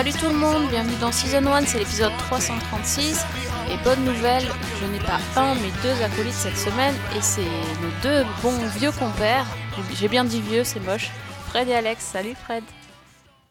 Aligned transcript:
Salut 0.00 0.12
tout 0.12 0.30
le 0.30 0.38
monde, 0.38 0.66
bienvenue 0.70 0.96
dans 0.98 1.12
Season 1.12 1.44
1, 1.46 1.66
c'est 1.66 1.78
l'épisode 1.78 2.16
336. 2.16 3.22
Et 3.70 3.76
bonne 3.84 4.02
nouvelle, 4.02 4.44
je 4.80 4.86
n'ai 4.86 4.98
pas 4.98 5.20
un 5.36 5.54
mais 5.56 5.68
deux 5.82 6.02
acolytes 6.02 6.32
cette 6.32 6.56
semaine 6.56 6.94
et 7.14 7.20
c'est 7.20 7.42
nos 7.42 7.90
deux 8.02 8.24
bons 8.40 8.66
vieux 8.78 8.92
compères. 8.92 9.44
J'ai 9.92 10.08
bien 10.08 10.24
dit 10.24 10.40
vieux, 10.40 10.64
c'est 10.64 10.80
moche. 10.80 11.10
Fred 11.48 11.68
et 11.68 11.74
Alex, 11.74 12.02
salut 12.02 12.34
Fred. 12.34 12.64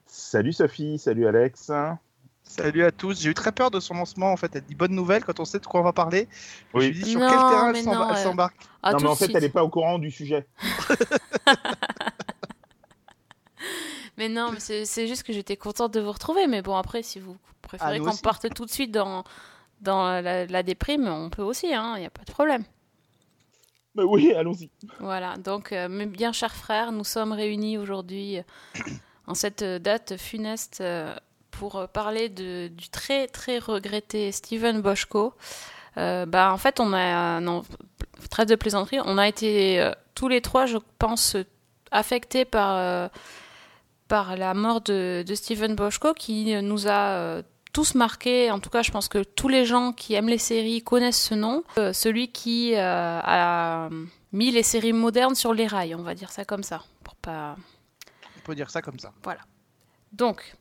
Salut 0.08 0.52
Sophie, 0.52 0.98
salut 0.98 1.28
Alex. 1.28 1.72
Salut 2.42 2.84
à 2.84 2.92
tous. 2.92 3.22
J'ai 3.22 3.30
eu 3.30 3.36
très 3.36 3.52
peur 3.52 3.70
de 3.70 3.80
son 3.80 3.94
lancement. 3.94 4.34
En 4.34 4.38
fait, 4.38 4.50
elle 4.56 4.64
dit 4.64 4.74
bonne 4.74 4.96
nouvelle 4.96 5.24
quand 5.24 5.40
on 5.40 5.46
sait 5.46 5.60
de 5.60 5.68
quoi 5.68 5.82
on 5.82 5.84
va 5.84 5.94
parler. 5.94 6.28
Oui. 6.74 6.86
Je 6.86 6.90
me 6.90 6.94
suis 6.94 7.04
dit 7.04 7.12
sur 7.12 7.20
Non, 7.20 7.28
quel 7.30 7.38
terrain 7.38 7.72
mais 7.72 7.80
elle 7.82 8.18
euh, 8.18 8.24
s'embarque. 8.24 8.58
Ah, 8.82 8.94
non 8.94 8.98
mais 9.02 9.08
en 9.10 9.16
fait 9.16 9.26
suite. 9.26 9.36
elle 9.36 9.44
n'est 9.44 9.50
pas 9.50 9.64
au 9.64 9.70
courant 9.70 10.00
du 10.00 10.10
sujet. 10.10 10.48
Mais 14.20 14.30
non, 14.30 14.54
c'est 14.60 15.08
juste 15.08 15.24
que 15.24 15.34
j'étais 15.34 15.56
contente 15.58 15.94
de 15.94 16.02
vous 16.02 16.12
retrouver. 16.12 16.46
Mais 16.46 16.62
bon, 16.62 16.76
après, 16.76 17.02
si 17.02 17.20
vous 17.20 17.38
préférez 17.62 18.00
Ah, 18.06 18.10
qu'on 18.12 18.18
parte 18.18 18.54
tout 18.54 18.66
de 18.66 18.70
suite 18.70 18.92
dans, 18.92 19.24
dans 19.82 20.22
la, 20.22 20.46
la 20.46 20.62
déprime, 20.62 21.08
on 21.08 21.30
peut 21.30 21.42
aussi, 21.42 21.68
il 21.68 21.70
n'y 21.70 22.06
a 22.06 22.10
pas 22.10 22.26
de 22.26 22.32
problème. 22.32 22.64
Bah 23.96 24.04
oui, 24.06 24.34
allons-y. 24.34 24.70
Voilà, 25.00 25.38
donc 25.38 25.72
euh, 25.72 25.90
mes 25.90 26.06
bien 26.06 26.32
chers 26.32 26.54
frères, 26.54 26.92
nous 26.92 27.04
sommes 27.04 27.32
réunis 27.32 27.78
aujourd'hui 27.78 28.38
euh, 28.38 28.44
en 29.26 29.34
cette 29.34 29.64
euh, 29.64 29.80
date 29.80 30.16
funeste 30.18 30.80
euh, 30.82 31.16
pour 31.50 31.78
euh, 31.78 31.88
parler 31.88 32.30
de, 32.30 32.68
du 32.68 32.90
très 32.90 33.28
très 33.28 33.58
regretté 33.58 34.32
Steven 34.32 34.82
Boschko. 34.82 35.34
Euh, 35.98 36.26
bah, 36.28 36.54
en 36.54 36.58
fait, 36.58 36.80
on 36.80 36.94
a, 36.94 37.38
euh, 37.38 37.40
non, 37.40 37.64
trêve 38.30 38.48
de 38.48 38.56
plaisanterie, 38.56 39.00
on 39.04 39.18
a 39.18 39.28
été 39.28 39.82
euh, 39.82 39.92
tous 40.14 40.28
les 40.28 40.42
trois, 40.42 40.66
je 40.68 40.78
pense, 41.00 41.36
euh, 41.36 41.44
affectés 41.90 42.46
par, 42.46 42.78
euh, 42.78 43.08
par 44.10 44.36
la 44.36 44.54
mort 44.54 44.82
de, 44.82 45.24
de 45.26 45.36
Steven 45.36 45.76
Boschko 45.76 46.14
qui 46.14 46.54
euh, 46.54 46.62
nous 46.62 46.88
a 46.88 47.12
euh, 47.12 47.42
tous 47.72 47.96
marqués. 47.96 48.52
En 48.52 48.60
tout 48.60 48.70
cas, 48.70 48.82
je 48.82 48.92
pense 48.92 49.08
que 49.08 49.24
tous 49.24 49.48
les 49.48 49.64
gens 49.64 49.94
qui 49.94 50.16
aiment 50.16 50.28
les 50.28 50.38
séries 50.40 50.82
connaissent 50.82 51.24
ce 51.30 51.36
nom. 51.36 51.64
Euh, 51.78 51.94
celui 51.94 52.30
qui 52.30 52.74
euh, 52.76 53.22
a 53.24 53.90
mis 54.34 54.52
les 54.52 54.64
séries 54.64 54.94
modernes 54.94 55.36
sur 55.36 55.54
les 55.54 55.68
rails, 55.68 55.96
on 55.96 56.04
va 56.04 56.16
dire 56.16 56.32
ça 56.32 56.44
comme 56.44 56.64
ça, 56.64 56.84
pour 57.04 57.16
pas. 57.16 57.56
On 58.38 58.42
peut 58.44 58.56
dire 58.56 58.70
ça 58.70 58.82
comme 58.82 59.00
ça. 59.00 59.14
Donc, 60.12 60.56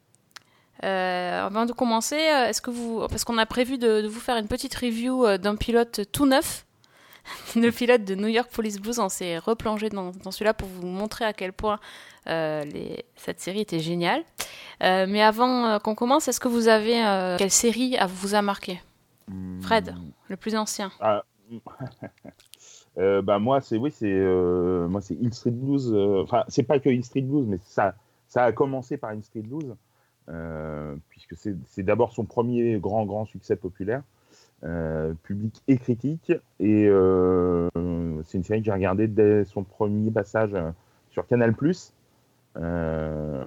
euh, 0.85 1.47
avant 1.47 1.65
de 1.65 1.73
commencer, 1.73 2.17
est-ce 2.17 2.61
que 2.61 2.71
vous, 2.71 3.07
parce 3.09 3.25
qu'on 3.25 3.39
a 3.39 3.47
prévu 3.47 3.79
de, 3.79 4.03
de 4.03 4.09
vous 4.09 4.21
faire 4.21 4.37
une 4.37 4.47
petite 4.47 4.75
review 4.75 5.39
d'un 5.39 5.57
pilote 5.57 6.03
tout 6.13 6.27
neuf, 6.27 6.67
le 7.57 7.71
pilote 7.71 8.05
de 8.05 8.15
New 8.15 8.29
York 8.29 8.51
Police 8.53 8.79
Blues, 8.81 8.99
on 8.99 9.09
s'est 9.09 9.39
replongé 9.39 9.89
dans, 9.89 10.11
dans 10.25 10.31
celui-là 10.31 10.55
pour 10.55 10.69
vous 10.69 10.87
montrer 10.87 11.25
à 11.25 11.33
quel 11.33 11.53
point 11.53 11.79
euh, 12.27 12.65
les- 12.65 13.05
cette 13.17 13.41
série 13.41 13.61
était 13.61 13.81
géniale. 13.81 14.23
Euh, 14.83 15.07
mais 15.09 15.23
avant 15.23 15.67
euh, 15.67 15.79
qu'on 15.79 15.95
commence, 15.95 16.29
est-ce 16.29 16.41
que 16.41 16.49
vous 16.49 16.69
avez 16.69 16.95
quelle 17.39 17.51
série 17.51 17.97
vous 18.09 18.35
a 18.35 18.43
marqué, 18.43 18.81
Fred, 19.61 19.95
le 20.29 20.37
plus 20.37 20.55
ancien 20.57 20.91
Ah. 21.01 21.25
Euh, 22.99 23.23
bah 23.23 23.39
moi 23.39 23.61
c'est 23.61 23.77
oui 23.77 23.93
c'est 23.93 24.13
moi 24.89 25.01
c'est 25.01 25.15
Hill 25.15 25.33
Street 25.33 25.53
Blues. 25.53 25.95
Enfin 26.25 26.43
c'est 26.49 26.65
pas 26.65 26.81
que 26.81 26.89
Hill 26.89 27.05
Street 27.05 27.21
Blues 27.21 27.47
mais 27.47 27.59
ça 27.65 27.95
ça 28.27 28.43
a 28.45 28.51
commencé 28.51 28.97
par 28.97 29.15
Hill 29.15 29.23
Street 29.23 29.43
Blues 29.43 29.77
euh, 30.29 30.97
puisque 31.09 31.37
c'est 31.37 31.55
c'est 31.69 31.85
d'abord 31.85 32.13
son 32.13 32.25
premier 32.25 32.79
grand 32.81 33.05
grand 33.07 33.25
succès 33.25 33.55
populaire. 33.55 34.03
Euh, 34.65 35.15
public 35.23 35.63
et 35.69 35.79
critique 35.79 36.33
et 36.59 36.87
euh, 36.89 37.69
c'est 38.25 38.39
une 38.39 38.45
série 38.45 38.61
que 38.61 38.67
j'ai 38.67 38.73
regardée 38.73 39.07
dès 39.07 39.45
son 39.45 39.63
premier 39.63 40.11
passage 40.11 40.51
euh, 40.55 40.71
sur 41.11 41.27
Canal+. 41.27 41.55
Euh, 42.57 43.45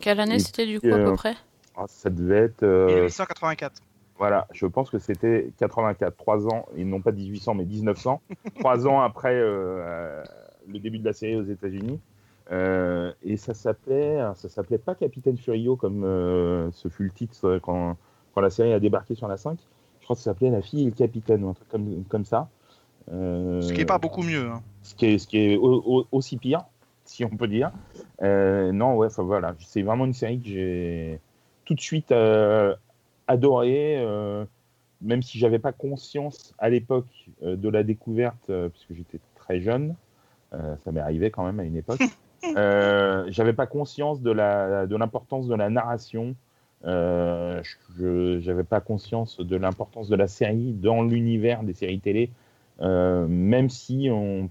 Quelle 0.00 0.20
année 0.20 0.38
c'était 0.38 0.66
du 0.66 0.80
coup 0.80 0.86
à 0.86 0.96
peu 0.96 1.08
euh, 1.08 1.14
près 1.14 1.34
ah, 1.74 1.86
ça 1.88 2.10
devait 2.10 2.36
être 2.36 2.62
euh, 2.62 2.86
1884. 2.86 3.82
Voilà, 4.18 4.46
je 4.52 4.66
pense 4.66 4.90
que 4.90 4.98
c'était 4.98 5.50
84, 5.58 6.16
3 6.16 6.46
ans, 6.46 6.66
et 6.76 6.84
non 6.84 7.00
pas 7.00 7.12
1800, 7.12 7.54
mais 7.54 7.64
1900, 7.64 8.20
3 8.60 8.86
ans 8.86 9.00
après 9.00 9.34
le 9.40 10.22
début 10.78 10.98
de 10.98 11.04
la 11.04 11.14
série 11.14 11.34
aux 11.34 11.44
États-Unis. 11.44 11.98
Euh, 12.50 13.12
et 13.22 13.36
ça 13.36 13.54
s'appelait, 13.54 14.18
alors, 14.18 14.36
ça 14.36 14.48
s'appelait 14.48 14.78
pas 14.78 14.94
Capitaine 14.94 15.38
Furio 15.38 15.76
comme 15.76 16.04
euh, 16.04 16.70
ce 16.72 16.88
fut 16.88 17.04
le 17.04 17.10
titre 17.10 17.60
quand, 17.62 17.96
quand 18.34 18.40
la 18.40 18.50
série 18.50 18.72
a 18.72 18.80
débarqué 18.80 19.14
sur 19.14 19.28
la 19.28 19.36
5. 19.36 19.58
Je 20.02 20.06
crois 20.06 20.16
que 20.16 20.22
ça 20.22 20.32
s'appelait 20.32 20.50
La 20.50 20.62
fille 20.62 20.82
et 20.82 20.86
le 20.86 20.90
capitaine 20.96 21.44
ou 21.44 21.48
un 21.48 21.54
truc 21.54 21.68
comme, 21.68 22.04
comme 22.08 22.24
ça. 22.24 22.48
Euh, 23.12 23.60
Ce 23.62 23.72
qui 23.72 23.80
est 23.82 23.86
pas 23.86 23.98
beaucoup 23.98 24.22
mieux. 24.22 24.48
hein. 24.50 24.60
ce 24.82 24.94
qui 24.96 25.06
est, 25.06 25.18
ce 25.18 25.26
qui 25.28 25.38
est 25.38 25.56
au- 25.56 25.82
au- 25.86 26.06
aussi 26.12 26.36
pire, 26.36 26.64
si 27.04 27.24
on 27.24 27.30
peut 27.30 27.46
dire. 27.48 27.70
Euh, 28.22 28.72
non, 28.72 28.96
ouais, 28.96 29.06
enfin 29.06 29.22
voilà, 29.22 29.54
c'est 29.60 29.82
vraiment 29.82 30.04
une 30.04 30.12
série 30.12 30.40
que 30.40 30.48
j'ai 30.48 31.20
tout 31.64 31.74
de 31.74 31.80
suite 31.80 32.10
euh, 32.12 32.74
adorée, 33.28 33.96
euh, 33.98 34.44
même 35.00 35.22
si 35.22 35.38
j'avais 35.38 35.60
pas 35.60 35.72
conscience 35.72 36.52
à 36.58 36.68
l'époque 36.68 37.28
euh, 37.44 37.54
de 37.56 37.68
la 37.68 37.82
découverte, 37.84 38.50
euh, 38.50 38.68
puisque 38.68 38.94
j'étais 38.94 39.20
très 39.36 39.60
jeune, 39.60 39.94
euh, 40.52 40.74
ça 40.84 40.90
m'est 40.92 41.00
arrivé 41.00 41.30
quand 41.30 41.44
même 41.44 41.60
à 41.60 41.64
une 41.64 41.76
époque. 41.76 42.00
J'avais 43.28 43.52
pas 43.52 43.66
conscience 43.66 44.20
de 44.20 44.30
la 44.32 44.86
de 44.86 44.96
l'importance 44.96 45.46
de 45.48 45.54
la 45.54 45.70
narration. 45.70 46.34
Euh, 46.84 47.62
je 47.96 48.40
j'avais 48.40 48.64
pas 48.64 48.80
conscience 48.80 49.38
de 49.38 49.56
l'importance 49.56 50.08
de 50.08 50.16
la 50.16 50.26
série 50.26 50.72
dans 50.72 51.02
l'univers 51.02 51.62
des 51.62 51.74
séries 51.74 52.00
télé, 52.00 52.30
euh, 52.80 53.26
même 53.28 53.70
si 53.70 54.08
on, 54.10 54.50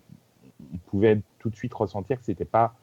pouvait 0.86 1.20
tout 1.40 1.50
de 1.50 1.56
suite 1.56 1.74
ressentir 1.74 2.20
que 2.20 2.26
c'était 2.26 2.46
pas 2.46 2.76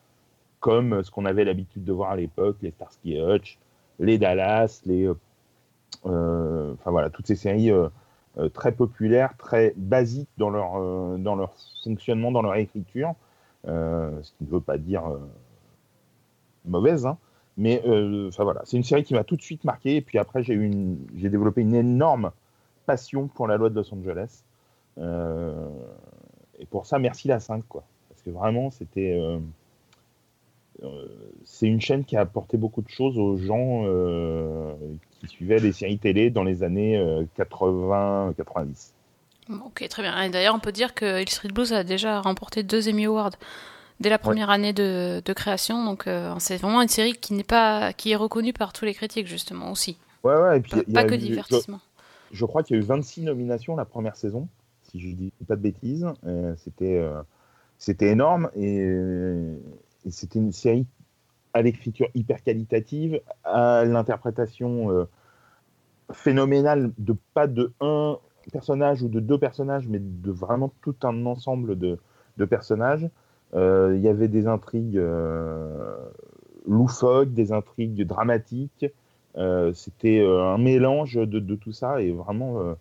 comme 0.61 1.05
ce 1.05 1.11
qu'on 1.13 1.25
avait 1.25 1.45
l'habitude 1.45 1.85
de 1.85 1.93
voir 1.93 2.11
à 2.11 2.17
l'époque, 2.17 2.57
les 2.61 2.73
Starsky 2.73 3.15
et 3.15 3.23
Hutch, 3.23 3.59
les 4.01 4.19
Dallas, 4.19 4.83
les, 4.85 5.07
euh, 5.07 5.15
euh, 6.07 6.75
enfin 6.75 6.91
voilà, 6.91 7.09
toutes 7.09 7.29
ces 7.29 7.37
séries 7.37 7.71
très 8.53 8.73
populaires, 8.73 9.37
très 9.39 9.73
basiques 9.77 10.29
dans 10.37 10.51
leur 10.51 11.19
dans 11.19 11.37
leur 11.37 11.55
fonctionnement, 11.83 12.33
dans 12.33 12.43
leur 12.43 12.57
écriture, 12.57 13.15
ce 13.65 14.33
qui 14.37 14.45
ne 14.45 14.51
veut 14.51 14.61
pas 14.61 14.77
dire 14.77 15.05
mauvaise, 16.65 17.07
hein, 17.07 17.17
mais 17.59 17.83
euh, 17.87 18.29
enfin 18.29 18.45
voilà, 18.45 18.63
c'est 18.65 18.77
une 18.77 18.85
série 18.85 19.05
qui 19.05 19.15
m'a 19.15 19.25
tout 19.25 19.37
de 19.37 19.43
suite 19.43 19.65
marqué. 19.65 19.97
Et 19.97 20.01
puis 20.01 20.19
après, 20.19 20.43
j'ai 20.43 20.57
développé 21.29 21.61
une 21.61 21.75
énorme 21.75 22.31
passion 22.87 23.29
pour 23.29 23.47
la 23.47 23.57
loi 23.57 23.69
de 23.69 23.75
Los 23.75 23.93
Angeles. 23.93 24.43
Euh, 24.97 25.69
et 26.59 26.67
pour 26.67 26.87
ça, 26.87 26.99
merci 26.99 27.29
la 27.29 27.41
5, 27.41 27.65
quoi. 27.69 27.85
Parce 28.09 28.23
que 28.23 28.31
vraiment, 28.31 28.71
c'était. 28.71 29.19
euh, 29.21 29.39
c'est 31.45 31.67
une 31.67 31.81
chaîne 31.81 32.05
qui 32.05 32.17
a 32.17 32.21
apporté 32.21 32.57
beaucoup 32.57 32.83
de 32.83 32.89
choses 32.89 33.19
aux 33.19 33.37
gens 33.37 33.85
qui 35.19 35.27
suivaient 35.27 35.59
les 35.59 35.73
séries 35.73 35.99
télé 35.99 36.31
dans 36.31 36.45
les 36.45 36.63
années 36.63 36.97
euh, 36.97 37.25
80-90. 37.39 38.93
Ok, 39.65 39.87
très 39.89 40.03
bien. 40.03 40.21
Et 40.23 40.31
d'ailleurs, 40.31 40.55
on 40.55 40.61
peut 40.61 40.73
dire 40.73 40.95
que 40.95 41.21
Hill 41.21 41.29
Street 41.29 41.49
Blues 41.49 41.73
a 41.73 41.83
déjà 41.83 42.21
remporté 42.21 42.63
deux 42.63 42.89
Emmy 42.89 43.07
Awards 43.07 43.33
dès 44.01 44.09
la 44.09 44.19
première 44.19 44.51
année 44.51 44.73
de, 44.73 45.23
de 45.25 45.33
création. 45.33 45.85
Donc, 45.85 46.07
euh, 46.07 46.35
c'est 46.39 46.57
vraiment 46.57 46.83
une 46.83 46.89
série 46.89 47.15
qui 47.15 47.35
n'est 47.35 47.45
pas, 47.45 47.93
qui 47.93 48.11
est 48.13 48.17
reconnue 48.17 48.53
par 48.53 48.73
tous 48.73 48.85
les 48.85 48.95
critiques 48.95 49.27
justement 49.27 49.71
aussi. 49.71 49.97
Ouais, 50.25 50.37
ouais, 50.37 50.59
et 50.59 50.61
puis 50.61 50.73
Pas, 50.73 50.83
il 50.87 50.95
y 50.95 50.99
a 50.99 51.03
pas 51.03 51.09
que 51.09 51.15
eu- 51.15 51.19
divertissement. 51.19 51.81
Je, 52.31 52.37
je 52.39 52.45
crois 52.45 52.63
qu'il 52.63 52.77
y 52.77 52.79
a 52.79 52.83
eu 52.83 52.87
26 52.87 53.23
nominations 53.23 53.77
la 53.77 53.85
première 53.85 54.17
saison, 54.17 54.49
si 54.83 55.01
je 55.01 55.15
dis 55.15 55.33
pas 55.47 55.57
de 55.57 55.63
bêtises. 55.63 56.07
Euh, 56.27 56.55
c'était, 56.57 56.97
euh, 56.99 57.23
c'était 57.79 58.09
énorme 58.09 58.51
et, 58.57 58.79
et 60.07 60.11
c'était 60.11 60.39
une 60.39 60.53
série 60.53 60.87
à 61.55 61.63
l'écriture 61.63 62.09
hyper 62.15 62.43
qualitative, 62.43 63.21
à 63.45 63.85
l'interprétation 63.85 65.07
phénoménale 66.13 66.93
de 66.99 67.15
pas 67.35 67.47
de 67.47 67.73
un 67.81 68.19
personnage 68.53 69.03
ou 69.03 69.09
de 69.09 69.21
deux 69.21 69.39
personnages, 69.39 69.87
mais 69.89 69.99
de 70.01 70.31
vraiment 70.31 70.73
tout 70.83 70.95
un 71.03 71.27
ensemble 71.27 71.79
de, 71.79 71.99
de 72.39 72.45
personnages. 72.45 73.09
Euh, 73.55 73.95
Il 73.97 74.03
y 74.03 74.09
avait 74.09 74.29
des 74.29 74.47
intrigues 74.47 74.99
euh, 74.99 75.97
loufoques, 76.67 77.33
des 77.33 77.53
intrigues 77.53 78.03
dramatiques. 78.05 78.87
Euh, 79.37 79.73
C'était 79.73 80.25
un 80.25 80.59
mélange 80.59 81.15
de, 81.15 81.55
tout 81.55 81.73
ça 81.73 82.01
et 82.03 82.13
vraiment, 82.13 82.75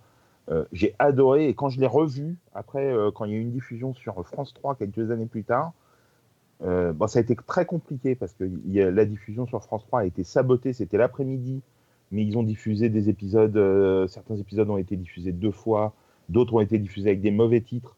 j'ai 0.71 0.95
adoré. 0.99 1.47
Et 1.47 1.53
quand 1.53 1.69
je 1.69 1.79
l'ai 1.79 1.87
revu, 1.87 2.37
après, 2.53 2.93
quand 3.15 3.25
il 3.25 3.31
y 3.31 3.35
a 3.35 3.37
eu 3.37 3.41
une 3.41 3.51
diffusion 3.51 3.93
sur 3.93 4.25
France 4.25 4.53
3 4.53 4.75
quelques 4.75 5.11
années 5.11 5.25
plus 5.25 5.43
tard, 5.43 5.73
bon, 6.61 7.07
ça 7.07 7.19
a 7.19 7.21
été 7.21 7.35
très 7.35 7.65
compliqué 7.65 8.15
parce 8.15 8.33
que 8.33 8.49
la 8.65 9.05
diffusion 9.05 9.45
sur 9.45 9.63
France 9.63 9.85
3 9.87 10.01
a 10.01 10.05
été 10.05 10.23
sabotée. 10.23 10.73
C'était 10.73 10.97
l'après-midi, 10.97 11.61
mais 12.11 12.23
ils 12.23 12.37
ont 12.37 12.43
diffusé 12.43 12.89
des 12.89 13.09
épisodes. 13.09 14.07
certains 14.07 14.37
épisodes 14.37 14.69
ont 14.69 14.77
été 14.77 14.95
diffusés 14.95 15.31
deux 15.31 15.51
fois, 15.51 15.93
d'autres 16.29 16.55
ont 16.55 16.61
été 16.61 16.79
diffusés 16.79 17.09
avec 17.09 17.21
des 17.21 17.31
mauvais 17.31 17.61
titres 17.61 17.95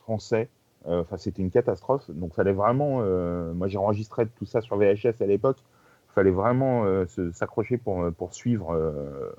français. 0.00 0.48
Euh, 0.86 1.02
Enfin, 1.02 1.16
c'était 1.16 1.42
une 1.42 1.50
catastrophe. 1.50 2.10
Donc, 2.10 2.34
fallait 2.34 2.52
vraiment. 2.52 3.00
euh, 3.02 3.52
moi, 3.52 3.68
j'ai 3.68 3.78
enregistré 3.78 4.26
tout 4.26 4.46
ça 4.46 4.60
sur 4.60 4.76
VHS 4.76 5.20
à 5.20 5.26
l'époque. 5.26 5.58
Fallait 6.14 6.30
vraiment 6.30 6.84
euh, 6.84 7.06
s'accrocher 7.32 7.76
pour, 7.76 8.10
pour 8.12 8.34
suivre 8.34 8.76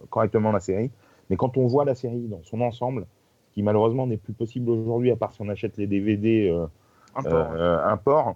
correctement 0.09 0.51
la 0.51 0.59
série. 0.59 0.91
Mais 1.29 1.35
quand 1.35 1.57
on 1.57 1.67
voit 1.67 1.85
la 1.85 1.95
série 1.95 2.27
dans 2.27 2.43
son 2.43 2.61
ensemble, 2.61 3.05
qui 3.53 3.63
malheureusement 3.63 4.07
n'est 4.07 4.17
plus 4.17 4.33
possible 4.33 4.69
aujourd'hui, 4.69 5.11
à 5.11 5.17
part 5.17 5.33
si 5.33 5.41
on 5.41 5.49
achète 5.49 5.77
les 5.77 5.87
DVD 5.87 6.57
import. 7.15 8.35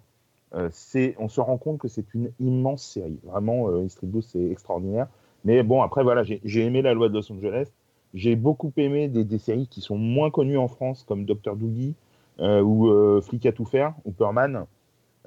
Euh, 0.53 0.69
on 1.17 1.27
se 1.27 1.41
rend 1.41 1.57
compte 1.57 1.79
que 1.79 1.87
c'est 1.87 2.13
une 2.13 2.31
immense 2.39 2.83
série. 2.83 3.19
Vraiment, 3.23 3.69
euh, 3.69 3.87
Street 3.89 4.07
Blues, 4.07 4.25
c'est 4.25 4.51
extraordinaire. 4.51 5.07
Mais 5.43 5.63
bon, 5.63 5.81
après, 5.81 6.03
voilà, 6.03 6.23
j'ai 6.23 6.65
aimé 6.65 6.81
La 6.81 6.93
Loi 6.93 7.09
de 7.09 7.13
Los 7.13 7.31
Angeles. 7.31 7.67
J'ai 8.13 8.35
beaucoup 8.35 8.71
aimé 8.77 9.09
des, 9.09 9.23
des 9.23 9.37
séries 9.37 9.67
qui 9.67 9.81
sont 9.81 9.97
moins 9.97 10.31
connues 10.31 10.57
en 10.57 10.67
France, 10.67 11.03
comme 11.07 11.25
Dr. 11.25 11.55
Doogie 11.55 11.95
ou 12.39 12.89
euh, 12.89 13.21
Flic 13.21 13.45
à 13.45 13.51
tout 13.51 13.65
faire, 13.65 13.93
ou 14.05 14.11
Perman. 14.11 14.65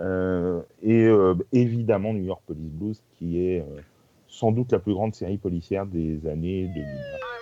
Euh, 0.01 0.63
et 0.83 1.05
euh, 1.05 1.35
évidemment, 1.53 2.13
New 2.13 2.25
York 2.25 2.43
Police 2.47 2.71
Blues, 2.71 3.03
qui 3.19 3.45
est 3.45 3.61
euh, 3.61 3.81
sans 4.29 4.53
doute 4.53 4.73
la 4.73 4.79
plus 4.79 4.95
grande 4.95 5.15
série 5.15 5.39
policière 5.39 5.87
des 5.87 6.27
années 6.27 6.69
2000. 6.69 6.85
Armed 6.85 6.95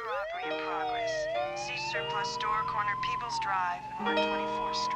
robbery 0.08 0.44
in 0.46 0.56
progress. 0.64 1.26
See 1.56 1.78
surplus 1.78 2.24
store 2.24 2.64
corner 2.66 2.96
Peebles 3.02 3.38
Drive, 3.42 3.82
North 4.04 4.18
24th 4.18 4.74
Street. 4.74 4.95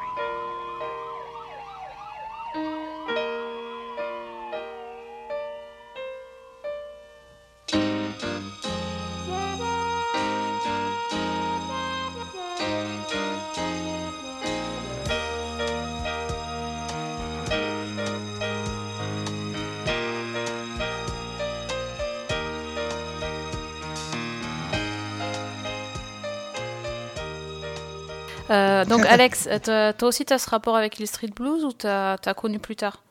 Donc 28.90 29.06
Alex, 29.08 29.48
euh, 29.50 29.92
toi 29.96 30.08
aussi 30.08 30.24
tu 30.24 30.32
as 30.32 30.38
ce 30.38 30.50
rapport 30.50 30.76
avec 30.76 30.98
les 30.98 31.06
Street 31.06 31.30
Blues 31.34 31.64
ou 31.64 31.72
tu 31.72 31.86
as, 31.86 32.34
connu 32.36 32.58
plus 32.58 32.76
tard? 32.76 33.02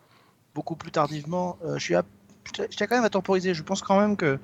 Beaucoup 0.54 0.76
plus 0.76 0.92
tardivement. 0.92 1.58
Euh, 1.66 1.78
je 1.78 1.84
suis 1.84 1.96
à... 1.96 2.04
quand 2.80 2.92
même 2.92 3.06
à 3.06 3.10
temporiser. 3.10 3.54
Je 3.54 3.64
pense 3.64 3.82
quand 3.82 4.00
même 4.00 4.16
que 4.18 4.40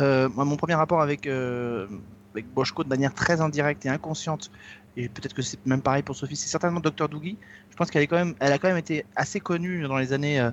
euh, 0.00 0.28
moi, 0.28 0.44
mon 0.44 0.56
premier 0.56 0.74
rapport 0.74 1.00
avec, 1.00 1.26
euh, 1.26 1.86
avec 2.34 2.52
Boschko 2.52 2.84
de 2.84 2.88
manière 2.88 3.14
très 3.14 3.40
indirecte 3.40 3.86
et 3.86 3.88
inconsciente, 3.88 4.50
et 4.96 5.08
peut-être 5.08 5.34
que 5.34 5.42
c'est 5.42 5.64
même 5.66 5.82
pareil 5.82 6.02
pour 6.02 6.16
Sophie, 6.16 6.36
c'est 6.36 6.48
certainement 6.48 6.80
Dr. 6.80 7.08
Doogie. 7.08 7.38
Je 7.70 7.76
pense 7.76 7.90
qu'elle 7.90 8.02
est 8.02 8.08
quand 8.08 8.16
même, 8.16 8.34
elle 8.40 8.52
a 8.52 8.58
quand 8.58 8.68
même 8.68 8.76
été 8.76 9.06
assez 9.14 9.40
connue 9.40 9.86
dans 9.86 9.98
les 9.98 10.12
années. 10.12 10.50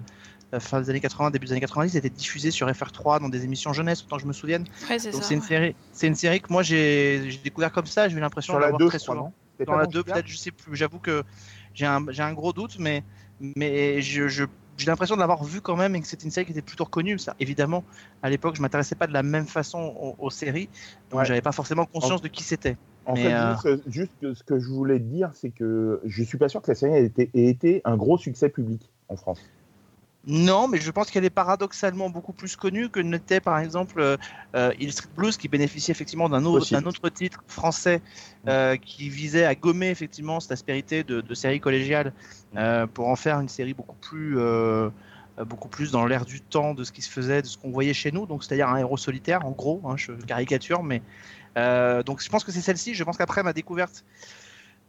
fin 0.60 0.80
des 0.80 0.90
années 0.92 1.01
80, 1.01 1.31
début 1.31 1.48
des 1.48 1.54
années 1.54 1.62
90, 1.62 1.95
elle 1.95 2.06
était 2.06 2.10
diffusée 2.10 2.51
sur 2.51 2.69
FR3 2.69 3.19
dans 3.19 3.30
des 3.30 3.44
émissions 3.44 3.74
jeunesse, 3.74 4.04
autant 4.04 4.18
que 4.18 4.22
je 4.22 4.28
me 4.28 4.33
souvienne. 4.33 4.66
Ouais, 4.90 5.00
c'est 5.00 5.33
une 5.33 5.42
série, 5.42 5.75
c'est 5.92 6.07
une 6.07 6.16
série 6.16 6.40
que 6.40 6.54
moi 6.54 6.62
j'ai 6.62 7.24
j'ai 7.28 7.40
découvert 7.40 7.72
comme 7.72 7.88
ça. 7.88 8.07
J'ai 8.07 8.16
eu 8.16 8.19
l'impression 8.19 8.54
de 8.54 8.60
la 8.60 8.66
l'avoir 8.68 8.80
2, 8.80 8.88
très 8.88 9.00
souvent 9.00 9.33
dans 9.65 9.75
la 9.75 9.86
dans 9.86 9.88
2 9.88 10.04
Super 10.04 10.04
peut-être 10.04 10.27
je 10.27 10.38
sais 10.38 10.51
plus 10.51 10.75
j'avoue 10.75 11.00
que 11.00 11.24
j'ai 11.74 11.86
un, 11.86 12.06
j'ai 12.09 12.24
un 12.24 12.33
gros 12.33 12.54
doute 12.54 12.77
mais 12.80 13.04
mais 13.39 14.01
je, 14.01 14.27
je- 14.27 14.45
j'ai 14.77 14.86
l'impression 14.86 15.15
de 15.15 15.19
l'avoir 15.21 15.44
vu 15.44 15.62
quand 15.62 15.75
même 15.75 15.95
et 15.95 16.01
que 16.01 16.07
c'était 16.07 16.25
une 16.25 16.31
série 16.31 16.45
qui 16.45 16.51
était 16.51 16.62
plutôt 16.62 16.83
reconnue 16.86 17.18
ça 17.19 17.36
évidemment 17.39 17.83
à 18.21 18.30
l'époque 18.30 18.56
je 18.56 18.62
m'intéressais 18.62 18.95
pas 18.95 19.07
de 19.07 19.13
la 19.13 19.24
même 19.24 19.48
façon 19.48 19.80
aux, 19.80 20.15
aux 20.19 20.30
séries 20.30 20.69
donc 21.09 21.19
Ouais. 21.19 21.25
j'avais 21.25 21.42
pas 21.42 21.51
forcément 21.51 21.86
conscience 21.86 22.21
de 22.21 22.27
qui 22.27 22.44
c'était 22.44 22.75
En 23.06 23.15
Mais, 23.15 23.24
fait, 23.24 23.33
euh, 23.33 23.56
juste, 23.56 23.89
juste 23.89 24.13
que 24.19 24.33
ce 24.33 24.44
que 24.44 24.59
je 24.59 24.68
voulais 24.69 25.00
te 25.00 25.06
dire, 25.06 25.33
c'est 25.33 25.51
que 25.51 26.01
je 26.06 26.24
suis 26.24 26.38
pas 26.38 26.50
sûr 26.50 26.62
que 26.62 26.69
la 26.71 26.75
série 26.75 26.94
ait 26.94 27.06
été, 27.06 27.30
ait 27.33 27.48
été 27.48 27.81
un 27.86 27.95
gros 27.98 28.18
succès 28.18 28.50
public 28.50 28.92
en 29.07 29.15
France. 29.15 29.42
Non 30.27 30.68
mais 30.68 30.79
je 30.79 30.91
pense 30.91 31.09
qu'elle 31.09 31.24
est 31.24 31.29
paradoxalement 31.29 32.09
beaucoup 32.09 32.33
plus 32.33 32.57
connue 32.57 32.89
que 32.89 33.00
n'était 33.00 33.39
par 33.39 33.59
exemple 33.59 34.01
euh, 34.01 34.18
euh, 34.56 34.74
Hill 34.77 34.91
Street 34.91 35.07
Blues 35.15 35.38
qui 35.38 35.47
bénéficiait 35.47 35.94
effectivement 35.94 36.27
d'un 36.27 36.44
autre, 36.44 36.59
Possible. 36.59 36.81
d'un 36.81 36.89
autre 36.89 37.07
titre 37.07 37.41
français 37.47 38.01
euh, 38.47 38.75
qui 38.75 39.07
visait 39.09 39.45
à 39.45 39.56
gommer 39.56 39.89
effectivement 39.89 40.41
cette 40.41 40.51
aspérité 40.51 41.06
de, 41.06 41.21
de 41.21 41.33
série 41.33 41.62
collégiale 41.62 42.12
euh, 42.57 42.85
pour 42.88 43.07
en 43.07 43.15
faire 43.15 43.39
une 43.39 43.47
série 43.47 43.74
beaucoup 43.74 43.95
plus 43.95 44.38
beaucoup 45.45 45.68
plus 45.69 45.91
dans 45.91 46.07
l'air 46.07 46.25
du 46.25 46.41
temps 46.41 46.73
de 46.73 46.83
ce 46.83 46.91
qui 46.91 47.03
se 47.03 47.12
faisait, 47.12 47.44
de 47.44 47.47
ce 47.47 47.59
qu'on 47.59 47.69
voyait 47.69 47.94
chez 47.94 48.12
nous, 48.12 48.25
donc 48.25 48.44
c'est-à-dire 48.44 48.69
un 48.69 48.77
héros 48.77 48.97
solitaire 48.97 49.45
en 49.45 49.51
gros, 49.51 49.83
hein, 49.85 49.95
je 49.95 50.12
caricature, 50.12 50.81
mais 50.81 51.03
donc 52.03 52.21
je 52.23 52.30
pense 52.30 52.44
que 52.44 52.51
c'est 52.51 52.62
celle-ci. 52.62 52.95
Je 52.95 53.03
pense 53.03 53.18
qu'après 53.18 53.44
ma 53.44 53.53
découverte 53.53 54.03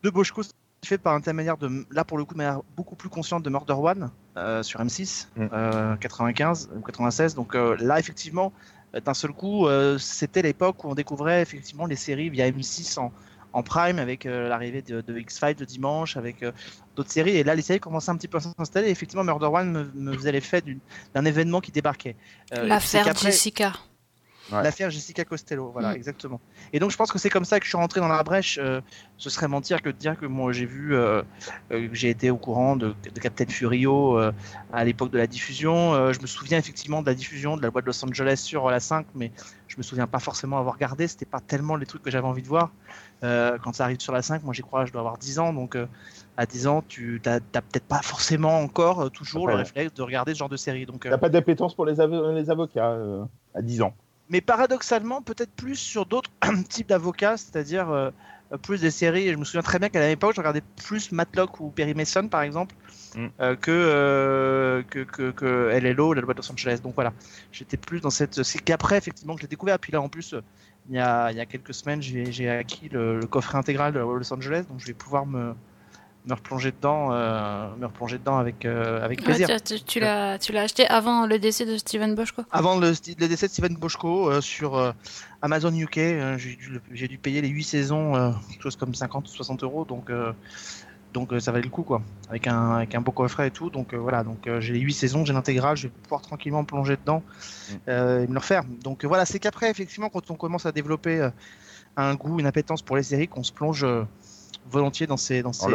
de 0.02 0.08
Boschko, 0.08 0.42
fait 0.84 0.98
par 0.98 1.14
intermédiaire 1.14 1.56
de 1.56 1.86
là 1.90 2.04
pour 2.04 2.18
le 2.18 2.24
coup 2.24 2.34
de 2.34 2.38
manière 2.38 2.60
beaucoup 2.76 2.94
plus 2.96 3.08
consciente 3.08 3.42
de 3.42 3.50
Murder 3.50 3.74
One 3.74 4.10
euh, 4.36 4.62
sur 4.62 4.80
M6 4.80 5.26
Mm. 5.36 5.46
euh, 5.52 5.96
95 5.96 6.70
ou 6.76 6.80
96. 6.80 7.34
Donc 7.34 7.54
euh, 7.54 7.76
là 7.80 7.98
effectivement 7.98 8.52
d'un 9.04 9.14
seul 9.14 9.32
coup 9.32 9.66
euh, 9.66 9.98
c'était 9.98 10.40
l'époque 10.42 10.82
où 10.84 10.88
on 10.88 10.94
découvrait 10.94 11.42
effectivement 11.42 11.84
les 11.86 11.96
séries 11.96 12.30
via 12.30 12.48
M6 12.50 12.98
en, 12.98 13.12
en 13.52 13.62
prime 13.62 13.98
avec 13.98 14.24
euh, 14.24 14.48
l'arrivée 14.48 14.80
de, 14.82 15.00
de 15.02 15.18
X-Files 15.18 15.56
le 15.60 15.66
dimanche 15.66 16.16
avec 16.16 16.42
euh, 16.42 16.52
d'autres 16.96 17.10
séries 17.10 17.36
et 17.36 17.44
là 17.44 17.54
les 17.54 17.62
séries 17.62 17.80
commençaient 17.80 18.10
un 18.12 18.16
petit 18.16 18.28
peu 18.28 18.38
à 18.38 18.40
s'installer 18.40 18.88
et 18.88 18.90
effectivement 18.90 19.24
Murder 19.24 19.46
One 19.46 19.72
me, 19.72 19.90
me 20.12 20.14
faisait 20.16 20.32
l'effet 20.32 20.62
d'un 21.14 21.24
événement 21.24 21.60
qui 21.60 21.70
débarquait. 21.72 22.16
Euh, 22.54 22.66
L'affaire 22.66 23.14
Jessica. 23.16 23.72
Ouais. 24.50 24.62
L'affaire 24.62 24.90
Jessica 24.90 25.24
Costello, 25.24 25.70
voilà, 25.72 25.92
Mm. 25.92 25.96
exactement. 25.96 26.40
Et 26.72 26.78
donc 26.78 26.90
je 26.90 26.96
pense 26.96 27.12
que 27.12 27.18
c'est 27.18 27.28
comme 27.28 27.44
ça 27.44 27.58
que 27.60 27.64
je 27.66 27.70
suis 27.70 27.76
rentré 27.78 28.00
dans 28.00 28.08
la 28.08 28.22
brèche. 28.22 28.58
euh, 28.62 28.80
ce 29.18 29.30
serait 29.30 29.48
mentir 29.48 29.82
que 29.82 29.88
de 29.90 29.96
dire 29.96 30.16
que 30.18 30.26
moi 30.26 30.52
j'ai 30.52 30.64
vu, 30.64 30.94
euh, 30.94 31.22
euh, 31.72 31.88
que 31.88 31.94
j'ai 31.94 32.08
été 32.08 32.30
au 32.30 32.36
courant 32.36 32.76
de, 32.76 32.94
de 33.14 33.20
Captain 33.20 33.46
Furio 33.46 34.18
euh, 34.18 34.32
à 34.72 34.84
l'époque 34.84 35.10
de 35.10 35.18
la 35.18 35.26
diffusion. 35.26 36.12
Je 36.12 36.20
me 36.20 36.26
souviens 36.26 36.56
effectivement 36.58 37.02
de 37.02 37.06
la 37.06 37.14
diffusion 37.14 37.56
de 37.56 37.62
la 37.62 37.68
loi 37.68 37.82
de 37.82 37.86
Los 37.86 38.04
Angeles 38.04 38.36
sur 38.42 38.70
la 38.70 38.80
5, 38.80 39.06
mais 39.14 39.32
je 39.66 39.76
me 39.76 39.82
souviens 39.82 40.06
pas 40.06 40.18
forcément 40.20 40.58
avoir 40.58 40.74
regardé. 40.74 41.08
C'était 41.08 41.26
pas 41.26 41.40
tellement 41.40 41.76
les 41.76 41.84
trucs 41.86 42.02
que 42.02 42.10
j'avais 42.10 42.26
envie 42.26 42.42
de 42.42 42.48
voir. 42.48 42.70
Quand 43.20 43.72
ça 43.74 43.84
arrive 43.84 44.00
sur 44.00 44.12
la 44.12 44.22
5, 44.22 44.44
moi 44.44 44.54
j'y 44.54 44.62
crois, 44.62 44.86
je 44.86 44.92
dois 44.92 45.00
avoir 45.00 45.18
10 45.18 45.38
ans, 45.40 45.52
donc 45.52 45.76
à 46.36 46.46
10 46.46 46.66
ans, 46.68 46.82
tu 46.86 47.20
t'as 47.22 47.40
peut-être 47.40 47.84
pas 47.86 48.00
forcément 48.02 48.60
encore 48.60 49.10
toujours 49.10 49.46
le 49.48 49.54
Après, 49.54 49.64
réflexe 49.64 49.92
de 49.94 50.02
regarder 50.02 50.32
ce 50.34 50.38
genre 50.38 50.48
de 50.48 50.56
série. 50.56 50.86
Donc, 50.86 51.04
euh, 51.04 51.10
T'as 51.10 51.18
pas 51.18 51.28
d'appétence 51.28 51.74
pour 51.74 51.84
les, 51.84 51.94
les 51.96 52.50
avocats 52.50 52.92
euh, 52.92 53.24
à 53.54 53.60
10 53.62 53.82
ans. 53.82 53.94
Mais 54.30 54.40
paradoxalement 54.40 55.22
peut-être 55.22 55.52
plus 55.52 55.76
sur 55.76 56.06
d'autres 56.06 56.30
types 56.68 56.88
d'avocats, 56.88 57.36
c'est-à-dire 57.36 57.90
euh, 57.90 58.10
plus 58.62 58.80
des 58.80 58.90
séries. 58.90 59.30
Je 59.30 59.36
me 59.36 59.44
souviens 59.44 59.62
très 59.62 59.78
bien 59.78 59.88
qu'à 59.88 60.06
l'époque, 60.06 60.34
je 60.34 60.40
regardais 60.40 60.62
plus 60.84 61.12
Matlock 61.12 61.60
ou 61.60 61.70
Perry 61.70 61.94
Mason, 61.94 62.28
par 62.28 62.42
exemple, 62.42 62.74
Mm. 63.14 63.26
euh, 63.40 63.56
que, 63.56 63.70
euh, 63.70 64.82
que, 64.82 65.00
que, 65.00 65.30
que 65.30 65.70
LLO, 65.72 66.12
la 66.12 66.20
loi 66.20 66.34
de 66.34 66.38
Los 66.40 66.52
Angeles. 66.52 66.80
Donc 66.82 66.94
voilà, 66.94 67.12
j'étais 67.52 67.76
plus 67.76 68.00
dans 68.00 68.10
cette. 68.10 68.42
C'est 68.42 68.58
qu'après, 68.58 68.98
effectivement, 68.98 69.34
que 69.34 69.40
j'ai 69.40 69.46
découvert. 69.46 69.78
Puis 69.78 69.92
là, 69.92 70.00
en 70.00 70.08
plus, 70.08 70.34
il 70.88 70.94
y 70.94 70.98
a, 70.98 71.30
il 71.30 71.36
y 71.36 71.40
a 71.40 71.46
quelques 71.46 71.74
semaines, 71.74 72.02
j'ai 72.02 72.30
j'ai 72.32 72.48
acquis 72.50 72.88
le, 72.88 73.18
le 73.20 73.26
coffret 73.26 73.58
intégral 73.58 73.92
de 73.92 73.98
la 73.98 74.04
loi 74.04 74.14
de 74.14 74.18
Los 74.18 74.32
Angeles, 74.32 74.64
donc 74.68 74.80
je 74.80 74.86
vais 74.86 74.94
pouvoir 74.94 75.26
me, 75.26 75.54
me 76.28 76.34
replonger 76.34 76.72
dedans, 76.72 77.08
euh, 77.12 77.68
me 77.78 77.86
replonger 77.86 78.18
dedans 78.18 78.36
avec, 78.38 78.64
euh, 78.64 79.02
avec 79.04 79.22
plaisir. 79.24 79.48
tu 79.48 79.76
tu- 79.78 79.84
tu 79.84 80.00
l'as 80.00 80.38
tu 80.38 80.52
l'as 80.52 80.62
acheté 80.62 80.86
avant 80.86 81.26
le 81.26 81.38
décès 81.38 81.64
de 81.64 81.76
Steven 81.78 82.14
Boschko 82.14 82.42
Avant 82.50 82.78
le, 82.78 82.90
le 82.90 83.28
décès 83.28 83.46
de 83.46 83.52
Steven 83.52 83.74
Boschko 83.76 84.30
euh, 84.30 84.40
sur 84.40 84.76
euh, 84.76 84.92
Amazon 85.42 85.72
UK, 85.74 85.98
euh, 85.98 86.36
j'ai 86.38 86.56
dû, 86.56 86.80
j'ai 86.92 87.08
dû 87.08 87.18
payer 87.18 87.40
les 87.40 87.48
8 87.48 87.64
saisons, 87.64 88.14
euh, 88.14 88.30
quelque 88.50 88.62
chose 88.62 88.76
comme 88.76 88.94
50 88.94 89.26
ou 89.26 89.30
60 89.30 89.62
euros, 89.62 89.84
donc, 89.86 90.10
euh, 90.10 90.32
donc 91.14 91.32
euh, 91.32 91.40
ça 91.40 91.50
valait 91.52 91.64
le 91.64 91.70
coup, 91.70 91.82
quoi, 91.82 92.02
avec 92.28 92.46
un, 92.46 92.72
avec 92.72 92.94
un 92.94 93.00
beau 93.00 93.12
coffret 93.12 93.48
et 93.48 93.50
tout. 93.50 93.70
Donc 93.70 93.94
euh, 93.94 93.96
voilà, 93.96 94.22
donc 94.22 94.46
euh, 94.46 94.60
j'ai 94.60 94.74
les 94.74 94.80
8 94.80 94.92
saisons, 94.92 95.24
j'ai 95.24 95.32
l'intégrale, 95.32 95.76
je 95.78 95.84
vais 95.88 95.92
pouvoir 96.02 96.20
tranquillement 96.20 96.60
me 96.60 96.66
plonger 96.66 96.96
dedans 96.98 97.22
euh, 97.88 98.22
et 98.24 98.26
me 98.26 98.34
le 98.34 98.38
refaire. 98.38 98.64
Donc 98.82 99.04
euh, 99.04 99.08
voilà, 99.08 99.24
c'est 99.24 99.38
qu'après, 99.38 99.70
effectivement, 99.70 100.10
quand 100.10 100.30
on 100.30 100.34
commence 100.34 100.66
à 100.66 100.72
développer 100.72 101.20
euh, 101.22 101.30
un 101.96 102.14
goût, 102.16 102.38
une 102.38 102.46
appétence 102.46 102.82
pour 102.82 102.96
les 102.96 103.02
séries, 103.02 103.28
qu'on 103.28 103.42
se 103.42 103.52
plonge 103.52 103.82
euh, 103.84 104.04
volontiers 104.70 105.06
dans 105.06 105.16
ces, 105.16 105.42
dans 105.42 105.54
ces. 105.54 105.70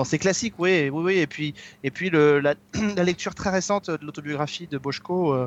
Dans 0.00 0.04
ces 0.04 0.18
classiques, 0.18 0.54
oui, 0.58 0.88
oui, 0.88 1.02
oui. 1.04 1.18
Et 1.18 1.26
puis, 1.26 1.54
et 1.84 1.90
puis 1.90 2.08
le, 2.08 2.40
la, 2.40 2.54
la 2.96 3.04
lecture 3.04 3.34
très 3.34 3.50
récente 3.50 3.90
de 3.90 3.98
l'autobiographie 4.02 4.66
de 4.66 4.78
Boschko, 4.78 5.34
euh, 5.34 5.46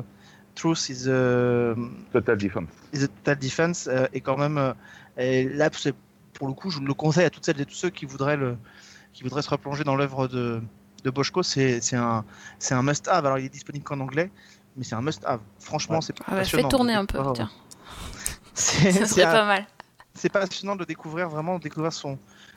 Truth 0.54 0.88
is 0.90 1.08
a, 1.10 1.74
Total 2.12 2.36
Defense. 2.38 2.68
is 2.92 3.02
a 3.02 3.08
Total 3.08 3.36
Defense, 3.36 3.88
euh, 3.90 4.06
est 4.12 4.20
quand 4.20 4.36
même. 4.38 4.56
euh, 4.58 4.72
et 5.16 5.48
là, 5.48 5.70
pour 6.34 6.46
le 6.46 6.54
coup, 6.54 6.70
je 6.70 6.78
le 6.78 6.94
conseille 6.94 7.24
à 7.24 7.30
toutes 7.30 7.44
celles 7.44 7.60
et 7.60 7.66
tous 7.66 7.74
ceux 7.74 7.90
qui 7.90 8.04
voudraient, 8.06 8.36
le, 8.36 8.56
qui 9.12 9.24
voudraient 9.24 9.42
se 9.42 9.50
replonger 9.50 9.82
dans 9.82 9.96
l'œuvre 9.96 10.28
de, 10.28 10.62
de 11.02 11.10
Boschko. 11.10 11.42
C'est 11.42 11.80
un, 11.96 12.24
must-have. 12.82 13.26
Alors, 13.26 13.38
il 13.40 13.46
est 13.46 13.48
disponible 13.48 13.84
qu'en 13.84 13.98
anglais, 13.98 14.30
mais 14.76 14.84
c'est 14.84 14.94
un 14.94 15.02
must-have. 15.02 15.40
Franchement, 15.58 15.96
Ouais. 15.96 16.02
c'est 16.02 16.14
Ah 16.20 16.22
bah, 16.26 16.36
Fais 16.36 16.40
passionnant. 16.42 16.68
tourner 16.68 16.94
un 16.94 17.06
peu, 17.06 17.18
Oh. 17.18 17.32
tiens. 17.34 17.50
Ça 18.54 19.06
serait 19.06 19.24
un- 19.24 19.32
pas 19.32 19.46
mal. 19.46 19.66
c'est 20.14 20.28
passionnant 20.28 20.76
de 20.76 20.84
découvrir 20.84 21.28
vraiment 21.28 21.58
de 21.58 21.64
découvrir 21.64 21.92
son 21.92 22.16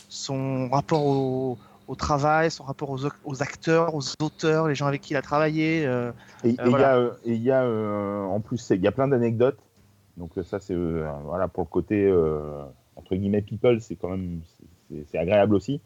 son 0.10 0.70
rapport 0.70 1.04
au, 1.06 1.58
au 1.88 1.96
travail, 1.96 2.52
son 2.52 2.64
rapport 2.64 2.90
aux, 2.90 3.00
aux 3.24 3.42
acteurs, 3.42 3.96
aux 3.96 4.02
auteurs, 4.22 4.68
les 4.68 4.76
gens 4.76 4.88
avec 4.88 5.02
qui 5.02 5.14
il 5.14 5.18
a 5.18 5.22
travaillé. 5.22 5.86
euh, 5.86 6.12
Et 6.44 6.50
et 6.50 6.56
il 6.60 6.68
y 6.68 6.70
voilà. 6.70 6.92
a, 6.94 6.98
euh, 6.98 7.12
et 7.26 7.34
il 7.34 7.42
y 7.42 7.52
a 7.52 7.64
euh, 7.64 8.24
en 8.24 8.40
plus, 8.40 8.70
il 8.72 8.82
y 8.82 8.88
a 8.88 8.92
plein 8.92 9.08
d'anecdotes. 9.08 9.58
Donc 10.18 10.38
euh, 10.38 10.44
ça, 10.44 10.60
c'est 10.60 10.74
euh, 10.74 11.08
voilà 11.24 11.48
pour 11.48 11.64
le 11.64 11.70
côté 11.70 12.06
euh, 12.06 12.64
entre 12.96 13.16
guillemets 13.16 13.42
people, 13.42 13.80
c'est 13.82 13.96
quand 13.96 14.10
même 14.10 14.42
c'est- 15.10 15.18
agréable 15.18 15.56
aussi. 15.56 15.80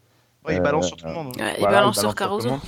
ouais, 0.46 0.54
il 0.54 0.60
Euh, 0.60 0.62
balance 0.62 0.86
sur 0.88 0.96
tout 0.96 1.06
le 1.06 1.12
monde. 1.12 1.36
Ouais, 1.38 1.54
il 1.58 1.62
balance 1.62 1.96
il 1.96 2.00
sur 2.00 2.14
tout 2.14 2.22
le 2.22 2.28
Caruso. 2.28 2.48
monde. 2.48 2.60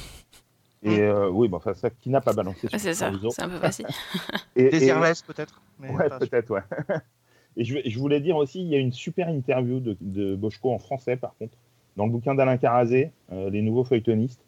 Et 0.82 1.00
euh, 1.00 1.30
oui, 1.30 1.48
bon, 1.48 1.56
enfin 1.56 1.72
ça, 1.72 1.88
qui 1.88 2.10
n'a 2.10 2.20
pas 2.20 2.34
balancé 2.34 2.68
sur 2.68 2.78
c'est 2.78 2.92
ça, 2.92 3.06
Caruso. 3.06 3.30
c'est 3.30 3.42
un 3.42 3.48
peu 3.48 3.58
facile. 3.58 3.86
Et, 4.56 4.66
et- 4.66 4.70
Désirless 4.70 5.22
peut-être. 5.22 5.60
Ouais, 5.80 6.08
peut-être, 6.10 6.50
ouais. 6.50 6.60
Et 7.56 7.64
je, 7.64 7.78
je 7.86 7.98
voulais 7.98 8.20
dire 8.20 8.36
aussi, 8.36 8.60
il 8.60 8.68
y 8.68 8.74
a 8.74 8.78
une 8.78 8.92
super 8.92 9.28
interview 9.28 9.80
de, 9.80 9.96
de 10.00 10.34
Boschko 10.36 10.72
en 10.72 10.78
français, 10.78 11.16
par 11.16 11.34
contre, 11.38 11.56
dans 11.96 12.06
le 12.06 12.12
bouquin 12.12 12.34
d'Alain 12.34 12.56
Carazé, 12.56 13.12
euh, 13.32 13.50
Les 13.50 13.62
Nouveaux 13.62 13.84
Feuilletonistes. 13.84 14.40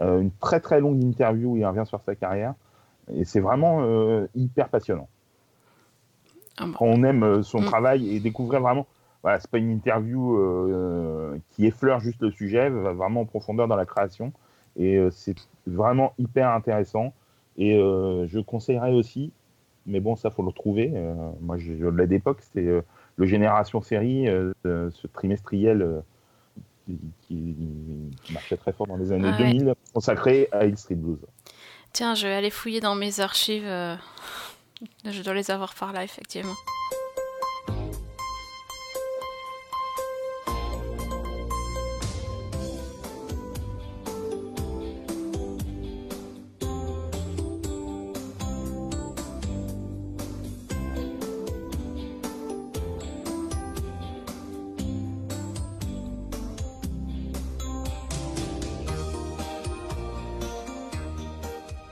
Euh, 0.00 0.20
une 0.20 0.30
très 0.30 0.60
très 0.60 0.80
longue 0.80 1.02
interview 1.02 1.52
où 1.52 1.56
il 1.56 1.66
revient 1.66 1.84
sur 1.86 2.00
sa 2.00 2.14
carrière. 2.14 2.54
Et 3.12 3.24
c'est 3.24 3.40
vraiment 3.40 3.82
euh, 3.82 4.26
hyper 4.34 4.68
passionnant. 4.68 5.08
Ah. 6.58 6.66
Quand 6.76 6.86
on 6.86 7.02
aime 7.04 7.42
son 7.42 7.60
Mm. 7.60 7.64
travail 7.64 8.14
et 8.14 8.20
découvrir 8.20 8.60
vraiment. 8.60 8.86
Voilà, 9.22 9.38
c'est 9.38 9.50
pas 9.50 9.58
une 9.58 9.70
interview 9.70 10.38
euh, 10.38 11.36
qui 11.50 11.66
effleure 11.66 12.00
juste 12.00 12.22
le 12.22 12.30
sujet, 12.30 12.70
va 12.70 12.94
vraiment 12.94 13.20
en 13.20 13.24
profondeur 13.26 13.68
dans 13.68 13.76
la 13.76 13.84
création. 13.84 14.32
Et 14.76 14.96
euh, 14.96 15.10
c'est 15.10 15.34
vraiment 15.66 16.14
hyper 16.18 16.48
intéressant. 16.50 17.12
Et 17.58 17.76
euh, 17.76 18.26
je 18.28 18.40
conseillerais 18.40 18.92
aussi, 18.92 19.32
mais 19.84 20.00
bon, 20.00 20.16
ça 20.16 20.30
faut 20.30 20.40
le 20.42 20.48
retrouver. 20.48 20.92
euh, 20.94 21.14
moi, 21.42 21.58
je, 21.58 21.74
je 21.76 21.86
l'ai 21.86 22.06
d'époque, 22.06 22.38
c'était 22.40 22.82
le 23.16 23.26
Génération 23.26 23.82
Série, 23.82 24.26
ce 24.64 25.06
trimestriel 25.08 26.02
qui, 27.26 27.54
marchait 28.32 28.56
très 28.56 28.72
fort 28.72 28.86
dans 28.86 28.96
les 28.96 29.12
années 29.12 29.30
Ah 29.32 29.40
ouais. 29.42 29.52
2000, 29.54 29.74
consacré 29.94 30.48
à 30.52 30.64
Hill 30.66 30.76
Street 30.78 30.94
Blues. 30.96 31.18
Tiens, 31.92 32.14
je 32.14 32.26
vais 32.26 32.34
aller 32.34 32.50
fouiller 32.50 32.80
dans 32.80 32.94
mes 32.94 33.20
archives. 33.20 33.66
euh, 33.66 33.96
Je 35.04 35.22
dois 35.22 35.34
les 35.34 35.50
avoir 35.50 35.74
par 35.74 35.92
là, 35.92 36.04
effectivement. 36.04 36.54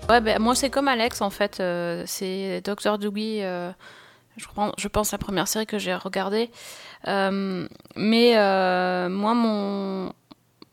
Ouais, 0.09 0.21
ben, 0.21 0.41
moi 0.41 0.55
c'est 0.55 0.71
comme 0.71 0.89
Alex 0.89 1.21
en 1.21 1.31
fait. 1.31 1.61
euh, 1.61 2.03
c'est 2.07 2.63
Dr. 2.63 2.99
Doogie. 2.99 3.43
euh, 3.43 3.71
je, 4.37 4.47
prends- 4.47 4.73
je 4.79 4.89
pense 4.89 5.13
la 5.13 5.19
première 5.19 5.49
série 5.49 5.67
que 5.67 5.79
j'ai 5.79 5.95
regardée. 5.95 6.51
Euh, 7.07 7.67
mais 7.97 8.35
moi, 9.09 9.35
mon 9.35 10.13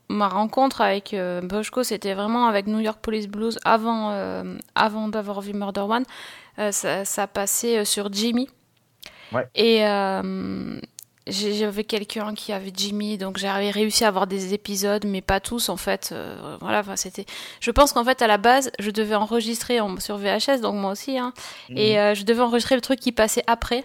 ma 0.07 0.27
rencontre 0.27 0.81
avec 0.81 1.15
Boschko, 1.43 1.83
c'était 1.83 2.13
vraiment 2.13 2.45
avec 2.47 2.67
New 2.67 2.79
York 2.79 2.99
Police 3.01 3.27
Blues 3.27 3.57
avant, 3.65 4.13
avant 4.75 5.07
d'avoir 5.07 5.41
vu 5.41 5.53
Murder 5.53 5.81
One. 5.81 6.03
Ça, 6.71 7.03
ça 7.05 7.27
passait 7.27 7.83
sur 7.85 8.13
Jimmy. 8.13 8.47
Ouais. 9.33 9.47
Et 9.55 9.79
j'avais 11.27 11.83
quelqu'un 11.83 12.35
qui 12.35 12.53
avait 12.53 12.71
Jimmy, 12.75 13.17
donc 13.17 13.37
j'avais 13.37 13.71
réussi 13.71 14.03
à 14.05 14.09
avoir 14.09 14.27
des 14.27 14.53
épisodes, 14.53 15.05
mais 15.05 15.21
pas 15.21 15.39
tous 15.39 15.69
en 15.69 15.77
fait. 15.77 16.09
Euh, 16.11 16.57
voilà, 16.61 16.81
enfin, 16.81 16.95
c'était. 16.95 17.25
Je 17.59 17.71
pense 17.71 17.93
qu'en 17.93 18.03
fait 18.03 18.21
à 18.21 18.27
la 18.27 18.37
base, 18.37 18.71
je 18.79 18.91
devais 18.91 19.15
enregistrer 19.15 19.79
en- 19.79 19.99
sur 19.99 20.17
VHS, 20.17 20.61
donc 20.61 20.75
moi 20.75 20.91
aussi, 20.91 21.17
hein, 21.17 21.33
et 21.69 21.99
euh, 21.99 22.13
je 22.13 22.23
devais 22.25 22.41
enregistrer 22.41 22.75
le 22.75 22.81
truc 22.81 22.99
qui 22.99 23.11
passait 23.11 23.43
après. 23.47 23.83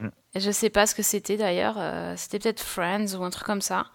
Mhm. 0.00 0.10
Et 0.34 0.40
je 0.40 0.50
sais 0.50 0.70
pas 0.70 0.86
ce 0.86 0.94
que 0.96 1.02
c'était 1.02 1.36
d'ailleurs. 1.36 1.76
euh, 1.78 2.14
c'était 2.16 2.38
peut-être 2.40 2.60
Friends 2.60 3.14
ou 3.16 3.22
un 3.22 3.30
truc 3.30 3.46
comme 3.46 3.62
ça. 3.62 3.86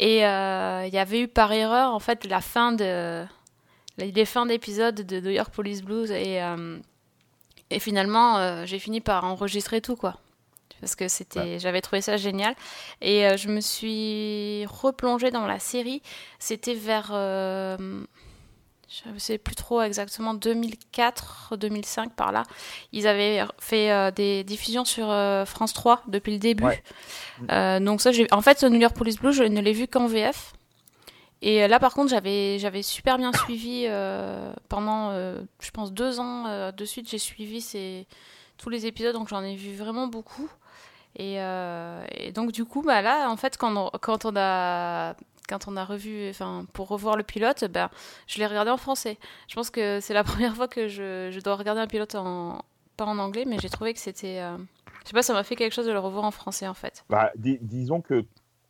Et 0.00 0.16
il 0.22 0.92
y 0.94 0.98
avait 0.98 1.20
eu 1.20 1.28
par 1.28 1.52
erreur 1.52 1.92
en 1.94 2.00
fait 2.00 2.24
la 2.24 2.40
fin 2.40 2.72
de 2.72 3.24
les 3.98 4.24
fins 4.24 4.44
d'épisode 4.46 4.96
de 4.96 5.20
New 5.20 5.30
York 5.30 5.54
Police 5.54 5.82
Blues 5.82 6.10
et 6.10 6.40
et 7.70 7.78
finalement 7.78 8.64
j'ai 8.66 8.80
fini 8.80 9.00
par 9.00 9.24
enregistrer 9.24 9.80
tout 9.80 9.94
quoi 9.94 10.16
parce 10.84 10.96
que 10.96 11.08
c'était 11.08 11.58
j'avais 11.58 11.80
trouvé 11.80 12.02
ça 12.02 12.18
génial 12.18 12.54
et 13.00 13.26
euh, 13.26 13.36
je 13.38 13.48
me 13.48 13.60
suis 13.60 14.66
replongée 14.66 15.30
dans 15.30 15.46
la 15.46 15.58
série 15.58 16.02
c'était 16.38 16.74
vers 16.74 17.10
euh, 17.12 18.04
je 18.88 19.08
ne 19.08 19.18
sais 19.18 19.38
plus 19.38 19.54
trop 19.54 19.80
exactement 19.80 20.34
2004 20.34 21.56
2005 21.56 22.12
par 22.14 22.32
là 22.32 22.42
ils 22.92 23.06
avaient 23.06 23.44
fait 23.58 23.90
euh, 23.90 24.10
des 24.10 24.44
diffusions 24.44 24.84
sur 24.84 25.06
France 25.46 25.72
3 25.72 26.02
depuis 26.08 26.32
le 26.32 26.38
début 26.38 26.64
Ouais. 27.48 27.80
Donc 27.80 28.00
ça 28.02 28.12
j'ai 28.12 28.26
en 28.30 28.42
fait 28.42 28.62
New 28.62 28.80
York 28.80 28.94
Police 28.94 29.16
Blues 29.16 29.34
je 29.34 29.44
ne 29.44 29.60
l'ai 29.60 29.72
vu 29.72 29.88
qu'en 29.88 30.06
VF 30.06 30.52
et 31.46 31.68
là, 31.68 31.78
par 31.78 31.92
contre, 31.92 32.08
j'avais 32.08 32.58
j'avais 32.58 32.82
super 32.82 33.18
bien 33.18 33.30
suivi 33.34 33.84
euh, 33.86 34.50
pendant, 34.70 35.10
euh, 35.10 35.42
je 35.60 35.70
pense, 35.72 35.92
deux 35.92 36.18
ans 36.18 36.46
euh, 36.46 36.72
de 36.72 36.84
suite. 36.86 37.06
J'ai 37.10 37.18
suivi 37.18 37.60
ces, 37.60 38.06
tous 38.56 38.70
les 38.70 38.86
épisodes, 38.86 39.14
donc 39.14 39.28
j'en 39.28 39.42
ai 39.42 39.54
vu 39.54 39.74
vraiment 39.74 40.06
beaucoup. 40.06 40.48
Et, 41.16 41.40
euh, 41.40 42.04
et 42.16 42.32
donc, 42.32 42.52
du 42.52 42.64
coup, 42.64 42.82
bah 42.82 43.02
là, 43.02 43.30
en 43.30 43.36
fait, 43.36 43.56
quand 43.56 43.76
on, 43.76 43.90
quand 44.00 44.24
on 44.24 44.34
a 44.36 45.14
quand 45.48 45.68
on 45.68 45.76
a 45.76 45.84
revu, 45.84 46.30
enfin, 46.30 46.64
pour 46.72 46.88
revoir 46.88 47.16
le 47.16 47.22
pilote, 47.22 47.64
ben, 47.70 47.90
je 48.26 48.38
l'ai 48.38 48.46
regardé 48.46 48.70
en 48.70 48.78
français. 48.78 49.18
Je 49.48 49.54
pense 49.54 49.70
que 49.70 50.00
c'est 50.00 50.14
la 50.14 50.24
première 50.24 50.56
fois 50.56 50.68
que 50.68 50.88
je, 50.88 51.28
je 51.30 51.40
dois 51.40 51.56
regarder 51.56 51.80
un 51.82 51.86
pilote 51.86 52.14
en 52.14 52.62
pas 52.96 53.04
en 53.06 53.18
anglais, 53.18 53.44
mais 53.46 53.58
j'ai 53.58 53.68
trouvé 53.68 53.92
que 53.92 53.98
c'était, 53.98 54.38
euh, 54.40 54.56
je 55.02 55.08
sais 55.08 55.12
pas, 55.14 55.22
ça 55.22 55.32
m'a 55.32 55.42
fait 55.42 55.56
quelque 55.56 55.72
chose 55.72 55.86
de 55.86 55.92
le 55.92 55.98
revoir 55.98 56.24
en 56.24 56.30
français, 56.30 56.68
en 56.68 56.74
fait. 56.74 57.04
Bah, 57.10 57.32
dis- 57.36 57.58
disons 57.60 58.00
que 58.00 58.24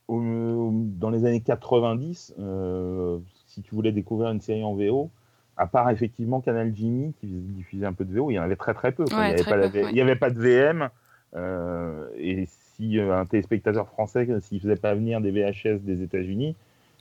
au- 0.08 0.70
dans 0.72 1.10
les 1.10 1.24
années 1.26 1.42
90, 1.42 2.34
euh, 2.38 3.18
si 3.46 3.62
tu 3.62 3.74
voulais 3.74 3.92
découvrir 3.92 4.30
une 4.30 4.40
série 4.40 4.64
en 4.64 4.74
VO, 4.74 5.10
à 5.56 5.66
part 5.66 5.90
effectivement 5.90 6.40
Canal 6.40 6.72
Jimmy 6.74 7.14
qui 7.20 7.26
diffusait 7.26 7.86
un 7.86 7.92
peu 7.92 8.04
de 8.04 8.12
VO, 8.12 8.30
il 8.30 8.34
y 8.34 8.38
en 8.38 8.42
avait 8.42 8.56
très 8.56 8.74
très 8.74 8.92
peu. 8.92 9.04
Ouais, 9.04 9.10
il 9.12 9.14
n'y 9.14 9.20
ouais. 9.20 10.00
avait 10.00 10.16
pas 10.16 10.30
de 10.30 10.40
VM. 10.40 10.88
Euh, 11.36 12.06
et 12.16 12.46
si 12.76 12.98
euh, 12.98 13.16
un 13.18 13.26
téléspectateur 13.26 13.88
français, 13.88 14.26
s'il 14.40 14.60
faisait 14.60 14.76
pas 14.76 14.94
venir 14.94 15.20
des 15.20 15.30
VHS 15.30 15.80
des 15.82 16.02
États-Unis, 16.02 16.54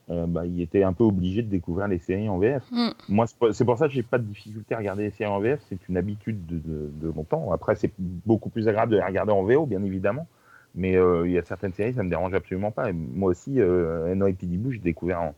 euh, 0.09 0.25
bah, 0.27 0.45
il 0.45 0.59
était 0.61 0.83
un 0.83 0.91
peu 0.93 1.03
obligé 1.03 1.41
de 1.43 1.47
découvrir 1.49 1.87
les 1.87 1.97
séries 1.99 2.27
en 2.27 2.37
VF. 2.37 2.63
Mm. 2.71 2.89
Moi, 3.09 3.25
c'est 3.53 3.63
pour- 3.65 3.77
ça 3.77 3.87
que 3.87 3.93
j'ai 3.93 4.03
pas 4.03 4.17
de 4.17 4.23
difficulté 4.25 4.75
à 4.75 4.79
regarder 4.79 5.03
les 5.03 5.11
séries 5.11 5.31
en 5.31 5.39
VF. 5.39 5.61
C'est 5.69 5.87
une 5.87 5.95
habitude 5.97 6.45
de, 6.45 6.55
de- 6.57 6.91
de 7.01 7.07
longtemps. 7.15 7.51
Après, 7.53 7.75
c'est 7.75 7.91
beaucoup 7.97 8.49
plus 8.49 8.67
agréable 8.67 8.91
de 8.91 8.97
les 8.97 9.03
regarder 9.03 9.31
en 9.31 9.43
VO, 9.43 9.65
bien 9.65 9.83
évidemment. 9.83 10.27
Mais 10.75 10.97
euh, 10.97 11.25
il 11.27 11.31
y 11.31 11.37
a 11.37 11.43
certaines 11.43 11.73
séries, 11.73 11.93
ça 11.93 12.03
me 12.03 12.09
dérange 12.09 12.33
absolument 12.33 12.71
pas. 12.71 12.89
Et 12.89 12.93
moi 12.93 13.29
aussi, 13.31 13.59
euh, 13.61 14.13
NYPD 14.15 14.57
Blue, 14.57 14.73
j'ai 14.73 14.79
découvert 14.79 15.21
en, 15.21 15.35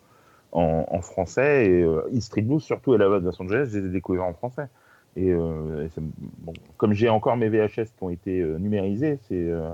en, 0.53 0.85
en 0.89 1.01
français. 1.01 1.67
Et 1.67 1.83
euh, 1.83 2.01
East 2.11 2.27
Street 2.27 2.41
Blues, 2.41 2.63
surtout 2.63 2.95
et 2.95 2.97
la 2.97 3.05
de 3.19 3.25
Los 3.25 3.39
Angeles, 3.41 3.69
je 3.71 3.79
les 3.79 3.85
ai 3.87 3.89
découverts 3.89 4.23
en 4.25 4.33
français. 4.33 4.67
Et, 5.15 5.29
euh, 5.31 5.85
et 5.85 5.89
ça 5.89 6.01
me- 6.01 6.11
bon, 6.39 6.53
comme 6.77 6.93
j'ai 6.93 7.09
encore 7.09 7.37
mes 7.37 7.47
VHS 7.49 7.85
qui 7.85 8.03
ont 8.03 8.09
été 8.09 8.41
euh, 8.41 8.57
numérisés, 8.57 9.17
c'est 9.27 9.35
euh, 9.49 9.69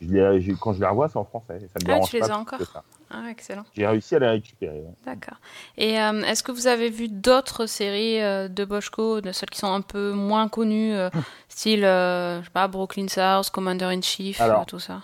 je 0.00 0.08
les- 0.08 0.40
j'ai- 0.40 0.54
quand 0.54 0.72
je 0.74 0.80
les 0.80 0.86
revois, 0.86 1.08
c'est 1.08 1.16
en 1.18 1.24
français. 1.24 1.60
Ça 1.72 1.80
me 1.80 1.84
Ah, 1.84 1.86
dérange 1.94 2.10
tu 2.10 2.16
les 2.16 2.20
pas 2.20 2.32
as 2.32 2.36
encore. 2.38 2.60
Ah, 3.10 3.24
excellent. 3.30 3.64
J'ai 3.74 3.86
réussi 3.86 4.14
à 4.16 4.18
les 4.20 4.28
récupérer. 4.28 4.80
ouais. 4.80 4.94
D'accord. 5.04 5.36
Et 5.76 6.00
euh, 6.00 6.22
est-ce 6.22 6.42
que 6.42 6.52
vous 6.52 6.66
avez 6.66 6.88
vu 6.90 7.08
d'autres 7.08 7.66
séries 7.66 8.20
euh, 8.22 8.48
de 8.48 8.64
Boschko, 8.64 9.20
de 9.20 9.32
celles 9.32 9.50
qui 9.50 9.58
sont 9.58 9.72
un 9.72 9.82
peu 9.82 10.12
moins 10.12 10.48
connues, 10.48 10.94
euh, 10.94 11.10
style, 11.48 11.84
euh, 11.84 12.40
je 12.40 12.46
sais 12.46 12.50
pas, 12.52 12.68
Brooklyn 12.68 13.08
South, 13.08 13.50
Commander 13.50 13.84
in 13.86 14.00
Chief, 14.00 14.40
Alors, 14.40 14.64
tout 14.66 14.78
ça? 14.78 15.02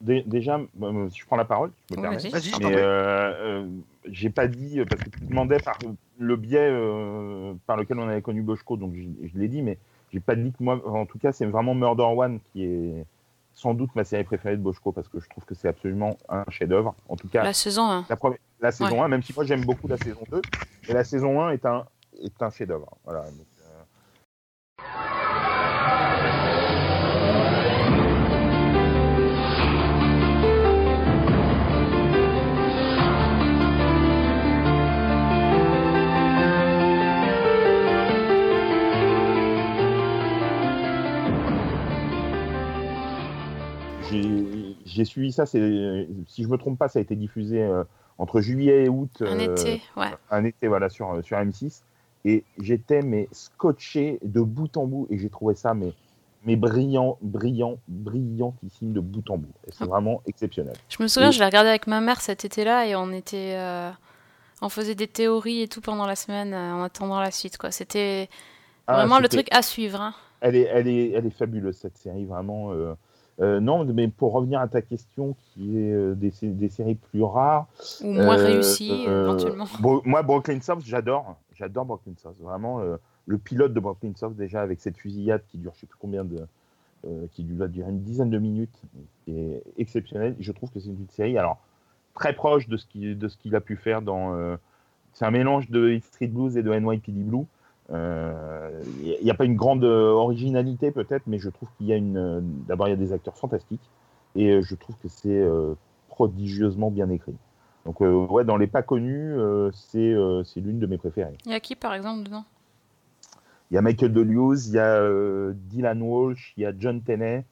Dé- 0.00 0.22
Déjà, 0.26 0.58
si 1.10 1.18
je 1.18 1.26
prends 1.26 1.36
la 1.36 1.44
parole, 1.44 1.72
je 1.90 1.96
me 1.96 2.00
Oui, 2.00 2.02
permets. 2.16 2.30
vas-y. 2.30 2.52
Euh, 2.62 3.34
euh, 3.62 3.66
j'ai 4.06 4.30
pas 4.30 4.46
dit, 4.46 4.80
parce 4.88 5.02
que 5.02 5.10
tu 5.10 5.24
demandais 5.24 5.58
par 5.60 5.78
le 6.18 6.36
biais 6.36 6.68
euh, 6.70 7.54
par 7.66 7.76
lequel 7.76 7.98
on 7.98 8.08
avait 8.08 8.22
connu 8.22 8.42
Boschko, 8.42 8.76
donc 8.76 8.94
je, 8.94 9.02
je 9.28 9.38
l'ai 9.38 9.48
dit, 9.48 9.62
mais 9.62 9.78
j'ai 10.12 10.20
pas 10.20 10.34
dit 10.34 10.52
que 10.52 10.62
moi, 10.62 10.80
en 10.86 11.06
tout 11.06 11.18
cas, 11.18 11.32
c'est 11.32 11.46
vraiment 11.46 11.74
Murder 11.74 12.02
One 12.04 12.40
qui 12.52 12.64
est 12.64 13.04
sans 13.54 13.74
doute 13.74 13.94
ma 13.96 14.04
série 14.04 14.24
préférée 14.24 14.56
de 14.56 14.62
Boschko, 14.62 14.92
parce 14.92 15.08
que 15.08 15.18
je 15.20 15.28
trouve 15.28 15.44
que 15.44 15.54
c'est 15.54 15.68
absolument 15.68 16.16
un 16.28 16.44
chef-d'œuvre. 16.48 16.94
En 17.08 17.16
tout 17.16 17.28
cas, 17.28 17.42
La 17.42 17.52
saison 17.52 17.90
1. 17.90 18.04
la, 18.08 18.16
première- 18.16 18.38
la 18.60 18.70
saison 18.72 18.96
Ouais. 18.96 19.00
1, 19.00 19.08
même 19.08 19.22
si 19.22 19.32
moi 19.34 19.44
j'aime 19.44 19.64
beaucoup 19.64 19.88
la 19.88 19.96
saison 19.96 20.22
2, 20.30 20.40
et 20.88 20.92
la 20.92 21.04
saison 21.04 21.40
1 21.42 21.50
est 21.50 21.66
un, 21.66 21.84
est 22.22 22.42
un 22.42 22.50
chef-d'œuvre. 22.50 22.96
Voilà. 23.04 23.22
donc, 23.22 23.46
euh, 24.80 24.82
J'ai 44.10 45.04
suivi 45.04 45.32
ça, 45.32 45.46
si 45.46 45.58
je 45.58 46.48
me 46.48 46.56
trompe 46.56 46.78
pas, 46.78 46.88
ça 46.88 46.98
a 46.98 47.02
été 47.02 47.14
diffusé 47.16 47.62
euh, 47.62 47.84
entre 48.18 48.40
juillet 48.40 48.84
et 48.84 48.88
août. 48.88 49.10
Un 49.22 49.38
euh, 49.38 49.54
été, 49.54 49.82
ouais. 49.96 50.08
un 50.30 50.44
été 50.44 50.68
voilà 50.68 50.88
sur 50.88 51.22
sur 51.24 51.36
M6 51.36 51.82
et 52.24 52.44
j'étais 52.58 53.02
mais 53.02 53.28
scotché 53.32 54.18
de 54.22 54.40
bout 54.40 54.76
en 54.76 54.86
bout 54.86 55.06
et 55.10 55.18
j'ai 55.18 55.28
trouvé 55.30 55.54
ça 55.54 55.72
mais 55.74 55.92
mais 56.44 56.56
brillant 56.56 57.16
brillant 57.22 57.78
brillantissime 57.86 58.92
de 58.92 59.00
bout 59.00 59.28
en 59.30 59.38
bout 59.38 59.52
c'est 59.70 59.84
vraiment 59.84 60.22
exceptionnel. 60.26 60.74
Je 60.88 61.02
me 61.02 61.08
souviens, 61.08 61.30
je 61.30 61.38
l'ai 61.38 61.44
regardé 61.44 61.68
avec 61.68 61.86
ma 61.86 62.00
mère 62.00 62.20
cet 62.20 62.44
été-là 62.44 62.86
et 62.86 62.96
on 62.96 63.12
était. 63.12 63.54
euh, 63.56 63.90
on 64.60 64.68
faisait 64.68 64.96
des 64.96 65.06
théories 65.06 65.62
et 65.62 65.68
tout 65.68 65.80
pendant 65.80 66.06
la 66.06 66.16
semaine 66.16 66.52
euh, 66.52 66.72
en 66.74 66.82
attendant 66.82 67.20
la 67.20 67.30
suite, 67.30 67.58
quoi. 67.58 67.70
C'était 67.70 68.28
Ah, 68.88 68.94
vraiment 68.96 69.20
le 69.20 69.28
truc 69.28 69.46
à 69.52 69.62
suivre. 69.62 70.00
hein. 70.00 70.14
Elle 70.40 70.56
est 70.56 70.62
elle 70.72 70.88
est 70.88 71.10
elle 71.10 71.26
est 71.26 71.30
fabuleuse 71.38 71.76
cette 71.76 71.96
série 71.98 72.24
vraiment. 72.24 72.72
euh, 72.72 72.94
Euh, 73.40 73.60
non, 73.60 73.84
mais 73.84 74.08
pour 74.08 74.32
revenir 74.32 74.60
à 74.60 74.66
ta 74.66 74.82
question, 74.82 75.36
qui 75.38 75.78
est 75.78 75.92
euh, 75.92 76.14
des, 76.14 76.32
des 76.42 76.68
séries 76.68 76.96
plus 76.96 77.22
rares. 77.22 77.66
Ou 78.02 78.12
moins 78.12 78.36
euh, 78.38 78.46
réussi, 78.46 79.04
euh, 79.06 79.24
éventuellement. 79.24 79.64
Bro- 79.80 80.02
moi, 80.04 80.22
Brooklyn 80.22 80.60
South, 80.60 80.82
j'adore. 80.84 81.36
J'adore 81.54 81.84
Brooklyn 81.84 82.14
South. 82.16 82.36
Vraiment, 82.40 82.80
le 83.26 83.38
pilote 83.38 83.72
de 83.72 83.80
Brooklyn 83.80 84.12
South, 84.16 84.34
déjà, 84.36 84.60
avec 84.62 84.80
cette 84.80 84.96
fusillade 84.96 85.42
qui 85.48 85.58
dure, 85.58 85.72
je 85.74 85.80
sais 85.80 85.86
plus 85.86 85.98
combien 86.00 86.24
de. 86.24 86.36
qui 87.32 87.44
doit 87.44 87.68
durer 87.68 87.90
une 87.90 88.02
dizaine 88.02 88.30
de 88.30 88.38
minutes, 88.38 88.80
qui 89.24 89.38
est 89.38 89.62
exceptionnel. 89.76 90.34
Je 90.40 90.50
trouve 90.52 90.70
que 90.70 90.80
c'est 90.80 90.88
une 90.88 91.08
série, 91.10 91.38
alors, 91.38 91.58
très 92.14 92.32
proche 92.32 92.68
de 92.68 92.76
ce 92.76 92.86
qu'il 92.86 93.54
a 93.54 93.60
pu 93.60 93.76
faire 93.76 94.02
dans. 94.02 94.36
c'est 95.12 95.24
un 95.24 95.30
mélange 95.30 95.70
de 95.70 95.98
Street 96.02 96.26
Blues 96.28 96.56
et 96.56 96.62
de 96.64 96.72
NYPD 96.72 97.22
Blue. 97.22 97.44
Euh, 97.90 98.82
Il 99.02 99.24
n'y 99.24 99.30
a 99.30 99.34
pas 99.34 99.44
une 99.44 99.56
grande 99.56 99.84
euh, 99.84 100.10
originalité 100.10 100.90
peut-être, 100.90 101.22
mais 101.26 101.38
je 101.38 101.48
trouve 101.48 101.68
qu'il 101.76 101.86
y 101.86 101.92
a 101.92 101.96
une. 101.96 102.16
euh, 102.16 102.40
D'abord, 102.42 102.88
il 102.88 102.90
y 102.90 102.94
a 102.94 102.96
des 102.96 103.12
acteurs 103.12 103.36
fantastiques 103.36 103.88
et 104.36 104.50
euh, 104.50 104.62
je 104.62 104.74
trouve 104.74 104.96
que 105.02 105.08
c'est 105.08 105.40
euh, 105.40 105.74
prodigieusement 106.08 106.90
bien 106.90 107.08
écrit. 107.10 107.34
Donc, 107.86 108.02
euh, 108.02 108.26
ouais, 108.26 108.44
dans 108.44 108.56
les 108.58 108.66
pas 108.66 108.82
connus, 108.82 109.32
euh, 109.38 109.70
c'est 109.72 110.12
euh, 110.12 110.42
l'une 110.56 110.78
de 110.78 110.86
mes 110.86 110.98
préférées. 110.98 111.38
Il 111.46 111.52
y 111.52 111.54
a 111.54 111.60
qui, 111.60 111.74
par 111.74 111.94
exemple, 111.94 112.24
dedans? 112.24 112.44
Il 113.70 113.74
y 113.74 113.78
a 113.78 113.82
Michael 113.82 114.12
Deleuze, 114.12 114.68
il 114.68 114.74
y 114.74 114.78
a 114.78 115.00
euh, 115.00 115.52
Dylan 115.54 116.02
Walsh, 116.02 116.52
il 116.56 116.62
y 116.62 116.66
a 116.66 116.72
John 116.78 117.00
Tenney, 117.02 117.44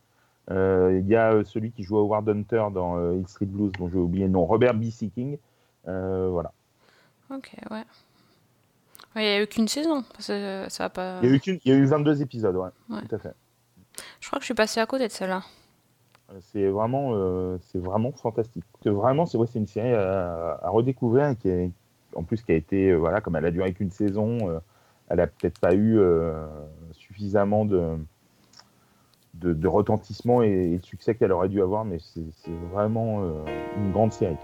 euh, 0.50 0.98
il 1.00 1.06
y 1.08 1.16
a 1.16 1.32
euh, 1.32 1.44
celui 1.44 1.72
qui 1.72 1.82
joue 1.82 1.96
Howard 1.98 2.28
Hunter 2.28 2.64
dans 2.72 2.96
euh, 2.98 3.16
Hill 3.16 3.28
Street 3.28 3.46
Blues, 3.46 3.72
dont 3.78 3.88
j'ai 3.88 3.98
oublié 3.98 4.24
le 4.26 4.30
nom, 4.30 4.44
Robert 4.44 4.74
B. 4.74 4.84
Seeking. 4.90 5.38
Euh, 5.88 6.28
voilà. 6.30 6.52
Ok, 7.30 7.52
ouais. 7.70 7.84
Il 9.16 9.22
n'y 9.22 9.28
a 9.28 9.42
eu 9.42 9.46
qu'une 9.46 9.66
saison. 9.68 10.04
ça 10.18 10.68
va 10.78 10.88
pas... 10.90 11.18
Il 11.22 11.28
y, 11.28 11.32
a 11.32 11.34
eu 11.36 11.40
qu'une- 11.40 11.58
il 11.64 11.72
y 11.72 11.74
a 11.74 11.78
eu 11.78 11.84
22 11.86 12.20
épisodes, 12.22 12.54
ouais, 12.56 12.68
Ouais. 12.90 13.00
tout 13.08 13.14
à 13.14 13.18
fait. 13.18 13.32
Je 14.20 14.26
crois 14.28 14.38
que 14.38 14.42
je 14.42 14.46
suis 14.46 14.54
passée 14.54 14.78
à 14.80 14.86
côté 14.86 15.06
de 15.08 15.12
celle-là. 15.12 15.42
Euh, 16.30 16.34
C'est 16.40 16.68
vraiment, 16.68 17.12
euh, 17.14 17.56
c'est 17.62 17.78
vraiment 17.78 18.12
fantastique. 18.12 18.64
C'est 18.82 18.90
vraiment, 18.90 19.24
c'est 19.26 19.38
ouais, 19.38 19.46
c'est 19.50 19.58
une 19.58 19.66
série 19.66 19.94
à, 19.94 20.58
à 20.62 20.68
redécouvrir 20.68 21.28
et 21.28 21.36
qui 21.36 21.48
est, 21.48 21.70
en 22.14 22.22
plus 22.24 22.42
qui 22.42 22.52
a 22.52 22.56
été, 22.56 22.90
euh, 22.90 22.96
voilà, 22.96 23.20
comme 23.22 23.36
elle 23.36 23.46
a 23.46 23.50
duré 23.50 23.72
qu'une 23.72 23.90
saison, 23.90 24.50
euh, 24.50 24.58
elle 25.08 25.20
a 25.20 25.26
peut-être 25.28 25.58
pas 25.60 25.74
eu 25.74 25.98
suffisamment 26.92 27.64
de, 27.64 27.96
de, 29.34 29.52
de 29.54 29.68
retentissement 29.68 30.42
et, 30.42 30.72
et 30.74 30.78
de 30.78 30.84
succès 30.84 31.14
qu'elle 31.14 31.30
aurait 31.32 31.48
dû 31.48 31.62
avoir, 31.62 31.84
mais 31.84 31.98
c'est 32.00 32.50
vraiment 32.72 33.22
une 33.76 33.92
grande 33.92 34.12
série. 34.12 34.36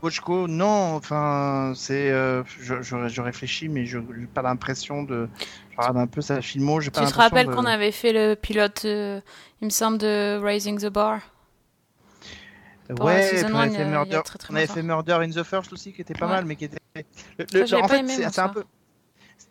Bochco, 0.00 0.48
non. 0.48 0.94
Enfin, 0.96 1.72
c'est. 1.74 2.10
euh, 2.10 2.42
je, 2.60 2.82
je, 2.82 3.08
je 3.08 3.20
réfléchis, 3.22 3.68
mais 3.68 3.86
je 3.86 3.98
n'ai 3.98 4.26
pas 4.26 4.42
l'impression 4.42 5.02
de. 5.02 5.28
Je 5.70 5.76
regarde 5.76 5.98
un 5.98 6.06
peu 6.06 6.20
sa 6.20 6.40
filmo. 6.42 6.78
pas 6.78 6.82
Tu 6.84 6.90
te 6.90 7.14
rappelles 7.14 7.46
de- 7.46 7.54
qu'on 7.54 7.66
avait 7.66 7.92
fait 7.92 8.12
le 8.12 8.34
pilote, 8.34 8.82
euh, 8.84 9.20
il 9.60 9.66
me 9.66 9.70
semble, 9.70 9.98
de 9.98 10.38
Raising 10.42 10.78
the 10.80 10.86
Bar? 10.86 11.20
Pour 12.94 13.06
Ouais, 13.06 13.42
on 13.44 13.58
avait 13.58 13.70
fait 13.70 13.82
a 13.82 13.86
Murder. 13.86 14.20
très, 14.24 14.38
très 14.38 14.52
On 14.52 14.56
avait 14.56 14.66
fait 14.66 14.82
Murder 14.82 15.18
in 15.20 15.30
the 15.30 15.42
First 15.42 15.72
aussi, 15.72 15.92
qui 15.92 16.00
était 16.02 16.14
pas 16.14 16.26
Ouais. 16.26 16.32
mal, 16.32 16.44
mais 16.44 16.56
qui 16.56 16.66
était. 16.66 16.78
Le, 17.52 17.66
Ça, 17.66 17.76
le- 17.76 17.82
en 17.82 17.88
pas 17.88 17.98
fait, 17.98 18.06
c'est 18.08 18.38
un 18.38 18.48
peu. 18.48 18.64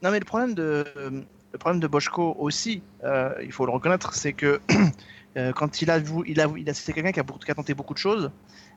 Non, 0.02 0.12
mais 0.12 0.20
le 0.20 0.26
problème 0.26 0.54
de 0.56 0.86
le 1.52 1.58
problème 1.58 1.80
de 1.80 1.88
Boschko 1.88 2.36
aussi, 2.40 2.82
euh, 3.06 3.34
il 3.42 3.52
faut 3.52 3.66
le 3.66 3.72
reconnaître, 3.72 4.14
c'est 4.14 4.34
que 4.34 4.60
euh, 5.38 5.54
quand 5.54 5.82
il 5.82 5.90
a 5.90 6.00
vu, 6.00 6.22
il 6.28 6.42
a, 6.42 6.48
il 6.58 6.70
a 6.70 6.74
c'est 6.74 6.92
quelqu'un 6.92 7.14
qui 7.14 7.20
a, 7.20 7.24
beaucoup, 7.24 7.40
qui 7.40 7.50
a 7.52 7.56
tenté 7.56 7.74
beaucoup 7.74 7.94
de 7.94 8.00
choses. 8.00 8.30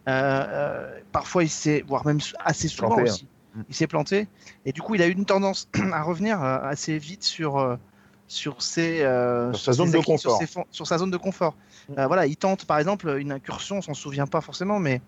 Euh, 0.06 0.10
euh, 0.48 1.00
parfois, 1.12 1.42
il 1.44 1.48
s'est, 1.50 1.84
voire 1.86 2.06
même 2.06 2.20
assez 2.44 2.68
souvent 2.68 2.88
Planté, 2.88 3.02
hein. 3.02 3.12
aussi, 3.12 3.26
Mm. 3.54 3.62
il 3.70 3.74
s'est 3.74 3.86
planté. 3.86 4.28
Et 4.66 4.72
du 4.72 4.82
coup, 4.82 4.94
il 4.94 5.02
a 5.02 5.06
eu 5.06 5.12
une 5.12 5.24
tendance 5.24 5.68
à 5.92 6.02
revenir 6.02 6.42
euh, 6.42 6.58
assez 6.62 6.98
vite 6.98 7.24
sur 7.24 7.78
sur 8.26 8.60
ses 8.62 9.02
euh, 9.02 9.52
Sur 9.54 9.64
sa 9.64 9.72
ses 9.72 9.76
zone 9.78 9.90
de 9.90 9.96
acquis, 9.98 10.18
sur 10.18 10.30
confort. 10.30 10.38
ses 10.38 10.46
fon- 10.46 10.66
sur 10.70 10.86
sa 10.86 10.98
zone 10.98 11.10
de 11.10 11.16
confort. 11.16 11.54
Mm. 11.88 11.92
Euh, 11.98 12.06
voilà, 12.06 12.26
il 12.26 12.36
tente 12.36 12.66
par 12.66 12.78
exemple 12.78 13.08
une 13.18 13.32
incursion, 13.32 13.78
on 13.78 13.82
s'en 13.82 13.94
souvient 13.94 14.26
pas 14.26 14.42
forcément, 14.42 14.78
mais 14.78 15.00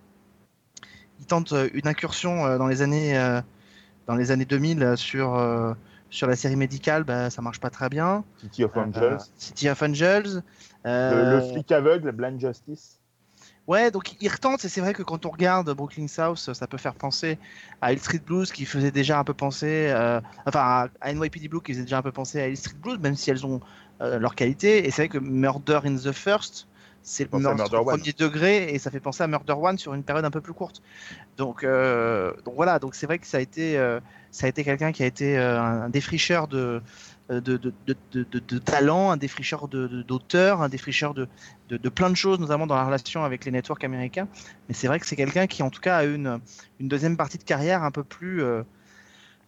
il 1.21 1.27
tente 1.27 1.53
une 1.75 1.87
incursion 1.87 2.47
euh, 2.47 2.57
dans 2.59 2.67
les 2.67 2.81
années 2.83 3.13
dans 4.07 4.15
les 4.17 4.31
années 4.31 4.47
2000 4.47 4.83
euh, 4.83 4.97
sur 4.97 5.39
sur 6.09 6.27
la 6.27 6.35
série 6.35 6.57
médicale, 6.57 7.05
bah, 7.05 7.31
ça 7.31 7.41
marche 7.43 7.61
pas 7.61 7.71
très 7.71 7.89
bien. 7.89 8.25
City 8.41 8.65
of 8.65 8.77
Angels, 8.77 9.19
City 9.37 9.69
of 9.69 9.81
Angels. 9.83 10.43
le, 10.85 11.31
le 11.37 11.53
flic 11.53 11.71
aveugle, 11.73 12.11
Blind 12.13 12.41
Justice. 12.41 13.00
Ouais, 13.67 13.91
donc 13.91 14.17
il 14.21 14.29
retente, 14.29 14.65
et 14.65 14.69
c'est 14.69 14.81
vrai 14.81 14.95
que 14.95 15.03
quand 15.03 15.27
on 15.27 15.31
regarde 15.31 15.71
Brooklyn 15.73 16.09
South, 16.09 16.53
ça 16.55 16.67
peut 16.67 16.79
faire 16.79 16.95
penser 16.95 17.39
à 17.81 17.93
Hill 17.93 18.01
Street 18.01 18.23
Blues 18.25 18.51
qui 18.51 18.65
faisait 18.65 18.91
déjà 18.91 19.19
un 19.19 19.25
peu 19.25 19.35
penser, 19.35 19.89
euh, 19.91 20.21
enfin 20.47 20.89
à, 21.01 21.13
NYPD 21.13 21.49
Blue 21.49 21.61
qui 21.61 21.73
faisait 21.73 21.85
déjà 21.85 21.99
un 21.99 22.03
peu 22.03 22.11
penser 22.11 22.41
à 22.41 22.49
Hill 22.49 22.57
Street 22.57 22.77
Blues, 22.83 22.99
même 22.99 23.15
si 23.15 23.31
elles 23.31 23.47
ont 23.47 23.61
euh, 24.01 24.19
leur 24.19 24.35
qualité. 24.35 24.87
Et 24.87 24.91
c'est 24.91 25.03
vrai 25.03 25.09
que 25.09 25.19
Murder 25.19 25.81
in 25.85 25.95
the 25.95 26.11
First, 26.11 26.67
c'est 27.03 27.31
le 27.31 27.39
Murder 27.39 27.79
premier 27.85 28.13
degré, 28.13 28.75
et 28.75 28.79
ça 28.79 28.91
fait 28.91 28.99
penser 28.99 29.23
à 29.23 29.29
Murder 29.29 29.55
One 29.57 29.79
sur 29.79 29.95
une 29.95 30.03
période 30.03 30.25
un 30.25 30.31
peu 30.31 30.41
plus 30.41 30.55
courte. 30.55 30.83
Donc, 31.37 31.63
euh, 31.63 32.33
donc 32.45 32.55
voilà, 32.57 32.79
donc 32.79 32.95
c'est 32.95 33.07
vrai 33.07 33.19
que 33.19 33.27
ça 33.27 33.37
a 33.37 33.41
été, 33.41 33.75
ça 34.33 34.47
a 34.47 34.49
été 34.49 34.65
quelqu'un 34.65 34.91
qui 34.91 35.05
a 35.05 35.07
été 35.07 35.39
un 35.39 35.89
défricheur 35.91 36.49
de, 36.49 36.83
de, 37.31 37.57
de, 37.57 37.75
de, 37.87 37.97
de, 38.13 38.39
de- 38.41 38.59
talent, 38.59 39.11
un 39.11 39.17
défricheur 39.17 39.69
de- 39.69 39.87
de- 39.87 40.03
d'auteur, 40.03 40.63
un 40.63 40.69
défricheur 40.69 41.15
de, 41.15 41.29
plein 41.89 42.11
de 42.11 42.17
choses, 42.17 42.39
notamment 42.41 42.67
dans 42.67 42.75
la 42.77 42.85
relation 42.85 43.25
avec 43.25 43.45
les 43.45 43.51
networks 43.53 43.85
américains. 43.85 44.29
Mais 44.69 44.75
c'est 44.75 44.87
vrai 44.89 44.99
que 45.01 45.07
c'est 45.07 45.17
quelqu'un 45.17 45.47
qui, 45.47 45.63
en 45.63 45.71
tout 45.71 45.81
cas, 45.81 45.99
a 45.99 46.05
une, 46.05 46.41
une 46.79 46.89
deuxième 46.89 47.17
partie 47.17 47.39
de 47.39 47.45
carrière 47.45 47.85
un 47.85 47.91
peu 47.93 48.05
plus, 48.05 48.43
euh, 48.43 48.65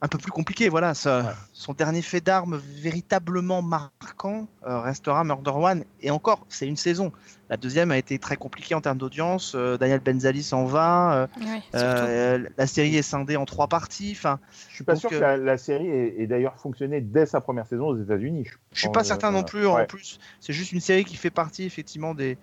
un 0.03 0.09
peu 0.09 0.19
plus 0.19 0.33
compliquée. 0.33 0.69
Voilà, 0.69 0.95
ça- 0.95 1.35
son 1.53 1.73
dernier 1.75 2.03
fait 2.03 2.21
d'armes 2.21 2.57
véritablement 2.57 3.63
marquant 3.63 4.49
euh, 4.67 4.81
restera 4.81 5.23
Murder 5.25 5.53
One. 5.53 5.85
Et 6.01 6.11
encore, 6.11 6.45
c'est 6.49 6.67
une 6.67 6.77
saison. 6.77 7.13
La 7.49 7.57
deuxième 7.57 7.93
a 7.93 7.99
été 7.99 8.19
très 8.19 8.37
compliquée 8.37 8.75
en 8.75 8.81
termes 8.81 8.99
d'audience. 8.99 9.53
Euh, 9.55 9.79
Daniel 9.79 10.01
Benzali 10.01 10.43
s'en 10.43 10.65
va. 10.65 11.29
euh, 11.45 11.59
euh, 11.77 12.49
la 12.59 12.67
série 12.67 12.97
est 12.97 13.03
scindée 13.03 13.37
en 13.37 13.45
trois 13.45 13.69
parties. 13.69 14.15
Enfin, 14.17 14.41
Je 14.71 14.75
suis 14.75 14.85
pas 14.85 14.95
Donc, 14.95 15.01
sûr 15.03 15.13
euh, 15.13 15.19
que 15.19 15.21
la, 15.21 15.37
la 15.37 15.57
série 15.59 15.87
ait, 15.89 16.21
ait 16.21 16.27
d'ailleurs 16.27 16.59
fonctionné 16.59 17.01
dès 17.01 17.27
sa 17.27 17.41
première 17.41 17.67
saison 17.69 17.87
aux 17.87 18.03
États-Unis. 18.03 18.49
Je 18.73 18.79
suis 18.81 18.89
pense, 18.89 18.95
pas 18.95 19.05
certain 19.05 19.31
non 19.31 19.45
plus. 19.45 19.67
En 19.67 19.77
ouais. 19.77 19.87
plus, 19.87 20.19
c'est 20.41 20.53
juste 20.53 20.73
une 20.73 20.81
série 20.81 21.05
qui 21.05 21.17
fait 21.17 21.31
partie 21.31 21.65
effectivement 21.65 22.15
des, 22.15 22.39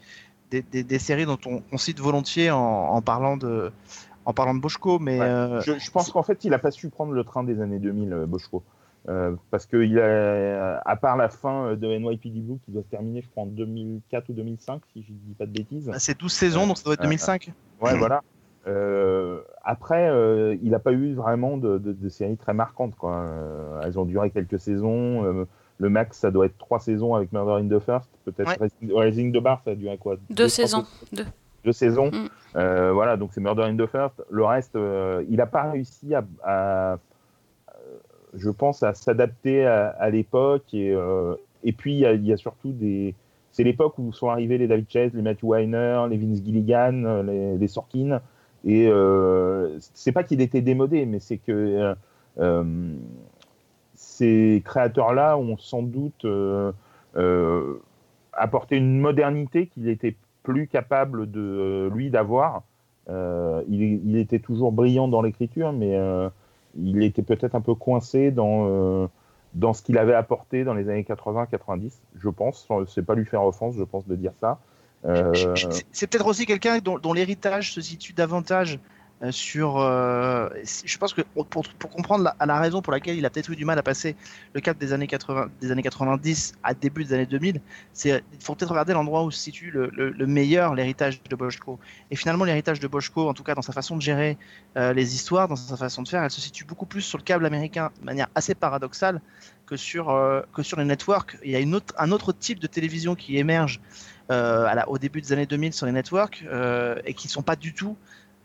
des, 0.50 0.62
des- 0.62 0.84
des 0.84 1.00
séries 1.00 1.26
dont 1.26 1.40
on, 1.46 1.62
on 1.72 1.78
cite 1.78 2.00
volontiers 2.00 2.52
en, 2.52 2.58
en 2.60 3.02
parlant 3.02 3.36
de 3.36 3.72
en 4.30 4.34
parlant 4.34 4.54
de 4.54 4.60
Boschko, 4.62 5.00
mais 5.00 5.20
Ouais. 5.20 5.26
euh, 5.26 5.60
Je, 5.62 5.80
je 5.80 5.92
pense 5.92 6.12
qu'en 6.12 6.24
fait, 6.24 6.44
il 6.46 6.52
n'a 6.52 6.60
pas 6.60 6.72
su 6.72 6.90
prendre 6.90 7.12
le 7.14 7.24
train 7.24 7.44
des 7.44 7.62
années 7.62 7.80
2000, 7.80 8.14
euh, 8.14 8.26
Boschko. 8.26 8.64
Euh, 9.08 9.34
parce 9.50 9.66
que 9.66 9.78
il 9.78 9.98
a, 10.00 10.82
à 10.86 10.96
part 10.98 11.16
la 11.18 11.30
fin 11.30 11.74
de 11.76 11.88
NYPD 11.88 12.42
Blue 12.42 12.60
qui 12.66 12.72
doit 12.72 12.84
se 12.84 12.90
terminer, 12.90 13.22
je 13.22 13.30
crois, 13.30 13.44
en 13.44 13.48
2004 13.48 14.30
ou 14.30 14.34
2005, 14.34 14.82
si 14.94 15.04
je 15.04 15.12
ne 15.14 15.18
dis 15.18 15.34
pas 15.34 15.46
de 15.46 15.52
bêtises. 15.52 15.90
c'est 15.98 16.20
12 16.20 16.32
saisons, 16.32 16.68
donc 16.68 16.78
ça 16.78 16.84
doit 16.84 16.94
être 16.94 17.00
Ouais. 17.02 17.06
2005. 17.08 17.52
Ouais, 17.82 17.98
voilà. 17.98 18.22
Euh, 18.68 19.40
après, 19.64 20.10
euh, 20.10 20.56
il 20.62 20.72
n'a 20.72 20.80
pas 20.80 20.92
eu 20.92 21.14
vraiment 21.16 21.58
de, 21.58 21.78
de, 21.78 21.94
de 21.94 22.10
séries 22.10 22.38
très 22.38 22.54
marquantes. 22.54 22.96
Quoi. 22.96 23.16
Euh, 23.16 23.82
elles 23.84 23.98
ont 23.98 24.06
duré 24.06 24.30
quelques 24.32 24.60
saisons. 24.60 25.24
Euh, 25.24 25.46
le 25.78 25.90
max, 25.90 26.18
ça 26.20 26.30
doit 26.30 26.46
être 26.46 26.58
trois 26.58 26.80
saisons 26.80 27.16
avec 27.16 27.32
Murder 27.32 27.64
in 27.66 27.70
the 27.70 27.82
First. 27.82 28.10
Peut-être 28.26 28.50
Ouais. 28.50 28.70
Rising, 28.82 28.94
Rising 29.00 29.34
the 29.34 29.42
Bar, 29.42 29.62
ça 29.64 29.72
a 29.72 29.76
duré 29.76 29.98
quoi? 29.98 30.18
Deux 30.30 30.36
trois 30.36 30.50
saisons. 30.50 30.86
Deux. 31.14 31.26
Deux 31.64 31.72
saisons. 31.72 32.12
Mm. 32.12 32.28
Euh, 32.56 32.92
voilà, 32.94 33.18
donc 33.18 33.32
c'est 33.34 33.42
Murder 33.42 33.64
in 33.64 33.76
the 33.78 33.86
First. 33.86 34.24
Le 34.30 34.44
reste, 34.44 34.76
euh, 34.76 35.24
il 35.30 35.38
n'a 35.38 35.46
pas 35.46 35.70
réussi 35.72 36.16
à, 36.16 36.24
à- 36.44 36.94
euh, 36.94 36.98
je 38.34 38.50
pense, 38.50 38.84
à 38.84 38.94
s'adapter 38.94 39.66
à, 39.66 39.90
à 39.90 40.10
l'époque. 40.10 40.74
Et, 40.74 40.92
euh, 40.94 41.36
et 41.64 41.72
puis, 41.72 41.94
il 41.94 42.00
y, 42.00 42.06
a, 42.06 42.14
il 42.14 42.26
y 42.26 42.34
a 42.34 42.38
surtout 42.38 42.72
des. 42.72 43.14
C'est 43.52 43.64
l'époque 43.64 43.98
où 43.98 44.14
sont 44.14 44.30
arrivés 44.30 44.58
les 44.58 44.68
David 44.68 44.86
Chase, 44.90 45.14
les 45.14 45.22
Matthew 45.22 45.44
Weiner, 45.46 46.06
les 46.10 46.18
Vince 46.18 46.44
Gilligan, 46.44 47.24
les, 47.24 47.58
les 47.58 47.68
Sorkin. 47.68 48.22
Et 48.66 48.90
c'est 49.80 50.12
pas 50.12 50.24
qu'il 50.24 50.40
était 50.42 50.62
démodé, 50.62 51.06
mais 51.06 51.20
c'est 51.20 51.38
que 51.38 51.96
ces 53.96 54.62
créateurs-là 54.64 55.38
ont 55.38 55.58
sans 55.58 55.82
doute 55.82 56.26
apporté 58.34 58.78
une 58.78 59.00
modernité 59.00 59.68
qu'il 59.68 59.90
était 59.90 60.16
plus 60.50 60.68
capable 60.68 61.30
de 61.30 61.40
euh, 61.40 61.90
lui 61.92 62.10
d'avoir. 62.10 62.64
Euh, 63.10 63.62
il, 63.70 64.18
était 64.18 64.40
toujours 64.40 64.72
brillant 64.72 65.08
dans 65.08 65.22
l'écriture, 65.22 65.74
mais 65.74 65.96
euh, 65.96 66.30
il 66.76 67.04
était 67.04 67.22
peut-être 67.22 67.54
un 67.56 67.62
peu 67.62 67.76
coincé 67.76 68.32
dans, 68.32 69.10
dans 69.54 69.74
ce 69.74 69.82
qu'il 69.82 69.98
avait 69.98 70.14
apporté 70.14 70.64
dans 70.64 70.74
les 70.74 70.90
années 70.90 71.06
80-90, 71.08 71.92
je 72.20 72.30
pense. 72.30 72.68
C'est 72.88 73.06
pas 73.06 73.16
lui 73.16 73.26
faire 73.26 73.44
offense, 73.44 73.76
je 73.78 73.84
pense, 73.84 74.08
de 74.08 74.16
dire 74.16 74.34
ça. 74.40 74.60
C'est- 75.92 76.08
peut-être 76.08 76.28
aussi 76.28 76.46
quelqu'un 76.46 76.80
dont 76.80 77.14
l'héritage 77.14 77.74
se 77.74 77.82
situe 77.82 78.14
davantage 78.14 78.80
euh, 79.22 79.32
sur. 79.32 79.78
euh, 79.80 80.48
je 80.86 80.98
pense 80.98 81.14
que 81.14 81.22
pour, 81.22 81.46
comprendre 81.92 82.24
la, 82.24 82.46
la 82.46 82.60
raison 82.60 82.82
pour 82.82 82.94
laquelle 82.94 83.18
il 83.18 83.26
a 83.26 83.30
peut-être 83.30 83.50
eu 83.52 83.56
du 83.56 83.66
mal 83.66 83.78
à 83.78 83.84
passer 83.84 84.16
le 84.54 84.62
cap 84.62 84.78
des 84.78 84.94
années 84.94 85.08
80, 85.08 85.50
des 85.60 85.72
années 85.72 85.82
90 85.84 86.54
à 86.64 86.74
début 86.74 87.04
des 87.04 87.14
années 87.14 87.26
2000, 87.26 87.62
c'est 87.94 88.24
il 88.34 88.42
faut 88.44 88.56
peut-être 88.56 88.70
regarder 88.70 88.94
l'endroit 88.94 89.24
où 89.24 89.32
se 89.32 89.40
situe 89.40 89.72
le, 89.72 89.90
le- 89.94 90.12
le 90.12 90.28
meilleur 90.28 90.74
l'héritage 90.76 91.22
de 91.24 91.36
Boschko. 91.36 91.80
Et 92.12 92.16
finalement, 92.16 92.46
l'héritage 92.46 92.80
de 92.80 92.88
Boschko, 92.88 93.28
en 93.30 93.34
tout 93.34 93.44
cas 93.44 93.56
dans 93.56 93.62
sa 93.62 93.74
façon 93.74 93.98
de 93.98 94.02
gérer 94.02 94.38
euh, 94.78 94.94
les 94.94 95.16
histoires, 95.16 95.48
dans 95.48 95.56
sa 95.58 95.76
façon 95.78 96.02
de 96.04 96.08
faire, 96.08 96.24
elle 96.24 96.32
se 96.32 96.42
situe 96.42 96.64
beaucoup 96.66 96.86
plus 96.86 97.02
sur 97.02 97.18
le 97.18 97.24
câble 97.24 97.46
américain 97.46 97.92
de 98.00 98.06
manière 98.06 98.28
assez 98.36 98.56
paradoxale 98.56 99.22
que 99.66 99.76
sur 99.76 100.08
que 100.54 100.64
sur 100.64 100.80
les 100.80 100.86
networks. 100.86 101.38
Il 101.44 101.52
y 101.52 101.56
a 101.56 101.60
une 101.60 101.76
autre, 101.76 101.94
un 101.98 102.12
autre 102.12 102.32
type 102.34 102.60
de 102.60 102.68
télévision 102.68 103.16
qui 103.16 103.38
émerge 103.38 103.82
au 104.88 104.98
début 104.98 105.22
des 105.22 105.32
années 105.34 105.46
2000 105.46 105.74
sur 105.74 105.86
les 105.86 105.92
networks 105.92 106.44
et 107.06 107.14
qui 107.14 107.28
sont 107.28 107.42
pas 107.44 107.56
du 107.56 107.74
tout 107.74 107.98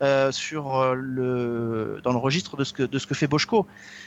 euh, 0.04 0.30
sur 0.32 0.76
euh, 0.76 0.94
le 0.94 2.00
dans 2.04 2.12
le 2.12 2.18
registre 2.18 2.56
de 2.56 2.64
ce 2.64 2.72
que 2.72 2.82
de 2.84 2.98
ce 2.98 3.06
que 3.06 3.14
fait 3.14 3.26
Boschko 3.26 3.66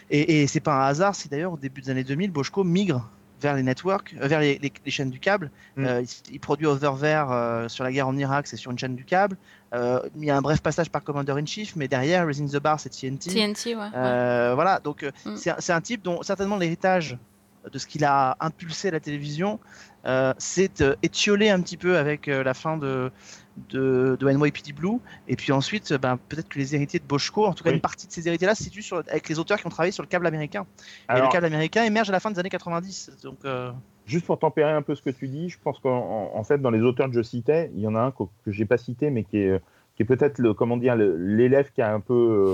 et, 0.09 0.41
et 0.43 0.47
c'est 0.47 0.59
pas 0.61 0.75
un 0.75 0.87
hasard 0.87 1.15
si 1.15 1.27
d'ailleurs 1.27 1.53
au 1.53 1.57
début 1.57 1.81
des 1.81 1.89
années 1.89 2.03
2000 2.03 2.31
Boschko 2.31 2.63
migre 2.63 3.09
vers 3.41 3.53
les 3.55 3.63
networks 3.63 4.15
euh, 4.21 4.27
vers 4.27 4.39
les, 4.39 4.57
les- 4.59 4.71
les 4.85 4.91
chaînes 4.91 5.09
du 5.09 5.19
câble 5.19 5.51
Mm. 5.75 5.85
Euh, 5.85 6.01
il, 6.01 6.33
il 6.35 6.39
produit 6.39 6.65
Overver 6.65 7.25
euh, 7.29 7.67
sur 7.69 7.83
la 7.83 7.91
guerre 7.91 8.07
en 8.07 8.17
Irak 8.17 8.47
c'est 8.47 8.57
sur 8.57 8.71
une 8.71 8.79
chaîne 8.79 8.95
du 8.95 9.05
câble 9.05 9.37
Euh, 9.73 9.99
il 10.15 10.23
y 10.25 10.31
a 10.31 10.37
un 10.37 10.41
bref 10.41 10.61
passage 10.61 10.89
par 10.89 11.03
Commander 11.03 11.33
in 11.33 11.45
Chief 11.45 11.75
mais 11.75 11.87
derrière 11.87 12.25
Raising 12.25 12.49
the 12.49 12.57
Bar 12.65 12.79
c'est 12.79 12.89
TNT 12.89 13.29
TNT, 13.33 13.75
ouais. 13.75 13.81
ouais. 13.93 14.53
voilà, 14.55 14.79
donc 14.83 15.03
Mm. 15.25 15.35
c'est 15.35 15.51
un- 15.51 15.59
c'est 15.59 15.73
un 15.73 15.81
type 15.81 16.01
dont 16.03 16.21
certainement 16.23 16.57
l'héritage 16.57 17.17
de 17.73 17.77
ce 17.79 17.85
qu'il 17.85 18.05
a 18.05 18.37
impulsé 18.39 18.87
à 18.87 18.91
la 18.91 19.01
télévision, 19.01 19.59
euh, 20.05 20.33
c'est 20.37 20.79
euh, 20.79 20.95
étiolé 21.03 21.49
un 21.49 21.59
petit 21.61 21.75
peu 21.75 21.97
avec 21.97 22.29
euh, 22.29 22.41
la 22.41 22.53
fin 22.53 22.77
de, 22.77 23.11
de, 23.69 24.17
de 24.19 24.29
NYPD 24.29 24.73
Blue. 24.73 24.97
Et 25.27 25.35
puis 25.35 25.51
ensuite, 25.51 25.93
ben, 25.93 26.17
peut-être 26.29 26.47
que 26.49 26.59
les 26.59 26.75
héritiers 26.75 26.99
de 26.99 27.05
Boschko, 27.05 27.45
en 27.45 27.53
tout 27.53 27.63
cas 27.63 27.69
Oui. 27.71 27.75
une 27.75 27.81
partie 27.81 28.07
de 28.07 28.11
ces 28.11 28.27
héritiers-là, 28.27 28.55
se 28.55 28.63
situent 28.63 28.81
sur, 28.81 28.97
avec 28.97 29.27
les 29.29 29.39
auteurs 29.39 29.57
qui 29.59 29.67
ont 29.67 29.69
travaillé 29.71 29.91
sur 29.91 30.03
le 30.03 30.07
câble 30.07 30.27
américain. 30.27 30.65
et 31.13 31.19
le 31.19 31.27
câble 31.29 31.45
américain 31.45 31.83
émerge 31.83 32.09
à 32.09 32.11
la 32.13 32.19
fin 32.19 32.31
des 32.31 32.39
années 32.39 32.49
90. 32.49 33.11
Donc, 33.23 33.37
euh, 33.45 33.71
Juste 34.05 34.25
pour 34.25 34.39
tempérer 34.39 34.71
un 34.71 34.81
peu 34.81 34.95
ce 34.95 35.01
que 35.01 35.09
tu 35.09 35.27
dis, 35.27 35.49
je 35.49 35.57
pense 35.61 35.79
qu'en 35.79 35.89
en- 35.97 36.31
en 36.37 36.43
fait, 36.43 36.59
dans 36.61 36.71
les 36.71 36.81
auteurs 36.81 37.07
que 37.07 37.13
je 37.15 37.21
citais, 37.21 37.71
il 37.75 37.81
y 37.81 37.87
en 37.87 37.95
a 37.95 37.99
un 37.99 38.11
que, 38.11 38.23
que 38.45 38.51
j'ai 38.51 38.65
pas 38.65 38.77
cité, 38.77 39.09
mais 39.09 39.23
qui 39.25 39.37
est, 39.39 39.61
qui 39.95 40.03
est 40.03 40.05
peut-être 40.05 40.37
le, 40.39 40.53
comment 40.53 40.77
dire, 40.77 40.95
l'élève 40.95 41.71
qui 41.73 41.81
a 41.81 41.93
un 41.93 41.99
peu 41.99 42.13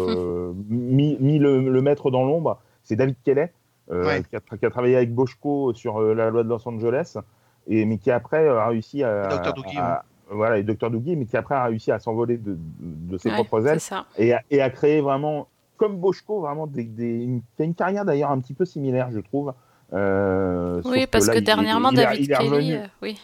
euh, 0.09 0.53
mis, 0.69 1.15
mis 1.19 1.37
le, 1.39 1.69
le 1.69 1.81
maître 1.81 2.09
dans 2.09 2.23
l'ombre. 2.23 2.59
C'est 2.83 2.95
David 2.95 3.15
Kelly, 3.23 3.41
euh, 3.91 4.05
Ouais. 4.05 4.23
qui, 4.23 4.35
a, 4.35 4.39
qui 4.57 4.65
a 4.65 4.69
travaillé 4.71 4.95
avec 4.95 5.13
Boschko 5.13 5.73
sur 5.73 6.01
euh, 6.01 6.13
la 6.15 6.29
loi 6.31 6.43
de 6.43 6.49
Los 6.49 6.67
Angeles, 6.67 7.17
et, 7.67 7.85
mais 7.85 7.97
qui 7.97 8.09
après 8.11 8.47
a 8.47 8.67
réussi 8.67 9.03
à- 9.03 10.03
Voilà, 10.33 10.57
et 10.57 10.63
Dr. 10.63 10.89
Doogie, 10.89 11.15
mais 11.15 11.25
qui 11.25 11.37
après 11.37 11.55
a 11.55 11.65
réussi 11.65 11.91
à 11.91 11.99
s'envoler 11.99 12.37
de, 12.37 12.57
de- 12.79 13.17
ses 13.17 13.29
Ouais, 13.29 13.35
propres 13.35 13.67
ailes 13.67 13.79
et, 14.17 14.33
a- 14.33 14.41
et 14.49 14.61
a 14.61 14.69
créé 14.69 14.99
vraiment, 15.01 15.47
comme 15.77 15.97
Boschko, 15.97 16.41
vraiment 16.41 16.67
des, 16.67 16.83
des- 16.83 17.23
une, 17.23 17.41
qui 17.55 17.61
a 17.61 17.65
une 17.65 17.75
carrière 17.75 18.05
d'ailleurs 18.05 18.31
un 18.31 18.39
petit 18.39 18.53
peu 18.53 18.65
similaire, 18.65 19.09
je 19.11 19.19
trouve. 19.19 19.53
Euh, 19.93 20.81
Oui, 20.85 21.05
parce 21.07 21.27
là, 21.27 21.35
que 21.35 21.39
dernièrement, 21.39 21.91
il 21.91 21.97
David 21.97 22.25
il 22.25 22.31
est 22.31 22.35
Kelly, 22.35 22.49
revenu- 22.49 22.73
euh, 22.75 22.87
oui. 23.01 23.19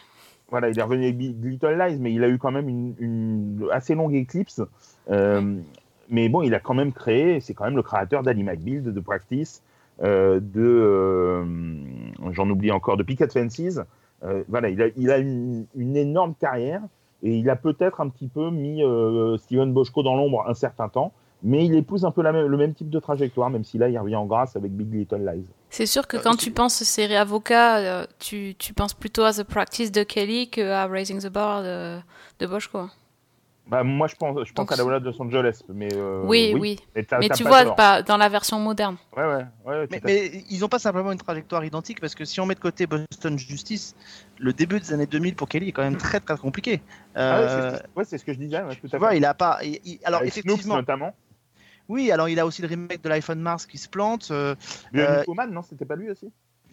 voilà, 0.52 0.70
il 0.70 0.78
est 0.78 0.82
revenu 0.84 1.04
avec 1.06 1.18
Little 1.18 1.78
Lies, 1.78 1.98
mais 2.00 2.14
il 2.14 2.24
a 2.24 2.30
eu 2.30 2.38
quand 2.38 2.52
même 2.52 2.70
une, 2.70 2.94
une 3.00 3.68
assez 3.72 3.96
longue 3.96 4.14
éclipse. 4.14 4.62
Euh, 5.10 5.56
mais 6.10 6.30
bon, 6.30 6.42
il 6.44 6.54
a 6.54 6.60
quand 6.60 6.74
même 6.76 6.92
créé, 6.92 7.40
c'est 7.40 7.54
quand 7.54 7.66
même 7.66 7.76
le 7.76 7.84
créateur 7.84 8.22
d'Ali 8.24 8.44
McBeal, 8.44 8.84
de, 8.84 9.00
Practice, 9.00 9.64
euh, 10.04 10.40
de, 10.42 11.44
j'en 12.32 12.50
oublie 12.50 12.72
encore, 12.72 12.98
de 12.98 13.04
Picket 13.04 13.28
Fences. 13.32 13.80
Voilà, 14.48 14.70
il 14.70 14.82
a, 14.82 14.88
il 14.98 15.12
a 15.12 15.18
une, 15.18 15.66
une 15.76 15.96
énorme 15.96 16.34
carrière 16.40 16.82
et 17.24 17.36
il 17.38 17.50
a 17.50 17.56
peut-être 17.56 18.02
un 18.02 18.10
petit 18.10 18.28
peu 18.28 18.50
mis 18.50 18.84
euh, 18.84 19.38
Steven 19.38 19.72
Boschko 19.74 20.04
dans 20.04 20.16
l'ombre 20.16 20.46
un 20.48 20.54
certain 20.54 20.90
temps, 20.90 21.12
mais 21.44 21.66
il 21.66 21.74
épouse 21.76 22.04
un 22.06 22.12
peu 22.12 22.22
la 22.22 22.32
même- 22.32 22.48
le 22.48 22.58
même 22.58 22.74
type 22.74 22.90
de 22.90 23.00
trajectoire, 23.00 23.50
même 23.50 23.64
si 23.64 23.78
là, 23.78 23.88
il 23.90 23.98
revient 23.98 24.16
en 24.18 24.26
grâce 24.26 24.56
avec 24.56 24.72
Big 24.74 24.94
Little 24.94 25.26
Lies. 25.26 25.46
C'est 25.70 25.86
sûr 25.86 26.08
que 26.08 26.18
Euh, 26.18 26.22
quand 26.24 26.36
tu 26.36 26.52
penses 26.52 26.84
série 26.84 27.16
avocat, 27.16 27.78
euh, 27.78 28.06
tu, 28.20 28.56
tu 28.58 28.74
penses 28.74 28.94
plutôt 28.94 29.24
à 29.24 29.32
The 29.34 29.44
Practice 29.44 29.92
de 29.92 30.04
Kelly 30.04 30.50
que 30.50 30.70
à 30.70 30.86
Raising 30.88 31.22
the 31.22 31.30
Bar 31.32 31.64
de, 31.64 31.98
de 32.40 32.46
Boschko. 32.48 32.88
Bah, 33.70 33.84
moi, 33.84 34.08
je 34.08 34.16
pense, 34.16 34.36
je 34.48 34.52
pense 34.52 34.66
Donc, 34.66 34.72
à 34.72 34.76
la 34.78 34.82
loi 34.84 35.00
de 35.00 35.06
Los 35.06 35.22
Angeles, 35.22 35.62
mais 35.70 35.90
euh, 35.94 36.24
oui, 36.26 36.56
oui. 36.58 36.80
Mais, 36.96 37.30
tu 37.30 37.44
vois, 37.44 37.76
pas 37.76 38.02
dans 38.02 38.18
la 38.18 38.28
version 38.28 38.60
moderne. 38.60 38.98
Ouais, 39.16 39.24
ouais, 39.24 39.46
ouais. 39.64 39.88
mais, 40.04 40.44
ils 40.50 40.60
n'ont 40.62 40.68
pas 40.68 40.80
simplement 40.80 41.12
une 41.12 41.20
trajectoire 41.20 41.64
identique 41.64 42.02
parce 42.02 42.16
que 42.16 42.26
si 42.26 42.40
on 42.40 42.48
met 42.48 42.56
de 42.56 42.60
côté 42.60 42.88
Boston 42.88 43.38
Justice, 43.38 43.96
le 44.40 44.54
début 44.54 44.80
des 44.80 44.92
années 44.92 45.06
2000 45.06 45.36
pour 45.36 45.48
Kelly 45.48 45.70
est 45.70 45.72
quand 45.72 45.84
même 45.84 45.98
très 45.98 46.20
très 46.20 46.36
compliqué. 46.38 46.82
Ah 47.16 47.42
ouais, 47.42 47.48
c'est 47.48 47.54
Euh, 47.54 47.78
ce 47.78 47.84
que- 47.84 47.88
ouais, 47.96 48.06
c'est 48.06 48.18
ce 48.18 48.26
que 48.26 48.34
je 48.34 48.40
disais. 48.40 48.58
tout 48.60 48.88
à 48.88 48.90
tu 48.90 48.98
vois, 48.98 49.12
fait. 49.12 49.18
il 49.18 49.26
a 49.26 49.36
pas. 49.36 49.60
il- 49.62 49.80
il- 49.86 50.00
alors 50.04 50.22
Avec 50.22 50.34
Snoops, 50.34 50.46
effectivement, 50.48 50.76
notamment. 50.78 51.14
oui, 51.88 52.12
alors 52.12 52.28
il 52.28 52.40
a 52.40 52.48
aussi 52.48 52.64
le 52.64 52.68
remake 52.70 53.04
de 53.04 53.10
l'iPhone 53.10 53.40
Mars 53.40 53.68
qui 53.68 53.78
se 53.78 53.88
plante. 53.88 54.30
euh, 54.32 54.56
Euh, 54.96 55.24
Woman, 55.28 55.52
non, 55.52 55.62
c'était 55.62 55.86
pas 55.86 55.96
lui 55.96 56.10
aussi? 56.10 56.32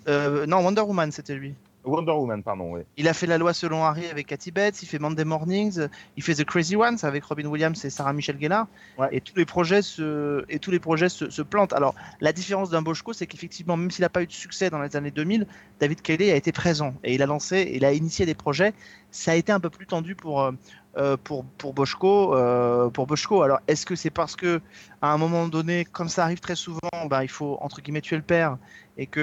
euh, 0.09 0.47
non, 0.47 0.65
Wonder 0.65 0.81
Woman, 0.81 1.13
c'était 1.13 1.35
lui. 1.35 1.55
Wonder 1.87 2.13
Woman, 2.13 2.43
pardon, 2.43 2.73
oui. 2.73 2.81
Il 2.97 3.09
a 3.09 3.15
fait 3.15 3.27
La 3.27 3.39
loi 3.39 3.55
selon 3.55 3.85
Harry 3.85 4.07
avec 4.07 4.27
Cathy 4.27 4.51
Bates, 4.51 4.83
il 4.83 4.87
fait 4.87 4.99
Monday 4.99 5.25
Mornings, 5.25 5.79
euh, 5.79 5.89
il 6.17 6.23
fait 6.23 6.35
The 6.35 6.45
Crazy 6.45 6.77
Ones 6.77 6.99
avec 7.03 7.25
Robin 7.25 7.47
Williams 7.47 7.85
et 7.85 7.91
Sarah 7.91 8.13
Michelle 8.13 8.41
Gellar. 8.41 8.67
Ouais. 8.99 9.09
Et 9.13 9.21
tous 9.21 9.37
les 9.37 9.47
projets 9.47 9.83
se, 9.83 10.45
et 10.49 10.59
tous 10.59 10.71
les 10.71 10.81
projets 10.81 11.09
se, 11.09 11.31
se 11.31 11.43
plantent. 11.43 11.73
Alors, 11.73 11.95
la 12.21 12.33
différence 12.33 12.71
d'un 12.71 12.83
Boschko, 12.83 13.13
c'est 13.13 13.27
qu'effectivement, 13.27 13.77
même 13.77 13.91
s'il 13.91 14.03
n'a 14.03 14.09
pas 14.09 14.23
eu 14.23 14.27
de 14.27 14.33
succès 14.33 14.69
dans 14.69 14.83
les 14.83 14.97
années 14.97 15.11
2000, 15.11 15.47
David 15.81 16.03
Kelly 16.03 16.31
a 16.31 16.37
été 16.37 16.53
présent 16.53 16.95
et 17.05 17.15
il 17.15 17.23
a 17.23 17.27
lancé, 17.27 17.71
il 17.75 17.85
a 17.85 17.93
initié 17.93 18.27
des 18.27 18.35
projets. 18.35 18.75
Ça 19.11 19.33
a 19.33 19.35
été 19.35 19.53
un 19.53 19.61
peu 19.61 19.71
plus 19.71 19.87
tendu 19.87 20.15
pour, 20.15 20.53
euh, 20.97 21.17
pour, 21.23 21.45
pour 21.45 21.75
Boschko. 21.75 22.35
euh, 22.35 22.89
pour 22.89 23.07
Boschko. 23.07 23.43
Alors, 23.43 23.61
est-ce 23.69 23.85
que 23.85 23.95
c'est 23.97 24.11
parce 24.11 24.35
que 24.37 24.61
à 25.03 25.13
un 25.13 25.19
moment 25.19 25.47
donné, 25.49 25.85
comme 25.85 26.09
ça 26.09 26.25
arrive 26.25 26.41
très 26.41 26.57
souvent, 26.57 26.79
bah, 27.09 27.23
il 27.25 27.29
faut 27.29 27.59
entre 27.61 27.81
guillemets 27.83 28.01
tuer 28.01 28.17
le 28.17 28.23
père 28.23 28.57
et 28.97 29.07
que 29.07 29.21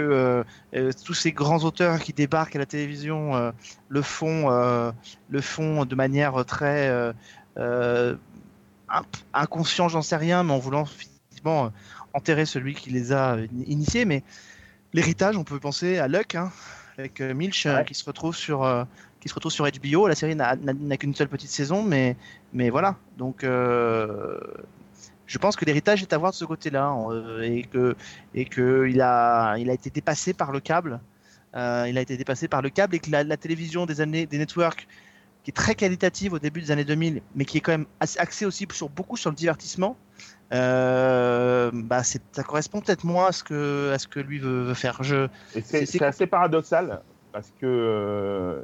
euh, 0.75 0.91
tous 1.03 1.13
ces 1.15 1.31
grands 1.31 1.63
auteurs 1.63 1.99
qui 1.99 2.13
débarquent 2.13 2.55
à 2.55 2.59
la 2.59 2.65
télévision 2.67 3.51
le 3.89 4.01
font, 4.03 4.49
le 5.29 5.41
font 5.41 5.85
de 5.85 5.95
manière 5.95 6.45
très 6.45 7.11
inconscient, 9.33 9.89
j'en 9.89 10.01
sais 10.01 10.15
rien, 10.17 10.43
mais 10.43 10.53
en 10.53 10.59
voulant 10.59 10.85
euh, 11.45 11.69
enterrer 12.13 12.45
celui 12.45 12.75
qui 12.75 12.89
les 12.91 13.11
a 13.11 13.37
initiés. 13.65 14.05
Mais 14.05 14.23
l'héritage, 14.93 15.37
on 15.37 15.43
peut 15.43 15.59
penser 15.59 15.97
à 15.97 16.07
Luck, 16.07 16.35
hein, 16.35 16.51
avec 16.97 17.19
Milch, 17.21 17.65
Ouais. 17.65 17.83
qui 17.85 17.95
se 17.95 18.05
retrouve 18.05 18.35
sur 18.35 18.63
qui 19.23 19.29
se 19.29 19.33
retrouve 19.35 19.53
sur 19.53 19.65
HBO. 19.65 20.07
La 20.09 20.15
série 20.15 20.35
n'a- 20.35 20.57
qu'une 20.97 21.15
seule 21.15 21.29
petite 21.29 21.49
saison, 21.49 21.81
mais 21.81 22.17
mais 22.51 22.69
voilà. 22.69 22.97
Donc 23.17 23.45
euh, 23.45 24.37
je 25.27 25.37
pense 25.37 25.55
que 25.55 25.63
l'héritage 25.63 26.01
est 26.01 26.11
à 26.11 26.17
voir 26.17 26.31
de 26.31 26.35
ce 26.35 26.43
côté-là 26.43 26.93
euh, 27.09 27.41
et 27.41 27.63
que 27.63 27.95
et 28.35 28.43
que 28.43 28.85
il 28.89 28.99
a 28.99 29.55
il 29.57 29.69
a 29.69 29.73
été 29.73 29.89
dépassé 29.89 30.33
par 30.33 30.51
le 30.51 30.59
câble. 30.59 30.99
Euh, 31.55 31.85
il 31.87 31.97
a 31.97 32.01
été 32.01 32.17
dépassé 32.17 32.49
par 32.49 32.61
le 32.61 32.69
câble 32.69 32.95
et 32.95 32.99
que 32.99 33.09
la, 33.11 33.23
la 33.23 33.37
télévision 33.37 33.85
des 33.85 34.01
années 34.01 34.25
des 34.25 34.37
networks 34.37 34.87
qui 35.43 35.51
est 35.51 35.53
très 35.53 35.75
qualitative 35.75 36.33
au 36.33 36.39
début 36.39 36.59
des 36.61 36.71
années 36.71 36.83
2000, 36.85 37.21
mais 37.35 37.45
qui 37.45 37.57
est 37.59 37.61
quand 37.61 37.71
même 37.73 37.85
assez 38.01 38.19
axée 38.19 38.45
aussi 38.45 38.67
sur 38.73 38.89
beaucoup 38.89 39.15
sur 39.15 39.29
le 39.29 39.35
divertissement. 39.37 39.95
Euh, 40.53 41.71
bah 41.73 42.03
ça 42.03 42.43
correspond 42.43 42.81
peut-être 42.81 43.05
moins 43.05 43.27
à 43.27 43.31
ce 43.31 43.43
que 43.45 43.91
à 43.93 43.99
ce 43.99 44.07
que 44.07 44.19
lui 44.19 44.39
veut, 44.39 44.63
veut 44.63 44.73
faire. 44.73 45.01
Je, 45.01 45.27
C'est- 45.63 46.01
assez 46.01 46.27
paradoxal 46.27 47.01
parce 47.31 47.51
que 47.59 47.65
euh, 47.65 48.61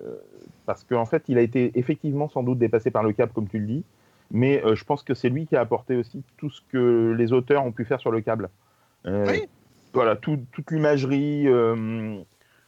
parce 0.69 0.83
qu'en 0.83 1.07
fait, 1.07 1.23
il 1.29 1.39
a 1.39 1.41
été 1.41 1.71
effectivement 1.79 2.29
sans 2.29 2.43
doute 2.43 2.59
dépassé 2.59 2.91
par 2.91 3.01
le 3.01 3.11
câble, 3.11 3.31
comme 3.33 3.47
tu 3.47 3.57
le 3.57 3.65
dis, 3.65 3.83
mais 4.29 4.63
euh, 4.63 4.75
je 4.75 4.83
pense 4.83 5.01
que 5.01 5.15
c'est 5.15 5.29
lui 5.29 5.47
qui 5.47 5.55
a 5.55 5.61
apporté 5.61 5.95
aussi 5.95 6.21
tout 6.37 6.51
ce 6.51 6.61
que 6.71 7.15
les 7.17 7.33
auteurs 7.33 7.65
ont 7.65 7.71
pu 7.71 7.85
faire 7.85 7.99
sur 7.99 8.11
le 8.11 8.21
câble. 8.21 8.49
Euh, 9.07 9.25
Oui. 9.27 9.41
Voilà, 9.95 10.15
tout- 10.15 10.45
toute 10.51 10.69
l'imagerie, 10.69 11.47
euh, 11.47 12.19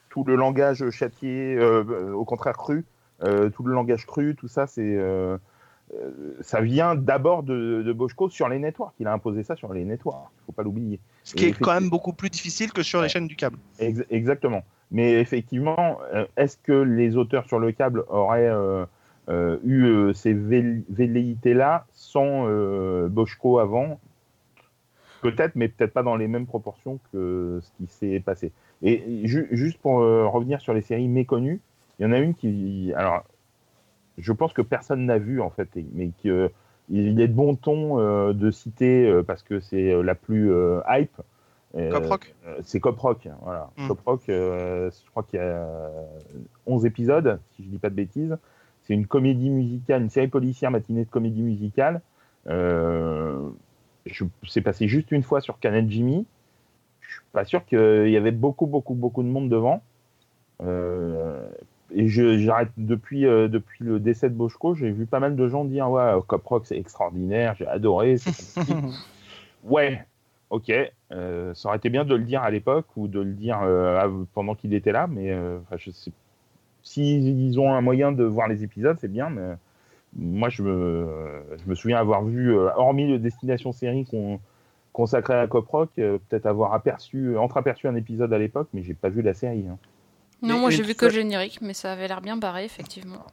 tout 0.10 0.24
le 0.24 0.36
langage 0.36 0.90
châtié, 0.90 1.60
au 1.62 2.26
contraire 2.26 2.58
cru, 2.58 2.86
tout 3.20 3.64
le 3.64 3.72
langage 3.76 4.08
cru, 4.08 4.34
tout 4.36 4.48
ça, 4.48 4.66
c'est 4.66 4.98
ça 6.42 6.62
vient 6.62 6.96
d'abord 6.96 7.44
de, 7.44 7.84
de 7.84 7.94
Boschko 7.94 8.30
sur 8.30 8.50
les 8.50 8.58
networks. 8.58 8.96
Il 9.00 9.06
a 9.06 9.14
imposé 9.14 9.44
ça 9.44 9.56
sur 9.56 9.72
les 9.74 9.84
networks, 9.86 10.28
il 10.40 10.46
faut 10.48 10.52
pas 10.54 10.64
l'oublier. 10.64 11.00
ce 11.24 11.36
qui 11.36 11.46
Et 11.46 11.50
est 11.50 11.60
quand 11.60 11.74
même 11.76 11.90
beaucoup 11.92 12.14
plus 12.14 12.32
difficile 12.32 12.74
que 12.74 12.82
sur 12.82 13.00
les 13.04 13.10
chaînes 13.10 13.28
du 13.28 13.36
câble. 13.36 13.58
Ex- 13.78 14.04
exactement. 14.10 14.64
Mais 14.92 15.20
effectivement, 15.20 16.00
euh, 16.14 16.26
est-ce 16.38 16.58
que 16.58 16.74
les 16.74 17.16
auteurs 17.18 17.46
sur 17.48 17.60
le 17.60 17.72
câble 17.72 18.04
auraient 18.10 18.50
euh, 18.50 18.86
euh, 19.30 19.58
eu 19.64 20.14
ces 20.14 20.34
vel- 20.34 20.84
velléités-là 20.90 21.86
sans 21.94 22.46
Boschko 23.10 23.60
avant? 23.60 24.00
Peut-être, 25.22 25.56
mais 25.56 25.68
peut-être 25.68 25.94
pas 25.94 26.02
dans 26.04 26.16
les 26.16 26.28
mêmes 26.28 26.48
proportions 26.48 27.00
que 27.12 27.60
ce 27.62 27.70
qui 27.78 27.86
s'est 27.88 28.20
passé. 28.20 28.52
Et 28.82 29.22
ju- 29.28 29.48
juste 29.52 29.78
pour 29.80 29.98
revenir 30.00 30.60
sur 30.62 30.74
les 30.74 30.82
séries 30.82 31.08
méconnues, 31.08 31.62
Il 32.00 32.04
y 32.04 32.06
en 32.08 32.12
a 32.12 32.18
une 32.18 32.34
qui. 32.34 32.92
Alors, 32.96 33.24
je 34.18 34.34
pense 34.34 34.54
que 34.54 34.62
personne 34.62 35.06
n'a 35.06 35.20
vu, 35.20 35.42
en 35.42 35.50
fait, 35.52 35.70
mais 35.94 36.10
qu'il 36.22 36.50
est 36.92 37.28
de 37.28 37.34
bon 37.34 37.56
ton 37.56 38.34
de 38.34 38.52
citer 38.52 39.22
parce 39.28 39.44
que 39.44 39.60
c'est 39.60 40.02
la 40.04 40.16
plus 40.16 40.52
hype. 40.90 41.16
Euh, 41.78 41.90
Cop 41.92 42.06
Rock 42.08 42.36
euh, 42.46 42.60
c'est 42.64 42.80
Cop 42.82 43.00
Rock, 43.00 43.28
voilà. 43.44 43.70
Mm. 43.78 43.88
Cop 43.88 44.02
Rock, 44.06 44.22
euh, 44.30 44.90
je 44.92 45.10
crois 45.12 45.24
qu'il 45.24 45.40
y 45.40 45.42
a 45.42 45.90
11 46.66 46.86
épisodes, 46.86 47.40
si 47.56 47.64
je 47.64 47.70
dis 47.70 47.78
pas 47.78 47.90
de 47.90 47.96
bêtises. 47.96 48.38
C'est 48.84 48.94
une 48.94 49.08
comédie 49.08 49.50
musicale, 49.50 50.02
une 50.02 50.10
série 50.10 50.28
policière 50.28 50.72
matinée 50.72 51.06
de 51.06 51.10
comédie 51.10 51.44
musicale. 51.44 52.02
Je- 52.48 54.26
c'est 54.48 54.62
passé 54.62 54.88
juste 54.88 55.12
une 55.12 55.24
fois 55.24 55.42
sur 55.42 55.60
Canal 55.60 55.90
Jimmy. 55.90 56.26
Je 57.02 57.14
suis 57.14 57.22
pas 57.32 57.46
sûr 57.46 57.64
qu'il 57.66 58.10
y 58.10 58.18
avait 58.18 58.32
beaucoup, 58.32 58.66
beaucoup, 58.66 58.96
beaucoup 58.96 59.22
de 59.24 59.28
monde 59.28 59.50
devant. 59.50 59.82
Euh, 60.64 61.48
et 61.94 62.08
j'arrête 62.08 62.70
depuis, 62.78 63.26
euh, 63.26 63.48
depuis 63.48 63.84
le 63.84 64.00
décès 64.00 64.30
de 64.30 64.36
Boschko, 64.36 64.76
j'ai 64.76 64.92
vu 64.92 65.06
pas 65.06 65.20
mal 65.20 65.36
de 65.36 65.48
gens 65.48 65.66
dire 65.66 65.90
ouais, 65.90 66.14
Cop 66.28 66.46
Rock 66.46 66.66
c'est 66.66 66.78
extraordinaire, 66.78 67.56
j'ai 67.58 67.68
adoré. 67.68 68.16
ouais, 69.64 70.06
ok. 70.52 70.72
euh, 71.12 71.54
ça 71.56 71.70
aurait 71.70 71.78
été 71.78 71.90
bien 71.90 72.06
de 72.06 72.14
le 72.14 72.24
dire 72.24 72.44
à 72.44 72.52
l'époque 72.52 72.86
ou 72.96 73.08
de 73.08 73.20
le 73.20 73.34
dire 73.34 73.60
euh, 73.64 74.08
pendant 74.34 74.54
qu'il 74.54 74.74
était 74.76 74.92
là, 74.92 75.08
mais 75.08 75.32
euh, 75.32 75.58
je 75.76 75.90
sais. 75.90 76.12
S'ils 76.84 77.60
ont 77.60 77.74
un 77.74 77.82
moyen 77.82 78.12
de 78.12 78.24
voir 78.24 78.48
les 78.48 78.64
épisodes, 78.64 78.98
c'est 79.02 79.12
bien, 79.12 79.30
mais 79.30 79.56
moi 80.16 80.50
je 80.50 80.62
me, 80.64 81.44
je 81.58 81.70
me 81.70 81.76
souviens 81.76 81.98
avoir 81.98 82.24
vu, 82.24 82.56
hormis 82.56 83.08
le 83.08 83.20
Destination 83.20 83.72
Série 83.72 84.06
qu'on 84.06 84.40
consacré 84.94 85.34
à 85.36 85.48
Cop 85.48 85.68
Rock, 85.70 85.90
euh, 86.00 86.18
peut-être 86.30 86.46
avoir 86.46 86.74
aperçu, 86.74 87.38
entreaperçu 87.38 87.88
un 87.88 87.96
épisode 87.96 88.32
à 88.34 88.38
l'époque, 88.38 88.68
mais 88.74 88.84
j'ai 88.84 88.94
pas 88.94 89.10
vu 89.10 89.22
la 89.22 89.34
série. 89.34 89.66
hein. 89.70 89.78
Non, 90.42 90.58
moi 90.58 90.70
j'ai 90.72 90.82
vu 90.82 90.96
que 90.96 91.06
le 91.06 91.12
générique, 91.12 91.62
mais 91.62 91.74
ça 91.74 91.92
avait 91.92 92.08
l'air 92.08 92.22
bien 92.22 92.36
barré, 92.36 92.66
effectivement. 92.66 93.26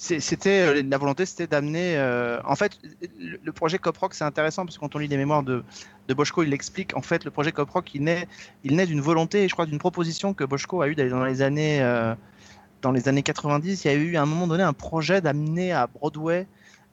C'était 0.00 0.60
euh, 0.60 0.82
la 0.88 0.96
volonté, 0.96 1.26
c'était 1.26 1.48
d'amener. 1.48 1.96
euh, 1.96 2.40
en 2.44 2.54
fait, 2.54 2.78
le, 3.18 3.50
projet 3.50 3.78
Cop 3.78 3.98
Rock, 3.98 4.14
c'est 4.14 4.22
intéressant 4.22 4.64
parce 4.64 4.76
que 4.76 4.80
quand 4.80 4.94
on 4.94 5.00
lit 5.00 5.08
les 5.08 5.16
mémoires 5.16 5.42
de, 5.42 5.64
Boschko, 6.08 6.44
il 6.44 6.50
l'explique. 6.50 6.96
En 6.96 7.02
fait, 7.02 7.24
le 7.24 7.32
projet 7.32 7.50
Cop 7.50 7.68
Rock, 7.68 7.92
il 7.96 8.04
naît, 8.04 8.28
il 8.62 8.76
naît 8.76 8.86
d'une 8.86 9.00
volonté, 9.00 9.48
je 9.48 9.52
crois, 9.54 9.66
d'une 9.66 9.80
proposition 9.80 10.34
que 10.34 10.44
Boschko 10.44 10.82
a 10.82 10.88
eue 10.88 10.94
dans 10.94 11.24
les 11.24 11.42
années, 11.42 11.82
euh, 11.82 12.14
dans 12.80 12.92
les 12.92 13.08
années 13.08 13.24
90. 13.24 13.84
Il 13.84 13.88
y 13.88 13.90
a 13.90 13.94
eu 13.94 14.16
à 14.16 14.22
un 14.22 14.26
moment 14.26 14.46
donné 14.46 14.62
un 14.62 14.72
projet 14.72 15.20
d'amener 15.20 15.72
à 15.72 15.88
Broadway 15.88 16.46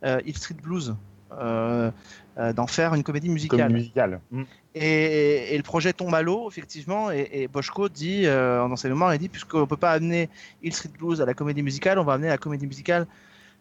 Hill 0.03 0.37
Street 0.37 0.57
Blues, 0.61 0.95
d'en 1.31 2.67
faire 2.67 2.93
une 2.93 3.03
comédie 3.03 3.29
musicale. 3.29 3.71
Musicale. 3.71 4.19
Mm. 4.31 4.43
Et, 4.77 5.53
et 5.53 5.57
le 5.57 5.63
projet 5.63 5.93
tombe 5.93 6.13
à 6.13 6.21
l'eau, 6.21 6.49
effectivement, 6.49 7.09
et, 7.09 7.29
et 7.31 7.47
Boschko 7.47 7.88
dit, 7.88 8.23
euh, 8.25 8.67
dans 8.67 8.75
ses 8.75 8.89
mémoires, 8.89 9.15
il 9.15 9.19
dit, 9.19 9.29
puisqu'on 9.29 9.61
ne 9.61 9.65
peut 9.65 9.77
pas 9.77 9.93
amener 9.93 10.29
Hill 10.61 10.73
Street 10.73 10.91
Blues 10.99 11.21
à 11.21 11.25
la 11.25 11.33
comédie 11.33 11.63
musicale, 11.63 11.97
on 11.97 12.03
va 12.03 12.13
amener 12.13 12.27
la 12.27 12.38
comédie 12.38 12.67
musicale 12.67 13.07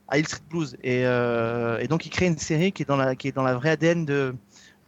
à 0.08 0.18
Hill 0.18 0.26
Street 0.26 0.42
Blues. 0.50 0.76
Et, 0.82 1.06
euh, 1.06 1.78
et 1.78 1.86
donc, 1.86 2.04
il 2.04 2.10
crée 2.10 2.26
une 2.26 2.36
série 2.36 2.72
qui 2.72 2.82
est 2.82 2.86
dans 2.86 2.96
la, 2.96 3.14
qui 3.14 3.28
est 3.28 3.32
dans 3.32 3.44
la 3.44 3.54
vraie 3.54 3.70
ADN 3.70 4.04
de, 4.04 4.34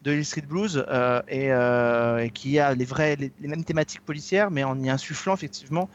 de 0.02 0.12
Hill 0.14 0.24
Street 0.24 0.42
Blues, 0.48 0.84
euh, 0.88 1.22
et, 1.28 1.52
euh, 1.52 2.18
et 2.18 2.30
qui 2.30 2.58
a 2.58 2.74
les, 2.74 2.84
vrais, 2.84 3.14
les, 3.14 3.30
les 3.40 3.46
mêmes 3.46 3.64
thématiques 3.64 4.02
policières, 4.02 4.50
mais 4.50 4.64
en 4.64 4.82
y 4.82 4.90
insufflant, 4.90 5.34
effectivement, 5.34 5.88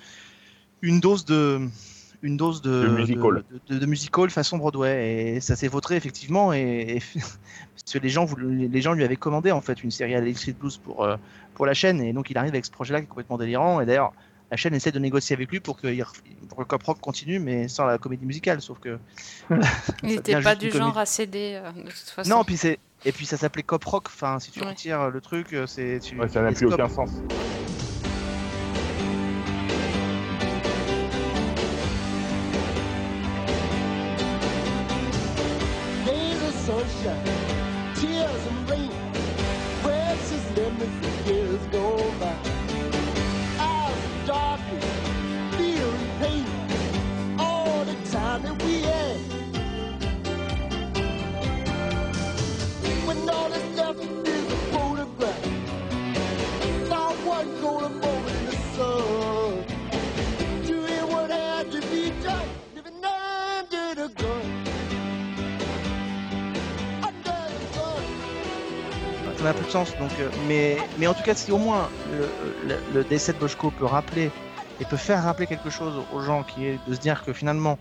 une 0.82 1.02
dose 1.02 1.26
de... 1.26 1.60
Une 2.24 2.38
dose 2.38 2.62
de, 2.62 2.84
De 2.84 2.88
musical. 2.90 3.44
de, 3.68 3.74
de- 3.76 3.80
de 3.80 3.86
musical 3.88 4.30
façon 4.30 4.58
Broadway 4.60 5.36
et 5.36 5.40
ça 5.40 5.56
s'est 5.56 5.68
vautré 5.68 5.96
effectivement 5.96 6.54
et, 6.54 6.60
et 6.98 7.00
parce 7.20 7.94
que 7.94 7.98
les 7.98 8.10
gens, 8.10 8.26
voulaient- 8.26 8.68
les 8.68 8.82
gens 8.82 8.94
lui 8.94 9.04
avaient 9.04 9.16
commandé 9.16 9.52
en 9.52 9.62
fait 9.62 9.84
une 9.84 9.90
série 9.92 10.14
à 10.14 10.34
Street 10.36 10.56
Blues 10.60 10.78
pour, 10.78 11.04
euh, 11.04 11.18
pour 11.56 11.66
la 11.66 11.74
chaîne 11.74 12.00
et 12.02 12.14
donc 12.14 12.30
il 12.30 12.38
arrive 12.38 12.52
avec 12.52 12.66
ce 12.66 12.72
projet-là 12.72 13.00
qui 13.00 13.06
est 13.06 13.10
complètement 13.10 13.38
délirant 13.40 13.82
et 13.82 13.86
d'ailleurs 13.88 14.14
la 14.52 14.58
chaîne 14.58 14.74
essaie 14.76 14.92
de 14.92 15.00
négocier 15.00 15.34
avec 15.36 15.50
lui 15.50 15.60
pour 15.62 15.78
que, 15.82 15.88
pour 16.50 16.58
que 16.60 16.64
Cop 16.66 16.84
Rock 16.84 17.00
continue 17.00 17.40
mais 17.40 17.68
sans 17.68 17.86
la 17.86 17.98
comédie 17.98 18.26
musicale 18.26 18.62
sauf 18.62 18.78
que 18.80 19.00
Il 20.04 20.10
n'était 20.10 20.40
pas 20.42 20.56
du 20.56 20.70
genre 20.70 20.98
à 20.98 21.06
céder, 21.08 21.60
euh, 21.64 21.72
de 21.72 21.90
toute 21.90 22.10
façon. 22.16 22.30
non 22.30 22.44
puis 22.44 22.58
c'est 22.58 22.78
et 23.04 23.12
puis 23.12 23.26
ça 23.26 23.36
s'appelait 23.38 23.64
Cop 23.64 23.84
Rock 23.86 24.04
enfin 24.08 24.38
si 24.40 24.52
tu 24.52 24.60
Ouais. 24.62 24.68
retires 24.68 25.10
le 25.10 25.22
truc 25.22 25.54
euh, 25.54 25.66
c'est 25.66 26.00
Ouais, 26.20 26.30
ça 26.30 26.42
n'a 26.44 26.50
plus 26.50 26.68
scopes. 26.68 26.74
aucun 26.74 26.90
sens. 26.90 27.10
Of 37.06 37.31
n'a 69.52 69.56
plus 69.56 69.66
de 69.66 69.72
sens. 69.72 69.98
Donc, 69.98 70.20
euh, 70.20 70.32
mais, 70.36 70.90
mais 70.96 71.08
en 71.08 71.14
tout 71.14 71.24
cas, 71.24 71.36
si 71.36 71.52
au 71.52 71.58
moins 71.58 71.94
le, 72.04 72.56
le- 72.64 72.82
le 72.86 73.06
décès 73.06 73.34
de 73.34 73.38
Boschko 73.40 73.72
peut 73.72 73.86
rappeler 73.86 74.36
et 74.80 74.86
peut 74.86 74.98
faire 74.98 75.24
rappeler 75.24 75.48
quelque 75.48 75.70
chose 75.70 75.98
aux 76.10 76.20
gens, 76.22 76.44
qui 76.44 76.66
est 76.66 76.80
de 76.80 76.94
se 76.94 77.00
dire 77.00 77.24
que 77.24 77.34
finalement 77.34 77.80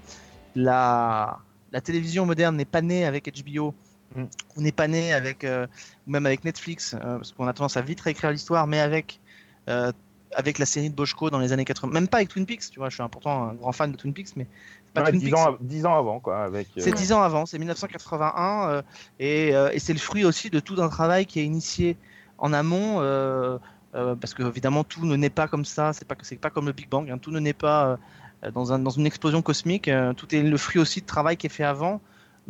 la, 0.54 1.38
la 1.72 1.80
télévision 1.80 2.26
moderne 2.26 2.56
n'est 2.56 2.64
pas 2.64 2.82
née 2.82 3.04
avec 3.04 3.28
HBO, 3.44 3.74
Mm. 4.16 4.24
ou 4.56 4.60
n'est 4.62 4.72
pas 4.72 4.88
née 4.88 5.12
avec, 5.12 5.44
euh, 5.44 5.66
même 6.06 6.26
avec 6.26 6.44
Netflix, 6.44 6.94
euh, 6.94 6.98
parce 7.18 7.32
qu'on 7.32 7.46
a 7.46 7.52
tendance 7.54 7.76
à 7.76 7.82
vite 7.82 8.00
réécrire 8.00 8.32
l'histoire, 8.32 8.66
mais 8.66 8.80
avec 8.80 9.20
euh, 9.68 9.92
avec 10.36 10.58
la 10.58 10.66
série 10.66 10.90
de 10.90 10.94
Boschko 10.94 11.30
dans 11.30 11.38
les 11.40 11.52
années 11.52 11.64
80, 11.64 11.92
même 11.92 12.08
pas 12.08 12.18
avec 12.18 12.28
Twin 12.30 12.46
Peaks, 12.46 12.70
tu 12.70 12.78
vois, 12.80 12.88
je 12.88 12.94
suis 12.96 13.08
pourtant 13.10 13.48
un 13.50 13.54
grand 13.54 13.72
fan 13.72 13.92
de 13.92 13.96
Twin 13.96 14.12
Peaks, 14.14 14.36
mais 14.36 14.48
pas 14.92 15.02
Ouais, 15.02 15.10
Twin 15.10 15.20
dix, 15.20 15.26
Peaks. 15.26 15.38
ans, 15.38 15.56
dix 15.60 15.86
ans 15.86 15.96
avant, 15.96 16.20
quoi. 16.20 16.42
Avec, 16.44 16.68
C'est 16.76 16.92
dix 16.92 17.12
ans 17.12 17.22
avant, 17.22 17.46
c'est 17.46 17.58
1981, 17.58 18.68
euh, 18.68 18.82
et, 19.18 19.54
euh, 19.54 19.70
et 19.72 19.78
c'est 19.78 19.92
le 19.92 19.98
fruit 19.98 20.24
aussi 20.24 20.50
de 20.50 20.60
tout 20.60 20.80
un 20.82 20.88
travail 20.88 21.26
qui 21.26 21.40
est 21.40 21.44
initié 21.44 21.96
en 22.38 22.52
amont, 22.52 23.00
euh, 23.00 23.58
euh, 23.94 24.14
parce 24.16 24.34
que 24.34 24.42
évidemment 24.42 24.84
tout 24.84 25.04
ne 25.04 25.16
naît 25.16 25.30
pas 25.30 25.46
comme 25.48 25.64
ça, 25.64 25.92
c'est 25.92 26.06
pas 26.06 26.14
c'est 26.22 26.36
pas 26.40 26.50
comme 26.50 26.66
le 26.66 26.72
Big 26.72 26.88
Bang, 26.88 27.10
hein, 27.10 27.18
tout 27.18 27.30
ne 27.30 27.40
naît 27.40 27.52
pas 27.52 27.98
euh, 28.44 28.50
dans, 28.50 28.72
un, 28.72 28.78
dans 28.78 28.90
une 28.90 29.06
explosion 29.06 29.42
cosmique, 29.42 29.88
euh, 29.88 30.12
tout 30.14 30.34
est 30.34 30.42
le 30.42 30.56
fruit 30.56 30.80
aussi 30.80 31.00
de 31.02 31.06
travail 31.06 31.36
qui 31.36 31.46
est 31.46 31.50
fait 31.50 31.64
avant, 31.64 32.00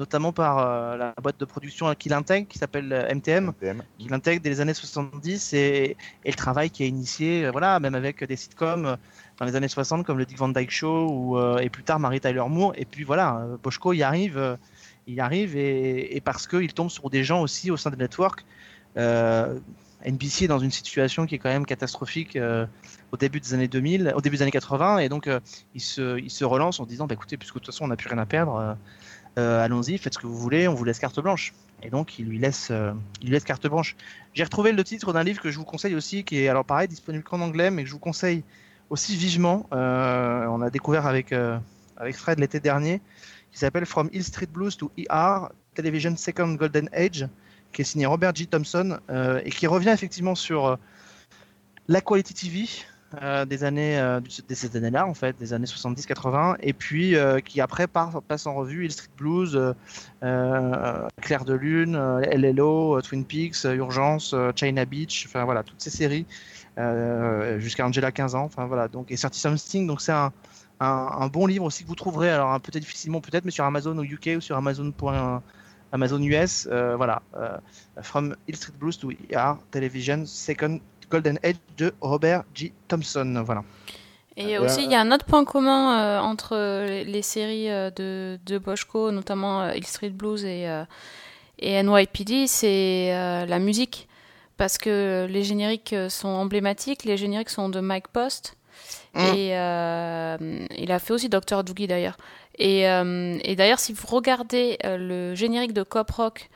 notamment 0.00 0.32
par 0.32 0.58
euh, 0.58 0.96
la 0.96 1.14
boîte 1.22 1.38
de 1.38 1.44
production 1.44 1.94
qui 1.94 2.08
l'intègre, 2.08 2.48
qui 2.48 2.58
s'appelle 2.58 2.90
euh, 2.90 3.14
MTM, 3.14 3.48
MTM. 3.48 3.82
qui 3.98 4.08
l'intègre 4.08 4.42
dès 4.42 4.48
les 4.48 4.60
années 4.62 4.74
70 4.74 5.52
et, 5.52 5.96
et 6.24 6.30
le 6.30 6.36
travail 6.36 6.70
qui 6.70 6.82
est 6.82 6.88
initié, 6.88 7.44
euh, 7.44 7.50
voilà, 7.50 7.78
même 7.80 7.94
avec 7.94 8.24
des 8.24 8.36
sitcoms 8.36 8.86
euh, 8.86 8.96
dans 9.38 9.44
les 9.44 9.54
années 9.56 9.68
60 9.68 10.06
comme 10.06 10.16
le 10.16 10.24
Dick 10.24 10.38
Van 10.38 10.48
Dyke 10.48 10.70
Show 10.70 11.08
ou, 11.10 11.38
euh, 11.38 11.58
et 11.58 11.68
plus 11.68 11.82
tard 11.82 12.00
Mary 12.00 12.18
Tyler 12.18 12.42
Moore. 12.48 12.72
Et 12.76 12.86
puis 12.86 13.04
voilà, 13.04 13.36
euh, 13.36 13.56
Boschko 13.62 13.92
y 13.92 14.02
arrive, 14.02 14.38
euh, 14.38 14.56
il 15.06 15.20
arrive 15.20 15.54
et, 15.54 16.16
et 16.16 16.20
parce 16.22 16.46
qu'il 16.46 16.72
tombe 16.72 16.88
sur 16.88 17.10
des 17.10 17.22
gens 17.22 17.42
aussi 17.42 17.70
au 17.70 17.76
sein 17.76 17.90
de 17.90 17.96
network. 17.96 18.46
Euh, 18.96 19.58
NBC 20.06 20.44
est 20.44 20.48
dans 20.48 20.58
une 20.58 20.70
situation 20.70 21.26
qui 21.26 21.34
est 21.34 21.38
quand 21.38 21.50
même 21.50 21.66
catastrophique 21.66 22.36
euh, 22.36 22.66
au 23.12 23.18
début 23.18 23.38
des 23.38 23.52
années 23.52 23.68
2000, 23.68 24.14
au 24.16 24.22
début 24.22 24.36
des 24.36 24.42
années 24.42 24.50
80, 24.50 24.98
et 24.98 25.10
donc 25.10 25.26
euh, 25.26 25.40
il, 25.74 25.82
se, 25.82 26.18
il 26.18 26.30
se 26.30 26.44
relance 26.44 26.80
en 26.80 26.86
disant 26.86 27.06
bah, 27.06 27.12
écoutez, 27.12 27.36
puisque 27.36 27.56
de 27.56 27.58
toute 27.58 27.66
façon 27.66 27.84
on 27.84 27.88
n'a 27.88 27.96
plus 27.96 28.08
rien 28.08 28.16
à 28.16 28.24
perdre, 28.24 28.76
euh, 29.38 29.64
allons-y, 29.64 29.98
faites 29.98 30.14
ce 30.14 30.18
que 30.18 30.26
vous 30.26 30.36
voulez, 30.36 30.68
on 30.68 30.74
vous 30.74 30.84
laisse 30.84 30.98
carte 30.98 31.20
blanche. 31.20 31.52
Et 31.82 31.90
donc 31.90 32.18
il 32.18 32.26
lui 32.26 32.38
laisse, 32.38 32.68
euh, 32.70 32.92
il 33.20 33.26
lui 33.26 33.32
laisse 33.32 33.44
carte 33.44 33.66
blanche. 33.66 33.96
J'ai 34.34 34.44
retrouvé 34.44 34.72
le 34.72 34.84
titre 34.84 35.12
d'un 35.12 35.22
livre 35.22 35.40
que 35.40 35.50
je 35.50 35.58
vous 35.58 35.64
conseille 35.64 35.94
aussi, 35.94 36.24
qui 36.24 36.42
est 36.42 36.48
alors 36.48 36.64
pareil 36.64 36.88
disponible 36.88 37.24
qu'en 37.24 37.40
anglais, 37.40 37.70
mais 37.70 37.82
que 37.82 37.88
je 37.88 37.94
vous 37.94 38.00
conseille 38.00 38.42
aussi 38.90 39.16
vivement. 39.16 39.66
Euh, 39.72 40.46
on 40.46 40.60
a 40.62 40.70
découvert 40.70 41.06
avec 41.06 41.34
avec 41.96 42.16
Fred 42.16 42.38
l'été 42.38 42.60
dernier, 42.60 43.00
qui 43.52 43.58
s'appelle 43.58 43.86
From 43.86 44.08
Hill 44.12 44.24
Street 44.24 44.48
Blues 44.52 44.76
to 44.76 44.90
ER 44.98 45.48
Television 45.74 46.16
Second 46.16 46.54
Golden 46.54 46.88
Age, 46.92 47.28
qui 47.72 47.82
est 47.82 47.84
signé 47.84 48.06
Robert 48.06 48.34
G. 48.34 48.46
Thompson 48.46 48.98
et 49.44 49.50
qui 49.50 49.66
revient 49.66 49.90
effectivement 49.90 50.34
sur 50.34 50.78
la 51.88 52.00
quality 52.00 52.34
TV 52.34 52.68
euh, 53.20 53.44
des 53.44 53.64
années 53.64 53.98
euh, 53.98 54.20
années-là 54.74 55.04
en 55.04 55.14
fait, 55.14 55.36
des 55.38 55.52
années 55.52 55.66
70-80, 55.66 56.56
et 56.60 56.72
puis 56.72 57.16
euh, 57.16 57.40
qui 57.40 57.60
après 57.60 57.88
part- 57.88 58.22
passe 58.22 58.46
en 58.46 58.54
revue 58.54 58.84
Hill 58.84 58.92
Street 58.92 59.08
Blues, 59.16 59.74
euh, 60.22 61.08
Claire 61.20 61.44
de 61.44 61.54
Lune, 61.54 61.96
LLO, 62.32 63.00
Twin 63.02 63.24
Peaks, 63.24 63.64
Urgence, 63.64 64.34
China 64.54 64.84
Beach, 64.84 65.26
enfin 65.26 65.44
voilà 65.44 65.64
toutes 65.64 65.80
ces 65.80 65.90
séries 65.90 66.24
jusqu'à 67.58 67.84
Angela 67.84 68.12
15 68.12 68.36
ans, 68.36 68.44
enfin 68.44 68.66
voilà 68.66 68.86
donc 68.86 69.10
et 69.10 69.16
Certi 69.16 69.40
Something, 69.40 69.88
donc 69.88 70.00
c'est 70.00 70.12
un, 70.12 70.32
un, 70.78 71.26
bon 71.26 71.46
livre 71.46 71.64
aussi 71.64 71.82
que 71.82 71.88
vous 71.88 71.96
trouverez 71.96 72.30
alors 72.30 72.52
un- 72.52 72.60
peut-être 72.60 72.82
difficilement 72.82 73.20
peut-être 73.20 73.44
mais 73.44 73.50
sur 73.50 73.64
Amazon 73.64 73.98
au 73.98 74.04
UK 74.04 74.34
ou 74.36 74.40
sur 74.40 74.56
Amazon. 74.56 74.92
Amazon 75.92 76.22
US, 76.22 76.68
voilà, 76.68 77.20
From 78.02 78.36
Hill 78.46 78.54
Street 78.54 78.74
Blues 78.78 78.96
to 78.96 79.10
ER 79.10 79.54
Television 79.72 80.24
Second 80.24 80.78
Golden 81.10 81.38
Age 81.42 81.56
de 81.76 81.92
Robert 82.00 82.44
G. 82.54 82.72
Thompson, 82.88 83.42
voilà. 83.44 83.62
Et 84.36 84.56
Euh, 84.56 84.64
aussi, 84.64 84.84
il 84.84 84.90
y 84.90 84.94
a 84.94 85.00
un 85.00 85.12
autre 85.12 85.24
point 85.24 85.44
commun 85.44 85.98
euh, 85.98 86.20
entre 86.20 86.56
les, 87.04 87.22
séries 87.22 87.70
euh, 87.70 87.90
de, 87.90 88.38
de 88.46 88.58
Boschko, 88.58 89.10
notamment 89.10 89.62
euh, 89.62 89.74
Hill 89.74 89.86
Street 89.86 90.10
Blues 90.10 90.44
et, 90.44 90.68
euh, 90.68 90.84
et 91.58 91.82
NYPD, 91.82 92.46
c'est 92.46 93.12
euh, 93.12 93.44
la 93.46 93.58
musique. 93.58 94.08
Parce 94.56 94.76
que 94.76 95.26
les 95.28 95.42
génériques 95.42 95.94
sont 96.10 96.28
emblématiques, 96.28 97.04
les 97.04 97.16
génériques 97.16 97.48
sont 97.48 97.70
de 97.70 97.80
Mike 97.80 98.08
Post. 98.08 98.56
Mm. 99.14 99.20
Et 99.34 99.58
euh, 99.58 100.66
il 100.76 100.92
a 100.92 100.98
fait 100.98 101.12
aussi 101.14 101.28
Dr. 101.28 101.64
Doogie 101.64 101.86
d'ailleurs. 101.86 102.16
Et, 102.58 102.88
euh, 102.88 103.38
et 103.42 103.56
d'ailleurs, 103.56 103.78
si 103.78 103.92
vous 103.94 104.06
regardez 104.06 104.76
euh, 104.84 104.96
le 104.98 105.34
générique 105.34 105.72
de 105.72 105.82
Cop 105.82 106.10
Rock, 106.10 106.50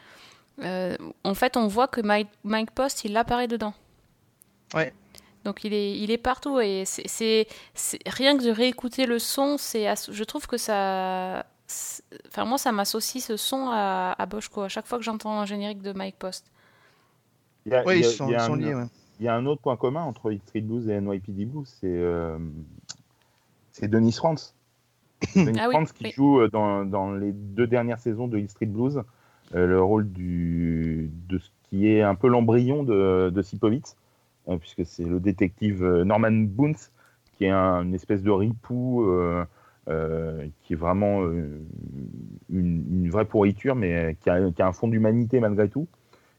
euh, 0.63 0.97
en 1.25 1.35
fait, 1.35 1.57
on 1.57 1.67
voit 1.67 1.89
que 1.89 2.01
Mike, 2.03 2.29
Mike 2.45 2.71
Post, 2.73 3.05
il 3.05 3.17
apparaît 3.17 3.49
dedans. 3.49 3.73
Ouais. 4.75 4.93
Donc 5.45 5.63
il 5.65 5.75
est, 5.75 5.99
il 5.99 6.11
est 6.11 6.19
partout 6.19 6.59
et 6.61 6.85
c'est, 6.87 7.47
rien 8.07 8.37
que 8.39 8.45
de 8.45 8.51
réécouter 8.51 9.05
le 9.07 9.19
son, 9.19 9.57
c'est, 9.59 9.87
je 10.11 10.25
trouve 10.25 10.47
que 10.47 10.57
ça, 10.57 11.45
enfin 12.29 12.45
moi 12.47 12.57
ça 12.57 12.73
m'associe 12.73 13.23
ce 13.23 13.37
son 13.37 13.69
à, 13.71 14.15
à 14.19 14.27
Boschko 14.27 14.63
à 14.63 14.69
chaque 14.69 14.87
fois 14.87 14.97
que 14.99 15.05
j'entends 15.05 15.39
un 15.39 15.45
générique 15.45 15.83
de 15.83 15.93
Mike 15.93 16.17
Post. 16.19 16.47
Il 17.67 17.73
y 17.73 17.75
a- 17.75 17.85
Oui, 17.87 17.97
il 17.99 18.05
y 18.05 18.09
ils 18.09 18.11
sont, 18.11 18.27
il 18.29 18.33
y 18.33 18.35
a 18.37 18.39
ils 18.43 18.47
sont 18.47 18.53
un- 18.55 18.57
liés. 18.57 18.75
ouais. 18.75 18.85
Il 19.21 19.27
y 19.27 19.29
a 19.29 19.35
un 19.35 19.47
autre 19.47 19.61
point 19.61 19.77
commun 19.77 20.03
entre 20.03 20.33
Hill 20.33 20.41
Street 20.47 20.61
Blues 20.63 20.89
et 20.89 20.99
NYPD 21.01 21.45
Blues, 21.45 21.69
c'est 21.81 21.87
euh, 21.87 22.39
c'est 23.71 23.89
Denis 23.89 24.13
Franz. 24.13 24.55
Denis 25.37 25.59
Ah 25.61 25.69
oui, 25.69 25.77
qui 25.95 26.05
oui. 26.07 26.13
joue 26.17 26.41
euh, 26.41 26.49
dans, 26.49 26.85
dans 26.85 27.13
les 27.13 27.33
deux 27.33 27.67
dernières 27.67 28.01
saisons 28.01 28.29
de 28.29 28.39
Hill 28.39 28.49
Street 28.49 28.67
Blues 28.67 29.03
euh, 29.55 29.67
le 29.67 29.81
rôle 29.83 30.11
du, 30.11 31.11
de 31.29 31.39
ce 31.39 31.49
qui 31.69 31.87
est 31.89 32.03
un 32.03 32.15
peu 32.15 32.29
l'embryon 32.29 32.83
de, 32.83 33.31
de 33.33 33.43
Sipowicz, 33.43 33.93
euh, 33.93 33.95
puisque 34.59 34.85
c'est 34.87 35.05
le 35.05 35.21
détective 35.21 35.85
euh, 35.85 36.05
Norman 36.05 36.33
Boons, 36.33 36.75
qui 37.33 37.45
est 37.45 37.51
un- 37.51 37.83
une 37.83 37.95
espèce 37.95 38.23
de 38.23 38.31
ripou, 38.31 39.05
euh, 39.05 39.45
euh, 39.89 40.47
qui 40.63 40.73
est 40.75 40.77
vraiment 40.77 41.23
euh, 41.25 41.61
une, 42.51 43.11
vraie 43.11 43.25
pourriture, 43.27 43.75
mais 43.75 44.17
qui 44.21 44.31
a, 44.31 44.51
un 44.59 44.73
fond 44.73 44.89
d'humanité 44.89 45.41
malgré 45.41 45.69
tout 45.69 45.87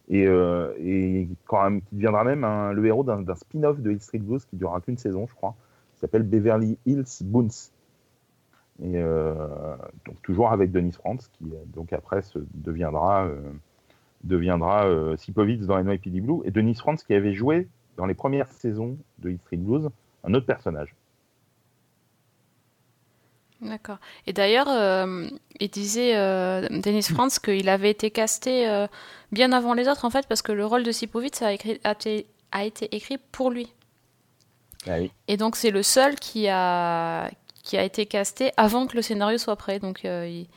et, 0.10 0.26
euh, 0.28 1.26
quand 1.46 1.64
même, 1.64 1.82
qui 1.82 1.96
deviendra 1.96 2.24
même 2.24 2.46
le 2.74 2.86
héros 2.86 3.04
d'un 3.04 3.36
spin-off 3.36 3.80
de 3.80 3.92
Hill 3.92 4.02
Street 4.02 4.20
Blues 4.20 4.46
qui 4.46 4.56
durera 4.56 4.82
qu'une 4.82 4.98
saison, 4.98 5.26
je 5.28 5.34
crois, 5.36 5.56
qui 5.94 6.00
s'appelle 6.00 6.24
Beverly 6.24 6.78
Hills 6.86 7.24
Boons. 7.24 7.72
Et 8.84 8.98
euh, 8.98 9.34
donc 10.06 10.22
toujours 10.22 10.52
avec 10.52 10.72
Denis 10.72 10.92
Franz, 10.92 11.30
qui 11.34 11.46
euh, 11.46 11.56
donc 11.74 11.94
après 11.94 12.22
se 12.22 12.40
deviendra 12.54 13.26
euh, 13.26 13.40
euh, 14.30 15.16
Sipowicz 15.18 15.66
dans 15.66 15.82
NYPD 15.82 16.20
Blue, 16.20 16.42
et 16.44 16.52
Denis 16.52 16.76
Franz 16.76 17.04
qui 17.06 17.14
avait 17.14 17.34
joué 17.34 17.70
dans 17.98 18.06
les 18.06 18.14
premières 18.14 18.50
saisons 18.52 18.98
de 19.20 19.30
Hill 19.32 19.40
Street 19.46 19.58
Blues 19.58 19.90
un 20.24 20.34
autre 20.34 20.46
personnage. 20.46 20.96
D'accord. 23.62 23.98
Et 24.28 24.34
d'ailleurs, 24.34 24.68
euh, 24.70 25.28
il 25.60 25.70
disait 25.70 26.16
euh, 26.18 26.68
Dennis 26.70 27.04
Franz 27.04 27.40
qu'il 27.42 27.70
avait 27.70 27.90
été 27.92 28.12
casté 28.12 28.68
euh, 28.68 28.86
bien 29.32 29.52
avant 29.54 29.74
les 29.74 29.88
autres 29.88 30.04
en 30.06 30.10
fait 30.10 30.28
parce 30.28 30.42
que 30.42 30.52
le 30.52 30.66
rôle 30.66 30.84
de 30.84 30.92
Sipowicz 30.92 31.42
a, 31.42 31.54
écrit- 31.54 31.80
a 31.84 31.94
été- 31.94 32.28
a 32.52 32.66
été 32.66 32.94
écrit 32.96 33.18
pour 33.32 33.50
lui. 33.52 33.74
Ah 34.88 34.98
oui. 35.00 35.12
Et 35.28 35.38
donc 35.38 35.56
c'est 35.56 35.72
le 35.72 35.84
seul 35.84 36.16
qui 36.16 36.48
a 36.50 37.32
qui 37.64 37.78
a 37.78 37.84
été 37.84 38.06
casté 38.06 38.52
avant 38.58 38.86
que 38.86 38.96
le 38.96 39.02
scénario 39.02 39.38
soit 39.40 39.56
prêt. 39.56 39.80
Donc 39.80 40.06
euh, 40.06 40.28
ils, 40.28 40.48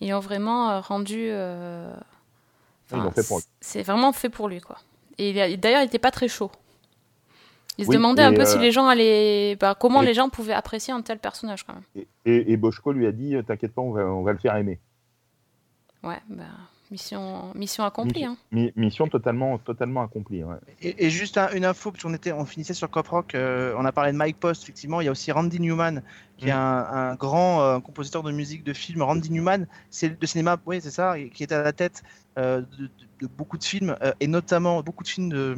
ils 0.00 0.12
ont 0.12 0.20
vraiment 0.20 0.80
rendu. 0.82 1.30
c'est 3.60 3.82
vraiment 3.82 4.12
fait 4.12 4.28
pour 4.28 4.48
lui 4.48 4.60
quoi. 4.60 4.78
Et 5.18 5.56
d'ailleurs 5.56 5.80
il 5.80 5.84
n'était 5.86 5.98
pas 5.98 6.10
très 6.12 6.28
chaud. 6.28 6.50
Il 7.78 7.84
se 7.84 7.90
Oui, 7.90 7.96
demandait 7.96 8.22
un 8.22 8.32
peu 8.32 8.42
euh, 8.42 8.46
si 8.46 8.58
les 8.58 8.70
gens 8.70 8.86
allaient, 8.86 9.56
bah, 9.56 9.74
comment 9.78 10.02
et- 10.02 10.06
les 10.06 10.14
gens 10.14 10.28
pouvaient 10.28 10.52
apprécier 10.52 10.92
un 10.94 11.02
tel 11.02 11.18
personnage 11.18 11.64
quand 11.64 11.74
même. 11.74 11.82
Et, 11.96 12.06
et, 12.24 12.52
et 12.52 12.56
Boschko 12.56 12.92
lui 12.92 13.06
a 13.06 13.12
dit 13.12 13.34
T'inquiète 13.46 13.72
pas, 13.74 13.82
on 13.82 13.90
va, 13.90 14.02
on 14.06 14.22
va 14.22 14.32
le 14.32 14.38
faire 14.38 14.54
aimer. 14.56 14.78
Ouais, 16.02 16.20
bah, 16.28 16.44
mission 16.90 17.50
mission 17.54 17.82
accomplie. 17.84 18.20
Mission- 18.20 18.32
Hein. 18.32 18.36
Mi- 18.52 18.72
mission 18.76 19.08
totalement, 19.08 19.58
totalement 19.58 20.02
accomplie. 20.02 20.44
ouais. 20.44 20.56
Et, 20.82 21.06
et 21.06 21.10
juste 21.10 21.38
un- 21.38 21.50
une 21.52 21.64
info, 21.64 21.90
puisqu'on 21.90 22.12
était, 22.14 22.30
on 22.32 22.44
finissait 22.44 22.74
sur 22.74 22.90
Cop 22.90 23.08
Rock, 23.08 23.34
euh, 23.34 23.74
on 23.78 23.84
a 23.84 23.90
parlé 23.92 24.12
de 24.12 24.16
Mike 24.18 24.38
Post, 24.38 24.62
effectivement, 24.64 25.00
il 25.00 25.06
y 25.06 25.08
a 25.08 25.10
aussi 25.10 25.32
Randy 25.32 25.58
Newman, 25.60 26.02
qui 26.36 26.48
est 26.48 26.52
Mm. 26.54 26.56
un, 26.58 26.86
un 27.10 27.14
grand 27.14 27.62
euh, 27.62 27.80
compositeur 27.80 28.22
de 28.22 28.30
musique 28.32 28.64
de 28.64 28.72
film. 28.74 29.02
Randy 29.02 29.30
Newman, 29.32 29.66
c'est 29.90 30.16
de 30.20 30.26
cinéma, 30.26 30.58
oui, 30.66 30.80
c'est 30.82 30.90
ça, 30.90 31.16
qui 31.32 31.42
est 31.42 31.52
à 31.52 31.62
la 31.62 31.72
tête 31.72 32.02
euh, 32.38 32.60
de, 32.60 32.84
de- 32.84 32.90
de 33.22 33.26
beaucoup 33.28 33.56
de 33.58 33.64
films, 33.64 33.96
euh, 34.02 34.12
et 34.20 34.26
notamment 34.26 34.82
beaucoup 34.82 35.04
de 35.04 35.08
films 35.08 35.30
de, 35.30 35.56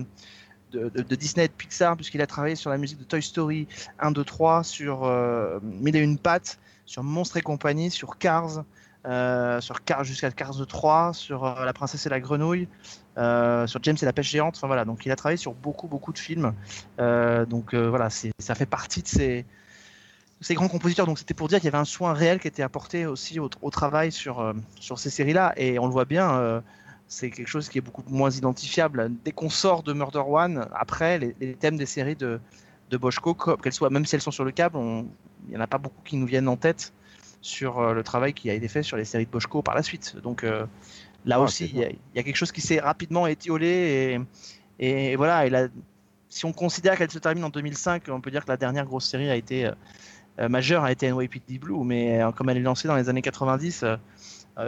de, 0.73 1.15
Disney 1.15 1.45
et 1.45 1.49
de 1.49 1.53
Pixar, 1.53 1.97
puisqu'il 1.97 2.21
a 2.23 2.27
travaillé 2.27 2.57
sur 2.57 2.71
la 2.71 2.79
musique 2.79 2.99
de 2.99 3.05
Toy 3.05 3.23
Story 3.23 3.67
1, 3.99 4.11
2, 4.11 4.25
3, 4.25 4.65
sur 4.65 5.05
euh, 5.05 5.59
Mille 5.63 5.97
et 5.97 6.01
une 6.01 6.19
pattes, 6.19 6.59
sur 6.85 7.03
Monstres 7.03 7.37
et 7.37 7.43
compagnie, 7.43 7.91
sur 7.91 8.19
Cars. 8.19 8.65
euh, 9.07 9.61
sur 9.61 9.85
Cars 9.85 10.05
jusqu'à 10.05 10.31
Cars 10.31 10.67
3, 10.67 11.13
sur 11.13 11.45
euh, 11.45 11.65
La 11.65 11.73
princesse 11.73 12.07
et 12.07 12.09
la 12.09 12.21
grenouille, 12.21 12.69
euh, 13.19 13.67
sur 13.67 13.81
James 13.83 13.97
et 14.01 14.05
la 14.05 14.13
pêche 14.13 14.31
géante. 14.31 14.57
Enfin 14.57 14.67
voilà, 14.67 14.85
donc 14.85 15.07
il 15.07 15.13
a 15.13 15.17
travaillé 15.17 15.37
sur 15.37 15.55
beaucoup 15.55 15.87
beaucoup 15.87 16.13
de 16.13 16.19
films. 16.19 16.53
Donc 16.99 17.75
voilà, 17.75 18.09
ça 18.11 18.55
fait 18.55 18.67
partie 18.67 19.03
de 19.03 19.09
ces 19.09 19.45
grands 20.55 20.69
compositeurs. 20.69 21.07
Donc 21.07 21.19
c'était 21.19 21.35
pour 21.35 21.49
dire 21.49 21.59
qu'il 21.59 21.67
y 21.67 21.69
avait 21.69 21.79
un 21.79 21.85
soin 21.85 22.13
réel 22.13 22.41
qui 22.41 22.49
était 22.49 22.63
apporté 22.63 23.07
aussi 23.07 23.39
au, 23.39 23.49
travail 23.71 24.11
sur 24.11 24.55
sur 24.81 24.99
ces 24.99 25.11
séries-là. 25.11 25.53
Et 25.57 25.79
on 25.79 25.87
le 25.87 25.93
voit 25.93 26.05
bien. 26.05 26.63
C'est 27.09 27.31
quelque 27.31 27.49
chose 27.49 27.69
qui 27.69 27.79
est 27.79 27.81
beaucoup 27.81 28.03
moins 28.09 28.31
identifiable. 28.31 29.11
Dès 29.25 29.33
qu'on 29.33 29.51
sort 29.51 29.83
de 29.83 29.93
Murder 29.93 30.23
One, 30.27 30.67
après, 30.75 31.19
les, 31.19 31.37
les 31.41 31.55
thèmes 31.55 31.77
des 31.77 31.87
séries 31.87 32.17
de, 32.17 32.41
de 32.91 32.97
Boschko, 32.97 33.35
qu'elles 33.35 33.73
soient, 33.73 33.91
même 33.91 34.05
si 34.07 34.15
elles 34.17 34.23
sont 34.23 34.31
sur 34.31 34.45
le 34.45 34.51
câble, 34.53 34.77
on- 34.77 35.07
il 35.47 35.51
n'y 35.51 35.57
en 35.57 35.61
a 35.61 35.67
pas 35.69 35.79
beaucoup 35.79 36.03
qui 36.05 36.17
nous 36.17 36.27
viennent 36.27 36.49
en 36.49 36.57
tête 36.57 36.93
sur 37.41 37.79
euh, 37.79 37.95
le 37.95 38.03
travail 38.03 38.33
qui 38.35 38.51
a 38.51 38.55
été 38.55 38.67
fait 38.67 38.83
sur 38.83 38.97
les 38.97 39.05
séries 39.05 39.27
de 39.27 39.31
Boschko 39.31 39.63
par 39.63 39.75
la 39.77 39.83
suite. 39.85 40.17
Donc 40.23 40.43
euh, 40.43 40.67
là 41.25 41.37
Ah, 41.39 41.43
aussi, 41.43 41.67
il 41.67 41.79
y, 41.79 41.85
a- 41.85 41.91
il 41.91 41.99
y 42.17 42.19
a 42.19 42.23
quelque 42.25 42.37
chose 42.37 42.51
qui 42.51 42.61
s'est 42.61 42.81
rapidement 42.81 43.27
étiolé 43.29 44.19
et, 44.81 45.11
et 45.13 45.17
voilà. 45.17 45.47
Et 45.47 45.51
là, 45.51 45.69
si 46.29 46.45
on 46.45 46.53
considère 46.53 46.97
qu'elle 46.97 47.11
se 47.11 47.21
termine 47.21 47.45
en 47.45 47.51
2005, 47.51 48.03
on 48.09 48.21
peut 48.21 48.33
dire 48.33 48.45
que 48.45 48.51
la 48.51 48.57
dernière 48.57 48.85
grosse 48.85 49.07
série 49.09 49.31
a 49.31 49.37
été 49.37 49.71
euh, 50.41 50.49
majeure, 50.49 50.83
a 50.85 50.91
été 50.93 51.07
NYPD 51.07 51.59
Blue, 51.61 51.85
mais 51.85 52.21
euh, 52.23 52.33
comme 52.33 52.51
elle 52.51 52.57
est 52.59 52.61
lancée 52.61 52.89
dans 52.89 52.97
les 52.97 53.09
années 53.09 53.23
90, 53.23 53.83
euh, 53.85 53.87
euh, 53.93 53.97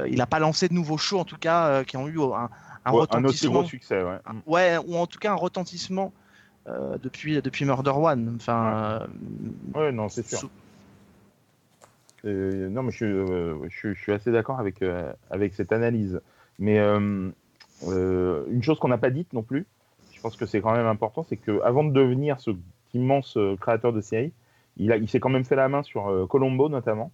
il 0.09 0.17
n'a 0.17 0.27
pas 0.27 0.39
lancé 0.39 0.69
de 0.69 0.75
nouveaux 0.75 0.99
shows 0.99 1.19
en 1.21 1.25
tout 1.25 1.39
cas 1.39 1.67
euh, 1.69 1.85
qui 1.85 1.97
ont 1.97 2.09
eu 2.09 2.21
un, 2.21 2.49
un 2.85 2.93
Ouais, 2.93 3.07
un 3.11 3.25
aussi 3.25 3.47
retentissement. 3.47 3.53
gros 3.53 3.65
succès. 3.65 4.03
Ouais. 4.03 4.19
Mm. 4.27 4.39
Ouais, 4.47 4.77
ou 4.87 4.97
en 4.97 5.07
tout 5.07 5.19
cas 5.19 5.33
un 5.33 5.37
retentissement 5.37 6.13
euh, 6.69 6.97
depuis, 7.03 7.41
depuis 7.41 7.65
Murder 7.65 7.93
One. 7.95 8.35
Enfin, 8.37 9.07
Ouais, 9.75 9.93
non, 9.93 10.09
c'est 10.09 10.27
sûr. 10.27 10.39
sous- 10.41 10.51
Euh, 12.25 12.69
non, 12.69 12.83
mais 12.83 12.91
je, 12.91 12.97
suis, 12.97 13.05
euh, 13.07 13.57
je, 13.69 13.77
suis- 13.77 13.95
je 13.95 14.01
suis 14.01 14.13
assez 14.13 14.33
d'accord 14.33 14.59
avec, 14.59 14.83
euh, 14.83 15.13
avec 15.31 15.55
cette 15.55 15.73
analyse. 15.73 16.21
Mais 16.59 16.79
euh, 16.79 17.31
euh, 17.87 18.45
une 18.51 18.63
chose 18.63 18.79
qu'on 18.81 18.89
n'a 18.89 18.99
pas 18.99 19.11
dite 19.11 19.33
non 19.33 19.43
plus, 19.43 19.67
je 20.13 20.21
pense 20.21 20.37
que 20.37 20.45
c'est 20.45 20.61
quand 20.61 20.73
même 20.73 20.87
important, 20.87 21.25
c'est 21.29 21.37
qu'avant 21.37 21.85
de 21.85 21.93
devenir 21.93 22.41
ce 22.41 22.51
immense 22.93 23.37
euh, 23.37 23.57
créateur 23.61 23.93
de 23.93 24.01
séries, 24.01 24.33
il, 24.79 24.91
a- 24.91 24.97
il 24.97 25.09
s'est 25.09 25.21
quand 25.21 25.29
même 25.29 25.45
fait 25.45 25.55
la 25.57 25.69
main 25.69 25.83
sur 25.85 26.09
euh, 26.09 26.27
Colombo 26.27 26.69
notamment. 26.69 27.13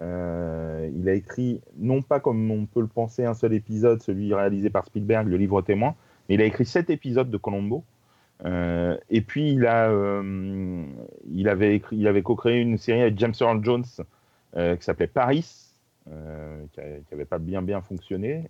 Euh, 0.00 0.90
il 0.96 1.08
a 1.08 1.14
écrit, 1.14 1.60
non 1.76 2.00
pas 2.00 2.20
comme 2.20 2.50
on 2.50 2.66
peut 2.66 2.80
le 2.80 2.86
penser, 2.86 3.24
un 3.24 3.34
seul 3.34 3.52
épisode, 3.52 4.00
celui 4.02 4.32
réalisé 4.32 4.70
par 4.70 4.86
Spielberg, 4.86 5.28
le 5.28 5.36
livre 5.36 5.60
témoin, 5.62 5.94
mais 6.28 6.36
il 6.36 6.42
a 6.42 6.44
écrit 6.44 6.64
sept 6.64 6.90
épisodes 6.90 7.30
de 7.30 7.36
Colombo. 7.36 7.84
Euh, 8.46 8.96
et 9.10 9.20
puis 9.20 9.52
il 9.52 9.66
a, 9.66 9.90
euh, 9.90 10.82
il 11.30 11.48
avait 11.48 11.76
écrit, 11.76 11.96
il 11.98 12.08
avait 12.08 12.22
co-créé 12.22 12.58
une 12.60 12.78
série 12.78 13.02
avec 13.02 13.18
James 13.18 13.34
Earl 13.38 13.62
Jones 13.62 13.84
qui 13.84 14.84
s'appelait 14.84 15.06
Paris, 15.06 15.74
qui 16.06 16.80
n'avait 17.12 17.26
pas 17.26 17.38
bien 17.38 17.60
bien 17.60 17.82
fonctionné. 17.82 18.44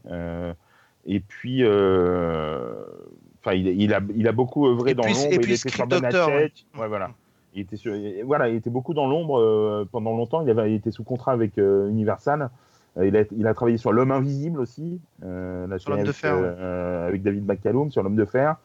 Et 1.06 1.20
puis, 1.20 1.64
enfin, 1.64 3.54
il, 3.54 3.66
il 3.66 3.92
a, 3.92 4.00
il 4.14 4.28
a 4.28 4.32
beaucoup 4.32 4.68
œuvré 4.68 4.92
Et 4.92 4.94
dans 4.94 5.02
l'ombre. 5.02 5.28
Il 5.32 5.50
était 5.50 5.56
sur 5.56 6.28
ouais. 6.28 6.52
Ouais, 6.78 6.88
voilà. 6.88 7.10
Il 7.54 7.62
était 7.62 7.76
sur, 7.76 7.92
voilà, 8.24 8.48
il 8.48 8.56
était 8.56 8.70
beaucoup 8.70 8.94
dans 8.94 9.06
l'ombre 9.08 9.38
euh, 9.40 9.88
pendant 9.90 10.16
longtemps. 10.16 10.40
Il 10.42 10.50
avait 10.50 10.70
il 10.72 10.76
était 10.76 10.90
sous 10.92 11.04
contrat 11.04 11.32
avec 11.32 11.58
euh, 11.58 11.88
Universal. 11.88 12.50
Euh, 12.96 13.06
il, 13.06 13.16
a, 13.16 13.24
il 13.32 13.46
a 13.46 13.54
travaillé 13.54 13.76
sur 13.76 13.92
L'homme 13.92 14.12
invisible 14.12 14.60
aussi, 14.60 15.00
euh, 15.24 15.66
la 15.66 15.78
Sur 15.78 15.90
L'Homme 15.90 16.00
de 16.00 16.04
avec, 16.08 16.16
fer, 16.16 16.36
ouais. 16.38 17.08
avec 17.08 17.22
David 17.22 17.46
McCallum, 17.46 17.90
sur 17.90 18.02
L'homme 18.02 18.16
de 18.16 18.24
fer, 18.24 18.56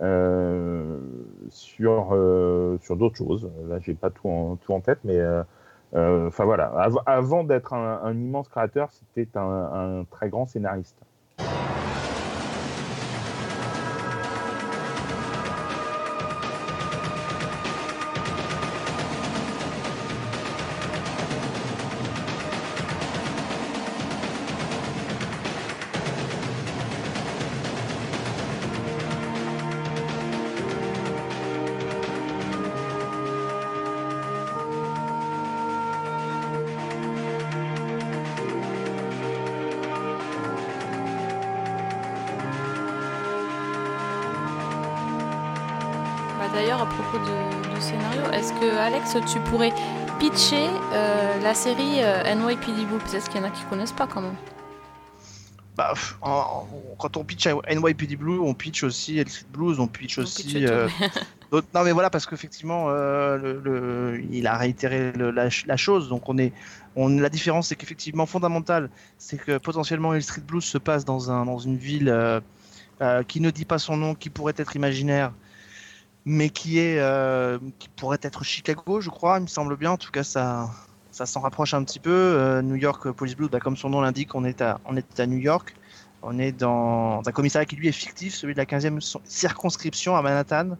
euh, 0.00 0.98
sur 1.48 2.16
sur 2.80 2.96
d'autres 2.96 3.16
choses. 3.16 3.50
Là, 3.68 3.78
j'ai 3.80 3.94
pas 3.94 4.10
tout 4.10 4.28
en, 4.28 4.56
tout 4.56 4.72
en 4.72 4.80
tête, 4.80 4.98
mais 5.04 5.20
enfin 5.92 6.44
voilà. 6.44 6.66
Av- 6.76 7.02
avant 7.06 7.44
d'être 7.44 7.72
un, 7.74 8.00
un 8.02 8.14
immense 8.14 8.48
créateur, 8.48 8.88
c'était 8.90 9.28
un, 9.36 10.00
un 10.00 10.04
très 10.04 10.28
grand 10.30 10.46
scénariste. 10.46 10.98
Tu 49.20 49.38
pourrais 49.40 49.72
pitcher 50.18 50.68
euh, 50.92 51.40
la 51.42 51.54
série 51.54 52.02
euh, 52.02 52.34
NYPD 52.34 52.84
Blue 52.86 52.98
Peut-être 52.98 53.28
qu'il 53.28 53.40
y 53.40 53.44
en 53.44 53.46
a 53.46 53.50
qui 53.50 53.64
connaissent 53.64 53.92
pas 53.92 54.06
quand 54.06 54.20
même. 54.22 54.36
Bah, 55.76 55.90
pff, 55.94 56.18
en- 56.20 56.30
en- 56.30 56.68
quand 56.98 57.16
on 57.16 57.24
pitch 57.24 57.46
NYPD 57.46 58.16
Blue, 58.16 58.38
on 58.40 58.52
pitch 58.54 58.82
aussi 58.84 59.18
Street 59.26 59.46
Blues, 59.52 59.80
on 59.80 59.86
pitch 59.86 60.18
On 60.18 60.22
aussi. 60.22 60.42
pitch 60.44 60.68
euh, 60.70 60.86
non, 61.74 61.82
mais 61.82 61.92
voilà, 61.92 62.10
parce 62.10 62.26
qu'effectivement, 62.26 62.86
euh, 62.90 63.38
le, 63.38 63.60
le- 63.60 64.22
il 64.30 64.46
a 64.46 64.56
réitéré 64.58 65.12
le- 65.12 65.30
la, 65.30 65.44
ch- 65.44 65.64
la 65.66 65.78
chose. 65.78 66.10
Donc, 66.10 66.28
on 66.28 66.36
est, 66.36 66.52
on, 66.94 67.08
la 67.08 67.30
différence, 67.30 67.68
c'est 67.68 67.76
qu'effectivement, 67.76 68.26
fondamental, 68.26 68.90
c'est 69.16 69.38
que 69.38 69.56
potentiellement, 69.56 70.18
Street 70.20 70.42
Blues 70.46 70.62
se 70.64 70.76
passe 70.78 71.06
dans, 71.06 71.30
un, 71.30 71.46
dans 71.46 71.58
une 71.58 71.76
ville 71.78 72.14
qui 73.26 73.40
ne 73.40 73.50
dit 73.50 73.64
pas 73.64 73.78
son 73.78 73.96
nom, 73.96 74.14
qui 74.14 74.30
pourrait 74.30 74.54
être 74.58 74.76
imaginaire, 74.76 75.32
mais 76.24 76.50
qui, 76.50 76.78
est, 76.78 76.98
euh, 77.00 77.58
qui 77.78 77.88
pourrait 77.88 78.18
être 78.22 78.44
Chicago, 78.44 79.00
je 79.00 79.10
crois, 79.10 79.38
il 79.38 79.42
me 79.42 79.46
semble 79.46 79.76
bien. 79.76 79.90
En 79.92 79.96
tout 79.96 80.10
cas, 80.10 80.22
ça, 80.22 80.70
ça 81.10 81.26
s'en 81.26 81.40
rapproche 81.40 81.74
un 81.74 81.82
petit 81.84 81.98
peu. 81.98 82.10
Euh, 82.10 82.62
New 82.62 82.76
York 82.76 83.10
Police 83.10 83.36
Blues, 83.36 83.50
bah, 83.50 83.60
comme 83.60 83.76
son 83.76 83.90
nom 83.90 84.00
l'indique, 84.00 84.34
on, 84.34 84.44
est 84.44 84.60
à- 84.62 84.80
on 84.84 84.96
est 84.96 85.20
à 85.20 85.26
New 85.26 85.38
York. 85.38 85.74
On 86.22 86.38
est 86.38 86.52
dans 86.52 87.20
un 87.26 87.32
commissariat 87.32 87.66
qui 87.66 87.74
lui 87.76 87.88
est 87.88 87.92
fictif, 87.92 88.34
celui 88.34 88.54
de 88.54 88.58
la 88.58 88.66
15e 88.66 89.00
so- 89.00 89.20
circonscription 89.24 90.14
à 90.16 90.22
Manhattan. 90.22 90.76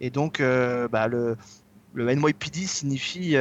Et 0.00 0.10
donc, 0.10 0.40
euh, 0.40 0.88
bah, 0.88 1.08
le, 1.08 1.36
le 1.94 2.10
NYPD 2.14 2.66
signifie 2.66 3.36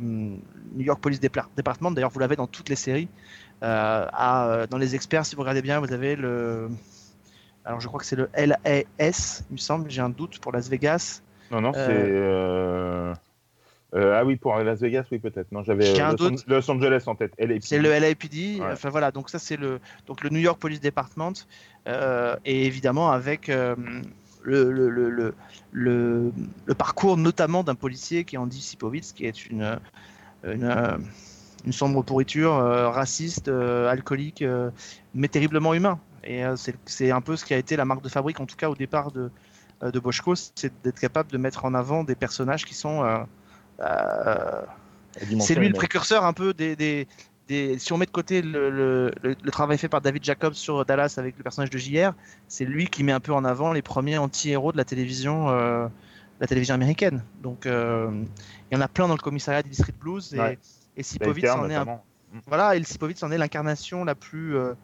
New 0.00 0.40
York 0.80 1.00
Police 1.02 1.20
Department. 1.20 1.90
D'ailleurs, 1.92 2.10
vous 2.10 2.20
l'avez 2.20 2.36
dans 2.36 2.46
toutes 2.46 2.68
les 2.70 2.76
séries. 2.76 3.08
Dans 3.60 4.78
les 4.78 4.94
experts, 4.94 5.26
si 5.26 5.34
vous 5.36 5.42
regardez 5.42 5.62
bien, 5.62 5.80
vous 5.80 5.92
avez 5.92 6.16
le. 6.16 6.68
Alors, 7.64 7.80
je 7.80 7.88
crois 7.88 7.98
que 8.00 8.06
c'est 8.06 8.16
le 8.16 8.28
LAS, 8.36 9.44
il 9.50 9.52
me 9.54 9.56
semble. 9.58 9.90
J'ai 9.90 10.02
un 10.02 10.10
doute 10.10 10.38
pour 10.38 10.52
Las 10.52 10.68
Vegas. 10.68 11.22
Non, 11.50 11.60
non, 11.60 11.72
Euh, 11.74 11.86
c'est. 11.86 11.92
euh, 11.92 13.14
euh, 13.94 14.18
ah 14.20 14.24
oui, 14.24 14.36
pour 14.36 14.56
Las 14.56 14.80
Vegas, 14.80 15.04
oui, 15.12 15.18
peut-être. 15.18 15.50
Non, 15.52 15.62
j'avais 15.62 15.86
euh, 15.98 16.16
Los. 16.18 16.44
Los 16.46 16.70
Angeles 16.70 17.04
en 17.06 17.14
tête. 17.14 17.32
C'est 17.60 17.78
le 17.78 17.90
LAPD. 17.98 18.60
Ouais. 18.60 18.72
Enfin 18.72 18.88
voilà, 18.90 19.10
donc 19.12 19.30
ça 19.30 19.38
c'est 19.38 19.56
le 19.56 19.80
donc 20.06 20.22
le 20.22 20.30
New 20.30 20.40
York 20.40 20.58
Police 20.58 20.80
Department 20.80 21.32
euh, 21.86 22.36
et 22.44 22.66
évidemment 22.66 23.12
avec 23.12 23.48
euh, 23.48 23.76
le, 24.42 24.72
le, 24.72 24.90
le, 24.90 25.34
le, 25.72 26.32
parcours 26.76 27.16
notamment 27.16 27.62
d'un 27.62 27.74
policier 27.76 28.24
qui 28.24 28.34
est 28.34 28.38
Andy 28.38 28.60
Sipowicz, 28.60 29.12
qui 29.12 29.26
est 29.26 29.46
une 29.46 29.78
une, 30.44 30.64
euh, 30.64 30.98
une 31.64 31.72
sombre 31.72 32.02
pourriture, 32.02 32.52
euh, 32.54 32.90
raciste, 32.90 33.48
euh, 33.48 33.88
alcoolique, 33.88 34.42
euh, 34.42 34.70
mais 35.14 35.28
terriblement 35.28 35.72
humain. 35.72 35.98
Et 36.24 36.44
euh, 36.44 36.56
c'est 36.86 37.10
un 37.10 37.20
peu 37.20 37.36
ce 37.36 37.44
qui 37.44 37.54
a 37.54 37.58
été 37.58 37.76
la 37.76 37.84
marque 37.84 38.02
de 38.02 38.08
fabrique, 38.08 38.40
en 38.40 38.46
tout 38.46 38.56
cas 38.56 38.68
au 38.68 38.74
départ 38.74 39.12
de 39.12 39.30
euh, 39.82 39.90
de 39.90 39.98
Boschko, 39.98 40.34
c'est 40.36 40.72
d'être 40.82 41.00
capable 41.00 41.30
de 41.30 41.38
mettre 41.38 41.64
en 41.64 41.74
avant 41.74 42.04
des 42.04 42.14
personnages 42.14 42.64
qui 42.64 42.74
sont 42.74 43.02
euh, 43.04 44.62
c'est 45.40 45.54
lui 45.54 45.68
le 45.68 45.74
précurseur 45.74 46.24
un 46.24 46.32
peu 46.32 46.54
des, 46.54 46.76
des, 46.76 47.06
des- 47.48 47.78
si 47.78 47.92
on 47.92 47.98
met 47.98 48.06
de 48.06 48.10
côté 48.10 48.40
le, 48.42 48.70
le, 48.70 49.12
le- 49.22 49.36
le 49.42 49.50
travail 49.50 49.78
fait 49.78 49.88
par 49.88 50.00
David 50.00 50.24
Jacobs 50.24 50.54
sur 50.54 50.84
Dallas 50.84 51.14
avec 51.18 51.36
le 51.36 51.42
personnage 51.42 51.70
de 51.70 51.78
JR, 51.78 52.12
c'est 52.48 52.64
lui 52.64 52.86
qui 52.88 53.04
met 53.04 53.12
un 53.12 53.20
peu 53.20 53.32
en 53.32 53.44
avant 53.44 53.72
les 53.72 53.82
premiers 53.82 54.18
anti-héros 54.18 54.72
de 54.72 54.76
la 54.76 54.84
télévision, 54.84 55.48
la 55.48 56.46
télévision 56.46 56.74
américaine. 56.74 57.22
Donc 57.42 57.66
euh, 57.66 58.10
il 58.70 58.74
y 58.74 58.78
en 58.78 58.80
a 58.80 58.88
plein 58.88 59.08
dans 59.08 59.14
le 59.14 59.20
commissariat 59.20 59.62
District 59.62 59.98
Blues 59.98 60.34
et, 60.34 60.38
Ouais. 60.38 60.58
et 60.96 61.02
Sipowicz 61.02 61.42
Baker, 61.42 61.60
en 61.60 61.70
est 61.70 61.74
un 61.74 62.00
voilà, 62.46 62.74
et 62.76 62.82
en 63.22 63.30
est 63.32 63.38
l'incarnation 63.38 64.04
la 64.04 64.14
plus 64.14 64.56
euh, 64.56 64.74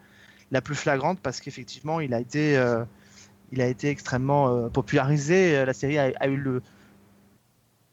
la 0.51 0.61
plus 0.61 0.75
flagrante 0.75 1.19
parce 1.21 1.39
qu'effectivement, 1.39 1.99
il 1.99 2.13
a 2.13 2.19
été 2.19 2.57
euh, 2.57 2.83
il 3.51 3.61
a 3.61 3.67
été 3.67 3.89
extrêmement 3.89 4.49
euh, 4.49 4.69
popularisé. 4.69 5.57
Euh, 5.57 5.65
La 5.65 5.73
série 5.73 5.97
a, 5.97 6.11
a 6.19 6.27
eu 6.27 6.37
le 6.37 6.61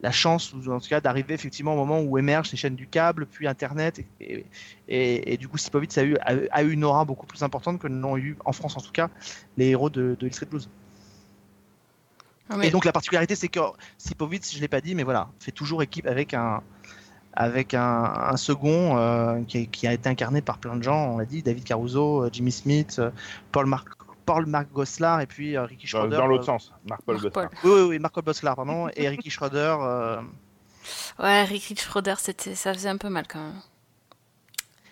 la 0.01 0.13
chance, 0.13 0.53
ou 0.53 0.71
en 0.71 0.79
tout 0.79 0.89
cas, 0.89 1.01
d'arriver 1.01 1.35
effectivement 1.35 1.73
au 1.73 1.77
moment 1.77 2.01
où 2.01 2.19
émergent 2.19 2.53
les 2.53 2.57
chaînes 2.57 2.77
du 2.77 2.87
câble, 2.87 3.27
puis 3.27 3.49
Internet, 3.49 3.99
et, 4.21 4.45
et, 4.87 5.33
et 5.33 5.37
du 5.37 5.49
coup, 5.49 5.59
Sipowicz 5.59 5.99
a 5.99 6.05
eu, 6.05 6.17
a, 6.19 6.35
a 6.53 6.63
eu 6.63 6.71
une 6.71 6.85
aura 6.85 7.05
beaucoup 7.05 7.27
plus 7.27 7.43
importante 7.43 7.81
que 7.81 7.89
n'ont 7.89 8.17
eu, 8.17 8.37
en 8.45 8.53
France 8.53 8.77
en 8.77 8.81
tout 8.81 8.93
cas, 8.93 9.11
les 9.57 9.71
héros 9.71 9.91
de, 9.91 10.17
de 10.17 10.31
Street 10.31 10.47
Blues. 10.47 10.69
Ah, 12.49 12.57
mais- 12.59 12.69
Et 12.69 12.71
donc 12.71 12.85
la 12.85 12.93
particularité, 12.93 13.35
c'est 13.35 13.49
que 13.49 13.59
Sipowicz, 13.99 14.55
je 14.55 14.61
l'ai 14.61 14.69
pas 14.69 14.81
dit, 14.81 14.95
mais 14.95 15.03
voilà, 15.03 15.31
fait 15.41 15.51
toujours 15.51 15.83
équipe 15.83 16.07
avec 16.07 16.33
un 16.33 16.63
avec 17.41 17.73
un, 17.73 18.03
un 18.33 18.37
second 18.37 18.99
euh, 18.99 19.41
qui, 19.47 19.59
a- 19.59 19.65
qui 19.67 19.87
a 19.87 19.93
été 19.93 20.09
incarné 20.09 20.43
par 20.43 20.59
plein 20.59 20.75
de 20.75 20.83
gens, 20.83 21.13
on 21.15 21.19
l'a 21.19 21.25
dit, 21.25 21.41
David 21.43 21.63
Caruso, 21.63 22.25
euh, 22.25 22.31
Jimmy 22.33 22.51
Smith, 22.51 22.97
euh, 22.99 23.11
Paul 23.53 23.67
Marc 23.67 23.87
Paul 24.27 24.45
Marc 24.47 24.71
Goslar 24.73 25.21
et 25.23 25.27
puis 25.27 25.57
euh, 25.57 25.63
Ricky 25.65 25.87
Dans, 25.87 26.01
Schroeder. 26.01 26.17
dans 26.17 26.27
l'autre 26.27 26.43
euh, 26.43 26.47
sens, 26.59 26.75
Marc-Paul 26.87 27.17
Marc. 27.23 27.31
Paul. 27.33 27.49
Oui, 27.65 27.71
oui, 27.73 27.81
oui, 27.91 27.99
Marc 28.01 28.13
Paul 28.15 28.25
Goslar, 28.25 28.57
pardon, 28.57 28.89
et 28.97 29.09
Ricky 29.09 29.31
Schroeder. 29.31 29.77
euh, 29.81 30.21
Ouais, 31.21 31.45
Ricky 31.45 31.77
Schroeder, 31.77 32.15
c'était, 32.19 32.55
ça 32.57 32.75
faisait 32.75 32.89
un 32.89 32.97
peu 32.97 33.09
mal 33.09 33.27
quand 33.29 33.39
même. 33.39 33.61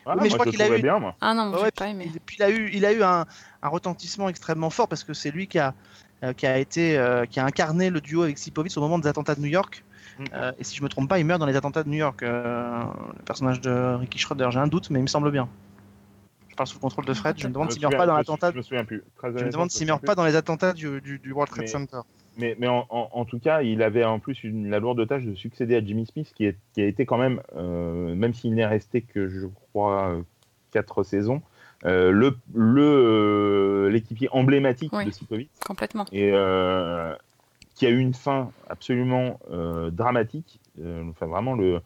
Ah, 0.06 0.14
mais 0.22 0.30
je 0.30 0.34
crois 0.34 0.46
qu'il 0.46 0.62
a 0.62 0.68
eu- 0.78 0.80
bien, 0.82 1.00
moi. 1.00 1.16
Ah 1.20 1.34
non, 1.34 1.46
moi, 1.46 1.62
Ouais, 1.62 1.70
pas 1.72 1.88
aimé. 1.88 2.10
Et 2.14 2.20
puis 2.20 2.36
il 2.38 2.42
a 2.44 2.50
eu, 2.50 2.70
il 2.72 2.84
a 2.86 2.92
eu 2.92 3.02
un, 3.02 3.26
un 3.62 3.68
retentissement 3.68 4.28
extrêmement 4.28 4.70
fort 4.70 4.86
parce 4.86 5.02
que 5.02 5.12
c'est 5.14 5.32
lui 5.32 5.48
qui 5.48 5.58
a, 5.58 5.74
euh, 6.22 6.32
qui 6.32 6.46
a 6.46 6.58
été, 6.58 6.96
euh, 6.96 7.26
qui 7.26 7.40
a 7.40 7.44
incarné 7.44 7.90
le 7.90 8.00
duo 8.00 8.22
avec 8.22 8.38
Sipowicz 8.38 8.76
au 8.76 8.80
moment 8.80 8.98
des 9.00 9.08
attentats 9.08 9.34
de 9.34 9.40
New 9.40 9.48
York. 9.48 9.84
Euh, 10.32 10.52
et 10.58 10.64
si 10.64 10.76
je 10.76 10.82
me 10.82 10.88
trompe 10.88 11.08
pas, 11.08 11.18
il 11.18 11.26
meurt 11.26 11.40
dans 11.40 11.46
les 11.46 11.56
attentats 11.56 11.82
de 11.82 11.88
New 11.88 11.98
York. 11.98 12.22
euh, 12.22 12.82
le 13.16 13.22
personnage 13.24 13.60
de 13.60 13.94
Ricky 13.96 14.18
Schroeder, 14.18 14.48
j'ai 14.50 14.58
un 14.58 14.66
doute, 14.66 14.90
mais 14.90 14.98
il 14.98 15.02
me 15.02 15.08
semble 15.08 15.30
bien. 15.30 15.48
Je 16.48 16.54
parle 16.56 16.66
sous 16.68 16.76
le 16.76 16.80
contrôle 16.80 17.04
de 17.04 17.12
Fred. 17.14 17.38
Je 17.38 17.46
me 17.48 17.52
demande 17.52 17.70
s'il 17.70 17.82
me 17.82 17.88
meurt 17.88 17.96
pas 17.96 18.06
dans 18.06 18.16
l'attentat. 18.16 18.50
Je 18.52 18.56
me 18.56 18.62
souviens 18.62 18.84
plus. 18.84 19.02
Très 19.16 19.28
Je 19.36 19.44
me 19.44 19.50
demande 19.50 19.70
s'il 19.70 19.86
meurt 19.86 20.00
plus. 20.00 20.06
pas 20.06 20.14
dans 20.14 20.24
les 20.24 20.36
attentats 20.36 20.72
du, 20.72 21.00
du, 21.02 21.18
du 21.18 21.32
World 21.32 21.50
Trade 21.50 21.62
Mais- 21.62 21.66
Center. 21.66 22.00
Mais, 22.38 22.54
mais 22.58 22.66
en, 22.68 22.86
en- 22.90 23.08
en 23.12 23.24
tout 23.24 23.38
cas, 23.38 23.62
il 23.62 23.82
avait 23.82 24.04
en 24.04 24.18
plus 24.18 24.42
une, 24.44 24.68
la 24.68 24.78
lourde 24.78 25.06
tâche 25.08 25.24
de 25.24 25.34
succéder 25.34 25.74
à 25.76 25.82
Jimmy 25.84 26.04
Smith, 26.06 26.32
qui, 26.34 26.44
est, 26.44 26.56
qui 26.74 26.82
a 26.82 26.86
été 26.86 27.06
quand 27.06 27.16
même, 27.18 27.40
euh, 27.56 28.14
même 28.14 28.34
s'il 28.34 28.54
n'est 28.54 28.66
resté 28.66 29.00
que, 29.02 29.28
je 29.28 29.46
crois, 29.70 30.16
quatre 30.70 31.02
saisons, 31.02 31.40
euh, 31.86 32.10
le 32.10 32.36
le, 32.54 32.82
euh, 32.82 33.88
l'équipier 33.90 34.28
emblématique 34.32 34.92
Oui. 34.94 35.06
de 35.06 35.10
Sipowicz, 35.12 35.48
Complètement. 35.66 36.04
et 36.12 36.30
euh, 36.34 37.14
qui 37.76 37.86
a 37.86 37.90
eu 37.90 37.98
une 37.98 38.14
fin 38.14 38.50
absolument 38.68 39.38
euh, 39.50 39.90
dramatique. 39.90 40.58
Euh, 40.80 41.04
enfin, 41.10 41.26
vraiment, 41.26 41.54
le, 41.54 41.80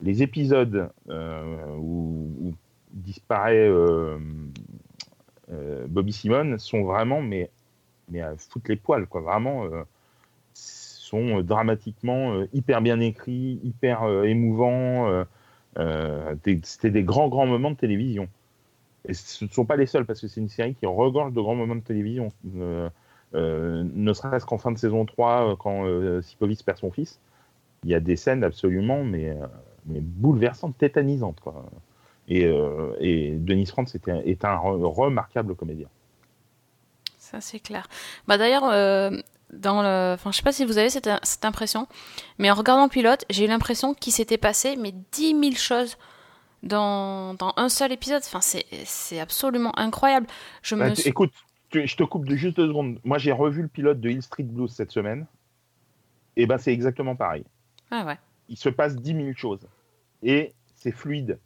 les 0.00 0.22
épisodes 0.22 0.88
euh, 1.10 1.76
où, 1.76 2.54
disparaît 2.92 3.68
Bobby 5.88 6.12
Simon 6.12 6.56
sont 6.58 6.84
vraiment, 6.84 7.20
mais, 7.20 7.50
à 8.20 8.36
foutre 8.36 8.70
les 8.70 8.76
poils, 8.76 9.06
quoi. 9.08 9.20
Vraiment, 9.20 9.68
sont 10.52 11.40
dramatiquement 11.40 12.44
hyper 12.52 12.80
bien 12.80 13.00
écrits, 13.00 13.58
hyper 13.64 14.06
émouvants. 14.22 15.24
C'était 16.62 16.90
des 16.90 17.02
grands, 17.02 17.26
grands 17.28 17.46
moments 17.46 17.72
de 17.72 17.76
télévision. 17.76 18.28
Et 19.08 19.14
ce 19.14 19.44
ne 19.44 19.50
sont 19.50 19.64
pas 19.64 19.74
les 19.74 19.86
seuls, 19.86 20.06
parce 20.06 20.20
que 20.20 20.28
c'est 20.28 20.40
une 20.40 20.48
série 20.48 20.76
qui 20.76 20.86
regorge 20.86 21.32
de 21.32 21.40
grands 21.40 21.56
moments 21.56 21.74
de 21.74 21.80
télévision. 21.80 22.32
Ne 23.34 24.12
serait-ce 24.12 24.46
qu'en 24.46 24.58
fin 24.58 24.72
de 24.72 24.78
saison 24.78 25.04
3, 25.06 25.52
euh, 25.52 25.56
quand 25.56 25.84
euh, 25.86 26.22
Sipowicz 26.22 26.62
perd 26.62 26.78
son 26.78 26.90
fils, 26.90 27.20
il 27.84 27.90
y 27.90 27.94
a 27.94 28.00
des 28.00 28.16
scènes 28.16 28.44
absolument 28.44 29.04
mais, 29.04 29.30
euh, 29.30 29.46
mais 29.86 30.00
bouleversantes, 30.00 30.78
tétanisantes. 30.78 31.40
Quoi. 31.40 31.66
Et, 32.28 32.46
euh, 32.46 32.94
et 33.00 33.32
Denis 33.38 33.66
Franz 33.66 33.92
est 33.96 34.08
un, 34.08 34.20
est 34.22 34.44
un 34.44 34.56
re- 34.56 34.84
remarquable 34.84 35.54
comédien. 35.56 35.88
Ça, 37.18 37.40
c'est 37.40 37.60
clair. 37.60 37.86
Bah, 38.26 38.36
d'ailleurs, 38.38 38.64
euh, 38.64 39.10
dans 39.52 39.82
le... 39.82 40.14
enfin, 40.14 40.30
je 40.32 40.36
sais 40.36 40.42
pas 40.42 40.52
si 40.52 40.64
vous 40.64 40.78
avez 40.78 40.90
cette, 40.90 41.08
cette 41.22 41.44
impression, 41.44 41.86
mais 42.38 42.50
en 42.50 42.54
regardant 42.54 42.88
Pilote, 42.88 43.24
j'ai 43.30 43.44
eu 43.44 43.48
l'impression 43.48 43.94
qu'il 43.94 44.12
s'était 44.12 44.38
passé 44.38 44.76
mais 44.76 44.92
10 45.12 45.38
000 45.40 45.54
choses 45.54 45.96
dans, 46.62 47.34
dans 47.34 47.52
un 47.56 47.68
seul 47.70 47.92
épisode. 47.92 48.22
Enfin, 48.26 48.40
c'est, 48.42 49.20
absolument 49.20 49.78
incroyable. 49.78 50.26
Je 50.62 50.76
Bah, 50.78 50.90
me 50.90 50.94
Écoute, 51.04 51.32
je 51.84 51.96
te 51.96 52.02
coupe 52.04 52.26
de 52.26 52.36
juste 52.36 52.56
deux 52.56 52.68
secondes. 52.68 52.98
Moi, 53.04 53.18
j'ai 53.18 53.32
revu 53.32 53.62
le 53.62 53.68
pilote 53.68 54.00
de 54.00 54.08
Hill 54.10 54.22
Street 54.22 54.44
Blues 54.44 54.70
cette 54.72 54.90
semaine. 54.90 55.26
Et 56.36 56.46
ben, 56.46 56.58
c'est 56.58 56.72
exactement 56.72 57.14
pareil. 57.16 57.44
Ah 57.90 58.04
ouais. 58.06 58.16
il 58.48 58.56
se 58.56 58.68
passe 58.68 58.96
10 58.96 59.14
000 59.14 59.32
choses. 59.36 59.66
Et 60.22 60.52
c'est 60.74 60.90
fluide. 60.90 61.38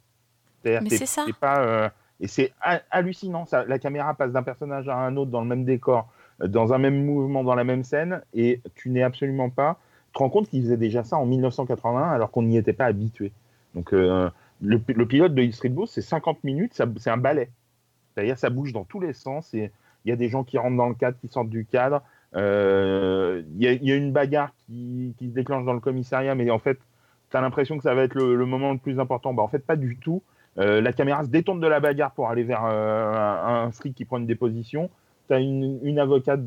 Mais 0.65 0.89
c'est 0.97 1.05
ça. 1.05 1.25
Pas, 1.39 1.61
euh, 1.63 1.89
et 2.19 2.27
c'est 2.27 2.51
ha- 2.61 2.81
hallucinant. 2.91 3.45
Ça, 3.45 3.65
la 3.65 3.79
caméra 3.79 4.13
passe 4.13 4.31
d'un 4.31 4.43
personnage 4.43 4.87
à 4.89 4.95
un 4.97 5.15
autre 5.15 5.31
dans 5.31 5.41
le 5.41 5.47
même 5.47 5.63
décor, 5.65 6.09
euh, 6.41 6.47
dans 6.47 6.73
un 6.73 6.77
même 6.77 7.05
mouvement, 7.05 7.43
dans 7.43 7.55
la 7.55 7.63
même 7.63 7.83
scène. 7.83 8.21
Et 8.33 8.61
tu 8.75 8.89
n'es 8.89 9.03
absolument 9.03 9.49
pas. 9.49 9.79
Tu 10.07 10.13
te 10.13 10.19
rends 10.19 10.29
compte 10.29 10.49
qu'ils 10.49 10.63
faisaient 10.63 10.77
déjà 10.77 11.03
ça 11.03 11.17
en 11.17 11.25
1981 11.25 12.09
alors 12.09 12.31
qu'on 12.31 12.41
n'y 12.43 12.57
était 12.57 12.73
pas 12.73 12.85
habitué. 12.85 13.31
Donc 13.75 13.93
euh, 13.93 14.29
le, 14.61 14.79
pi- 14.79 14.93
le 14.93 15.05
pilote 15.05 15.35
de 15.35 15.41
Hill 15.43 15.53
Street 15.53 15.69
Blues, 15.69 15.89
c'est 15.89 16.01
50 16.01 16.43
minutes, 16.43 16.73
c'est 16.97 17.09
un 17.11 17.17
ballet. 17.17 17.49
C'est-à-dire 18.15 18.37
ça 18.39 18.49
bouge 18.49 18.73
dans 18.73 18.83
tous 18.85 18.99
les 18.99 19.13
sens. 19.13 19.53
Et 19.53 19.71
il 20.05 20.09
y 20.09 20.11
a 20.11 20.15
des 20.15 20.29
gens 20.29 20.43
qui 20.43 20.57
rentrent 20.57 20.77
dans 20.77 20.89
le 20.89 20.95
cadre, 20.95 21.17
qui 21.19 21.27
sortent 21.27 21.49
du 21.49 21.65
cadre. 21.65 22.01
Euh, 22.35 23.41
Il 23.57 23.63
y, 23.63 23.91
a- 23.91 23.95
une 23.95 24.11
bagarre 24.11 24.53
qui, 24.65 25.13
se 25.19 25.25
déclenche 25.25 25.65
dans 25.65 25.73
le 25.73 25.79
commissariat, 25.79 26.35
mais 26.35 26.49
en 26.51 26.59
fait, 26.59 26.77
tu 27.31 27.37
as 27.37 27.41
l'impression 27.41 27.77
que 27.77 27.83
ça 27.83 27.93
va 27.93 28.03
être 28.03 28.15
le, 28.15 28.45
moment 28.45 28.71
le 28.71 28.77
plus 28.77 28.99
important. 28.99 29.33
Bah, 29.33 29.43
en 29.43 29.47
fait, 29.47 29.65
pas 29.65 29.75
du 29.75 29.97
tout. 29.97 30.21
Euh, 30.57 30.81
la 30.81 30.93
caméra 30.93 31.23
se 31.23 31.29
détourne 31.29 31.59
de 31.59 31.67
la 31.67 31.79
bagarre 31.79 32.11
pour 32.11 32.29
aller 32.29 32.43
vers 32.43 32.65
euh, 32.65 33.65
un, 33.65 33.71
flic 33.71 33.95
qui 33.95 34.05
prend 34.05 34.17
une 34.17 34.25
déposition. 34.25 34.89
t'as 35.27 35.39
une, 35.39 35.79
une 35.83 35.99
avocate 35.99 36.41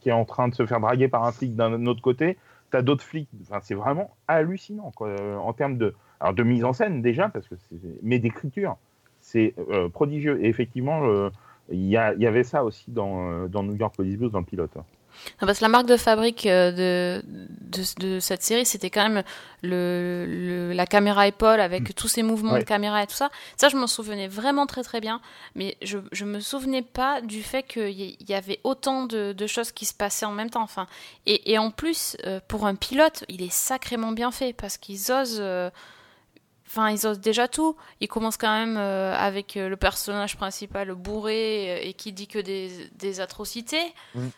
qui 0.00 0.08
est 0.08 0.12
en 0.12 0.24
train 0.24 0.48
de 0.48 0.54
se 0.54 0.66
faire 0.66 0.80
draguer 0.80 1.08
par 1.08 1.24
un 1.24 1.32
flic 1.32 1.54
d'un 1.54 1.86
autre 1.86 2.00
côté, 2.00 2.38
t'as 2.70 2.82
d'autres 2.82 3.04
flics. 3.04 3.28
Enfin, 3.42 3.60
c'est 3.62 3.74
vraiment 3.74 4.10
hallucinant 4.28 4.92
en 4.98 5.52
termes 5.52 5.76
de, 5.76 5.94
alors 6.20 6.34
de 6.34 6.42
mise 6.42 6.64
en 6.64 6.72
scène 6.72 7.02
déjà, 7.02 7.28
parce 7.28 7.46
que 7.48 7.54
mais 8.02 8.18
d'écriture, 8.18 8.76
c'est 9.20 9.54
prodigieux. 9.92 10.42
Et 10.42 10.48
effectivement, 10.48 11.30
il 11.72 11.88
y, 11.88 11.96
a- 11.96 12.12
il 12.14 12.20
y 12.22 12.26
avait 12.26 12.44
ça 12.44 12.62
aussi 12.64 12.84
dans, 12.88 13.30
euh, 13.30 13.48
dans 13.48 13.62
New 13.62 13.74
York 13.76 13.94
Police 13.96 14.16
Blues 14.16 14.30
dans 14.32 14.40
le 14.40 14.44
pilote. 14.44 14.70
Non, 14.76 15.46
parce 15.46 15.58
que 15.58 15.64
la 15.64 15.68
marque 15.68 15.86
de 15.86 15.98
fabrique 15.98 16.46
euh, 16.46 16.72
de, 16.72 17.22
de, 17.60 18.14
de 18.14 18.18
cette 18.18 18.42
série, 18.42 18.64
c'était 18.64 18.88
quand 18.88 19.06
même 19.08 19.22
le, 19.62 20.24
le- 20.26 20.72
la 20.72 20.86
caméra 20.86 21.26
épaule 21.28 21.60
avec 21.60 21.94
tous 21.94 22.08
ces 22.08 22.22
mouvements 22.22 22.54
Ouais. 22.54 22.60
de 22.60 22.64
caméra 22.64 23.02
et 23.02 23.06
tout 23.06 23.14
ça. 23.14 23.30
Ça, 23.58 23.68
je 23.68 23.76
m'en 23.76 23.86
souvenais 23.86 24.26
vraiment 24.26 24.66
très 24.66 24.82
très 24.82 25.00
bien. 25.02 25.20
Mais 25.54 25.76
je, 25.82 25.98
je 26.12 26.24
me 26.24 26.40
souvenais 26.40 26.80
pas 26.82 27.20
du 27.20 27.42
fait 27.42 27.62
qu'il 27.62 27.90
y, 27.90 28.16
y 28.26 28.34
avait 28.34 28.58
autant 28.64 29.04
de, 29.04 29.32
de 29.32 29.46
choses 29.46 29.70
qui 29.70 29.84
se 29.84 29.94
passaient 29.94 30.26
en 30.26 30.32
même 30.32 30.48
temps. 30.50 30.62
Enfin, 30.62 30.86
et, 31.26 31.52
et 31.52 31.58
en 31.58 31.70
plus, 31.70 32.16
euh, 32.26 32.40
pour 32.48 32.66
un 32.66 32.74
pilote, 32.74 33.24
il 33.28 33.42
est 33.42 33.52
sacrément 33.52 34.12
bien 34.12 34.30
fait 34.30 34.54
parce 34.54 34.78
qu'ils 34.78 35.12
osent. 35.12 35.38
euh, 35.40 35.68
Enfin, 36.74 36.88
ils 36.90 37.06
osent 37.06 37.20
déjà 37.20 37.48
tout. 37.48 37.76
Ils 38.00 38.08
commencent 38.08 38.38
quand 38.38 38.50
même 38.50 38.78
euh, 38.78 39.14
avec 39.14 39.58
euh, 39.58 39.68
le 39.68 39.76
personnage 39.76 40.38
principal 40.38 40.94
bourré 40.94 41.70
euh, 41.70 41.78
et 41.82 41.92
qui 41.92 42.14
dit 42.14 42.26
que 42.26 42.38
des, 42.38 42.70
des 42.96 43.20
atrocités. 43.20 43.92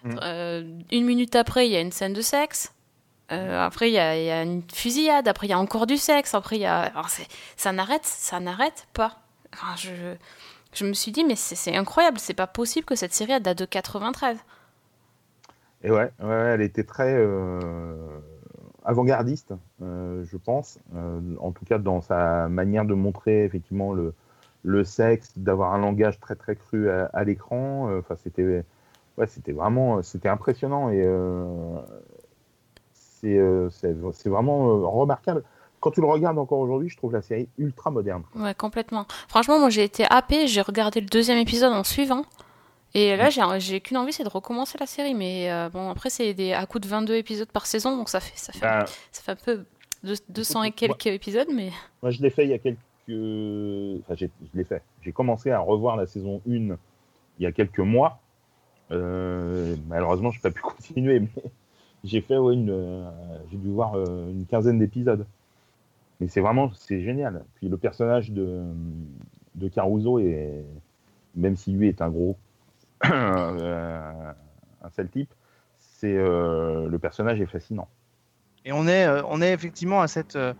Euh, 0.04 0.64
une 0.90 1.04
minute 1.04 1.36
après, 1.36 1.68
il 1.68 1.72
y 1.72 1.76
a 1.76 1.80
une 1.80 1.92
scène 1.92 2.12
de 2.12 2.22
sexe. 2.22 2.74
Euh, 3.30 3.64
après, 3.64 3.88
il 3.88 3.92
y, 3.94 4.00
a, 4.00 4.18
il 4.18 4.24
y 4.24 4.30
a 4.32 4.42
une 4.42 4.64
fusillade. 4.72 5.28
Après, 5.28 5.46
il 5.46 5.50
y 5.50 5.52
a 5.52 5.60
encore 5.60 5.86
du 5.86 5.96
sexe. 5.96 6.34
Après, 6.34 6.56
il 6.56 6.62
y 6.62 6.66
a. 6.66 6.90
ça 7.56 7.70
n'arrête, 7.70 8.04
ça 8.04 8.40
n'arrête 8.40 8.88
pas. 8.94 9.20
Enfin, 9.52 9.76
je, 9.76 10.16
je 10.72 10.84
me 10.86 10.92
suis 10.92 11.12
dit, 11.12 11.22
mais 11.22 11.36
c'est 11.36 11.76
incroyable. 11.76 12.18
C'est 12.18 12.34
pas 12.34 12.48
possible 12.48 12.84
que 12.84 12.96
cette 12.96 13.14
série 13.14 13.30
elle 13.30 13.42
date 13.42 13.58
de 13.58 13.64
93. 13.64 14.38
Et 15.84 15.90
ouais, 15.92 16.10
ouais, 16.18 16.26
ouais, 16.26 16.34
elle 16.54 16.62
était 16.62 16.82
très 16.82 17.14
euh, 17.14 18.08
avant-gardiste, 18.84 19.54
euh, 19.82 20.24
je 20.24 20.36
pense. 20.36 20.78
Euh, 20.94 21.20
en 21.40 21.52
tout 21.52 21.64
cas, 21.64 21.78
dans 21.78 22.00
sa 22.00 22.48
manière 22.48 22.84
de 22.84 22.94
montrer 22.94 23.44
effectivement 23.44 23.92
le, 23.92 24.14
le 24.62 24.84
sexe, 24.84 25.32
d'avoir 25.36 25.74
un 25.74 25.78
langage 25.78 26.20
très 26.20 26.34
très 26.34 26.56
cru 26.56 26.90
à, 26.90 27.24
l'écran. 27.24 27.88
Euh, 27.88 28.00
Enfin, 28.00 28.16
c'était, 28.22 28.64
ouais, 29.16 29.26
c'était 29.26 29.52
vraiment, 29.52 30.02
c'était 30.02 30.28
impressionnant 30.28 30.90
et 30.90 31.06
c'est, 32.92 33.38
vraiment 34.26 34.90
remarquable. 34.90 35.42
Quand 35.80 35.90
tu 35.90 36.00
le 36.00 36.06
regardes 36.06 36.38
encore 36.38 36.60
aujourd'hui, 36.60 36.88
je 36.88 36.96
trouve 36.96 37.12
la 37.12 37.20
série 37.20 37.48
ultra 37.58 37.90
moderne. 37.90 38.22
Ouais, 38.36 38.54
complètement. 38.54 39.06
Franchement, 39.28 39.58
moi, 39.58 39.68
j'ai 39.68 39.84
été 39.84 40.06
happée. 40.08 40.46
J'ai 40.46 40.62
regardé 40.62 41.00
le 41.00 41.06
deuxième 41.06 41.36
épisode 41.36 41.74
en 41.74 41.84
suivant. 41.84 42.24
Et 42.96 43.16
là, 43.16 43.28
j'ai 43.58 43.80
qu'une 43.80 43.96
envie, 43.96 44.12
c'est 44.12 44.22
de 44.24 44.28
recommencer 44.28 44.78
la 44.78 44.86
série. 44.86 45.14
Mais 45.14 45.50
euh, 45.50 45.68
bon, 45.68 45.90
après, 45.90 46.10
c'est 46.10 46.32
des 46.34 46.52
à 46.52 46.64
coup 46.66 46.78
de 46.78 46.86
22 46.86 47.14
épisodes 47.16 47.48
par 47.50 47.66
saison, 47.66 47.96
donc 47.96 48.08
ça 48.08 48.20
fait, 48.20 48.36
ça 48.38 48.52
fait, 48.52 48.60
Bah, 48.60 48.84
ça 49.10 49.22
fait 49.22 49.32
un 49.32 49.36
peu 49.36 49.64
deux- 50.04 50.14
200 50.28 50.62
et 50.62 50.70
quelques 50.70 51.06
épisodes, 51.06 51.48
mais 51.52 51.70
Moi, 52.02 52.10
je 52.12 52.22
l'ai 52.22 52.30
fait 52.30 52.44
il 52.44 52.50
y 52.50 52.54
a 52.54 52.58
quelques. 52.58 52.78
Enfin, 53.08 54.14
je 54.16 54.26
l'ai 54.54 54.64
fait. 54.64 54.82
J'ai 55.02 55.12
commencé 55.12 55.50
à 55.50 55.58
revoir 55.58 55.96
la 55.96 56.06
saison 56.06 56.40
1 56.48 56.50
il 56.52 56.76
y 57.40 57.46
a 57.46 57.52
quelques 57.52 57.80
mois. 57.80 58.20
Euh, 58.92 59.74
malheureusement, 59.88 60.30
je 60.30 60.38
n'ai 60.38 60.42
pas 60.42 60.50
pu 60.50 60.60
continuer, 60.62 61.18
mais 61.20 61.28
j'ai 62.04 62.20
fait 62.20 62.36
ouais, 62.36 62.54
une. 62.54 62.70
euh, 62.70 63.10
j'ai 63.50 63.56
dû 63.56 63.70
voir 63.70 63.96
une 63.96 64.46
quinzaine 64.48 64.78
d'épisodes. 64.78 65.26
Mais 66.20 66.28
c'est 66.28 66.40
vraiment. 66.40 66.70
C'est 66.76 67.00
génial. 67.02 67.44
Puis 67.56 67.68
le 67.68 67.76
personnage 67.76 68.30
de, 68.30 68.62
de 69.56 69.68
Caruso, 69.68 70.20
est, 70.20 70.64
même 71.34 71.56
si 71.56 71.72
lui 71.72 71.88
est 71.88 72.00
un 72.00 72.08
gros. 72.08 72.36
Un 73.12 74.90
sale 74.90 75.08
type, 75.08 75.32
c'est, 75.78 76.16
euh, 76.16 76.88
le 76.88 76.98
personnage 76.98 77.40
est 77.40 77.46
fascinant. 77.46 77.88
Et 78.64 78.72
on 78.72 78.86
est, 78.86 79.04
euh, 79.06 79.22
on 79.28 79.40
est 79.42 79.52
effectivement 79.52 80.00
à 80.00 80.08
cette. 80.08 80.36
Euh, 80.36 80.54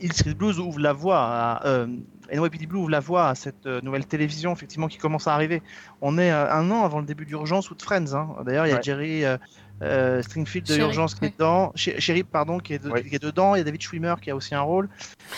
Hill 0.00 0.12
Street 0.12 0.34
Blues 0.34 0.58
ouvre 0.58 0.80
la 0.80 0.92
voie 0.92 1.18
à. 1.20 1.66
Euh, 1.66 1.86
NYPD 2.32 2.66
Blue 2.66 2.78
ouvre 2.80 2.90
la 2.90 2.98
voie 2.98 3.28
à 3.28 3.34
cette 3.36 3.66
euh, 3.66 3.80
nouvelle 3.82 4.04
télévision 4.04 4.52
effectivement 4.52 4.88
qui 4.88 4.98
commence 4.98 5.28
à 5.28 5.34
arriver. 5.34 5.62
On 6.00 6.18
est 6.18 6.32
euh, 6.32 6.50
un 6.50 6.68
an 6.72 6.84
avant 6.84 6.98
le 6.98 7.06
début 7.06 7.24
d'Urgence 7.26 7.70
ou 7.70 7.76
de 7.76 7.82
Friends. 7.82 8.14
hein. 8.14 8.34
D'ailleurs, 8.44 8.66
il 8.66 8.70
y 8.70 8.72
a 8.72 8.76
Ouais. 8.76 8.82
Jerry 8.82 9.24
euh, 9.24 9.36
euh, 9.82 10.20
Stringfield 10.22 10.66
de 10.66 10.72
Sherry, 10.72 10.82
Urgence 10.88 11.14
qui 11.14 11.26
est 11.26 11.30
dedans, 11.34 11.70
Sherry 11.76 12.24
pardon 12.24 12.58
qui 12.58 12.72
est, 12.74 12.80
de- 12.82 12.90
Ouais. 12.90 13.04
qui 13.04 13.14
est 13.14 13.22
dedans. 13.22 13.54
Il 13.54 13.58
y 13.58 13.60
a 13.60 13.64
David 13.64 13.80
Schwimmer 13.80 14.16
qui 14.20 14.32
a 14.32 14.34
aussi 14.34 14.56
un 14.56 14.62
rôle. 14.62 14.88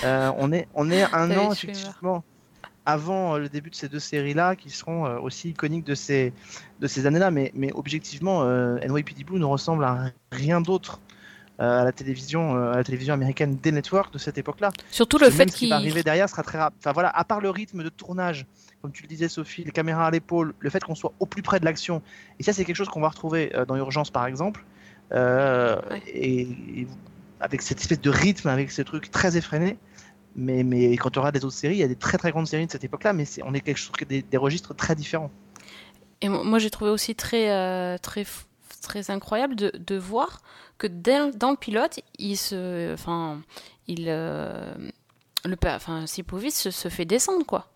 Euh, 0.05 0.33
on 0.39 0.51
est, 0.53 0.67
on 0.75 0.91
est 0.91 1.03
un 1.13 1.29
David 1.29 1.39
an 1.39 1.53
Schwimmer. 1.55 2.21
Avant 2.89 3.35
euh, 3.35 3.39
le 3.39 3.49
début 3.51 3.69
de 3.69 3.75
ces 3.75 3.89
deux 3.89 3.99
séries-là 4.01 4.57
qui 4.57 4.71
seront 4.71 5.05
euh, 5.07 5.19
aussi 5.19 5.51
iconiques 5.51 5.85
de 5.85 5.95
ces, 5.95 6.33
de 6.81 6.87
ces 6.87 7.05
années-là. 7.07 7.31
Mais, 7.31 7.53
mais 7.55 7.71
objectivement, 7.75 8.43
euh, 8.43 8.79
NYPD 8.79 9.25
Blue 9.25 9.39
ne 9.39 9.45
ressemble 9.45 9.85
à 9.85 10.11
rien 10.33 10.61
d'autre 10.61 10.99
à 11.61 11.83
la 11.83 11.91
télévision, 11.91 12.55
à 12.55 12.77
la 12.77 12.85
télévision 12.85 13.15
américaine 13.15 13.57
des 13.57 13.73
networks 13.73 14.13
de 14.13 14.19
cette 14.19 14.39
époque-là. 14.39 14.71
surtout 14.93 15.19
le 15.19 15.29
fait 15.29 15.51
ce 15.51 15.55
qui 15.55 15.59
qu'il 15.65 15.71
va 15.71 15.75
arriver 15.75 16.05
derrière 16.05 16.29
sera 16.29 16.45
très 16.45 16.57
rapide. 16.57 16.79
Enfin 16.81 16.93
voilà, 16.93 17.09
à 17.11 17.25
part 17.25 17.41
le 17.41 17.51
rythme 17.51 17.83
de 17.83 17.89
tournage, 17.89 18.47
comme 18.81 18.93
tu 18.93 19.03
le 19.03 19.09
disais 19.09 19.29
Sophie, 19.29 19.65
les 19.65 19.73
caméras 19.73 20.07
à 20.07 20.11
l'épaule, 20.13 20.55
le 20.61 20.71
fait 20.71 20.85
qu'on 20.85 20.95
soit 20.95 21.13
au 21.19 21.27
plus 21.27 21.43
près 21.43 21.59
de 21.59 21.65
l'action, 21.65 22.01
et 22.39 22.45
ça 22.45 22.53
c'est 22.53 22.65
quelque 22.65 22.77
chose 22.77 22.89
qu'on 22.89 23.01
va 23.01 23.09
retrouver 23.09 23.53
dans 23.67 23.75
Urgence 23.75 24.13
par 24.13 24.27
exemple, 24.27 24.65
euh, 25.11 25.81
Ouais. 25.91 26.01
et, 26.07 26.43
et 26.43 26.87
avec 27.41 27.63
cette 27.63 27.81
espèce 27.81 28.01
de 28.01 28.11
rythme, 28.11 28.47
avec 28.49 28.71
ce 28.71 28.83
truc 28.83 29.11
très 29.11 29.37
effréné. 29.37 29.79
Mais, 30.41 30.63
mais 30.63 30.93
quand 30.97 31.11
tu 31.11 31.19
regardes 31.19 31.35
des 31.35 31.45
autres 31.45 31.57
séries, 31.57 31.75
il 31.75 31.81
y 31.81 31.83
a 31.83 31.89
des 31.89 31.97
très 31.97 32.17
très 32.17 32.31
grandes 32.31 32.47
séries 32.47 32.67
de 32.67 32.71
cette 32.71 32.85
époque-là, 32.85 33.13
mais 33.13 33.25
on 33.45 33.53
est 33.55 33.61
quelque 33.61 33.77
chose 33.77 33.93
des, 34.09 34.23
des 34.23 34.37
registres 34.37 34.73
très 34.73 34.95
différents. 34.95 35.33
Et 36.21 36.29
mo- 36.29 36.45
moi, 36.45 36.61
j'ai 36.61 36.71
trouvé 36.71 36.93
aussi 36.93 37.17
très, 37.17 37.51
euh, 37.51 37.99
très, 37.99 38.25
très 38.81 39.11
incroyable 39.11 39.57
de, 39.57 39.73
de 39.77 39.97
voir 39.97 40.41
que 40.79 40.87
dans 40.87 41.51
le 41.51 41.57
pilote, 41.57 41.99
il 42.21 42.37
se, 42.37 42.93
enfin, 42.95 43.43
il, 43.89 44.05
euh, 44.09 44.73
le, 45.45 45.57
enfin, 45.67 46.07
Sipovic 46.07 46.53
se, 46.53 46.71
se 46.71 46.89
fait 46.89 47.05
descendre, 47.05 47.45
quoi. 47.45 47.67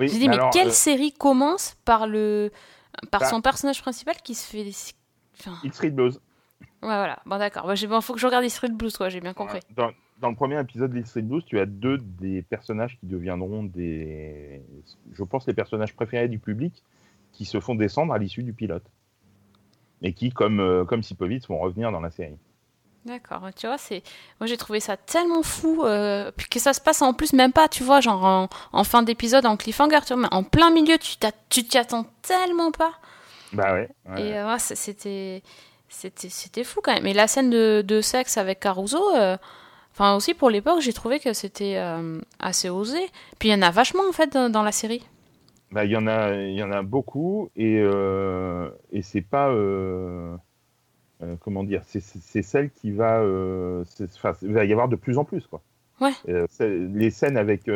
Oui, 0.00 0.08
J'ai 0.08 0.18
dit, 0.18 0.28
mais 0.28 0.34
alors, 0.34 0.50
quelle 0.50 0.68
euh, 0.68 0.72
série 0.72 1.12
commence 1.12 1.76
par 1.84 2.08
le, 2.08 2.50
par 3.12 3.20
Bah. 3.20 3.28
son 3.28 3.40
personnage 3.42 3.80
principal 3.80 4.16
qui 4.24 4.34
se 4.34 4.44
fait, 4.44 4.66
enfin, 5.38 5.56
Street 5.70 5.90
Blues. 5.90 6.20
ouais, 6.60 6.66
voilà. 6.82 7.20
Bon, 7.26 7.38
d'accord. 7.38 7.66
Bah, 7.68 7.74
bon, 7.88 8.00
faut 8.00 8.14
que 8.14 8.18
je 8.18 8.26
regarde 8.26 8.48
Street 8.48 8.70
Blues, 8.70 8.96
quoi. 8.96 9.08
J'ai 9.08 9.20
bien 9.20 9.34
compris. 9.34 9.60
Dans, 9.76 9.92
dans 10.22 10.30
le 10.30 10.36
premier 10.36 10.58
épisode 10.58 10.92
d'Hill 10.92 11.04
Street 11.04 11.22
Blues, 11.22 11.44
tu 11.44 11.58
as 11.58 11.66
deux 11.66 11.98
des 11.98 12.42
personnages 12.42 12.96
qui 12.98 13.06
deviendront 13.06 13.64
des, 13.64 14.62
je 15.12 15.24
pense, 15.24 15.46
les 15.48 15.52
personnages 15.52 15.94
préférés 15.94 16.28
du 16.28 16.38
public, 16.38 16.82
qui 17.32 17.44
se 17.44 17.58
font 17.60 17.74
descendre 17.74 18.14
à 18.14 18.18
l'issue 18.18 18.44
du 18.44 18.52
pilote, 18.52 18.84
et 20.00 20.12
qui, 20.12 20.30
comme 20.30 20.60
euh, 20.60 20.84
comme 20.84 21.02
Sipovic, 21.02 21.46
vont 21.48 21.58
revenir 21.58 21.90
dans 21.90 22.00
la 22.00 22.10
série. 22.10 22.38
D'accord, 23.04 23.48
tu 23.56 23.66
vois, 23.66 23.78
c'est 23.78 24.04
moi 24.38 24.46
j'ai 24.46 24.56
trouvé 24.56 24.78
ça 24.78 24.96
tellement 24.96 25.42
fou 25.42 25.82
euh, 25.82 26.30
puis 26.36 26.46
que 26.48 26.60
ça 26.60 26.72
se 26.72 26.80
passe 26.80 27.02
en 27.02 27.14
plus 27.14 27.32
même 27.32 27.52
pas, 27.52 27.66
tu 27.66 27.82
vois, 27.82 28.00
genre 28.00 28.24
en, 28.24 28.48
en 28.72 28.84
fin 28.84 29.02
d'épisode 29.02 29.44
en 29.44 29.56
cliffhanger, 29.56 29.98
tu 30.06 30.14
vois, 30.14 30.22
mais 30.22 30.28
en 30.30 30.44
plein 30.44 30.70
milieu, 30.70 30.96
tu 30.98 31.16
t'y 31.64 31.78
attends 31.78 32.06
tellement 32.22 32.70
pas. 32.70 32.92
Bah 33.52 33.74
ouais. 33.74 33.88
ouais. 34.08 34.22
Et 34.22 34.38
euh, 34.38 34.56
c'était 34.58 35.42
c'était 35.88 36.28
c'était 36.28 36.62
fou 36.62 36.80
quand 36.80 36.94
même. 36.94 37.06
Et 37.06 37.12
la 37.12 37.26
scène 37.26 37.50
de, 37.50 37.82
de 37.84 38.00
sexe 38.00 38.36
avec 38.36 38.60
Caruso, 38.60 39.02
euh, 39.16 39.36
enfin 39.92 40.14
aussi 40.16 40.34
pour 40.34 40.50
l'époque, 40.50 40.80
j'ai 40.80 40.92
trouvé 40.92 41.20
que 41.20 41.32
c'était 41.32 41.76
euh, 41.76 42.20
assez 42.38 42.68
osé. 42.70 42.98
Puis 43.38 43.48
il 43.50 43.52
y 43.52 43.54
en 43.54 43.62
a 43.62 43.70
vachement 43.70 44.02
en 44.08 44.12
fait 44.12 44.32
dans, 44.32 44.50
dans 44.50 44.62
la 44.62 44.72
série. 44.72 45.02
Bah, 45.70 45.84
il 45.84 45.90
y 45.90 45.96
en 45.96 46.06
a, 46.06 46.34
il 46.34 46.54
y 46.54 46.62
en 46.62 46.70
a 46.72 46.82
beaucoup 46.82 47.48
et 47.56 47.78
euh, 47.80 48.68
et 48.90 49.02
c'est 49.02 49.22
pas 49.22 49.48
euh, 49.50 50.36
comment 51.40 51.62
dire, 51.64 51.82
c'est- 51.86 52.42
celle 52.42 52.70
qui 52.70 52.90
va, 52.90 53.22
il 54.42 54.52
va 54.52 54.64
y 54.64 54.72
avoir 54.72 54.88
de 54.88 54.96
plus 54.96 55.18
en 55.18 55.24
plus 55.24 55.46
quoi. 55.46 55.62
Ouais. 56.00 56.12
Les 56.58 57.10
scènes 57.10 57.36
avec 57.36 57.70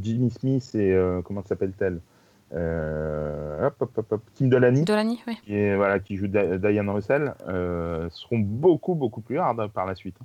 Jimmy 0.00 0.30
Smith 0.30 0.74
et 0.74 0.96
comment 1.24 1.42
s'appelle-t-elle? 1.42 2.00
Euh, 2.54 3.66
hop, 3.66 3.74
hop, 3.80 3.98
hop, 3.98 4.12
hop, 4.12 4.22
Kim 4.34 4.48
Delaney, 4.48 4.82
Dolani, 4.82 5.20
oui. 5.26 5.36
qui, 5.44 5.54
est, 5.54 5.76
voilà, 5.76 5.98
qui 5.98 6.16
joue 6.16 6.28
Di- 6.28 6.58
Diane 6.58 6.88
Russell, 6.88 7.34
euh, 7.46 8.08
seront 8.10 8.38
beaucoup 8.38 8.94
beaucoup 8.94 9.20
plus 9.20 9.38
hard 9.38 9.60
hein, 9.60 9.68
par 9.68 9.84
la 9.84 9.94
suite. 9.94 10.16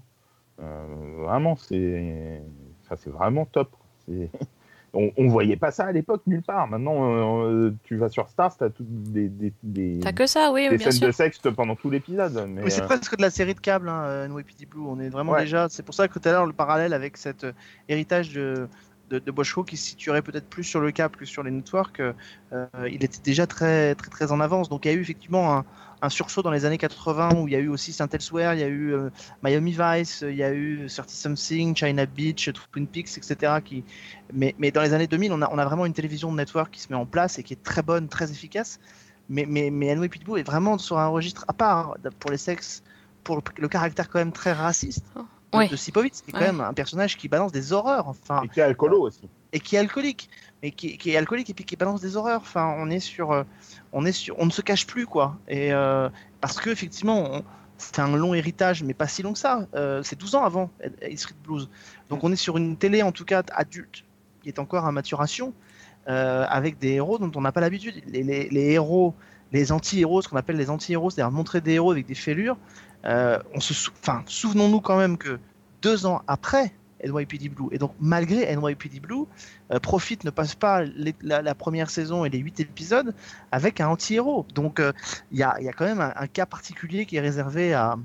Euh, 0.62 0.86
vraiment, 1.26 1.56
c'est, 1.56 2.42
enfin, 2.86 2.96
c'est 2.98 3.10
vraiment 3.10 3.46
top. 3.46 3.70
C'est- 4.06 4.30
on, 4.94 5.12
on 5.18 5.28
voyait 5.28 5.56
pas 5.56 5.72
ça 5.72 5.86
à 5.86 5.92
l'époque 5.92 6.22
nulle 6.28 6.44
part. 6.44 6.68
Maintenant, 6.68 7.46
euh, 7.48 7.72
tu 7.84 7.96
vas 7.98 8.10
sur 8.10 8.30
Stars, 8.30 8.56
t'as 8.58 8.70
toutes 8.70 8.86
des, 8.88 9.28
des, 9.30 9.52
des, 9.64 10.00
T'as 10.02 10.12
que 10.12 10.28
ça, 10.28 10.52
oui, 10.54 10.70
des 10.70 10.78
bien 10.78 10.86
scènes 10.92 11.00
sûr. 11.00 11.08
de 11.08 11.12
sexe 11.12 11.40
pendant 11.56 11.76
tout 11.76 11.90
l'épisode. 11.90 12.34
Mais, 12.48 12.64
Mais 12.64 12.70
c'est 12.70 12.84
euh, 12.84 12.86
presque 12.86 13.18
de 13.18 13.22
la 13.24 13.32
série 13.32 13.56
de 13.56 13.60
câble, 13.60 13.90
hein, 13.90 14.04
euh, 14.04 14.28
NYPD 14.28 14.68
Blue. 14.68 14.82
On 14.86 15.00
est 15.00 15.10
vraiment 15.10 15.32
Ouais. 15.32 15.42
déjà. 15.42 15.68
C'est 15.70 15.84
pour 15.84 15.96
ça 15.96 16.08
que 16.08 16.14
tout 16.20 16.28
à 16.30 16.32
l'heure, 16.32 16.46
le 16.46 16.54
parallèle 16.54 16.94
avec 16.94 17.18
cet 17.18 17.44
euh, 17.44 17.54
héritage 17.90 18.32
de, 18.34 18.68
de, 19.10 19.20
de 19.20 19.64
qui 19.64 19.78
se 19.78 19.90
situerait 19.90 20.22
peut-être 20.22 20.48
plus 20.48 20.64
sur 20.64 20.80
le 20.80 20.92
câble 20.92 21.16
que 21.16 21.26
sur 21.26 21.44
les 21.44 21.52
networks, 21.52 22.00
euh, 22.00 22.66
il 22.90 23.04
était 23.04 23.22
déjà 23.24 23.48
très, 23.48 23.96
très, 23.96 24.10
très 24.10 24.32
en 24.32 24.40
avance. 24.40 24.70
Donc 24.70 24.86
il 24.86 24.92
y 24.92 24.92
a 24.92 24.98
eu 24.98 25.02
effectivement 25.02 25.64
un, 26.02 26.10
sursaut 26.10 26.42
dans 26.42 26.52
les 26.52 26.66
années 26.66 26.78
80 26.78 27.36
où 27.36 27.48
il 27.48 27.54
y 27.54 27.56
a 27.56 27.60
eu 27.60 27.70
aussi 27.70 27.94
Saint 27.94 28.10
Elsewhere, 28.10 28.54
il 28.56 28.60
y 28.60 28.64
a 28.64 28.68
eu 28.68 28.94
euh, 28.94 29.10
Miami 29.42 29.78
Vice, 29.78 30.24
il 30.28 30.36
y 30.36 30.44
a 30.44 30.54
eu 30.54 30.88
30 30.88 31.10
Something, 31.10 31.76
China 31.76 32.06
Beach, 32.06 32.52
Twin 32.72 32.88
Peaks, 32.88 33.18
etc. 33.18 33.54
Mais, 34.34 34.72
dans 34.72 34.82
les 34.82 34.94
années 34.94 35.08
2000, 35.08 35.32
on 35.32 35.42
a, 35.42 35.50
on 35.50 35.58
a 35.58 35.66
vraiment 35.66 35.86
une 35.86 35.94
télévision 35.94 36.32
de 36.32 36.38
network 36.38 36.72
qui 36.72 36.82
se 36.82 36.92
met 36.92 36.98
en 36.98 37.06
place 37.06 37.40
et 37.40 37.44
qui 37.44 37.54
est 37.54 37.64
très 37.64 37.82
bonne, 37.82 38.10
très 38.10 38.32
efficace. 38.32 38.80
Mais, 39.30 39.46
mais, 39.48 39.70
mais 39.70 39.96
Blue 39.96 40.38
est 40.38 40.44
vraiment 40.44 40.78
sur 40.78 41.00
un 41.00 41.08
registre 41.08 41.46
à 41.48 41.54
part 41.54 41.96
hein, 42.04 42.10
pour 42.20 42.32
les 42.32 42.38
sexes, 42.38 42.84
pour 43.24 43.38
le, 43.38 43.42
le 43.58 43.68
caractère 43.70 44.10
quand 44.10 44.20
même 44.20 44.34
très 44.34 44.52
raciste 44.52 45.06
de, 45.54 45.64
Oui. 45.64 45.70
de 45.70 45.76
Sipovitz, 45.76 46.22
qui 46.22 46.30
est 46.30 46.34
quand 46.34 46.40
Ouais. 46.40 46.46
même 46.48 46.62
un 46.62 46.74
personnage 46.74 47.18
qui 47.18 47.28
balance 47.28 47.52
des 47.52 47.74
horreurs. 47.74 48.08
Enfin, 48.08 48.42
Et 48.44 48.50
qui 48.50 48.60
est 48.60 48.64
alcoolo 48.64 49.02
aussi. 49.02 49.22
et 49.52 49.60
qui 49.60 49.76
est 49.76 49.80
alcoolique, 49.80 50.30
mais 50.62 50.72
qui, 50.72 50.98
qui 50.98 51.12
est 51.12 51.18
alcoolique 51.18 51.50
et 51.50 51.54
puis 51.54 51.64
qui 51.66 51.76
balance 51.76 52.02
des 52.02 52.16
horreurs. 52.18 52.42
Enfin, 52.42 52.76
on 52.78 52.90
est 52.90 53.00
sur, 53.00 53.32
euh, 53.32 53.44
on 53.92 54.06
est 54.06 54.12
sur, 54.12 54.36
on 54.40 54.46
ne 54.46 54.52
se 54.52 54.62
cache 54.62 54.86
plus 54.88 55.06
quoi. 55.06 55.38
Et 55.48 55.72
euh, 55.74 56.10
parce 56.42 56.60
que 56.60 56.70
effectivement, 56.70 57.42
c'est 57.78 58.00
un 58.00 58.16
long 58.16 58.34
héritage, 58.34 58.84
mais 58.84 58.94
pas 58.94 59.08
si 59.08 59.22
long 59.24 59.34
que 59.34 59.40
ça. 59.40 59.68
Euh, 59.76 60.02
c'est 60.04 60.18
12 60.18 60.36
ans 60.36 60.44
avant 60.44 60.70
Hill 61.08 61.18
Street 61.20 61.36
Blues. 61.44 61.70
Donc 62.10 62.24
on 62.24 62.32
est 62.32 62.36
sur 62.38 62.58
une 62.58 62.78
télé 62.78 63.02
en 63.04 63.12
tout 63.12 63.26
cas 63.26 63.44
adulte 63.54 64.04
qui 64.42 64.50
est 64.50 64.60
encore 64.60 64.86
à 64.86 64.92
maturation, 64.92 65.54
euh, 66.10 66.46
avec 66.50 66.78
des 66.80 66.94
héros 66.94 67.18
dont 67.18 67.32
on 67.36 67.42
n'a 67.42 67.52
pas 67.52 67.62
l'habitude. 67.62 68.02
Les, 68.08 68.24
les- 68.24 68.50
les 68.50 68.72
héros, 68.72 69.14
les 69.54 69.72
anti-héros, 69.72 70.22
ce 70.22 70.28
qu'on 70.28 70.36
appelle 70.38 70.58
les 70.58 70.70
anti-héros, 70.70 71.10
c'est-à-dire 71.12 71.32
montrer 71.32 71.62
des 71.62 71.74
héros 71.74 71.92
avec 71.92 72.06
des 72.06 72.16
fêlures. 72.16 72.58
Euh, 73.06 73.40
on 73.54 73.60
se, 73.60 73.74
sou- 73.74 73.92
enfin, 74.02 74.24
souvenons-nous 74.26 74.82
quand 74.82 74.98
même 74.98 75.18
que 75.18 75.40
deux 75.82 76.06
ans 76.06 76.22
après 76.28 76.74
NYPD 77.04 77.50
Blue, 77.50 77.68
et 77.72 77.78
donc 77.78 77.92
malgré 78.00 78.44
NYPD 78.56 79.02
Blue, 79.02 79.26
euh, 79.74 79.80
Profit 79.80 80.20
ne 80.24 80.30
passe 80.30 80.56
pas 80.56 80.84
les- 80.84 81.14
la, 81.22 81.42
la 81.42 81.54
première 81.54 81.90
saison 81.90 82.24
et 82.24 82.30
les 82.30 82.38
huit 82.40 82.62
épisodes 82.62 83.14
avec 83.52 83.82
un 83.82 83.90
anti-héros. 83.90 84.46
Donc 84.56 84.80
euh, 84.80 84.94
il 85.32 85.38
y, 85.38 85.44
a, 85.44 85.56
il 85.60 85.66
y 85.66 85.70
a 85.70 85.74
quand 85.74 85.84
même 85.86 86.00
un, 86.00 86.14
un 86.16 86.28
cas 86.28 86.46
particulier 86.46 87.06
qui 87.06 87.18
est 87.18 87.20
réservé 87.20 87.74
à, 87.74 87.98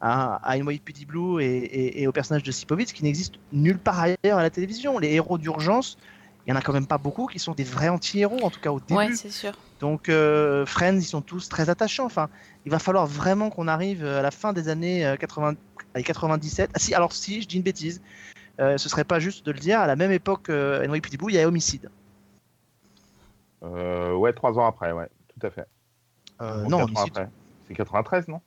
à, 0.00 0.36
à 0.48 0.56
NYPD 0.56 1.06
Blue 1.06 1.42
et, 1.42 1.46
et- 1.56 2.02
et 2.02 2.06
au 2.06 2.12
personnage 2.12 2.44
de 2.44 2.52
Sipovitz 2.52 2.92
qui 2.92 3.02
n'existe 3.02 3.34
nulle 3.52 3.78
part 3.78 3.98
ailleurs 4.00 4.38
à 4.38 4.42
la 4.42 4.50
télévision. 4.50 5.00
Les 5.00 5.12
héros 5.14 5.38
d'urgence, 5.38 5.98
il 6.46 6.50
y 6.50 6.52
en 6.52 6.56
a 6.56 6.62
quand 6.62 6.72
même 6.72 6.86
pas 6.86 6.98
beaucoup 6.98 7.26
qui 7.26 7.40
sont 7.40 7.52
des 7.54 7.64
vrais 7.64 7.88
anti-héros, 7.88 8.38
en 8.44 8.50
tout 8.50 8.60
cas 8.60 8.70
au 8.70 8.78
début. 8.78 8.94
Ouais, 8.94 9.12
c'est 9.12 9.32
sûr. 9.32 9.54
Donc 9.80 10.08
euh, 10.08 10.64
Friends, 10.64 10.96
ils 10.96 11.02
sont 11.04 11.20
tous 11.20 11.48
très 11.48 11.68
attachants. 11.68 12.06
Enfin, 12.06 12.28
il 12.64 12.70
va 12.70 12.78
falloir 12.78 13.06
vraiment 13.06 13.50
qu'on 13.50 13.68
arrive 13.68 14.04
à 14.04 14.22
la 14.22 14.30
fin 14.30 14.52
des 14.52 14.68
années 14.68 15.06
euh, 15.06 15.16
80, 15.16 15.54
allez, 15.94 16.04
97. 16.04 16.70
Ah 16.72 16.78
si, 16.78 16.94
alors 16.94 17.12
si, 17.12 17.42
je 17.42 17.48
dis 17.48 17.56
une 17.56 17.62
bêtise. 17.62 18.00
Euh, 18.58 18.78
ce 18.78 18.88
serait 18.88 19.04
pas 19.04 19.20
juste 19.20 19.44
de 19.44 19.52
le 19.52 19.58
dire. 19.58 19.80
À 19.80 19.86
la 19.86 19.96
même 19.96 20.12
époque, 20.12 20.48
euh, 20.48 20.86
NYPD 20.86 21.18
il 21.28 21.34
y 21.34 21.38
a 21.38 21.46
Homicide. 21.46 21.90
Euh, 23.62 24.14
ouais, 24.14 24.32
trois 24.32 24.58
ans 24.58 24.66
après, 24.66 24.92
ouais, 24.92 25.08
tout 25.28 25.46
à 25.46 25.50
fait. 25.50 25.66
Euh, 26.40 26.64
non, 26.64 26.82
Homicide. 26.82 27.08
après. 27.08 27.28
C'est 27.68 27.74
93, 27.74 28.28
non? 28.28 28.40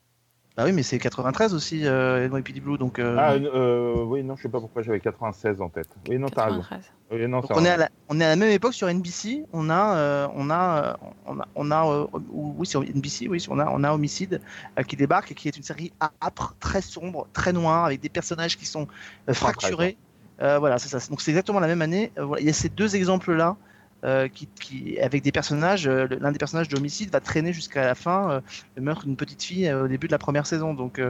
Bah 0.56 0.64
oui, 0.66 0.72
mais 0.72 0.82
c'est 0.82 0.98
93 0.98 1.54
aussi, 1.54 1.86
euh, 1.86 2.28
NYPD 2.28 2.60
Blue. 2.60 2.76
Donc, 2.76 2.98
euh, 2.98 3.16
Ah, 3.18 3.32
euh, 3.32 4.02
oui, 4.04 4.22
non, 4.22 4.36
je 4.36 4.42
sais 4.42 4.48
pas 4.48 4.60
pourquoi 4.60 4.82
j'avais 4.82 5.00
96 5.00 5.60
en 5.60 5.68
tête. 5.68 5.88
Oui, 6.08 6.18
non, 6.18 6.28
t'as 6.28 6.46
raison. 6.46 6.58
93. 6.60 6.92
Oui, 7.12 7.26
non, 7.26 7.40
donc 7.40 7.50
on, 7.52 7.64
est 7.64 7.68
à 7.70 7.76
la, 7.76 7.88
on 8.08 8.20
est 8.20 8.24
à 8.24 8.28
la 8.28 8.36
même 8.36 8.50
époque 8.50 8.74
sur 8.74 8.88
NBC. 8.88 9.44
On 9.52 9.70
a, 9.70 9.96
euh, 9.96 10.28
on 10.34 10.50
a, 10.50 10.96
on 11.26 11.40
a, 11.40 11.48
on 11.54 11.70
a 11.70 11.86
euh, 11.86 12.06
ou- 12.30 12.54
oui, 12.58 12.66
sur 12.66 12.82
NBC, 12.82 13.26
oui, 13.28 13.44
on 13.48 13.58
a, 13.58 13.66
on 13.70 13.82
a 13.82 13.92
Homicide 13.92 14.40
euh, 14.78 14.82
qui 14.82 14.96
débarque 14.96 15.32
et 15.32 15.34
qui 15.34 15.48
est 15.48 15.56
une 15.56 15.62
série 15.62 15.92
âpre, 16.20 16.54
très 16.60 16.82
sombre, 16.82 17.26
très 17.32 17.52
noire, 17.52 17.84
avec 17.86 18.00
des 18.00 18.08
personnages 18.08 18.56
qui 18.56 18.66
sont 18.66 18.86
euh, 19.28 19.34
fracturés. 19.34 19.96
Euh, 20.40 20.58
voilà, 20.58 20.78
c'est 20.78 20.88
ça. 20.88 20.98
Donc 21.10 21.20
c'est 21.20 21.30
exactement 21.32 21.60
la 21.60 21.66
même 21.66 21.82
année. 21.82 22.12
Euh, 22.18 22.24
voilà, 22.24 22.42
il 22.42 22.46
y 22.46 22.50
a 22.50 22.54
ces 22.54 22.68
deux 22.68 22.94
exemples-là. 22.96 23.56
Euh, 24.04 24.28
qui, 24.28 24.98
avec 24.98 25.22
des 25.22 25.32
personnages, 25.32 25.86
euh, 25.86 26.06
l'un 26.20 26.32
des 26.32 26.38
personnages 26.38 26.68
de 26.68 26.76
Homicide 26.76 27.10
va 27.10 27.20
traîner 27.20 27.52
jusqu'à 27.52 27.84
la 27.84 27.94
fin 27.94 28.30
euh, 28.30 28.40
le 28.76 28.82
meurtre 28.82 29.04
d'une 29.04 29.16
petite 29.16 29.42
fille 29.42 29.68
euh, 29.68 29.84
au 29.84 29.88
début 29.88 30.06
de 30.06 30.12
la 30.12 30.18
première 30.18 30.46
saison. 30.46 30.74
Donc, 30.74 31.00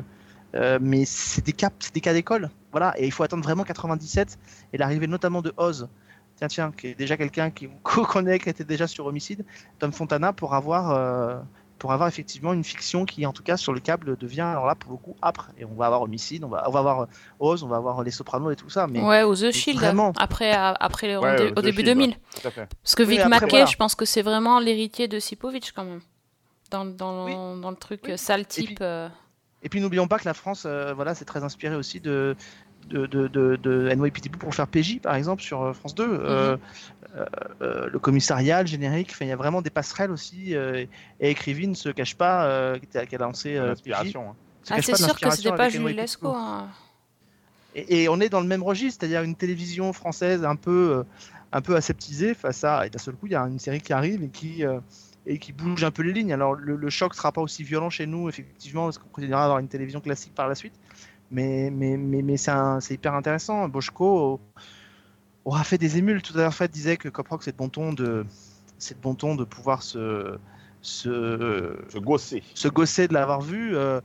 mais 0.81 1.05
c'est 1.05 1.45
des 1.45 1.53
cas, 1.53 1.71
c'est 1.79 1.95
des 1.95 2.01
cas 2.01 2.13
d'école, 2.13 2.51
voilà. 2.73 2.93
Et 2.99 3.07
il 3.07 3.13
faut 3.13 3.23
attendre 3.23 3.45
vraiment 3.45 3.63
97 3.63 4.39
et 4.73 4.79
l'arrivée 4.79 5.07
notamment 5.07 5.43
de 5.43 5.53
Oz, 5.57 5.89
tiens 6.37 6.49
tiens, 6.49 6.73
qui 6.77 6.89
est 6.89 6.95
déjà 6.95 7.17
quelqu'un 7.17 7.51
qui 7.51 7.69
qu'on 7.85 8.05
connaît, 8.05 8.41
qui 8.41 8.49
était 8.49 8.65
déjà 8.65 8.89
sur 8.89 9.07
Homicide, 9.07 9.45
Tom 9.79 9.93
Fontana 9.93 10.33
pour 10.33 10.55
avoir 10.55 11.45
pour 11.81 11.93
avoir 11.93 12.09
effectivement 12.09 12.53
une 12.53 12.63
fiction 12.63 13.05
qui 13.07 13.27
en 13.27 13.33
tout 13.33 13.43
cas 13.43 13.57
sur 13.57 13.73
le 13.73 13.81
câble 13.81 14.17
devient 14.17 14.43
alors 14.43 14.67
là 14.67 14.77
pour 14.77 14.93
le 14.93 14.99
coup 14.99 15.17
âpre. 15.23 15.51
Et 15.59 15.65
on 15.65 15.75
va 15.75 15.87
avoir 15.87 16.03
Homicide, 16.03 16.45
on 16.45 16.49
va 16.49 16.63
on 16.69 16.71
va 16.71 16.79
avoir 16.79 17.09
Oz, 17.41 17.65
on 17.65 17.67
va 17.69 17.77
avoir 17.79 18.03
Les 18.05 18.13
Sopranos 18.13 18.53
et 18.53 18.57
tout 18.57 18.71
ça, 18.71 18.87
mais 18.87 19.01
Ouais, 19.03 19.25
ou 19.25 19.35
The 19.35 19.51
Shield, 19.51 19.81
vraiment. 19.81 20.13
après, 20.19 20.53
après 20.53 21.09
les- 21.09 21.17
Ouais, 21.17 21.51
au, 21.51 21.59
au 21.59 21.63
début 21.63 21.79
Shield, 21.83 21.99
2000. 21.99 22.15
Tout 22.41 22.47
à 22.49 22.51
fait. 22.53 22.69
Parce 22.83 22.95
que 22.95 23.03
Oui, 23.03 23.17
Vic 23.17 23.27
Mackey, 23.27 23.47
voilà. 23.49 23.65
je 23.67 23.77
pense 23.77 23.95
que 23.97 24.05
c'est 24.05 24.23
vraiment 24.23 24.61
l'héritier 24.61 25.09
de 25.09 25.19
Sipovitch 25.19 25.73
quand 25.73 25.85
même. 25.85 26.01
Dans, 26.71 26.85
dans, 26.85 27.25
Oui. 27.25 27.33
dans 27.61 27.71
le 27.71 27.77
truc 27.77 28.03
Oui. 28.05 28.13
euh, 28.13 28.17
sale 28.17 28.43
Et 28.43 28.45
type. 28.45 28.67
puis- 28.67 28.77
euh, 28.83 29.09
Et 29.63 29.69
puis 29.69 29.81
n'oublions 29.81 30.07
pas 30.07 30.19
que 30.19 30.25
la 30.27 30.35
France, 30.35 30.65
euh, 30.67 30.93
voilà, 30.95 31.15
c'est 31.15 31.25
très 31.25 31.43
inspiré 31.43 31.75
aussi 31.75 31.99
de 32.01 32.37
de, 32.89 33.07
de, 33.07 33.29
de, 33.29 33.57
de 33.57 33.89
NYPD 33.95 34.29
Blue 34.31 34.39
pour 34.39 34.55
faire 34.55 34.67
PJ 34.67 35.01
par 35.01 35.15
exemple 35.15 35.43
sur 35.43 35.63
euh, 35.63 35.73
France 35.73 35.95
2. 35.95 36.05
Euh, 36.05 36.57
euh, 37.17 37.25
euh, 37.63 37.89
le 37.91 37.99
commissariat, 37.99 38.63
le 38.63 38.69
générique, 38.69 39.11
enfin, 39.13 39.25
il 39.25 39.29
y 39.29 39.33
a 39.33 39.37
vraiment 39.37 39.63
des 39.63 39.71
passerelles 39.71 40.11
aussi. 40.11 40.55
euh, 40.55 40.85
et 41.21 41.31
Écrivine 41.31 41.71
ne 41.71 41.75
se 41.75 41.89
cache 41.89 42.15
pas 42.15 42.45
euh, 42.47 42.79
qui 42.79 43.15
a 43.15 43.19
lancé 43.19 43.57
euh, 43.57 43.75
PJ. 43.75 43.87
L'inspiration. 43.89 44.31
hein. 44.31 44.35
se 44.63 44.75
Ah, 44.75 44.83
c'est 44.83 44.97
sûr 44.97 45.19
que 45.19 45.31
c'était 45.31 45.51
pas 45.57 45.69
Jules 45.69 45.87
Lescaut. 45.89 46.29
Hein. 46.29 46.69
Et, 47.75 48.03
et 48.03 48.09
on 48.09 48.21
est 48.21 48.29
dans 48.29 48.41
le 48.41 48.47
même 48.47 48.63
registre, 48.63 49.01
c'est-à-dire 49.01 49.23
une 49.23 49.35
télévision 49.37 49.93
française 49.93 50.45
un 50.45 50.57
peu, 50.57 51.05
un 51.53 51.61
peu 51.61 51.77
aseptisée 51.77 52.35
face 52.35 52.65
à. 52.65 52.87
Et 52.87 52.91
d'un 52.91 52.99
seul 52.99 53.15
coup, 53.15 53.27
il 53.27 53.33
y 53.33 53.37
a 53.37 53.43
une 53.43 53.59
série 53.61 53.81
qui 53.81 53.93
arrive 53.93 54.23
et 54.25 54.29
qui, 54.29 54.65
euh, 54.65 54.79
et 55.27 55.39
qui 55.39 55.53
bouge 55.53 55.83
un 55.85 55.91
peu 55.91 56.03
les 56.03 56.13
lignes. 56.13 56.33
Alors 56.33 56.55
le, 56.55 56.77
le 56.77 56.91
choc 56.91 57.15
sera 57.15 57.31
pas 57.33 57.41
aussi 57.41 57.63
violent 57.65 57.91
chez 57.91 58.07
nous, 58.07 58.29
effectivement, 58.29 58.85
parce 58.85 58.99
qu'on 58.99 59.09
continuera 59.09 59.43
à 59.43 59.45
avoir 59.45 59.59
une 59.61 59.69
télévision 59.69 60.01
classique 60.01 60.35
par 60.35 60.49
la 60.49 60.55
suite. 60.55 60.75
Mais, 61.31 61.71
mais, 61.71 61.97
mais, 61.97 62.23
mais 62.23 62.37
c'est 62.37 62.95
hyper 62.95 63.15
intéressant. 63.15 63.69
Boschko 63.69 64.41
aura 65.45 65.65
fait 65.65 65.79
des 65.79 65.97
émules. 65.99 66.23
Tout 66.23 66.35
à 66.35 66.39
l'heure, 66.39 66.55
Fred 66.55 66.71
disait 66.71 66.97
que 66.97 67.09
Cop 67.09 67.29
Rock, 67.29 67.43
c'est 67.43 67.53
de 67.53 67.57
bon 67.57 67.69
ton 67.69 67.93
de, 67.93 68.27
c'est 68.79 68.97
de 68.97 69.03
bon 69.03 69.15
ton 69.15 69.37
de 69.37 69.45
pouvoir 69.45 69.83
se, 69.83 70.37
se, 70.83 71.77
Se 71.89 71.99
gosser. 71.99 72.43
se 72.55 72.69
gosser 72.69 73.09
de 73.09 73.15
l'avoir 73.15 73.41
vu. 73.41 73.77
euh, 73.77 74.01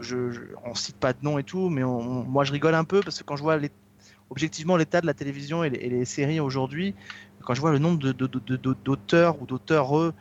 je, 0.00 0.30
je- 0.30 0.40
on 0.64 0.74
cite 0.74 0.96
pas 0.96 1.12
de 1.12 1.18
nom 1.22 1.38
et 1.38 1.44
tout, 1.44 1.68
mais 1.68 1.84
on- 1.84 1.98
on- 1.98 2.24
moi 2.24 2.44
je 2.44 2.52
rigole 2.52 2.74
un 2.74 2.84
peu 2.84 3.00
parce 3.00 3.18
que 3.18 3.24
quand 3.24 3.36
je 3.36 3.42
vois 3.42 3.58
les- 3.58 3.70
objectivement 4.30 4.76
l'état 4.76 5.02
de 5.02 5.06
la 5.06 5.12
télévision 5.14 5.62
et 5.64 5.70
les, 5.70 5.78
et 5.78 5.90
les 5.90 6.04
séries 6.06 6.40
aujourd'hui, 6.40 6.94
quand 7.44 7.52
je 7.54 7.60
vois 7.60 7.72
le 7.72 7.78
nombre 7.78 7.98
de- 7.98 8.12
de- 8.12 8.26
de- 8.26 8.56
de- 8.56 8.76
d'auteurs 8.84 9.40
ou 9.42 9.46
d'auteurs 9.46 9.94
euh, 9.96 10.12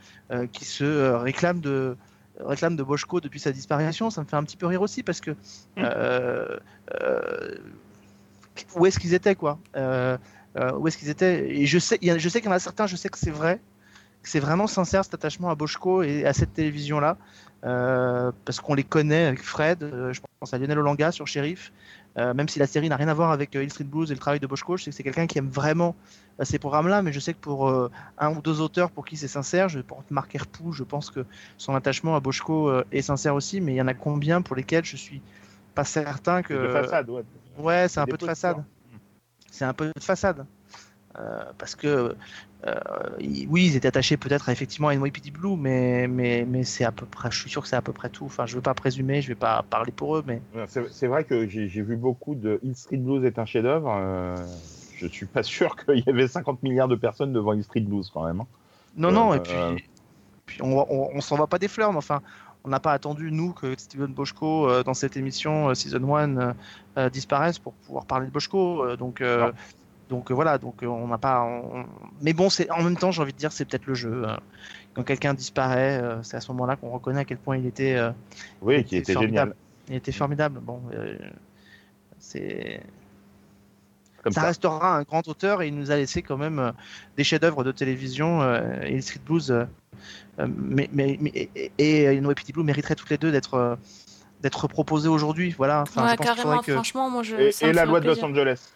qui 0.52 0.66
se 0.66 0.84
euh, 0.84 1.18
réclament 1.18 1.62
de 1.62 1.96
réclament 2.40 2.76
de 2.76 2.84
Boschko 2.84 3.22
depuis 3.22 3.40
sa 3.40 3.52
disparition, 3.52 4.10
ça 4.10 4.22
me 4.22 4.26
fait 4.28 4.36
un 4.36 4.44
petit 4.44 4.58
peu 4.58 4.66
rire 4.68 4.82
aussi 4.82 5.04
parce 5.04 5.22
que 5.22 5.32
euh, 5.78 6.58
euh, 7.02 7.56
où 8.76 8.86
est-ce 8.86 9.00
qu'ils 9.00 9.14
étaient 9.14 9.36
quoi? 9.36 9.58
Euh, 9.76 10.18
Où 10.78 10.88
est-ce 10.88 10.98
qu'ils 10.98 11.10
étaient? 11.10 11.50
Et 11.50 11.66
je 11.66 11.78
sais, 11.80 11.98
il 12.02 12.08
y 12.08 12.12
a- 12.12 12.18
je 12.18 12.30
sais 12.30 12.40
qu'il 12.40 12.50
y 12.50 12.54
en 12.54 12.56
a 12.56 12.60
certains, 12.60 12.88
je 12.88 12.96
sais 12.96 13.10
que 13.10 13.18
c'est 13.18 13.32
vrai, 13.32 13.60
que 14.24 14.30
c'est 14.30 14.40
vraiment 14.40 14.68
sincère 14.68 15.04
cet 15.04 15.14
attachement 15.14 15.50
à 15.50 15.56
Boschko 15.56 16.02
et 16.04 16.26
à 16.26 16.32
cette 16.32 16.54
télévision 16.54 17.00
là. 17.02 17.18
Parce 18.46 18.60
qu'on 18.62 18.74
les 18.74 18.84
connaît 18.86 19.26
avec 19.26 19.42
Fred, 19.42 19.80
je 19.82 20.20
pense 20.40 20.54
à 20.54 20.58
Lionel 20.58 20.80
Olanga 20.80 21.12
sur 21.12 21.28
Sheriff, 21.28 21.74
euh, 22.18 22.34
même 22.34 22.48
si 22.48 22.60
la 22.60 22.68
série 22.68 22.88
n'a 22.88 22.96
rien 22.96 23.08
à 23.08 23.14
voir 23.14 23.32
avec 23.32 23.56
euh, 23.56 23.64
Hill 23.64 23.70
Street 23.70 23.84
Blues 23.84 24.10
et 24.10 24.14
le 24.14 24.20
travail 24.20 24.40
de 24.40 24.48
Boschko, 24.48 24.78
je 24.78 24.84
sais 24.84 24.92
que 24.92 24.96
c'est 24.96 25.04
quelqu'un 25.04 25.28
qui 25.28 25.38
aime 25.38 25.50
vraiment 25.50 25.96
euh, 26.40 26.46
ces 26.46 26.60
programmes-là, 26.60 27.02
mais 27.02 27.12
je 27.12 27.20
sais 27.20 27.34
que 27.34 27.40
pour 27.40 27.70
un 28.18 28.36
ou 28.36 28.42
deux 28.42 28.62
auteurs 28.62 28.92
pour 28.92 29.06
qui 29.06 29.18
c'est 29.18 29.28
sincère, 29.28 29.70
je, 29.70 29.80
pour 29.80 30.04
Marc 30.10 30.34
Herpoux, 30.36 30.72
je 30.72 30.84
pense 30.84 31.12
que 31.12 31.26
son 31.58 31.76
attachement 31.76 32.16
à 32.16 32.20
Boschko 32.20 32.72
est 32.92 33.02
sincère 33.02 33.36
aussi, 33.36 33.62
mais 33.62 33.74
il 33.74 33.78
y 33.78 33.82
en 33.82 33.88
a 33.88 33.94
combien 33.94 34.42
pour 34.42 34.56
lesquels 34.56 34.86
je 34.86 34.96
suis 34.96 35.22
pas 35.74 35.84
certain 35.84 36.42
que... 36.42 36.54
De 36.54 36.72
façade, 36.72 37.10
ouais. 37.10 37.24
Ouais, 37.58 37.88
c'est 37.88 38.00
un 38.00 38.06
peu 38.06 38.18
de 38.18 38.26
façade. 38.26 38.64
C'est 39.52 39.66
un 39.66 39.74
peu 39.74 39.92
de 39.96 40.04
façade. 40.04 40.46
Euh, 41.20 41.44
parce 41.58 41.76
que 41.76 42.16
euh, 42.68 42.74
oui, 43.50 43.68
ils 43.68 43.76
étaient 43.76 43.88
attachés 43.88 44.18
peut-être 44.18 44.50
effectivement 44.50 44.88
à 44.90 44.96
NYPD 44.96 45.32
Blue, 45.32 45.56
mais 45.56 46.08
mais 46.08 46.46
mais 46.48 46.64
c'est 46.64 46.84
à 46.84 46.92
peu 46.92 47.06
près. 47.06 47.30
Je 47.32 47.40
suis 47.40 47.50
sûr 47.50 47.62
que 47.62 47.68
c'est 47.68 47.76
à 47.76 47.82
peu 47.82 47.94
près 47.94 48.10
tout. 48.10 48.26
Enfin, 48.26 48.46
je 48.46 48.56
veux 48.56 48.62
pas 48.62 48.74
présumer, 48.74 49.22
je 49.22 49.30
vais 49.30 49.36
pas 49.36 49.64
parler 49.70 49.92
pour 49.92 50.18
eux, 50.18 50.24
mais 50.26 50.42
C'est 50.68 51.08
vrai 51.08 51.24
que 51.24 51.48
j'ai 51.48 51.68
vu 51.68 51.96
beaucoup 51.96 52.36
de 52.36 52.60
Hill 52.64 52.76
Street 52.76 52.98
Blues 52.98 53.24
est 53.24 53.40
un 53.40 53.46
chef-d'œuvre. 53.46 53.94
euh, 53.98 54.36
je 54.98 55.08
suis 55.08 55.26
pas 55.26 55.44
sûr 55.44 55.76
qu'il 55.76 56.04
y 56.06 56.10
avait 56.10 56.28
50 56.28 56.64
milliards 56.64 56.88
de 56.88 56.96
personnes 56.96 57.34
devant 57.34 57.54
Hill 57.54 57.64
Street 57.64 57.82
Blues 57.82 58.10
quand 58.14 58.26
même. 58.26 58.42
hein. 58.42 58.48
non 58.98 59.12
non. 59.12 59.32
Euh, 59.34 59.36
Et 59.36 59.40
puis 59.40 59.86
puis 60.48 60.62
on 60.62 60.78
on, 60.92 61.10
on 61.16 61.22
s'en 61.22 61.38
va 61.38 61.48
pas 61.48 61.60
des 61.60 61.68
fleurs, 61.68 61.92
mais 61.92 61.98
enfin. 62.00 62.22
On 62.68 62.70
n'a 62.70 62.80
pas 62.80 62.94
attendu, 62.94 63.32
nous, 63.32 63.54
que 63.54 63.76
Steven 63.78 64.08
Boschko, 64.08 64.68
euh, 64.68 64.82
dans 64.82 64.96
cette 64.96 65.18
émission 65.18 65.76
Season 65.76 66.16
1, 66.16 66.38
euh, 66.38 66.54
euh, 66.98 67.10
disparaisse 67.12 67.60
pour 67.60 67.74
pouvoir 67.74 68.08
parler 68.08 68.26
de 68.26 68.32
Boschko. 68.32 68.96
donc, 68.96 69.22
Non. 69.22 69.52
Donc 70.10 70.30
euh, 70.32 70.34
voilà, 70.34 70.58
donc 70.58 70.84
euh, 70.84 70.88
on 70.88 71.08
n'a 71.08 71.18
pas. 71.18 71.42
on- 71.44 71.86
Mais 72.22 72.34
bon, 72.34 72.50
c'est 72.50 72.70
en 72.72 72.84
même 72.84 72.98
temps, 72.98 73.12
j'ai 73.12 73.22
envie 73.22 73.34
de 73.34 73.38
dire, 73.38 73.52
c'est 73.52 73.66
peut-être 73.66 73.86
le 73.88 73.94
jeu. 73.96 74.24
euh. 74.28 74.36
Quand 74.94 75.04
quelqu'un 75.04 75.34
disparaît, 75.34 76.00
euh, 76.02 76.24
c'est 76.24 76.38
à 76.38 76.42
ce 76.42 76.52
moment-là 76.54 76.76
qu'on 76.78 76.90
reconnaît 76.90 77.22
à 77.22 77.26
quel 77.26 77.38
point 77.38 77.58
il 77.58 77.66
était, 77.66 77.96
euh, 77.96 78.12
Oui, 78.62 78.78
Il 78.78 78.84
qui 78.86 78.96
était 78.98 79.04
était 79.12 79.14
formidable. 79.14 79.52
génial. 79.52 79.90
il 79.90 79.96
était 79.96 80.12
formidable. 80.12 80.60
Bon, 80.62 80.82
euh, 80.94 81.18
c'est. 82.20 82.82
Comme 84.24 84.34
ça, 84.34 84.42
ça. 84.42 84.48
restera 84.48 84.98
un 84.98 85.04
grand 85.04 85.28
auteur 85.28 85.62
et 85.62 85.68
il 85.68 85.76
nous 85.76 85.92
a 85.92 85.98
laissé 85.98 86.22
quand 86.24 86.38
même 86.38 86.58
euh, 86.60 86.72
des 87.18 87.24
chefs-d'œuvre 87.24 87.64
de 87.64 87.72
télévision. 87.72 88.42
euh, 88.42 88.82
et 88.84 89.00
Street 89.02 89.20
Blues 89.26 89.52
euh, 89.52 89.66
mais, 90.48 90.90
mais, 90.92 91.18
mais- 91.22 91.32
et, 91.36 91.72
et, 91.78 92.04
et 92.04 92.20
NYPD 92.22 92.52
Blue 92.54 92.64
mériteraient 92.64 92.96
toutes 92.96 93.10
les 93.12 93.18
deux 93.18 93.32
d'être 93.32 93.54
euh, 93.54 93.76
d'être 94.42 94.68
proposées 94.68 95.10
aujourd'hui. 95.10 95.54
Voilà. 95.58 95.82
Enfin, 95.84 96.08
je 96.10 96.16
pense 96.16 96.26
carrément, 96.26 96.60
que- 96.62 96.74
franchement, 96.74 97.10
moi 97.10 97.24
je. 97.24 97.36
Et, 97.66 97.74
la 97.74 97.86
loi 97.86 98.00
de 98.00 98.08
Los. 98.08 98.24
Angeles. 98.24 98.72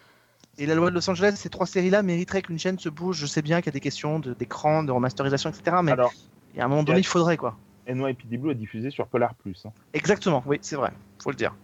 Et 0.60 0.66
la 0.66 0.76
loi 0.76 0.90
de 0.90 0.96
Los 0.96 1.10
Angeles, 1.10 1.36
ces 1.38 1.50
trois 1.50 1.66
séries-là 1.66 2.04
mériteraient 2.04 2.42
qu'une 2.42 2.60
chaîne 2.60 2.78
se 2.78 2.90
bouge. 2.90 3.18
Je 3.18 3.26
sais 3.26 3.42
bien 3.42 3.62
qu'il 3.62 3.68
y 3.68 3.70
a 3.70 3.72
des 3.72 3.80
questions 3.80 4.20
de- 4.20 4.34
d'écran, 4.34 4.84
de, 4.84 4.92
remasterisation, 4.92 5.50
etc. 5.50 5.78
Mais 5.82 5.94
Alors, 5.94 6.14
Il 6.54 6.58
y 6.58 6.62
a 6.62 6.66
un 6.66 6.68
moment 6.68 6.84
donné, 6.84 7.00
il 7.00 7.06
faudrait 7.06 7.38
quoi. 7.38 7.58
NYPD 7.88 8.38
Blue 8.38 8.52
est 8.52 8.56
diffusé 8.56 8.90
sur 8.90 9.08
Polar 9.08 9.36
Plus. 9.36 9.66
hein. 9.66 9.72
Exactement, 9.94 10.44
oui, 10.46 10.58
c'est 10.62 10.76
vrai, 10.76 10.92
faut 11.24 11.30
le 11.30 11.36
dire. 11.36 11.56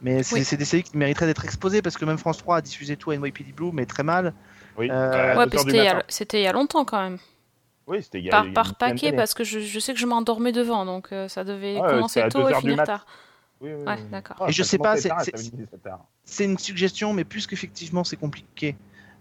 Mais 0.00 0.22
c'est 0.22 0.34
Oui. 0.52 0.56
des 0.58 0.64
séries 0.64 0.82
qui 0.82 0.96
mériteraient 0.96 1.26
d'être 1.26 1.44
exposées 1.44 1.82
parce 1.82 1.96
que 1.96 2.04
même 2.04 2.18
France 2.18 2.38
3 2.38 2.58
a 2.58 2.60
diffusé 2.60 2.96
tout 2.96 3.10
à 3.10 3.14
NYPD 3.16 3.52
Blue, 3.52 3.70
mais 3.72 3.86
très 3.86 4.02
mal. 4.02 4.32
Oui, 4.76 4.90
Euh, 4.90 5.32
à 5.32 5.36
Ouais, 5.38 5.46
du 5.46 5.56
c'était 6.08 6.40
il 6.40 6.44
y 6.44 6.46
a- 6.46 6.52
longtemps 6.52 6.84
quand 6.84 7.02
même. 7.02 7.18
Oui, 7.86 8.02
c'était 8.02 8.18
il 8.20 8.26
y 8.26 8.30
a- 8.30 8.44
il 8.44 8.50
y 8.50 8.52
Par, 8.52 8.62
a 8.64 8.64
par 8.64 8.74
paquet, 8.76 9.12
parce 9.12 9.34
que 9.34 9.42
je, 9.44 9.60
je 9.60 9.78
sais 9.78 9.92
que 9.92 9.98
je 9.98 10.06
m'endormais 10.06 10.52
devant, 10.52 10.84
donc 10.84 11.12
euh, 11.12 11.28
ça 11.28 11.44
devait 11.44 11.80
Ouais, 11.80 11.88
commencer 11.88 12.20
à 12.20 12.28
tôt 12.30 12.48
et 12.48 12.54
finir 12.54 12.82
tard. 12.84 13.06
Oui, 13.64 13.70
oui, 13.72 13.84
Ouais, 13.86 13.94
oui. 13.96 14.10
d'accord. 14.10 14.36
Ah, 14.40 14.48
Et 14.48 14.52
je 14.52 14.62
ça 14.62 14.68
sais 14.70 14.78
pas, 14.78 14.96
c'est- 14.96 16.44
une 16.44 16.58
suggestion, 16.58 17.12
mais 17.12 17.24
plus 17.24 17.46
qu'effectivement 17.46 18.04
c'est 18.04 18.16
compliqué 18.16 18.76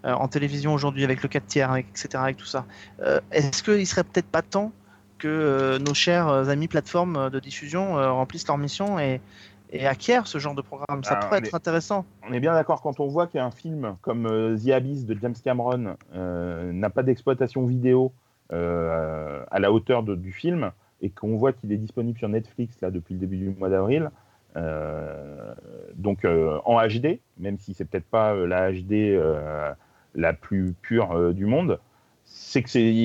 euh, 0.05 0.13
en 0.13 0.27
télévision 0.27 0.73
aujourd'hui 0.73 1.05
avec 1.05 1.23
le 1.23 1.29
4 1.29 1.45
tiers, 1.47 1.71
avec, 1.71 1.85
etc., 1.89 2.23
avec 2.25 2.35
tout 2.37 2.45
ça. 2.45 2.65
euh, 3.01 3.21
Est-ce 3.31 3.63
qu'il 3.63 3.87
serait 3.87 4.03
peut-être 4.03 4.27
pas 4.27 4.41
temps 4.41 4.73
que 5.17 5.29
euh, 5.29 5.79
nos 5.79 5.93
chers 5.93 6.27
amis 6.27 6.67
plateformes 6.67 7.29
de 7.29 7.39
diffusion 7.39 7.97
euh, 7.97 8.11
remplissent 8.11 8.47
leur 8.47 8.57
mission 8.57 8.99
et, 8.99 9.21
et 9.71 9.87
acquièrent 9.87 10.27
ce 10.27 10.39
genre 10.39 10.55
de 10.55 10.61
programme? 10.61 11.05
Ça 11.05 11.15
Ah, 11.17 11.25
pourrait 11.25 11.39
être 11.39 11.55
intéressant. 11.55 12.05
On 12.27 12.33
est 12.33 12.41
bien 12.41 12.53
d'accord 12.53 12.81
quand 12.81 12.99
on 12.99 13.07
voit 13.07 13.27
qu'un 13.27 13.49
film 13.51 13.95
comme 14.01 14.25
euh, 14.25 14.57
The 14.57 14.69
Abyss 14.71 15.05
de 15.05 15.17
James 15.21 15.35
Cameron 15.41 15.95
euh, 16.15 16.73
n'a 16.73 16.89
pas 16.89 17.03
d'exploitation 17.03 17.65
vidéo 17.65 18.11
euh, 18.51 19.43
à 19.51 19.59
la 19.59 19.71
hauteur 19.71 20.03
de- 20.03 20.15
du 20.15 20.33
film 20.33 20.71
et 21.01 21.09
qu'on 21.09 21.37
voit 21.37 21.53
qu'il 21.53 21.71
est 21.71 21.77
disponible 21.77 22.17
sur 22.19 22.27
Netflix 22.29 22.75
là 22.81 22.91
depuis 22.91 23.13
le 23.13 23.19
début 23.21 23.37
du 23.37 23.49
mois 23.49 23.69
d'avril. 23.69 24.09
Euh, 24.55 25.53
donc 25.95 26.25
euh, 26.25 26.59
en 26.65 26.85
HD, 26.85 27.19
même 27.39 27.57
si 27.57 27.73
c'est 27.73 27.85
peut-être 27.85 28.05
pas 28.05 28.33
euh, 28.33 28.45
la 28.45 28.71
HD 28.71 29.19
la 30.15 30.33
plus 30.33 30.73
pure 30.81 31.33
du 31.33 31.45
monde, 31.45 31.79
c'est 32.23 32.61
que 32.61 32.77
il 32.77 33.03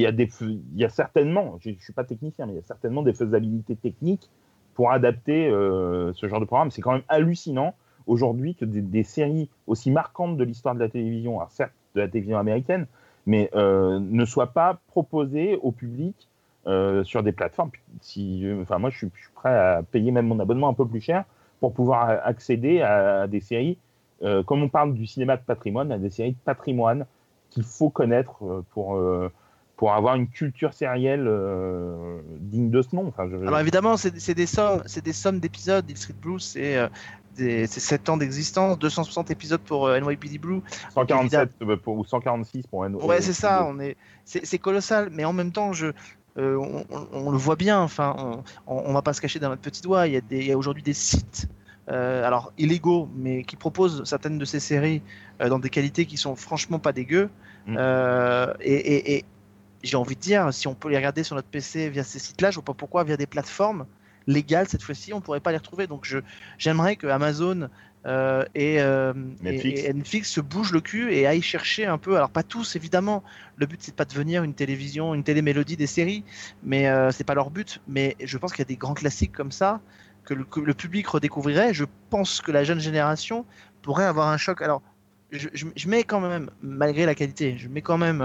y 0.76 0.84
a 0.84 0.88
certainement, 0.88 1.58
je, 1.60 1.70
je 1.70 1.82
suis 1.82 1.92
pas 1.92 2.04
technicien, 2.04 2.46
mais 2.46 2.52
il 2.52 2.56
y 2.56 2.60
a 2.60 2.66
certainement 2.66 3.02
des 3.02 3.14
faisabilités 3.14 3.76
techniques 3.76 4.28
pour 4.74 4.92
adapter 4.92 5.48
ce 5.50 6.28
genre 6.28 6.40
de 6.40 6.44
programme. 6.44 6.70
C'est 6.70 6.82
quand 6.82 6.92
même 6.92 7.02
hallucinant 7.08 7.74
aujourd'hui 8.06 8.54
que 8.54 8.64
des, 8.64 9.02
séries 9.02 9.48
aussi 9.66 9.90
marquantes 9.90 10.36
de 10.36 10.44
l'histoire 10.44 10.74
de 10.74 10.80
la 10.80 10.88
télévision, 10.88 11.38
alors 11.38 11.50
certes 11.50 11.72
de 11.94 12.00
la 12.02 12.08
télévision 12.08 12.38
américaine, 12.38 12.86
mais 13.24 13.50
ne 13.54 14.24
soient 14.26 14.52
pas 14.52 14.80
proposées 14.88 15.56
au 15.62 15.72
public 15.72 16.28
sur 17.04 17.22
des 17.22 17.32
plateformes. 17.32 17.70
Si, 18.02 18.46
enfin, 18.60 18.78
moi, 18.78 18.90
je 18.90 18.98
suis 18.98 19.10
prêt 19.34 19.56
à 19.56 19.82
payer 19.82 20.12
même 20.12 20.26
mon 20.26 20.38
abonnement 20.40 20.68
un 20.68 20.74
peu 20.74 20.86
plus 20.86 21.00
cher 21.00 21.24
pour 21.60 21.74
pouvoir 21.74 22.08
accéder 22.24 22.80
à, 22.82 23.26
des 23.26 23.40
séries, 23.40 23.78
euh, 24.22 24.42
comme 24.42 24.62
on 24.62 24.68
parle 24.68 24.94
du 24.94 25.06
cinéma 25.06 25.36
de 25.36 25.42
patrimoine, 25.42 25.92
à 25.92 25.98
des 25.98 26.10
séries 26.10 26.32
de 26.32 26.38
patrimoine 26.44 27.06
qu'il 27.50 27.64
faut 27.64 27.90
connaître 27.90 28.44
euh, 28.44 28.64
pour, 28.70 28.96
euh, 28.96 29.30
pour 29.76 29.92
avoir 29.92 30.16
une 30.16 30.28
culture 30.28 30.74
sérielle 30.74 31.24
euh, 31.26 32.20
digne 32.40 32.70
de 32.70 32.82
ce 32.82 32.94
nom. 32.94 33.06
Enfin, 33.08 33.28
je- 33.30 33.36
Alors 33.36 33.60
évidemment, 33.60 33.96
c'est 33.96 34.18
c'est 34.18 34.34
des 34.34 34.46
sommes, 34.46 34.82
c'est 34.86 35.04
des 35.04 35.12
sommes 35.12 35.40
d'épisodes. 35.40 35.88
Hill 35.88 35.96
Street 35.96 36.14
Blues, 36.20 36.42
c'est 36.42 36.76
euh, 36.76 36.88
c'est 37.36 37.66
7 37.68 38.08
ans 38.08 38.16
d'existence, 38.16 38.78
260 38.78 39.30
épisodes 39.30 39.60
pour 39.60 39.86
euh, 39.86 39.96
NYPD 40.00 40.38
Blue. 40.38 40.60
147 40.92 41.50
euh, 41.62 41.76
pour- 41.76 41.96
ou 41.96 42.04
146 42.04 42.66
pour 42.66 42.84
un. 42.84 42.94
Ouais, 42.94 43.20
c'est 43.20 43.32
ça. 43.32 43.64
On 43.68 43.78
est, 43.78 43.96
c'est 44.24 44.58
colossal, 44.58 45.08
mais 45.12 45.24
en 45.24 45.32
même 45.32 45.52
temps, 45.52 45.72
je, 45.72 45.86
euh, 46.38 46.56
on, 47.12 47.30
le 47.30 47.38
voit 47.38 47.56
bien. 47.56 47.80
Enfin, 47.80 48.14
on, 48.18 48.42
on, 48.66 48.82
on 48.90 48.92
va 48.92 49.02
pas 49.02 49.12
se 49.12 49.20
cacher 49.20 49.38
dans 49.38 49.48
notre 49.48 49.62
petit 49.62 49.82
doigt. 49.82 50.06
Il 50.06 50.14
y 50.30 50.50
a, 50.50 50.54
a 50.54 50.56
aujourd'hui 50.56 50.82
des 50.82 50.94
sites, 50.94 51.48
euh, 51.90 52.24
alors 52.26 52.52
illégaux, 52.58 53.08
mais 53.16 53.44
qui 53.44 53.56
proposent 53.56 54.04
certaines 54.04 54.38
de 54.38 54.44
ces 54.44 54.60
séries 54.60 55.02
euh, 55.40 55.48
dans 55.48 55.58
des 55.58 55.70
qualités 55.70 56.06
qui 56.06 56.16
sont 56.16 56.36
franchement 56.36 56.78
pas 56.78 56.92
dégueu. 56.92 57.30
Mm. 57.66 57.76
Et 58.60 58.72
et- 58.74 59.16
et 59.16 59.24
j'ai 59.82 59.96
envie 59.96 60.16
de 60.16 60.20
dire, 60.20 60.52
si 60.52 60.66
on 60.68 60.74
peut 60.74 60.88
les 60.88 60.96
regarder 60.96 61.22
sur 61.22 61.36
notre 61.36 61.48
PC 61.48 61.88
via 61.90 62.02
ces 62.04 62.18
sites-là, 62.18 62.50
je 62.50 62.56
vois 62.56 62.64
pas 62.64 62.74
pourquoi 62.74 63.04
via 63.04 63.16
des 63.16 63.26
plateformes 63.26 63.86
légales 64.26 64.68
cette 64.68 64.82
fois-ci, 64.82 65.12
on 65.12 65.20
pourrait 65.20 65.40
pas 65.40 65.52
les 65.52 65.56
retrouver. 65.58 65.86
Donc, 65.86 66.12
j'aimerais 66.58 66.96
que 66.96 67.06
Amazon 67.06 67.68
euh, 68.08 68.44
et, 68.54 68.80
euh, 68.80 69.12
et- 69.44 69.44
Netflix. 69.44 69.82
et 69.84 69.92
Netflix 69.92 70.30
se 70.30 70.40
bougent 70.40 70.72
le 70.72 70.80
cul 70.80 71.12
et 71.12 71.26
aillent 71.26 71.42
chercher 71.42 71.86
un 71.86 71.98
peu. 71.98 72.16
Alors, 72.16 72.30
pas 72.30 72.42
tous 72.42 72.74
évidemment. 72.74 73.22
Le 73.56 73.66
but 73.66 73.80
c'est 73.82 73.94
pas 73.94 74.04
de 74.04 74.10
devenir 74.10 74.42
une 74.42 74.54
télévision, 74.54 75.14
une 75.14 75.22
télémélodie 75.24 75.76
des 75.76 75.86
séries, 75.86 76.24
mais 76.62 76.88
euh, 76.88 77.10
c'est 77.12 77.24
pas 77.24 77.34
leur 77.34 77.50
but. 77.50 77.80
Mais 77.86 78.16
je 78.20 78.36
pense 78.38 78.52
qu'il 78.52 78.60
y 78.60 78.66
a 78.66 78.72
des 78.72 78.76
grands 78.76 78.94
classiques 78.94 79.32
comme 79.32 79.52
ça 79.52 79.80
que 80.24 80.34
le, 80.34 80.44
que 80.44 80.60
le 80.60 80.74
public 80.74 81.06
redécouvrirait. 81.06 81.72
Je 81.74 81.84
pense 82.10 82.40
que 82.40 82.50
la 82.50 82.64
jeune 82.64 82.80
génération 82.80 83.44
pourrait 83.82 84.04
avoir 84.06 84.28
un 84.28 84.36
choc. 84.38 84.62
Alors, 84.62 84.82
je, 85.30 85.48
je- 85.52 85.66
je 85.76 85.88
mets 85.88 86.04
quand 86.04 86.20
même, 86.20 86.50
malgré 86.62 87.04
la 87.06 87.14
qualité, 87.14 87.56
je 87.58 87.68
mets 87.68 87.82
quand 87.82 87.98
même 87.98 88.22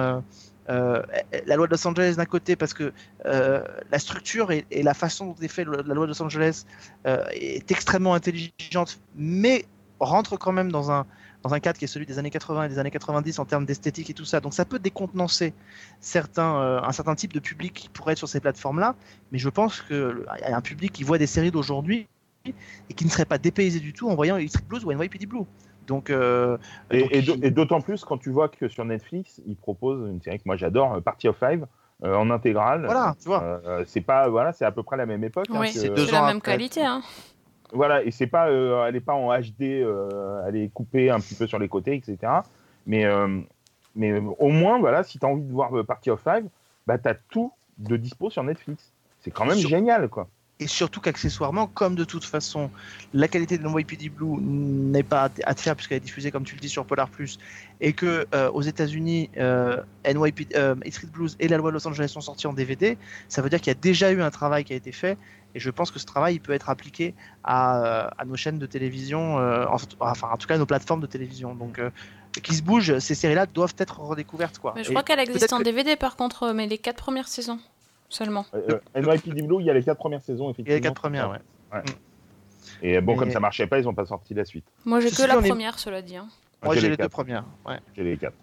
euh, 0.69 1.01
la 1.45 1.55
loi 1.57 1.67
de 1.67 1.71
Los 1.71 1.85
Angeles 1.85 2.13
d'un 2.15 2.25
côté 2.25 2.55
parce 2.55 2.73
que 2.73 2.93
euh, 3.25 3.61
la 3.91 3.99
structure 3.99 4.51
et, 4.53 4.65
et 4.71 4.81
la 4.83 4.93
façon 4.93 5.25
dont 5.27 5.35
est 5.41 5.49
fait 5.49 5.65
le- 5.65 5.83
la 5.85 5.93
loi 5.93 6.05
de 6.05 6.11
Los 6.11 6.21
Angeles 6.21 6.63
euh, 7.05 7.25
est 7.33 7.69
extrêmement 7.71 8.13
intelligente, 8.13 8.99
mais 9.15 9.65
rentre 10.03 10.37
quand 10.37 10.51
même 10.51 10.71
dans 10.71 10.91
un 10.91 11.05
dans 11.43 11.53
un 11.53 11.59
cadre 11.59 11.77
qui 11.77 11.83
est 11.83 11.89
celui 11.89 12.05
des 12.05 12.19
années 12.19 12.29
80 12.29 12.63
et 12.65 12.69
des 12.69 12.79
années 12.79 12.89
90 12.91 13.37
en 13.39 13.43
termes 13.45 13.65
d'esthétique 13.65 14.09
et 14.09 14.13
tout 14.13 14.23
ça. 14.23 14.39
Donc 14.39 14.53
ça 14.53 14.63
peut 14.63 14.79
décontenancer 14.79 15.53
certains, 15.99 16.55
euh, 16.55 16.81
un 16.81 16.91
certain 16.93 17.15
type 17.15 17.33
de 17.33 17.39
public 17.39 17.73
qui 17.73 17.89
pourrait 17.89 18.13
être 18.13 18.17
sur 18.17 18.29
ces 18.29 18.39
plateformes-là, 18.39 18.95
mais 19.33 19.39
je 19.39 19.49
pense 19.49 19.81
qu'il 19.81 20.25
y 20.39 20.43
a 20.43 20.55
un 20.55 20.61
public 20.61 20.93
qui 20.93 21.03
voit 21.03 21.17
des 21.17 21.27
séries 21.27 21.51
d'aujourd'hui 21.51 22.07
et 22.45 22.93
qui 22.95 23.03
ne 23.03 23.09
serait 23.09 23.25
pas 23.25 23.37
dépaysé 23.37 23.79
du 23.81 23.91
tout 23.91 24.09
en 24.09 24.15
voyant 24.15 24.37
Electric 24.37 24.65
Blues 24.67 24.85
ou 24.85 24.91
NYPD 24.93 25.25
Blue. 25.25 25.43
Donc, 25.85 26.09
euh, 26.09 26.57
Et, 26.91 27.21
donc, 27.21 27.39
d'autant 27.39 27.81
plus 27.81 28.05
quand 28.05 28.17
tu 28.17 28.29
vois 28.29 28.47
que 28.47 28.69
sur 28.69 28.85
Netflix, 28.85 29.41
ils 29.45 29.57
proposent 29.57 30.09
une 30.09 30.21
série 30.21 30.37
que 30.37 30.43
moi 30.45 30.55
j'adore, 30.55 30.93
euh, 30.93 31.01
Party 31.01 31.27
of 31.27 31.37
Five, 31.37 31.67
euh, 32.05 32.15
en 32.15 32.29
intégrale. 32.31 32.85
voilà, 32.85 33.15
tu 33.21 33.27
vois. 33.27 33.43
Euh, 33.43 33.83
c'est 33.85 33.99
pas 34.01 34.29
voilà, 34.29 34.53
c'est 34.53 34.63
à 34.63 34.71
peu 34.71 34.83
près 34.83 34.95
la 34.95 35.05
même 35.05 35.25
époque. 35.25 35.47
hein, 35.49 35.57
Oui, 35.59 35.73
que- 35.73 35.79
c'est 35.79 35.89
la 36.11 36.21
même 36.21 36.37
après. 36.37 36.53
qualité. 36.53 36.85
Hein. 36.85 37.01
Voilà, 37.73 38.03
et 38.03 38.11
c'est 38.11 38.27
pas, 38.27 38.49
euh, 38.49 38.85
elle 38.85 38.95
est 38.95 39.01
pas 39.01 39.15
en 39.15 39.35
HD, 39.35 39.63
euh, 39.63 40.43
elle 40.47 40.55
est 40.55 40.69
coupée 40.71 41.09
un 41.09 41.19
petit 41.19 41.33
peu 41.33 41.47
sur 41.47 41.57
les 41.57 41.67
côtés, 41.67 41.95
etc. 41.95 42.31
Mais 42.85 43.05
euh, 43.05 43.39
mais 43.95 44.13
au 44.37 44.49
moins 44.49 44.79
voilà, 44.79 45.03
si 45.03 45.17
tu 45.17 45.25
as 45.25 45.29
envie 45.29 45.43
de 45.43 45.51
voir 45.51 45.71
Party 45.85 46.11
of 46.11 46.21
Five, 46.21 46.45
bah 46.85 46.97
t'as 46.99 47.15
tout 47.29 47.51
de 47.79 47.97
dispo 47.97 48.29
sur 48.29 48.43
Netflix. 48.43 48.91
C'est 49.21 49.31
quand 49.31 49.45
même 49.45 49.57
Sur- 49.57 49.69
génial 49.69 50.07
quoi. 50.07 50.27
Et 50.59 50.67
surtout 50.67 51.01
qu'accessoirement, 51.01 51.65
comme 51.65 51.95
de 51.95 52.03
toute 52.03 52.23
façon, 52.23 52.69
la 53.13 53.27
qualité 53.27 53.57
de 53.57 53.67
NYPD 53.67 54.09
Blue 54.09 54.37
n'est 54.39 55.03
pas 55.03 55.29
à 55.43 55.55
te 55.55 55.59
faire 55.59 55.75
puisqu'elle 55.75 55.97
est 55.97 56.01
diffusée, 56.01 56.29
comme 56.29 56.43
tu 56.43 56.53
le 56.53 56.61
dis, 56.61 56.69
sur 56.69 56.85
Polar 56.85 57.09
Plus, 57.09 57.39
et 57.81 57.93
que 57.93 58.27
aux 58.53 58.61
États-Unis, 58.61 59.31
NYPD, 60.05 60.55
Street 60.91 61.07
Blues 61.11 61.35
et 61.39 61.47
la 61.47 61.57
loi 61.57 61.71
de 61.71 61.73
Los 61.73 61.87
Angeles 61.87 62.07
sont 62.09 62.21
sortis 62.21 62.45
en 62.45 62.53
DVD, 62.53 62.97
ça 63.27 63.41
veut 63.41 63.49
dire 63.49 63.59
qu'il 63.59 63.71
y 63.71 63.75
a 63.75 63.79
déjà 63.79 64.11
eu 64.11 64.21
un 64.21 64.29
travail 64.29 64.63
qui 64.63 64.73
a 64.73 64.75
été 64.75 64.91
fait, 64.91 65.17
et 65.55 65.59
je 65.59 65.69
pense 65.69 65.91
que 65.91 65.99
ce 65.99 66.05
travail 66.05 66.35
il 66.35 66.39
peut 66.39 66.53
être 66.53 66.69
appliqué 66.69 67.13
à, 67.43 68.05
euh, 68.05 68.09
à 68.17 68.25
nos 68.25 68.35
chaînes 68.35 68.59
de 68.59 68.65
télévision, 68.65 69.39
euh, 69.39 69.65
en- 69.67 69.77
enfin 69.99 70.29
en 70.31 70.37
tout 70.37 70.47
cas 70.47 70.55
à 70.55 70.57
nos 70.57 70.65
plateformes 70.65 71.01
de 71.01 71.07
télévision. 71.07 71.53
Donc, 71.55 71.79
euh, 71.79 71.89
qui 72.41 72.55
se 72.55 72.63
bougent, 72.63 72.97
ces 72.99 73.13
séries-là 73.15 73.45
doivent 73.45 73.75
être 73.77 73.99
redécouvertes, 73.99 74.57
quoi. 74.57 74.73
Mais 74.75 74.83
je 74.83 74.89
Et 74.89 74.93
crois 74.93 75.03
qu'elle 75.03 75.19
existe 75.19 75.53
en 75.53 75.59
que- 75.59 75.63
DVD 75.63 75.95
par 75.95 76.15
contre, 76.15 76.51
mais 76.53 76.65
les 76.67 76.77
quatre 76.79 76.97
premières 76.97 77.27
saisons 77.27 77.59
seulement. 78.09 78.45
Euh, 78.55 78.79
euh, 78.95 79.01
NYPD 79.01 79.43
Blue, 79.43 79.57
il 79.59 79.65
y 79.65 79.69
a 79.69 79.73
les 79.73 79.83
quatre 79.83 79.97
premières 79.99 80.21
saisons 80.21 80.45
Il 80.45 80.47
y 80.47 80.51
effectivement. 80.51 80.73
a 80.73 80.75
les 80.77 80.81
quatre 80.81 80.95
premières, 81.01 81.29
ouais. 81.29 81.83
Et 82.81 82.99
bon, 83.01 83.15
comme 83.15 83.31
ça 83.31 83.39
marchait 83.39 83.67
pas, 83.67 83.79
ils 83.79 83.87
ont 83.87 83.93
pas 83.93 84.05
sorti 84.05 84.33
la 84.33 84.45
suite. 84.45 84.65
Moi 84.85 84.99
j'ai 84.99 85.09
que 85.11 85.21
la 85.23 85.35
est- 85.39 85.47
première, 85.49 85.79
cela 85.79 86.01
dit. 86.01 86.17
hein. 86.17 86.27
Moi, 86.63 86.75
J'ai 86.75 86.81
les 86.81 86.89
les 86.89 86.97
deux 86.97 87.03
quatre. 87.03 87.11
premières. 87.11 87.43
Ouais. 87.65 87.79
J'ai 87.95 88.03
les 88.03 88.17
quatre. 88.17 88.35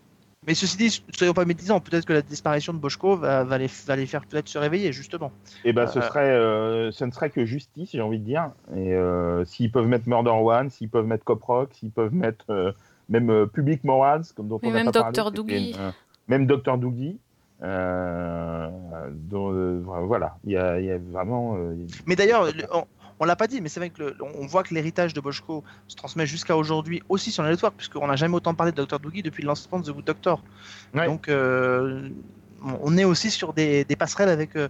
Mais 0.46 0.54
ceci 0.54 0.78
dit, 0.78 1.02
soyons 1.14 1.34
pas 1.34 1.44
médisants, 1.44 1.80
peut-être 1.80 2.06
que 2.06 2.14
la 2.14 2.22
disparition 2.22 2.72
de 2.72 2.78
Boschko 2.78 3.14
va, 3.16 3.44
va 3.44 3.58
les, 3.58 3.68
va 3.86 3.94
les 3.94 4.06
faire 4.06 4.24
peut-être 4.24 4.48
se 4.48 4.56
réveiller, 4.56 4.90
justement. 4.90 5.32
Et 5.64 5.74
ben, 5.74 5.86
ce 5.86 5.98
Euh, 5.98 6.02
serait, 6.02 6.30
euh, 6.30 6.90
ce 6.92 7.04
ne 7.04 7.10
serait 7.10 7.28
que 7.28 7.44
justice, 7.44 7.90
j'ai 7.92 8.00
envie 8.00 8.18
de 8.18 8.24
dire. 8.24 8.50
Et 8.74 8.94
euh, 8.94 9.44
s'ils 9.44 9.70
peuvent 9.70 9.86
mettre 9.86 10.08
Murder 10.08 10.30
One, 10.30 10.70
s'ils 10.70 10.88
peuvent 10.88 11.04
mettre 11.04 11.24
Cop 11.24 11.42
Rock, 11.42 11.70
s'ils 11.74 11.90
peuvent 11.90 12.14
mettre 12.14 12.46
euh, 12.48 12.72
même 13.10 13.28
euh, 13.30 13.44
Public 13.44 13.84
Morals, 13.84 14.24
comme 14.34 14.48
dont 14.48 14.58
on 14.62 14.68
n'a 14.68 14.76
même 14.82 14.86
pas 14.86 14.92
parlé, 15.12 15.18
Dr. 15.18 15.30
Doogie. 15.30 15.72
une- 15.72 15.78
euh, 15.78 15.90
même 16.28 16.46
Dr. 16.46 16.78
Doogie. 16.78 17.18
Euh, 17.62 18.70
dont, 19.12 19.52
euh, 19.52 19.82
voilà, 19.84 20.38
il 20.44 20.52
y 20.52 20.56
a, 20.56 20.80
il 20.80 20.86
y 20.86 20.90
a 20.90 20.96
vraiment. 20.96 21.56
euh, 21.58 21.74
Mais 22.06 22.16
d'ailleurs, 22.16 22.44
le- 22.46 22.64
on, 23.20 23.24
l'a 23.26 23.36
pas 23.36 23.46
dit, 23.46 23.60
mais 23.60 23.68
c'est 23.68 23.78
vrai 23.80 23.90
que 23.90 24.02
le- 24.02 24.16
on 24.34 24.46
voit 24.46 24.62
que 24.62 24.74
l'héritage 24.74 25.14
de 25.14 25.20
Boschko 25.20 25.62
se 25.86 25.94
transmet 25.94 26.26
jusqu'à 26.26 26.56
aujourd'hui 26.56 27.02
aussi 27.08 27.30
sur 27.30 27.42
les 27.44 27.50
networks, 27.50 27.76
puisqu'on 27.76 28.06
n'a 28.08 28.16
jamais 28.16 28.34
autant 28.34 28.54
parlé 28.54 28.72
de 28.72 28.82
Dr. 28.82 28.98
Doogie 28.98 29.22
depuis 29.22 29.42
le 29.42 29.46
lancement 29.48 29.78
de 29.78 29.84
The 29.84 29.94
Good 29.94 30.04
Doctor. 30.04 30.42
Ouais. 30.94 31.06
Donc, 31.06 31.28
euh, 31.28 32.08
on- 32.62 32.96
est 32.98 33.04
aussi 33.04 33.30
sur 33.30 33.52
des, 33.52 33.84
des 33.84 33.96
passerelles 33.96 34.28
avec, 34.28 34.56
euh, 34.56 34.68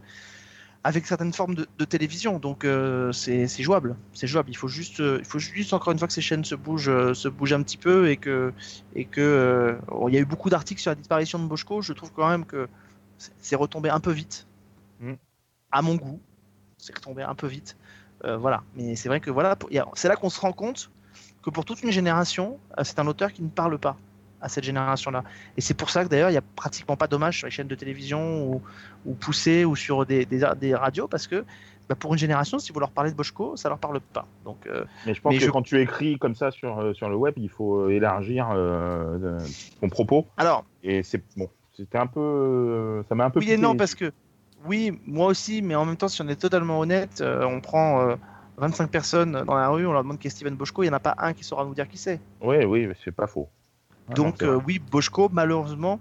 avec 0.82 1.06
certaines 1.06 1.32
formes 1.32 1.54
de, 1.54 1.68
de 1.78 1.84
télévision. 1.84 2.38
Donc, 2.38 2.64
euh, 2.64 3.12
c'est 3.12 3.46
jouable. 3.62 3.96
C'est 4.12 4.26
jouable. 4.26 4.50
Il 4.50 4.56
faut 4.56 4.68
juste, 4.68 4.98
il 5.00 5.24
faut 5.24 5.38
juste 5.38 5.72
encore 5.72 5.92
une 5.92 5.98
fois 5.98 6.08
que 6.08 6.14
ces 6.14 6.22
chaînes 6.22 6.44
se 6.44 6.54
bougent, 6.54 7.12
se 7.12 7.28
bougent 7.28 7.52
un 7.52 7.62
petit 7.62 7.76
peu 7.76 8.10
et 8.10 8.16
que, 8.16 8.52
et 8.94 9.04
que, 9.04 9.78
bon, 9.88 10.08
il 10.08 10.14
y 10.14 10.18
a 10.18 10.20
eu 10.20 10.24
beaucoup 10.24 10.50
d'articles 10.50 10.80
sur 10.80 10.90
la 10.90 10.94
disparition 10.96 11.38
de 11.38 11.46
Boschko. 11.46 11.82
Je 11.82 11.92
trouve 11.92 12.10
quand 12.12 12.28
même 12.28 12.44
que 12.46 12.68
c'est- 13.18 13.32
c'est 13.38 13.56
retombé 13.56 13.90
un 13.90 14.00
peu 14.00 14.10
vite, 14.12 14.46
Mm. 15.00 15.12
à 15.70 15.82
mon 15.82 15.94
goût. 15.96 16.18
C'est 16.78 16.94
retombé 16.96 17.22
un 17.22 17.34
peu 17.34 17.46
vite. 17.46 17.76
Euh, 18.24 18.36
voilà. 18.36 18.62
Mais 18.74 18.96
c'est 18.96 19.08
vrai 19.08 19.20
que 19.20 19.30
voilà, 19.30 19.56
c'est 19.94 20.08
là 20.08 20.16
qu'on 20.16 20.30
se 20.30 20.40
rend 20.40 20.52
compte 20.52 20.90
que 21.42 21.50
pour 21.50 21.64
toute 21.64 21.82
une 21.82 21.90
génération, 21.90 22.58
euh, 22.78 22.84
c'est 22.84 22.98
un 22.98 23.06
auteur 23.06 23.32
qui 23.32 23.42
ne 23.42 23.48
parle 23.48 23.78
pas. 23.78 23.96
à 24.42 24.48
cette 24.48 24.64
génération-là. 24.64 25.22
Et 25.58 25.60
c'est 25.60 25.74
pour 25.74 25.90
ça 25.90 26.02
que 26.02 26.08
d'ailleurs, 26.08 26.30
il 26.30 26.32
n'y 26.32 26.38
a 26.38 26.42
pratiquement 26.56 26.96
pas 26.96 27.06
d'hommage 27.06 27.36
sur 27.36 27.46
les 27.46 27.50
chaînes 27.50 27.68
de 27.68 27.74
télévision 27.74 28.46
ou, 28.46 28.62
ou 29.04 29.12
poussé 29.12 29.66
ou 29.66 29.76
sur 29.76 30.06
des, 30.06 30.24
des, 30.24 30.42
des 30.58 30.74
radios 30.74 31.08
parce 31.08 31.26
que 31.26 31.44
bah, 31.90 31.94
pour 31.94 32.14
une 32.14 32.18
génération, 32.18 32.58
si 32.58 32.72
vous 32.72 32.80
leur 32.80 32.90
parlez 32.90 33.10
de 33.10 33.16
Boschko, 33.16 33.56
ça 33.56 33.68
leur 33.68 33.76
parle 33.78 34.00
pas. 34.00 34.26
Donc, 34.46 34.56
euh, 34.66 34.86
Mais 35.04 35.12
je 35.12 35.20
pense 35.20 35.34
Mais 35.34 35.38
que 35.40 35.44
je- 35.44 35.50
quand 35.50 35.60
tu 35.60 35.78
écris 35.78 36.18
comme 36.18 36.34
ça 36.34 36.50
sur, 36.52 36.96
sur 36.96 37.10
le 37.10 37.16
web, 37.16 37.34
il 37.36 37.50
faut 37.50 37.90
élargir 37.90 38.48
euh, 38.54 39.38
ton 39.82 39.90
propos. 39.90 40.26
alors, 40.38 40.64
Et 40.82 41.02
c'est 41.02 41.22
bon, 41.36 41.50
c'était 41.76 41.98
un 41.98 42.06
peu. 42.06 43.02
Ça 43.10 43.14
m'a 43.14 43.26
un 43.26 43.30
peu. 43.30 43.40
oui 43.40 43.50
et 43.50 43.58
non, 43.58 43.76
parce 43.76 43.94
que 43.94 44.10
oui, 44.66 45.00
moi 45.06 45.26
aussi, 45.28 45.62
mais 45.62 45.74
en 45.74 45.84
même 45.84 45.96
temps, 45.96 46.08
si 46.08 46.20
on 46.22 46.28
est 46.28 46.36
totalement 46.36 46.80
honnête, 46.80 47.20
euh, 47.20 47.44
on 47.44 47.60
prend 47.60 48.00
euh, 48.00 48.16
25 48.58 48.90
personnes 48.90 49.42
dans 49.46 49.54
la 49.54 49.68
rue, 49.68 49.86
on 49.86 49.92
leur 49.92 50.02
demande 50.02 50.18
qui 50.18 50.26
est 50.26 50.30
Steven 50.30 50.54
Boschko, 50.54 50.82
il 50.82 50.86
n'y 50.86 50.90
en 50.90 50.96
a 50.96 51.00
pas 51.00 51.14
un 51.18 51.32
qui 51.32 51.44
saura 51.44 51.64
nous 51.64 51.74
dire 51.74 51.88
qui 51.88 51.98
c'est. 51.98 52.20
Oui, 52.40 52.64
oui, 52.64 52.86
mais 52.86 52.94
c'est 53.04 53.12
pas 53.12 53.26
faux. 53.26 53.48
Ah, 54.08 54.14
Donc 54.14 54.42
euh, 54.42 54.60
oui, 54.66 54.78
Boschko, 54.78 55.30
malheureusement, 55.32 55.98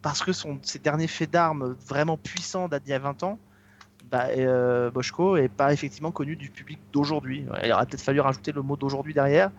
parce 0.00 0.22
que 0.22 0.32
son, 0.32 0.58
ses 0.62 0.78
derniers 0.78 1.06
faits 1.06 1.30
d'armes 1.30 1.76
vraiment 1.86 2.16
puissants 2.16 2.68
datent 2.68 2.84
d'il 2.84 2.92
y 2.92 2.94
a 2.94 2.98
20 2.98 3.22
ans, 3.24 3.38
bah, 4.10 4.28
euh, 4.30 4.90
Boschko 4.90 5.36
est 5.36 5.48
pas 5.48 5.72
effectivement 5.74 6.10
connu 6.10 6.34
du 6.34 6.48
public 6.48 6.78
d'aujourd'hui. 6.92 7.44
Il 7.62 7.72
aurait 7.72 7.84
peut-être 7.84 8.00
fallu 8.00 8.20
rajouter 8.20 8.52
le 8.52 8.62
mot 8.62 8.76
d'aujourd'hui 8.76 9.12
derrière, 9.12 9.50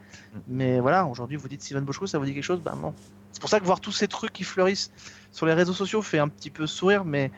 mais 0.47 0.80
voilà, 0.80 1.06
aujourd'hui 1.06 1.38
vous 1.38 1.47
dites 1.47 1.62
Steven 1.62 1.84
Boschko, 1.84 2.08
ça 2.08 2.18
vous 2.18 2.26
dit 2.26 2.34
quelque 2.34 2.43
chose? 2.43 2.62
Ben 2.62 2.76
non. 2.76 2.95
C'est 3.32 3.41
pour 3.41 3.50
ça 3.50 3.60
que 3.60 3.66
voir 3.66 3.80
tous 3.80 3.91
ces 3.91 4.08
trucs 4.08 4.34
qui 4.34 4.43
fleurissent 4.43 4.91
sur 5.32 5.45
les 5.45 5.54
réseaux 5.54 5.74
sociaux 5.74 6.02
fait 6.02 6.18
un 6.18 6.28
petit 6.28 6.50
peu 6.50 6.66
sourire, 6.66 7.06
mais 7.06 7.32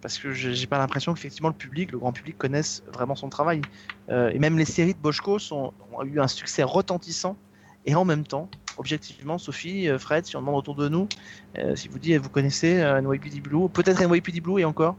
parce 0.00 0.18
que 0.18 0.32
j'ai 0.32 0.66
pas 0.66 0.78
l'impression 0.78 1.12
qu'effectivement 1.14 1.48
le 1.48 1.54
public, 1.54 1.92
le 1.92 1.98
grand 1.98 2.12
public 2.12 2.38
connaisse 2.38 2.82
vraiment 2.92 3.14
son 3.14 3.28
travail. 3.28 3.62
Euh, 4.08 4.30
et 4.30 4.38
même 4.38 4.56
les 4.56 4.64
séries 4.64 4.94
de 4.94 4.98
Boschko 4.98 5.38
ont 5.50 5.72
eu 6.04 6.20
un 6.20 6.28
succès 6.28 6.62
retentissant, 6.62 7.36
et 7.84 7.94
en 7.94 8.04
même 8.04 8.24
temps, 8.24 8.48
objectivement, 8.76 9.38
Sophie, 9.38 9.88
euh, 9.88 9.98
Fred, 9.98 10.26
si 10.26 10.36
on 10.36 10.40
demande 10.40 10.56
autour 10.56 10.74
de 10.74 10.88
nous, 10.88 11.08
euh, 11.56 11.74
si 11.74 11.88
vous 11.88 11.98
dites, 11.98 12.18
vous 12.18 12.28
connaissez 12.28 12.80
euh, 12.80 13.00
NYPD 13.00 13.40
Blue, 13.40 13.68
peut-être 13.68 14.02
NYPD 14.06 14.40
Blue 14.40 14.60
et 14.60 14.64
encore, 14.64 14.96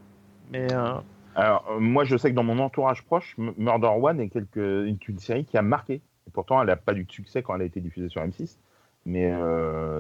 mais 0.52 0.72
euh, 0.74 0.96
Alors, 1.36 1.66
moi, 1.80 2.04
je 2.04 2.18
sais 2.18 2.32
que 2.32 2.36
dans 2.36 2.44
mon 2.44 2.60
entourage 2.60 3.04
proche, 3.04 3.36
Murder 3.38 3.92
One 4.02 4.20
est 4.20 4.34
une, 4.36 5.20
série 5.20 5.46
qui 5.46 5.58
a 5.58 5.62
marqué. 5.62 6.02
Et 6.28 6.32
pourtant, 6.34 6.62
elle 6.62 6.68
n'a 6.68 6.76
pas 6.76 6.94
eu 6.94 7.04
de 7.04 7.12
succès 7.12 7.44
quand 7.44 7.56
elle 7.56 7.62
a 7.62 7.66
été 7.66 7.80
diffusée 7.80 8.10
sur 8.10 8.22
M6. 8.22 8.58
Mais 9.06 9.32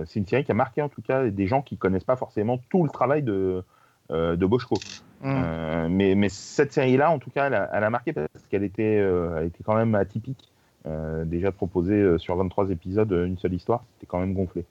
c'est 0.05 0.19
une 0.19 0.25
série 0.25 0.43
qui 0.43 0.51
a 0.51 0.55
marqué, 0.55 0.81
en 0.81 0.89
tout 0.89 1.03
cas, 1.03 1.29
des 1.29 1.47
gens 1.47 1.61
qui 1.61 1.77
connaissent 1.77 2.03
pas 2.03 2.15
forcément 2.15 2.57
tout 2.69 2.83
le 2.83 2.89
travail 2.89 3.21
de, 3.21 3.63
euh, 4.11 4.35
de 4.35 4.45
Boschko. 4.45 4.75
hmm. 5.21 5.25
Euh, 5.25 5.87
mais, 5.89 6.15
mais 6.15 6.29
cette 6.29 6.73
série-là, 6.73 7.11
en 7.11 7.19
tout 7.19 7.29
cas, 7.29 7.47
elle 7.47 7.55
a, 7.55 7.69
elle 7.73 7.83
a 7.83 7.89
marqué 7.89 8.13
parce 8.13 8.29
qu'elle 8.49 8.63
était, 8.63 8.97
euh, 8.97 9.37
elle 9.39 9.47
était 9.47 9.63
quand 9.63 9.75
même 9.75 9.95
atypique. 9.95 10.51
Euh, 10.87 11.25
déjà 11.25 11.49
de 11.49 11.55
proposer 11.55 12.17
sur 12.19 12.37
23 12.37 12.69
épisodes 12.69 13.11
une 13.11 13.37
seule 13.37 13.53
histoire, 13.53 13.83
c'était 13.93 14.07
quand 14.07 14.19
même 14.19 14.33
gonflé. 14.33 14.63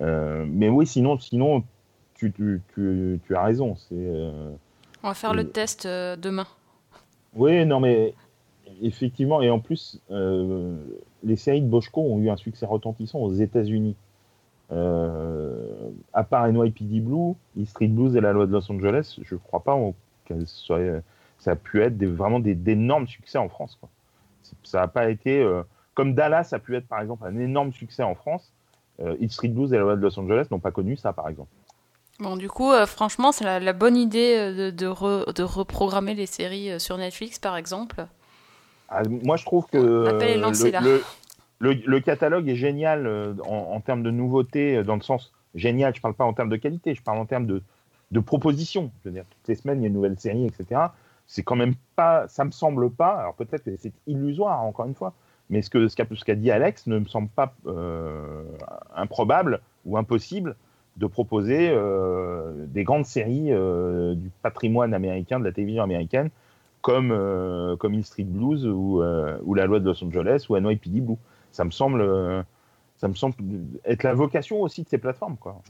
Euh, 0.00 0.44
mais 0.48 0.68
oui, 0.68 0.86
sinon, 0.86 1.18
sinon 1.18 1.64
tu, 2.14 2.32
tu, 2.32 2.62
tu, 2.74 3.20
tu 3.26 3.36
as 3.36 3.42
raison. 3.42 3.76
C'est, 3.76 3.94
euh, 3.94 4.52
On 5.02 5.08
va 5.08 5.14
faire 5.14 5.34
le 5.34 5.48
test 5.48 5.86
euh, 5.86 6.16
demain. 6.16 6.46
Oui, 7.34 7.64
non, 7.66 7.80
mais 7.80 8.14
effectivement, 8.82 9.42
et 9.42 9.50
en 9.50 9.58
plus, 9.58 10.00
euh, 10.10 10.76
les 11.24 11.36
séries 11.36 11.62
de 11.62 11.66
Boschko 11.66 12.00
ont 12.00 12.18
eu 12.20 12.30
un 12.30 12.36
succès 12.36 12.66
retentissant 12.66 13.18
aux 13.20 13.32
États-Unis. 13.32 13.96
Euh, 14.70 15.90
à 16.12 16.24
part 16.24 16.46
NYPD 16.50 17.00
Blue, 17.00 17.34
E 17.60 17.64
Street 17.66 17.88
Blues 17.88 18.16
et 18.16 18.20
la 18.20 18.32
loi 18.32 18.46
de 18.46 18.52
Los 18.52 18.70
Angeles, 18.70 19.18
je 19.22 19.36
crois 19.36 19.60
pas 19.60 19.74
en- 19.74 19.94
qu'elle 20.24 20.46
soit, 20.46 20.78
ça 21.38 21.52
a 21.52 21.56
pu 21.56 21.82
être 21.82 21.96
des, 21.98 22.06
vraiment 22.06 22.40
des- 22.40 22.54
d'énormes 22.54 23.06
succès 23.06 23.38
en 23.38 23.48
France. 23.48 23.76
Quoi. 23.80 23.88
Ça 24.64 24.80
n'a 24.80 24.88
pas 24.88 25.08
été 25.10 25.40
euh, 25.42 25.62
comme 25.94 26.14
Dallas 26.14 26.48
a 26.52 26.58
pu 26.58 26.76
être 26.76 26.86
par 26.86 27.00
exemple 27.00 27.24
un 27.26 27.38
énorme 27.38 27.72
succès 27.72 28.02
en 28.02 28.14
France. 28.14 28.50
Euh, 29.00 29.16
E 29.22 29.28
Street 29.28 29.48
Blues 29.48 29.72
et 29.72 29.76
la 29.76 29.82
loi 29.82 29.96
de 29.96 30.00
Los 30.02 30.18
Angeles 30.18 30.46
n'ont 30.50 30.58
pas 30.60 30.70
connu 30.70 30.96
ça 30.96 31.12
par 31.12 31.28
exemple. 31.28 31.48
Bon, 32.20 32.36
du 32.36 32.48
coup, 32.48 32.70
euh, 32.70 32.86
franchement, 32.86 33.32
c'est 33.32 33.44
la, 33.44 33.58
la 33.58 33.72
bonne 33.72 33.96
idée 33.96 34.36
euh, 34.38 34.70
de, 34.70 34.76
de, 34.76 34.86
re- 34.86 35.32
de 35.34 35.42
reprogrammer 35.42 36.14
les 36.14 36.26
séries 36.26 36.70
euh, 36.70 36.78
sur 36.78 36.96
Netflix, 36.98 37.38
par 37.38 37.56
exemple. 37.56 38.06
Ah, 38.88 39.02
moi, 39.08 39.36
je 39.36 39.44
trouve 39.44 39.66
que 39.66 39.78
le, 40.36 40.40
là. 40.70 40.80
le- 40.82 41.02
le- 41.62 42.00
catalogue 42.00 42.48
est 42.48 42.56
génial 42.56 43.06
euh, 43.06 43.34
en, 43.46 43.80
termes 43.80 44.02
de 44.02 44.10
nouveautés, 44.10 44.78
euh, 44.78 44.82
dans 44.82 44.96
le 44.96 45.02
sens 45.02 45.32
génial. 45.54 45.94
Je 45.94 46.00
parle 46.00 46.14
pas 46.14 46.24
en 46.24 46.32
termes 46.32 46.48
de 46.48 46.56
qualité, 46.56 46.94
je 46.94 47.02
parle 47.02 47.18
en 47.18 47.26
termes 47.26 47.46
de, 47.46 47.62
de 48.10 48.20
propositions. 48.20 48.90
Je 49.02 49.08
veux 49.08 49.14
dire, 49.14 49.24
toutes 49.30 49.48
les 49.48 49.54
semaines, 49.54 49.78
il 49.78 49.82
y 49.82 49.84
a 49.84 49.88
une 49.88 49.94
nouvelle 49.94 50.18
série, 50.18 50.44
etc. 50.44 50.80
C'est 51.26 51.42
quand 51.42 51.56
même 51.56 51.74
pas, 51.96 52.26
ça 52.28 52.44
me 52.44 52.50
semble 52.50 52.90
pas. 52.90 53.14
Alors 53.14 53.34
peut-être 53.34 53.70
c'est 53.78 53.92
illusoire, 54.06 54.62
encore 54.62 54.86
une 54.86 54.94
fois, 54.94 55.14
mais 55.50 55.62
ce 55.62 55.70
qu'a 55.70 55.86
ce 55.88 56.24
qu'a 56.24 56.34
dit 56.34 56.50
Alex 56.50 56.86
ne 56.88 56.98
me 56.98 57.06
semble 57.06 57.28
pas 57.28 57.54
euh, 57.66 58.42
improbable 58.94 59.60
ou 59.84 59.96
impossible 59.96 60.56
de 60.98 61.06
proposer 61.06 61.74
des 62.66 62.84
grandes 62.84 63.06
séries 63.06 63.50
du 64.14 64.30
patrimoine 64.42 64.92
américain, 64.92 65.40
de 65.40 65.44
la 65.44 65.50
télévision 65.50 65.82
américaine, 65.82 66.28
comme, 66.82 67.16
comme 67.78 67.94
Hill 67.94 68.04
Street 68.04 68.24
Blues 68.24 68.66
ou, 68.66 69.02
ou 69.02 69.54
La 69.54 69.64
Loi 69.64 69.80
de 69.80 69.86
Los 69.86 70.04
Angeles 70.04 70.44
ou 70.50 70.58
NYPD 70.58 71.00
Blue. 71.00 71.16
Ça 71.52 71.64
me 71.64 71.70
semble, 71.70 72.00
euh, 72.00 72.42
ça 72.96 73.08
me 73.08 73.14
semble 73.14 73.36
être 73.84 74.02
la 74.02 74.14
vocation 74.14 74.60
aussi 74.60 74.82
de 74.82 74.88
ces 74.88 74.98
plateformes. 74.98 75.36
Quoi. 75.36 75.60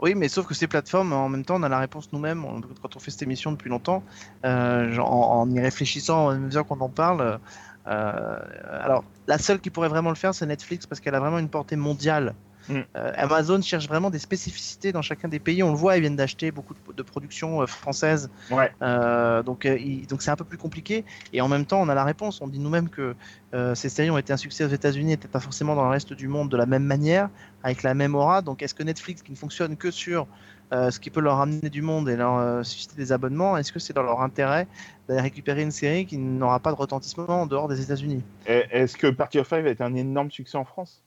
Oui, 0.00 0.14
mais 0.14 0.28
sauf 0.28 0.46
que 0.46 0.54
ces 0.54 0.66
plateformes, 0.66 1.12
en 1.12 1.28
même 1.28 1.44
temps, 1.44 1.56
on 1.56 1.62
a 1.62 1.68
la 1.68 1.78
réponse 1.78 2.10
nous-mêmes 2.12 2.44
quand 2.80 2.96
on 2.96 2.98
fait 2.98 3.10
cette 3.10 3.22
émission 3.22 3.52
depuis 3.52 3.68
longtemps, 3.68 4.02
euh, 4.46 4.96
en 4.98 5.50
y 5.50 5.60
réfléchissant, 5.60 6.30
à 6.30 6.36
mesure 6.36 6.66
qu'on 6.66 6.80
en 6.80 6.88
parle. 6.88 7.38
euh, 7.86 8.38
alors, 8.82 9.04
la 9.26 9.38
seule 9.38 9.60
qui 9.60 9.70
pourrait 9.70 9.88
vraiment 9.88 10.10
le 10.10 10.16
faire, 10.16 10.34
c'est 10.34 10.46
Netflix 10.46 10.86
parce 10.86 11.00
qu'elle 11.00 11.14
a 11.14 11.20
vraiment 11.20 11.38
une 11.38 11.50
portée 11.50 11.76
mondiale. 11.76 12.34
Mm. 12.70 12.84
Euh, 12.96 13.12
Amazon 13.16 13.60
cherche 13.60 13.88
vraiment 13.88 14.10
des 14.10 14.18
spécificités 14.18 14.92
dans 14.92 15.02
chacun 15.02 15.28
des 15.28 15.38
pays. 15.40 15.62
On 15.62 15.70
le 15.70 15.76
voit, 15.76 15.96
ils 15.96 16.00
viennent 16.00 16.16
d'acheter 16.16 16.50
beaucoup 16.50 16.74
de, 16.74 16.92
de 16.92 17.02
productions 17.02 17.62
euh, 17.62 17.66
françaises. 17.66 18.30
Ouais. 18.50 18.72
Euh, 18.82 19.42
donc, 19.42 19.66
euh, 19.66 19.76
il- 19.78 20.06
donc 20.06 20.22
c'est 20.22 20.30
un 20.30 20.36
peu 20.36 20.44
plus 20.44 20.58
compliqué. 20.58 21.04
Et 21.32 21.40
en 21.40 21.48
même 21.48 21.66
temps, 21.66 21.80
on 21.80 21.88
a 21.88 21.94
la 21.94 22.04
réponse. 22.04 22.40
On 22.40 22.48
dit 22.48 22.58
nous-mêmes 22.58 22.88
que 22.88 23.16
euh, 23.54 23.74
ces 23.74 23.88
séries 23.88 24.10
ont 24.10 24.18
été 24.18 24.32
un 24.32 24.36
succès 24.36 24.64
aux 24.64 24.68
États-Unis, 24.68 25.08
n'étaient 25.08 25.28
pas 25.28 25.40
forcément 25.40 25.74
dans 25.74 25.84
le 25.84 25.90
reste 25.90 26.12
du 26.12 26.28
monde 26.28 26.48
de 26.48 26.56
la 26.56 26.66
même 26.66 26.84
manière, 26.84 27.28
avec 27.62 27.82
la 27.82 27.94
même 27.94 28.14
aura. 28.14 28.42
Donc, 28.42 28.62
est-ce 28.62 28.74
que 28.74 28.82
Netflix, 28.82 29.22
qui 29.22 29.32
ne 29.32 29.36
fonctionne 29.36 29.76
que 29.76 29.90
sur 29.90 30.26
euh, 30.72 30.92
ce 30.92 31.00
qui 31.00 31.10
peut 31.10 31.20
leur 31.20 31.38
ramener 31.38 31.68
du 31.68 31.82
monde 31.82 32.08
et 32.08 32.14
leur 32.14 32.38
euh, 32.38 32.62
susciter 32.62 32.94
des 32.94 33.10
abonnements, 33.10 33.56
est-ce 33.56 33.72
que 33.72 33.80
c'est 33.80 33.92
dans 33.92 34.04
leur 34.04 34.20
intérêt 34.22 34.68
d'aller 35.08 35.20
récupérer 35.20 35.62
une 35.62 35.72
série 35.72 36.06
qui 36.06 36.16
n'aura 36.16 36.60
pas 36.60 36.70
de 36.70 36.76
retentissement 36.76 37.42
en 37.42 37.46
dehors 37.46 37.66
des 37.66 37.80
États-Unis? 37.82 38.22
Est-ce 38.46 38.96
que 38.96 39.08
Party 39.08 39.40
of 39.40 39.48
Five 39.48 39.66
est 39.66 39.80
un 39.80 39.94
énorme 39.96 40.30
succès 40.30 40.56
en 40.56 40.64
France? 40.64 41.02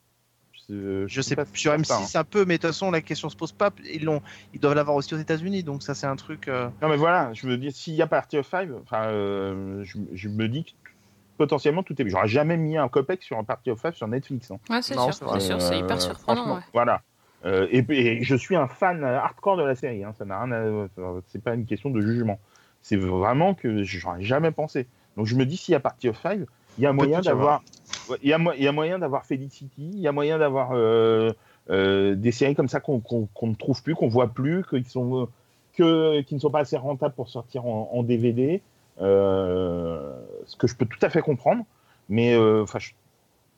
Je, 0.70 1.06
Je 1.08 1.22
sais 1.22 1.36
pas. 1.36 1.46
Sur 1.54 1.72
certain, 1.74 1.96
hein. 1.96 2.06
M6 2.06 2.18
un 2.18 2.24
peu, 2.24 2.46
mais 2.46 2.56
de 2.58 2.62
toute 2.62 2.70
façon, 2.72 2.92
la 2.92 3.02
question 3.02 3.30
se 3.30 3.36
pose 3.36 3.52
pas. 3.52 3.72
Ils 3.94 4.04
l'ont, 4.06 4.22
ils 4.54 4.60
doivent 4.60 4.76
l'avoir 4.76 4.96
aussi 4.96 5.14
aux 5.14 5.18
États-Unis. 5.20 5.64
Donc 5.64 5.84
ça, 5.84 5.94
c'est 5.94 6.08
un 6.08 6.16
truc. 6.16 6.48
euh, 6.48 6.70
Non, 6.82 6.90
mais 6.90 6.98
voilà, 6.98 7.34
je 7.34 7.48
me 7.48 7.58
dis, 7.58 7.72
s'il 7.72 7.96
y 7.96 8.02
a 8.02 8.08
Party 8.08 8.38
of 8.38 8.48
Five, 8.48 8.74
enfin, 8.84 9.06
euh, 9.08 9.84
je, 9.84 9.98
je 10.14 10.30
me 10.30 10.48
dis 10.48 10.64
que 10.66 10.72
potentiellement 11.38 11.84
tout 11.84 12.00
est. 12.02 12.08
J'aurais 12.10 12.28
jamais 12.28 12.58
mis 12.58 12.78
un 12.78 12.88
copec 12.88 13.22
sur 13.24 13.38
un 13.38 13.44
Party 13.44 13.72
of 13.72 13.82
Five 13.82 13.94
sur 13.96 14.08
Netflix. 14.08 14.52
hein. 14.52 14.60
Ouais, 14.70 14.82
c'est 14.82 14.94
sûr, 14.94 15.14
c'est 15.14 15.54
Euh, 15.54 15.76
hyper 15.80 16.02
surprenant. 16.02 16.56
Ouais. 16.56 16.62
Voilà. 16.74 17.02
Euh, 17.46 17.68
et, 17.72 17.84
et 17.90 18.24
je 18.24 18.36
suis 18.36 18.56
un 18.56 18.68
fan 18.70 19.04
hardcore 19.04 19.58
de 19.58 19.64
la 19.64 19.76
série. 19.76 20.04
Hein, 20.04 20.14
ça 20.18 20.24
n'a 20.24 20.42
rien. 20.44 20.52
à- 20.54 20.88
C'est 21.28 21.44
pas 21.44 21.54
une 21.56 21.66
question 21.66 21.90
de 21.90 22.00
jugement. 22.00 22.40
C'est 22.82 22.96
vraiment 22.96 23.54
que 23.54 23.84
j'aurais 23.84 24.22
jamais 24.24 24.52
pensé. 24.52 24.88
Donc 25.18 25.26
je 25.26 25.36
me 25.36 25.46
dis, 25.46 25.58
s'il 25.58 25.74
y 25.74 25.76
a 25.76 25.80
Party 25.82 26.10
of 26.10 26.18
Five, 26.18 26.46
il 26.78 26.84
y 26.84 26.88
a 26.88 26.94
moyen 26.94 27.20
d'avoir. 27.30 27.62
Il 28.22 28.30
y, 28.30 28.34
a, 28.34 28.72
moyen 28.72 29.00
d'avoir 29.00 29.26
Felicity, 29.26 29.72
il 29.78 30.00
y 30.00 30.08
a 30.08 30.12
moyen 30.12 30.38
d'avoir 30.38 30.72
euh, 30.74 31.32
euh, 31.70 32.16
des 32.16 32.32
séries 32.32 32.56
comme 32.56 32.68
ça 32.68 32.80
qu'on 32.80 33.02
ne 33.42 33.56
trouve 33.56 33.84
plus, 33.84 33.96
qu'on 33.96 34.08
voit 34.08 34.28
plus, 34.28 34.64
qui, 34.66 34.76
ne 34.76 36.40
sont 36.40 36.50
pas 36.52 36.60
assez 36.60 36.78
rentables 36.78 37.16
pour 37.16 37.30
sortir 37.30 37.66
en, 37.66 38.04
DVD. 38.04 38.62
euh, 39.02 40.14
ce 40.46 40.56
que 40.56 40.68
je 40.68 40.76
peux 40.76 40.86
tout 40.86 41.00
à 41.02 41.10
fait 41.10 41.22
comprendre. 41.22 41.64
Mais 42.10 42.38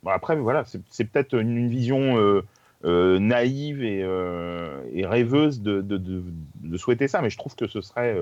après, 0.05 0.35
voilà, 0.35 0.63
c'est 0.89 1.05
peut-être 1.05 1.33
une, 1.33 1.67
vision 1.67 2.43
naïve 2.83 3.83
et, 3.83 5.05
rêveuse 5.05 5.61
de, 5.61 5.81
de, 5.81 6.77
souhaiter 6.77 7.07
ça, 7.07 7.21
mais 7.21 7.29
je 7.29 7.37
trouve 7.37 7.55
que 7.55 7.67
ce 7.67 7.81
serait 7.81 8.17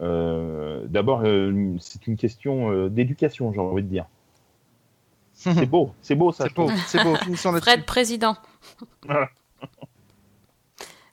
d'abord, 0.00 1.22
c'est 1.80 2.06
une 2.06 2.16
question 2.16 2.88
d'éducation, 2.88 3.52
j'ai 3.52 3.60
envie 3.60 3.82
de 3.82 3.88
dire. 3.88 4.06
C'est 5.40 5.66
beau, 5.66 5.94
c'est 6.02 6.14
beau 6.16 6.32
ça. 6.32 6.44
c'est 6.44 6.50
je 6.50 6.54
beau, 6.54 6.70
c'est 6.88 7.02
beau. 7.04 7.14
Finissons 7.16 7.52
là-dessus. 7.52 7.70
Fred, 7.70 7.84
président. 7.86 8.36
Voilà. 9.04 9.28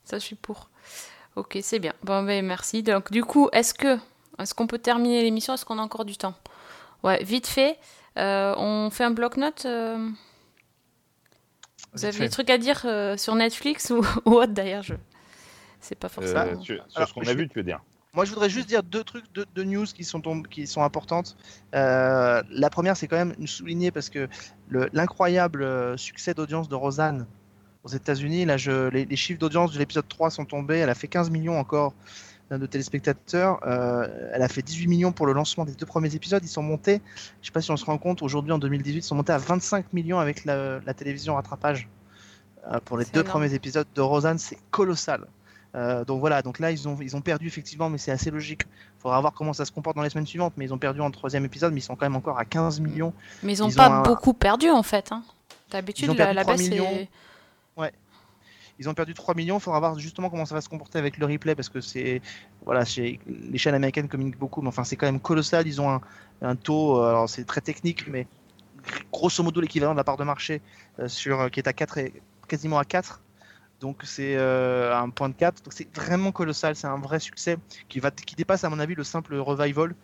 Ça, 0.03 0.17
je 0.19 0.23
suis 0.25 0.35
pour. 0.35 0.69
Ok, 1.35 1.57
c'est 1.61 1.79
bien. 1.79 1.93
Bon, 2.03 2.23
ben, 2.23 2.43
merci. 2.45 2.81
Donc, 2.83 3.11
du 3.11 3.23
coup, 3.23 3.49
est-ce 3.53 3.73
que 3.73 3.97
est-ce 4.39 4.53
qu'on 4.55 4.67
peut 4.67 4.79
terminer 4.79 5.21
l'émission? 5.21 5.53
Est-ce 5.53 5.65
qu'on 5.65 5.77
a 5.79 5.81
encore 5.81 6.05
du 6.05 6.17
temps? 6.17 6.33
Ouais, 7.03 7.23
vite 7.23 7.47
fait. 7.47 7.77
Euh, 8.17 8.55
on 8.57 8.89
fait 8.89 9.03
un 9.03 9.11
bloc-notes 9.11 9.65
euh, 9.65 10.09
Vous 11.93 12.05
avez 12.05 12.13
fait. 12.13 12.23
des 12.23 12.29
trucs 12.29 12.49
à 12.49 12.57
dire 12.57 12.81
euh, 12.85 13.17
sur 13.17 13.35
Netflix 13.35 13.89
ou, 13.91 14.01
ou 14.25 14.31
autre 14.35 14.53
d'ailleurs 14.53 14.83
je... 14.83 14.93
C'est 15.81 15.95
pas 15.95 16.07
Euh, 16.07 16.09
forcément. 16.09 16.61
sur 16.63 16.75
sur 16.75 16.85
Alors, 16.95 17.09
ce 17.09 17.13
qu'on 17.13 17.27
a 17.27 17.33
vu, 17.33 17.47
tu 17.49 17.59
veux 17.59 17.63
dire. 17.63 17.81
Moi, 18.15 18.25
je 18.25 18.31
voudrais 18.31 18.49
juste 18.49 18.67
dire 18.67 18.81
deux 18.81 19.03
trucs, 19.03 19.25
deux, 19.33 19.45
deux 19.55 19.63
news 19.65 19.85
qui 19.85 20.03
sont, 20.03 20.21
qui 20.43 20.67
sont 20.67 20.83
importantes. 20.83 21.35
Euh, 21.73 22.41
la 22.49 22.69
première, 22.69 22.95
c'est 22.95 23.07
quand 23.07 23.17
même 23.17 23.35
souligner 23.45 23.91
parce 23.91 24.09
que 24.09 24.27
le- 24.69 24.89
l'incroyable 24.93 25.63
euh, 25.63 25.97
succès 25.97 26.33
d'audience 26.33 26.69
de 26.69 26.75
Rosanne 26.75 27.27
aux 27.83 27.89
États-Unis. 27.89 28.45
Là, 28.45 28.57
je, 28.57 28.87
les, 28.89 29.05
les 29.05 29.15
chiffres 29.15 29.39
d'audience 29.39 29.73
de 29.73 29.79
l'épisode 29.79 30.07
3 30.07 30.29
sont 30.31 30.45
tombés. 30.45 30.77
Elle 30.77 30.89
a 30.89 30.95
fait 30.95 31.07
15 31.09 31.29
millions 31.29 31.59
encore 31.59 31.93
euh, 32.51 32.57
de 32.57 32.65
téléspectateurs. 32.65 33.59
Euh, 33.67 34.07
elle 34.33 34.41
a 34.41 34.47
fait 34.47 34.61
18 34.61 34.87
millions 34.87 35.11
pour 35.11 35.25
le 35.25 35.33
lancement 35.33 35.65
des 35.65 35.73
deux 35.73 35.85
premiers 35.85 36.15
épisodes. 36.15 36.41
Ils 36.43 36.47
sont 36.47 36.63
montés, 36.63 37.01
je 37.41 37.47
sais 37.47 37.51
pas 37.51 37.61
si 37.61 37.71
on 37.71 37.77
se 37.77 37.85
rend 37.85 37.97
compte, 37.97 38.21
aujourd'hui 38.21 38.53
en 38.53 38.59
2018, 38.59 38.99
ils 38.99 39.03
sont 39.03 39.15
montés 39.15 39.33
à 39.33 39.37
25 39.37 39.91
millions 39.93 40.19
avec 40.19 40.45
la, 40.45 40.79
la 40.79 40.93
télévision 40.93 41.35
rattrapage. 41.35 41.89
Euh, 42.71 42.79
pour 42.83 42.97
les 42.97 43.05
deux 43.05 43.19
énorme. 43.19 43.27
premiers 43.29 43.53
épisodes 43.53 43.87
de 43.93 44.01
Rosanne, 44.01 44.39
c'est 44.39 44.57
colossal. 44.71 45.27
Euh, 45.75 46.05
donc 46.05 46.19
voilà, 46.21 46.41
donc 46.41 46.59
là 46.59 46.71
ils 46.71 46.87
ont, 46.87 46.97
ils 47.01 47.15
ont 47.17 47.21
perdu 47.21 47.47
effectivement, 47.47 47.89
mais 47.89 47.97
c'est 47.97 48.11
assez 48.11 48.31
logique. 48.31 48.61
Il 48.97 49.01
faudra 49.01 49.19
voir 49.19 49.33
comment 49.33 49.51
ça 49.53 49.65
se 49.65 49.71
comporte 49.71 49.95
dans 49.97 50.03
les 50.03 50.09
semaines 50.09 50.25
suivantes. 50.25 50.53
Mais 50.57 50.65
ils 50.65 50.73
ont 50.73 50.77
perdu 50.77 51.01
en 51.01 51.11
troisième 51.11 51.43
épisode, 51.45 51.73
mais 51.73 51.79
ils 51.79 51.83
sont 51.83 51.95
quand 51.95 52.05
même 52.05 52.15
encore 52.15 52.39
à 52.39 52.45
15 52.45 52.79
millions. 52.79 53.13
Mais 53.43 53.53
ils 53.53 53.63
ont 53.63 53.67
Ils 53.69 53.75
pas 53.75 53.87
un- 53.87 54.01
beaucoup 54.03 54.33
perdu 54.33 54.69
en 54.69 54.83
fait. 54.83 55.11
Hein. 55.11 55.23
D'habitude, 55.71 56.15
la, 56.17 56.33
la 56.33 56.43
3 56.43 56.55
baisse 56.55 56.69
millions. 56.69 56.89
est... 56.89 57.09
Ils 58.77 58.89
ont 58.89 58.93
perdu 58.93 59.13
3 59.13 59.35
millions. 59.35 59.57
Il 59.57 59.61
faudra 59.61 59.79
voir 59.79 59.97
justement 59.97 60.29
comment 60.29 60.45
ça 60.45 60.53
va 60.53 60.59
se 60.61 60.67
comporter 60.67 60.99
avec 60.99 61.17
le 61.17 61.25
replay 61.25 61.55
parce 61.55 61.69
que 61.69 61.79
c'est 61.79 62.21
voilà, 62.65 62.83
les 62.97 63.57
chaînes 63.57 63.73
américaines 63.75 64.09
communiquent 64.09 64.37
beaucoup, 64.37 64.61
mais 64.61 64.67
enfin 64.67 64.83
c'est 64.83 64.97
quand 64.97 65.05
même 65.05 65.19
colossal. 65.21 65.65
Ils 65.65 65.79
ont 65.79 65.89
un, 65.89 66.01
un 66.41 66.55
taux, 66.57 67.01
euh, 67.01 67.07
alors 67.09 67.29
c'est 67.29 67.45
très 67.45 67.61
technique, 67.61 68.07
mais 68.09 68.27
grosso 69.13 69.41
modo 69.43 69.61
l'équivalent 69.61 69.93
de 69.93 69.97
la 69.97 70.03
part 70.03 70.17
de 70.17 70.25
marché 70.25 70.61
euh, 70.99 71.07
sur 71.07 71.49
qui 71.51 71.61
est 71.61 71.67
à 71.69 71.73
4 71.73 71.97
et 71.99 72.13
quasiment 72.49 72.77
à 72.77 72.83
4. 72.83 73.21
Donc 73.79 74.01
c'est 74.03 74.35
euh, 74.37 74.95
un 74.95 75.09
point 75.09 75.29
de 75.29 75.35
4. 75.35 75.63
Donc 75.63 75.73
c'est 75.73 75.93
vraiment 75.95 76.31
colossal. 76.31 76.75
C'est 76.75 76.87
un 76.87 76.97
vrai 76.97 77.19
succès 77.19 77.57
qui 77.89 77.99
va 77.99 78.11
qui 78.11 78.35
dépasse 78.35 78.63
à 78.63 78.69
mon 78.69 78.79
avis 78.79 78.95
le 78.95 79.03
simple 79.03 79.35
revival. 79.35 79.95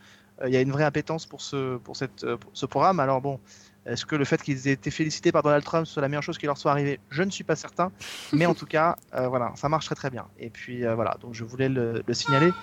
Euh, 0.42 0.48
Il 0.48 0.54
y 0.54 0.58
a 0.58 0.62
une 0.62 0.72
vraie 0.72 0.84
appétence 0.84 1.26
pour 1.26 1.42
ce 1.42 1.78
pour 1.78 1.96
cette 1.96 2.24
euh, 2.24 2.38
pour 2.38 2.52
ce 2.54 2.66
programme. 2.66 3.00
Alors 3.00 3.22
bon. 3.22 3.40
Est-ce 3.84 4.06
que 4.06 4.16
le 4.16 4.26
fait 4.26 4.40
qu'ils 4.40 4.68
aient 4.68 4.74
été 4.74 4.92
félicités 4.92 5.32
par 5.32 5.42
Donald 5.42 5.64
Trump 5.64 5.88
soit 5.88 6.04
la 6.04 6.08
meilleure 6.08 6.22
chose 6.22 6.38
qui 6.38 6.46
leur 6.46 6.56
soit 6.56 6.70
arrivée? 6.70 7.00
Je 7.10 7.24
ne 7.24 7.32
suis 7.32 7.44
pas 7.44 7.56
certain. 7.56 7.92
Mais 8.32 8.46
en 8.46 8.54
tout 8.54 8.68
cas, 8.68 8.96
euh, 9.16 9.28
voilà, 9.28 9.54
ça 9.56 9.70
marche 9.70 9.88
très 9.88 9.96
très 9.96 10.12
bien. 10.12 10.28
Et 10.38 10.52
puis 10.52 10.86
voilà, 10.86 11.18
donc 11.20 11.34
je 11.34 11.44
voulais 11.44 11.68
le, 11.68 12.04
le 12.06 12.14
signaler. 12.14 12.52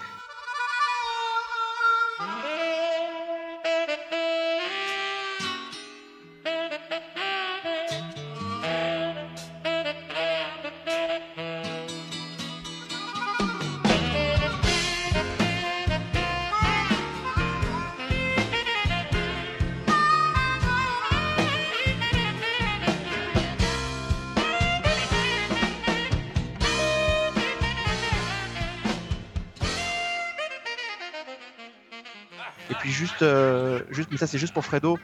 ça 34.19 34.27
c'est 34.27 34.39
juste 34.39 34.53
pour 34.55 34.64
Fredo. 34.64 34.99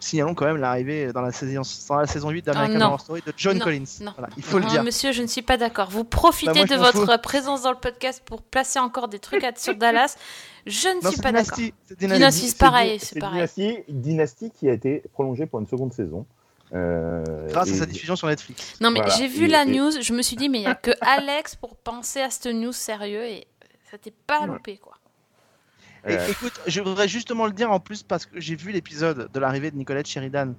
Signalons 0.00 0.32
quand 0.34 0.44
même 0.46 0.58
l'arrivée 0.58 1.12
dans 1.12 1.22
la 1.22 1.32
saison, 1.32 1.62
dans 1.88 1.96
la 1.96 2.06
saison 2.06 2.30
8 2.30 2.42
d'American 2.46 2.78
Ah. 2.80 2.86
Horror 2.86 3.00
Story 3.00 3.20
de 3.26 3.32
John 3.36 3.58
Non, 3.58 3.64
Collins. 3.64 3.84
non. 4.02 4.12
Voilà, 4.16 4.32
il 4.36 4.44
faut 4.44 4.58
le 4.58 4.64
Non, 4.64 4.70
dire. 4.70 4.84
Monsieur, 4.84 5.10
je 5.10 5.22
ne 5.22 5.26
suis 5.26 5.42
pas 5.42 5.56
d'accord. 5.56 5.90
Vous 5.90 6.04
profitez 6.04 6.52
Bah, 6.52 6.76
moi, 6.78 6.92
de 6.92 6.98
votre 7.00 7.20
présence 7.20 7.62
dans 7.62 7.72
le 7.72 7.78
podcast 7.78 8.22
pour 8.24 8.42
placer 8.42 8.78
encore 8.78 9.08
des 9.08 9.18
trucs 9.18 9.42
à- 9.42 9.52
sur 9.56 9.74
Dallas. 9.74 10.16
Je 10.66 10.86
ne 10.88 11.02
Non, 11.02 11.10
suis 11.10 11.20
pas 11.20 11.32
d'accord. 11.32 11.58
Dynasty. 11.98 12.48
c'est 12.48 12.58
pareil, 12.58 12.98
c'est 13.00 13.18
pareil. 13.18 13.34
Dynasty, 13.56 13.78
Dynasty 13.88 14.50
qui 14.52 14.68
a 14.70 14.72
été 14.74 15.02
prolongée 15.14 15.46
pour 15.46 15.58
une 15.58 15.66
seconde 15.66 15.92
saison. 15.92 16.26
Euh, 16.74 17.24
Grâce 17.48 17.70
à 17.70 17.74
sa 17.74 17.86
diffusion 17.86 18.14
sur 18.14 18.28
Netflix. 18.28 18.74
Non, 18.80 18.90
mais 18.90 19.00
Voilà. 19.00 19.16
j'ai 19.16 19.26
vu 19.26 19.46
Et- 19.46 19.48
la 19.48 19.62
et- 19.64 19.66
news, 19.66 19.90
je 20.00 20.12
me 20.12 20.22
suis 20.22 20.36
dit, 20.36 20.48
mais 20.48 20.58
il 20.58 20.62
n'y 20.62 20.66
a 20.68 20.74
que 20.74 20.90
Alex 21.00 21.56
pour 21.56 21.74
penser 21.76 22.20
à 22.20 22.30
cette 22.30 22.46
news 22.54 22.72
sérieux 22.72 23.24
et 23.24 23.46
ça 23.90 23.96
t'est 23.98 24.12
pas 24.26 24.42
Ouais. 24.42 24.46
loupé, 24.48 24.76
quoi. 24.76 24.92
Et, 26.08 26.30
écoute, 26.30 26.60
je 26.66 26.80
voudrais 26.80 27.08
justement 27.08 27.46
le 27.46 27.52
dire 27.52 27.70
en 27.70 27.80
plus 27.80 28.02
parce 28.02 28.26
que 28.26 28.40
j'ai 28.40 28.56
vu 28.56 28.72
l'épisode 28.72 29.30
de 29.32 29.40
l'arrivée 29.40 29.70
de 29.70 29.76
Nicolette 29.76 30.06
Sheridan 30.06 30.54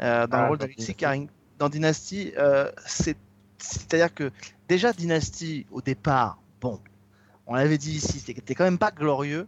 euh, 0.00 0.26
dans 0.26 0.38
Ah, 0.38 0.42
le 0.42 0.48
rôle 0.48 0.58
d'Alexis 0.58 0.76
Dynasty. 0.86 0.94
Carring 0.96 1.28
dans 1.58 1.68
Dynasty. 1.68 2.32
euh, 2.38 2.70
c'est- 2.86 3.16
C'est-à-dire 3.58 4.12
que 4.12 4.30
déjà 4.68 4.92
Dynasty, 4.92 5.66
au 5.70 5.80
départ, 5.80 6.38
bon, 6.60 6.80
on 7.46 7.54
l'avait 7.54 7.78
dit 7.78 7.92
ici, 7.92 8.18
c'était 8.18 8.54
quand 8.56 8.64
même 8.64 8.78
pas 8.78 8.90
glorieux. 8.90 9.46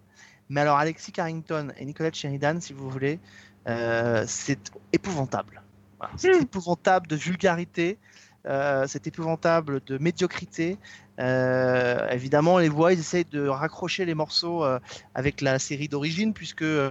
Mais 0.48 0.60
alors 0.60 0.76
Alexis 0.78 1.10
Carrington 1.10 1.72
et 1.78 1.84
Nicolette 1.84 2.14
Sheridan, 2.14 2.60
si 2.60 2.72
vous 2.74 2.88
voulez, 2.90 3.18
euh, 3.66 4.24
c'est 4.28 4.70
épouvantable. 4.92 5.62
Voilà, 5.98 6.12
c'est 6.16 6.36
épouvantable 6.42 7.06
de 7.08 7.16
vulgarité, 7.16 7.98
euh, 8.46 8.84
c'est 8.86 9.06
épouvantable 9.06 9.80
de 9.86 9.98
médiocrité. 9.98 10.78
Euh, 11.20 12.08
évidemment, 12.10 12.58
les 12.58 12.68
voix, 12.68 12.92
ils 12.92 12.98
essayent 12.98 13.24
de 13.24 13.46
raccrocher 13.46 14.04
les 14.04 14.14
morceaux 14.14 14.64
euh, 14.64 14.78
avec 15.14 15.40
la 15.40 15.58
série 15.58 15.88
d'origine, 15.88 16.34
puisque 16.34 16.62
euh, 16.62 16.90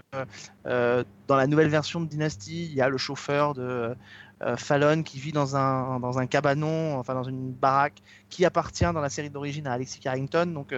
dans 1.28 1.36
la 1.36 1.48
nouvelle 1.48 1.70
version 1.70 2.02
de 2.02 2.06
Dynasty, 2.06 2.66
il 2.66 2.74
y 2.74 2.82
a 2.82 2.90
le 2.90 2.98
chauffeur 2.98 3.54
de 3.54 3.96
Fallon 4.58 5.04
qui 5.04 5.20
vit 5.20 5.32
dans 5.32 5.56
un, 5.56 6.00
dans 6.02 6.20
un 6.20 6.26
cabanon, 6.26 6.98
enfin 6.98 7.14
dans 7.14 7.24
une 7.24 7.52
baraque, 7.52 8.02
qui 8.30 8.46
appartient 8.46 8.84
dans 8.84 9.00
la 9.00 9.10
série 9.10 9.30
d'origine 9.30 9.68
à 9.68 9.74
Alexis 9.74 10.00
Carrington. 10.00 10.48
Donc 10.48 10.76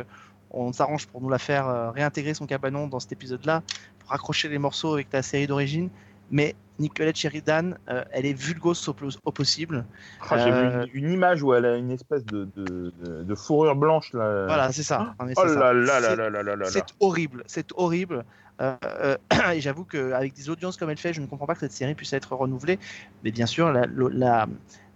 on 0.52 0.72
s'arrange 0.72 1.08
pour 1.08 1.20
nous 1.20 1.30
la 1.30 1.40
faire 1.40 1.92
réintégrer 1.94 2.36
son 2.36 2.46
cabanon 2.46 2.88
dans 2.88 3.00
cet 3.00 3.12
épisode-là, 3.14 3.64
pour 4.00 4.10
raccrocher 4.12 4.50
les 4.50 4.60
morceaux 4.60 4.94
avec 4.94 5.08
la 5.12 5.24
série 5.24 5.48
d'origine. 5.48 5.90
Mais 6.32 6.56
Nicolette 6.80 7.18
Sheridan, 7.18 7.76
euh, 7.90 8.04
elle 8.12 8.26
est 8.26 8.34
vulgose 8.34 8.88
au, 8.90 9.32
possible. 9.32 9.86
ah, 10.30 10.38
J'ai 10.38 10.52
euh, 10.52 10.86
vu 10.86 10.92
une, 10.92 11.06
une 11.06 11.14
image 11.14 11.42
où 11.44 11.54
elle 11.54 11.66
a 11.66 11.78
une 11.78 11.92
espèce 11.92 12.26
de, 12.26 12.48
de, 12.56 12.92
de- 13.04 13.24
de 13.24 13.36
fourrure 13.36 13.76
blanche. 13.76 14.12
Là. 14.14 14.46
Voilà, 14.48 14.72
c'est 14.72 14.84
ça. 14.84 15.16
Mais 15.26 15.34
Oh 15.38 15.46
là 15.46 15.74
là 15.74 16.00
là 16.00 16.16
là 16.16 16.30
là 16.30 16.44
là 16.44 16.56
là. 16.56 16.66
C'est 16.70 16.86
horrible, 17.00 17.44
c'est 17.48 17.68
horrible. 17.76 18.26
Euh, 18.62 18.76
euh, 18.84 19.18
et 19.54 19.62
j'avoue 19.62 19.86
qu'avec 19.86 20.34
des 20.34 20.50
audiences 20.50 20.78
comme 20.78 20.90
elle 20.90 20.98
fait, 20.98 21.14
je 21.14 21.22
ne 21.22 21.28
comprends 21.28 21.46
pas 21.46 21.54
que 21.54 21.62
cette 21.62 21.72
série 21.72 21.96
puisse 21.96 22.14
être 22.14 22.34
renouvelée. 22.36 22.80
Mais 23.24 23.32
bien 23.32 23.46
sûr, 23.46 23.72
la, 23.72 23.86
la, 23.88 24.48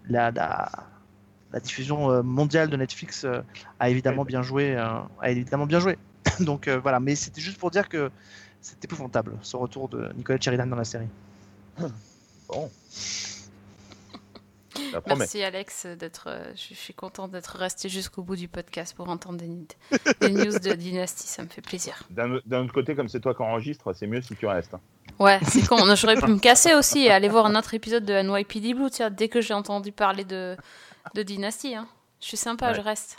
la, 0.09 0.31
la, 0.31 0.69
la 1.51 1.59
diffusion 1.59 2.11
euh, 2.11 2.21
mondiale 2.23 2.69
de 2.69 2.75
Netflix 2.77 3.23
euh, 3.23 3.41
a 3.79 3.89
évidemment 3.89 4.25
bien 4.25 4.41
joué. 4.41 4.75
euh, 4.75 4.85
a 5.21 5.29
évidemment 5.29 5.65
bien 5.65 5.79
joué. 5.79 5.97
Donc 6.41 6.67
euh, 6.67 6.79
voilà, 6.79 6.99
mais 6.99 7.15
c'était 7.15 7.41
juste 7.41 7.57
pour 7.57 7.71
dire 7.71 7.87
que 7.89 8.11
c'est 8.61 8.83
épouvantable 8.83 9.37
ce 9.41 9.55
retour 9.57 9.89
de 9.89 10.11
Nicolette 10.15 10.41
Sheridan 10.43 10.67
dans 10.67 10.75
la 10.75 10.83
série. 10.85 11.07
Bon. 12.47 12.69
Merci 15.07 15.43
Alex 15.43 15.85
d'être. 15.85 16.25
euh, 16.29 16.51
Je 16.55 16.73
suis 16.73 16.93
contente 16.93 17.31
d'être 17.31 17.57
resté 17.57 17.89
jusqu'au 17.89 18.23
bout 18.23 18.35
du 18.35 18.47
podcast 18.47 18.95
pour 18.95 19.09
entendre 19.09 19.37
des, 19.37 19.47
des 20.21 20.29
news 20.31 20.57
de 20.59 20.73
Dynasty, 20.73 21.27
ça 21.27 21.43
me 21.43 21.47
fait 21.47 21.61
plaisir. 21.61 22.01
D'un 22.09 22.31
autre 22.63 22.73
côté, 22.73 22.95
comme 22.95 23.07
c'est 23.09 23.19
toi 23.19 23.35
qui 23.35 23.41
enregistre, 23.41 23.93
c'est 23.93 24.07
mieux 24.07 24.21
si 24.21 24.35
tu 24.35 24.45
restes. 24.47 24.73
hein. 24.73 24.79
Ouais, 25.19 25.39
c'est 25.47 25.67
con. 25.67 25.77
J'aurais 25.95 26.15
pu 26.15 26.27
me 26.27 26.39
casser 26.39 26.73
aussi 26.75 26.99
et 27.05 27.11
aller 27.11 27.27
voir 27.29 27.45
un 27.45 27.55
autre 27.55 27.73
épisode 27.73 28.05
de 28.05 28.13
NYPD 28.21 28.73
Blue, 28.73 28.89
tiens, 28.89 29.09
dès 29.09 29.27
que 29.27 29.41
j'ai 29.41 29.53
entendu 29.53 29.91
parler 29.91 30.23
de, 30.23 30.55
de 31.13 31.23
Dynasty. 31.23 31.75
Hein. 31.75 31.87
Je 32.21 32.27
suis 32.27 32.37
sympa, 32.37 32.69
Ouais. 32.69 32.75
je 32.75 32.81
reste. 32.81 33.17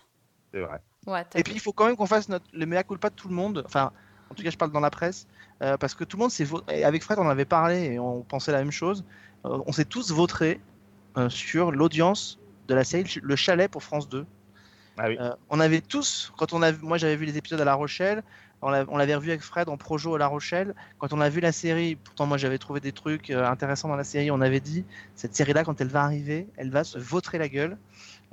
C'est 0.53 0.61
vrai. 0.61 0.81
Ouais, 1.07 1.25
Et 1.35 1.43
puis 1.43 1.53
il 1.55 1.61
faut 1.61 1.73
quand 1.73 1.87
même 1.87 1.97
qu'on 1.97 2.07
fasse 2.07 2.29
notre, 2.29 2.47
le 2.53 2.67
mea 2.67 2.83
culpa 2.85 3.11
de 3.11 3.15
tout 3.15 3.29
le 3.29 3.35
monde. 3.35 3.63
Enfin, 3.67 3.93
en 4.31 4.35
tout 4.35 4.43
cas, 4.43 4.51
je 4.51 4.57
parle 4.57 4.73
dans 4.73 4.81
la 4.81 4.91
presse. 4.91 5.27
euh, 5.63 5.77
parce 5.77 5.95
que 5.95 6.05
tout 6.05 6.17
le 6.17 6.23
monde 6.23 6.31
s'est 6.31 6.47
Avec 6.85 7.03
Fred, 7.03 7.19
on 7.19 7.29
avait 7.29 7.45
parlé 7.45 7.93
et 7.93 7.99
on 7.99 8.23
pensait 8.23 8.53
la 8.53 8.59
même 8.59 8.71
chose. 8.71 9.05
Euh, 9.45 9.59
on 9.67 9.73
s'est 9.73 9.85
tous 9.85 10.11
vautrés 10.13 10.61
euh, 11.17 11.29
sur 11.29 11.73
l'audience 11.73 12.39
de 12.69 12.75
la 12.75 12.85
série 12.85 13.05
Le 13.23 13.37
Chalet 13.37 13.71
pour 13.71 13.83
France 13.83 14.09
2. 14.09 14.25
Ah 14.99 15.09
oui. 15.09 15.19
On 15.49 15.61
avait 15.61 15.81
tous, 15.81 16.33
quand 16.37 16.53
on 16.53 16.63
a, 16.63 16.73
moi 16.73 16.99
j'avais 16.99 17.17
vu 17.17 17.25
les 17.25 17.37
épisodes 17.37 17.61
à 17.61 17.65
La 17.65 17.75
Rochelle, 17.75 18.23
on 18.63 18.69
l'a- 18.69 18.85
on 18.89 18.99
l'avait 18.99 19.15
revu 19.15 19.31
avec 19.31 19.41
Fred 19.41 19.69
en 19.71 19.79
projo 19.79 20.15
à 20.15 20.19
La 20.19 20.27
Rochelle. 20.27 20.75
Quand 20.99 21.13
on 21.15 21.21
a 21.21 21.29
vu 21.31 21.41
la 21.41 21.53
série, 21.53 21.97
pourtant 21.97 22.27
moi 22.27 22.37
j'avais 22.37 22.59
trouvé 22.59 22.81
des 22.81 22.93
trucs 22.93 23.31
euh, 23.31 23.47
intéressants 23.47 23.89
dans 23.89 23.97
la 23.97 24.05
série, 24.05 24.31
on 24.31 24.41
avait 24.43 24.61
dit 24.61 24.85
cette 25.15 25.35
série-là, 25.35 25.65
quand 25.65 25.81
elle 25.81 25.89
va 25.89 26.03
arriver, 26.05 26.47
elle 26.57 26.71
va 26.71 26.85
se 26.85 26.99
vautrer 26.99 27.39
la 27.39 27.49
gueule. 27.49 27.79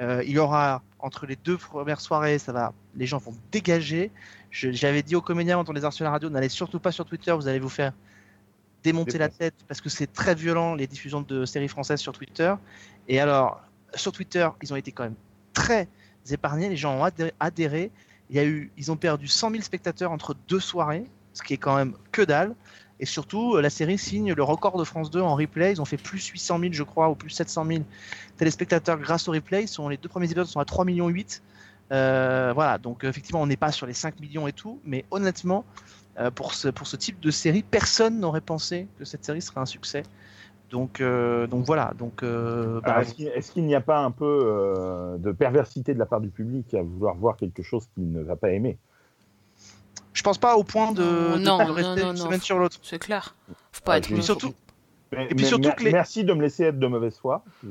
Euh, 0.02 0.22
il 0.26 0.32
y 0.32 0.38
aura 0.40 0.84
entre 1.00 1.26
les 1.26 1.36
deux 1.38 1.58
premières 1.58 2.02
soirées, 2.02 2.38
ça 2.38 2.52
va, 2.52 2.74
les 2.96 3.06
gens 3.06 3.18
vont 3.18 3.34
dégager. 3.52 4.12
J'avais 4.52 5.04
dit 5.04 5.16
aux 5.16 5.22
comédiens 5.22 5.58
quand 5.58 5.70
on 5.70 5.74
les 5.74 5.86
a 5.86 5.90
reçus 5.90 6.04
à 6.04 6.06
la 6.06 6.12
radio, 6.12 6.30
n'allez 6.30 6.50
surtout 6.50 6.80
pas 6.80 6.92
sur 6.92 7.06
Twitter, 7.06 7.32
vous 7.32 7.48
allez 7.48 7.60
vous 7.60 7.70
faire 7.70 7.94
démonter 8.84 9.18
la 9.18 9.30
tête 9.30 9.56
parce 9.68 9.82
que 9.82 9.90
c'est 9.90 10.12
très 10.12 10.36
violent 10.36 10.76
les 10.76 10.88
diffusions 10.88 11.22
de 11.22 11.46
séries 11.46 11.68
françaises 11.68 12.00
sur 12.00 12.14
Twitter. 12.14 12.54
Et 13.08 13.20
alors, 13.20 13.62
sur 13.96 14.12
Twitter, 14.12 14.48
ils 14.62 14.74
ont 14.74 14.76
été 14.76 14.92
quand 14.92 15.04
même 15.04 15.16
très 15.54 15.88
épargnés, 16.32 16.70
les 16.70 16.78
gens 16.78 17.00
ont 17.00 17.10
adhéré. 17.40 17.92
Il 18.30 18.36
y 18.36 18.40
a 18.40 18.46
eu, 18.46 18.72
ils 18.78 18.92
ont 18.92 18.98
perdu 18.98 19.28
100 19.28 19.52
000 19.52 19.64
spectateurs 19.64 20.12
entre 20.12 20.36
deux 20.48 20.60
soirées, 20.60 21.06
ce 21.34 21.44
qui 21.44 21.54
est 21.54 21.58
quand 21.58 21.76
même 21.76 21.94
que 22.12 22.22
dalle. 22.22 22.56
Et 23.00 23.06
surtout, 23.06 23.56
euh, 23.56 23.62
la 23.62 23.70
série 23.70 23.98
signe 23.98 24.34
le 24.34 24.44
record 24.44 24.78
de 24.78 24.84
France 24.84 25.12
2 25.12 25.22
en 25.22 25.36
replay. 25.36 25.72
Ils 25.72 25.82
ont 25.82 25.86
fait 25.86 25.98
plus 25.98 26.26
800 26.28 26.60
000, 26.60 26.74
je 26.74 26.84
crois, 26.84 27.10
ou 27.10 27.16
plus 27.16 27.30
700 27.30 27.66
000 27.66 27.84
téléspectateurs 28.38 28.98
grâce 28.98 29.28
au 29.28 29.32
replay. 29.32 29.64
Ils 29.64 29.68
sont, 29.68 29.88
les 29.88 29.98
deux 29.98 30.10
premiers 30.10 30.26
épisodes 30.26 30.48
sont 30.48 30.60
à 30.60 30.66
3 30.66 30.84
millions 30.84 31.08
8. 31.08 31.42
Euh, 31.92 32.52
voilà, 32.54 32.78
donc 32.78 33.04
effectivement, 33.04 33.42
on 33.42 33.48
n'est 33.48 33.58
pas 33.58 33.72
sur 33.72 33.86
les 33.88 33.94
5 33.94 34.20
millions 34.20 34.48
et 34.48 34.54
tout, 34.54 34.80
mais 34.84 35.06
honnêtement, 35.12 35.64
euh, 36.20 36.32
pour, 36.32 36.54
ce, 36.54 36.68
pour 36.68 36.88
ce 36.88 36.98
type 36.98 37.20
de 37.20 37.32
série, 37.32 37.64
personne 37.64 38.20
n'aurait 38.20 38.42
pensé 38.42 38.88
que 39.00 39.06
cette 39.06 39.24
série 39.24 39.42
serait 39.42 39.62
un 39.62 39.66
succès. 39.66 40.04
Donc, 40.70 41.00
euh, 41.00 41.48
donc 41.48 41.66
voilà. 41.66 41.94
Donc, 41.98 42.24
euh, 42.24 42.82
bah, 42.82 43.02
Est-ce 43.02 43.52
qu'il 43.54 43.66
n'y 43.66 43.76
a 43.76 43.80
pas 43.82 44.00
un 44.00 44.12
peu 44.12 44.26
euh, 44.44 45.18
de 45.18 45.32
perversité 45.32 45.94
de 45.94 46.00
la 46.00 46.06
part 46.06 46.20
du 46.20 46.30
public 46.30 46.74
à 46.74 46.82
vouloir 46.82 47.16
voir 47.16 47.38
quelque 47.38 47.64
chose 47.64 47.86
qu'il 47.94 48.12
ne 48.12 48.22
va 48.22 48.36
pas 48.36 48.50
aimer? 48.52 48.78
Je 50.12 50.24
pense 50.24 50.38
pas 50.40 50.58
au 50.58 50.64
point 50.64 50.92
de, 50.92 51.02
Non, 51.02 51.38
de 51.38 51.38
non, 51.38 51.74
rester 51.74 52.02
non, 52.02 52.10
une 52.12 52.18
non. 52.18 52.26
semaine 52.26 52.42
sur 52.42 52.58
l'autre. 52.60 52.80
C'est 52.84 53.00
clair. 53.00 53.36
Faut 53.72 53.84
pas 53.84 53.94
Ah, 53.94 53.98
être. 54.00 54.10
je- 54.10 54.48
Mais 55.12 55.20
Mais- 55.20 55.26
puis 55.28 55.36
mais- 55.38 55.44
surtout 55.44 55.70
mais- 55.70 55.76
que 55.76 55.84
les- 55.86 55.92
Merci 55.92 56.24
de 56.24 56.34
me 56.34 56.42
laisser 56.42 56.64
être 56.66 56.80
de 56.80 56.88
mauvaise 56.88 57.18
foi. 57.18 57.44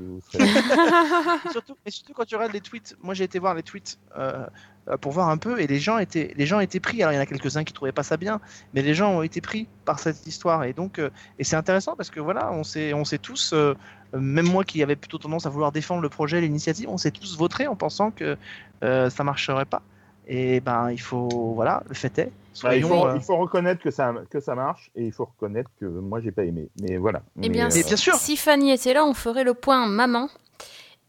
Et 1.47 1.51
surtout, 1.51 1.76
et 1.84 1.91
surtout 1.91 2.12
quand 2.14 2.24
tu 2.24 2.34
regardes 2.34 2.53
les 2.53 2.61
tweets, 2.61 2.97
moi 3.03 3.14
j'ai 3.14 3.24
été 3.24 3.39
voir 3.39 3.55
les 3.55 3.62
tweets 3.62 3.99
euh, 4.16 4.47
euh, 4.89 4.97
pour 4.97 5.12
voir 5.12 5.28
un 5.28 5.37
peu 5.37 5.61
et 5.61 5.66
les 5.66 5.78
gens 5.78 5.99
étaient, 5.99 6.32
les 6.37 6.47
gens 6.47 6.61
étaient 6.61 6.80
pris. 6.80 7.03
Alors 7.03 7.12
il 7.12 7.16
y 7.16 7.18
en 7.18 7.22
a 7.22 7.26
quelques-uns 7.26 7.64
qui 7.64 7.72
trouvaient 7.72 7.93
pas 7.93 8.03
ça 8.03 8.16
bien, 8.16 8.41
mais 8.74 8.82
les 8.82 8.95
gens 8.95 9.12
ont 9.12 9.22
été 9.22 9.41
pris 9.41 9.68
par 9.84 9.99
cette 9.99 10.26
histoire 10.26 10.64
et 10.64 10.72
donc 10.72 10.99
euh, 10.99 11.11
et 11.39 11.45
c'est 11.45 11.57
intéressant 11.57 11.97
parce 11.97 12.11
que 12.11 12.20
voilà, 12.20 12.51
on 12.53 12.64
s'est, 12.64 12.95
on 12.95 13.05
s'est 13.05 13.18
tous, 13.18 13.53
euh, 13.53 13.74
même 14.14 14.47
moi 14.47 14.64
qui 14.64 14.82
avais 14.82 14.97
plutôt 14.97 15.18
tendance 15.18 15.47
à 15.47 15.51
vouloir 15.51 15.72
défendre 15.72 16.03
le 16.03 16.09
projet, 16.09 16.41
l'initiative, 16.41 16.89
on 16.89 16.99
s'est 16.99 17.11
tous 17.11 17.37
vautrés 17.37 17.66
en 17.66 17.76
pensant 17.76 18.11
que 18.11 18.37
euh, 18.82 19.11
ça 19.11 19.24
marcherait 19.24 19.64
pas. 19.64 19.82
Et 20.28 20.61
ben 20.61 20.91
il 20.91 21.01
faut, 21.01 21.53
voilà, 21.55 21.82
le 21.89 21.95
fait 21.95 22.18
est. 22.18 22.32
Bah, 22.63 22.77
il, 22.77 22.83
Soyons, 22.83 22.89
faut, 22.89 23.07
euh, 23.07 23.17
il 23.17 23.23
faut 23.23 23.37
reconnaître 23.37 23.83
que 23.83 23.91
ça, 23.91 24.15
que 24.31 24.41
ça 24.41 24.55
marche 24.55 24.91
et 24.95 25.05
il 25.05 25.13
faut 25.13 25.25
reconnaître 25.25 25.71
que 25.79 25.85
moi 25.85 26.21
j'ai 26.21 26.33
pas 26.33 26.45
aimé. 26.45 26.69
Mais 26.81 26.97
voilà. 26.97 27.23
Eh 27.43 27.49
bien, 27.49 27.69
Mais, 27.69 27.75
Mais 27.75 27.83
bien 27.83 27.97
sûr. 27.97 28.15
Si 28.15 28.37
Fanny 28.37 28.71
était 28.71 28.95
là, 28.95 29.05
on 29.05 29.15
ferait 29.15 29.45
le 29.45 29.55
point 29.55 29.87
maman. 29.87 30.29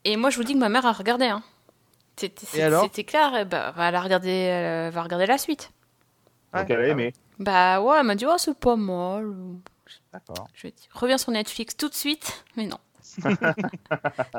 Et 0.04 0.16
moi, 0.16 0.30
je 0.30 0.38
vous 0.38 0.44
dis 0.44 0.54
que 0.54 0.60
ma 0.60 0.70
mère 0.70 0.86
a 0.86 0.94
regardé. 0.94 1.26
Hein. 1.26 1.44
C'était 2.18 3.04
clair. 3.04 3.46
ben, 3.46 3.74
elle 3.78 3.96
a 3.96 4.02
regardé, 4.02 4.30
elle 4.30 4.92
va 4.92 5.04
regarder 5.04 5.26
la 5.28 5.38
suite. 5.38 5.72
donc 6.54 6.68
ouais, 6.68 6.76
elle 6.76 6.82
a 6.82 6.88
aimé. 6.88 7.14
Bah 7.40 7.82
ouais, 7.82 7.98
elle 8.00 8.06
m'a 8.06 8.16
dit 8.16 8.26
oh 8.28 8.36
c'est 8.38 8.58
pas 8.58 8.76
mal. 8.76 9.32
D'accord. 10.12 10.48
Je 10.54 10.64
lui 10.64 10.70
ai 10.70 10.72
dit 10.72 10.90
reviens 10.92 11.20
sur 11.20 11.32
Netflix 11.32 11.78
tout 11.78 11.90
de 11.90 11.94
suite. 11.94 12.44
Mais 12.56 12.66
non, 12.66 12.80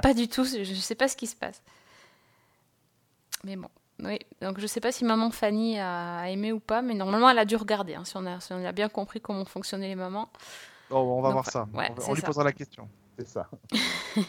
pas 0.03 0.15
du 0.15 0.29
tout. 0.29 0.45
Je, 0.45 0.65
je 0.65 0.75
sais 0.75 0.97
pas 0.97 1.07
ce 1.07 1.17
qui 1.17 1.29
se 1.29 1.37
passe. 1.37 1.63
Mais 3.45 3.55
bon, 3.55 3.69
oui. 4.03 4.19
Donc 4.41 4.61
je 4.61 4.67
sais 4.67 4.81
pas 4.81 4.93
si 4.93 5.05
maman 5.05 5.31
Fanny 5.31 5.79
a, 5.79 6.29
aimé 6.29 6.53
ou 6.53 6.61
pas, 6.61 6.83
mais 6.83 6.95
normalement 6.95 7.29
elle 7.31 7.39
a 7.39 7.45
dû 7.45 7.57
regarder. 7.57 7.95
hein, 7.95 8.05
si, 8.05 8.17
on 8.17 8.27
a, 8.27 8.41
si 8.41 8.53
on 8.53 8.65
a 8.65 8.73
bien 8.73 8.89
compris 8.89 9.21
comment 9.21 9.45
fonctionnaient 9.45 9.89
les 9.89 9.95
mamans. 9.95 10.29
bon, 10.91 10.99
on 10.99 11.21
va 11.21 11.29
Donc, 11.29 11.33
voir 11.33 11.51
ça. 11.51 11.67
ouais, 11.75 11.91
on, 12.07 12.15
lui 12.15 12.21
ça. 12.21 12.27
posera 12.27 12.45
la 12.45 12.53
question. 12.53 12.89
C'est 13.19 13.29
ça. 13.29 13.49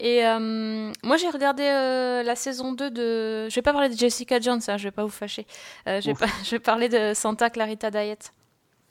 Et 0.00 0.24
euh, 0.24 0.92
moi, 1.02 1.16
j'ai 1.16 1.28
regardé 1.28 1.64
euh, 1.64 2.22
la 2.22 2.36
saison 2.36 2.72
2 2.72 2.90
de. 2.90 3.48
Je 3.48 3.54
vais 3.54 3.62
pas 3.62 3.72
parler 3.72 3.88
de 3.88 3.96
Jessica 3.96 4.38
Jones, 4.40 4.60
hein, 4.68 4.76
je 4.76 4.84
vais 4.84 4.92
pas 4.92 5.02
vous 5.02 5.10
fâcher. 5.10 5.46
Euh, 5.88 6.00
je, 6.00 6.06
vais 6.06 6.12
Ouf. 6.12 6.20
pas... 6.20 6.28
je 6.44 6.50
vais 6.50 6.60
parler 6.60 6.88
de 6.88 7.14
Santa 7.14 7.50
Clarita 7.50 7.90
Diet. 7.90 8.32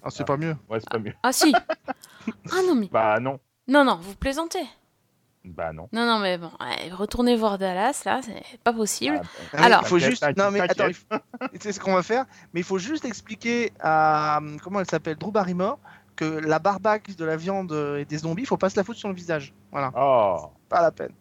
Ah, 0.04 0.10
c'est 0.10 0.26
pas 0.26 0.38
mieux. 0.38 0.56
Ouais, 0.70 0.80
c'est 0.80 0.90
pas 0.90 1.00
mieux. 1.00 1.14
Ah 1.24 1.32
si 1.32 1.54
Ah 2.52 2.62
non, 2.66 2.76
mais. 2.76 2.90
Bah 2.92 3.20
non. 3.22 3.40
Non, 3.68 3.86
non, 3.86 4.00
vous 4.02 4.16
plaisantez. 4.16 4.66
Bah 5.56 5.72
non. 5.74 5.88
Non, 5.92 6.06
non, 6.06 6.20
mais 6.20 6.38
bon, 6.38 6.52
ouais, 6.60 6.92
retournez 6.94 7.36
voir 7.36 7.58
Dallas, 7.58 8.02
là, 8.06 8.22
c'est 8.24 8.60
pas 8.64 8.74
possible. 8.74 9.22
Ah, 9.54 9.64
Alors- 9.66 9.82
il 9.84 9.88
faut 9.88 10.00
juste. 10.00 10.26
Non, 10.38 10.52
mais 10.52 10.60
attends, 10.60 10.74
t'inquiète. 10.86 10.98
il 11.12 11.18
faut- 11.48 11.58
c'est 11.60 11.72
ce 11.72 11.80
qu'on 11.80 11.94
va 11.94 12.04
faire. 12.04 12.26
Mais 12.54 12.60
il 12.60 12.64
faut 12.64 12.78
juste 12.80 13.06
expliquer 13.06 13.72
à. 13.80 14.40
Comment 14.64 14.80
elle 14.82 14.90
s'appelle 14.90 15.16
Drew 15.18 15.32
Barrymore 15.32 15.80
que 16.16 16.26
la 16.26 16.60
barbaque 16.60 17.16
de 17.16 17.26
la 17.26 17.38
viande 17.38 17.72
et 18.00 18.06
des 18.06 18.18
zombies, 18.18 18.44
il 18.44 18.48
faut 18.48 18.58
pas 18.58 18.70
se 18.70 18.76
la 18.76 18.84
foutre 18.84 19.00
sur 19.00 19.10
le 19.10 19.16
visage. 19.16 19.54
Voilà, 19.72 19.92
Oh. 19.96 20.52
pas 20.68 20.82
la 20.82 20.92
peine. 20.92 21.12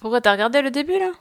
Pourquoi 0.00 0.20
t'as 0.20 0.32
regardé 0.32 0.60
le 0.62 0.70
début, 0.70 0.98
là? 0.98 1.12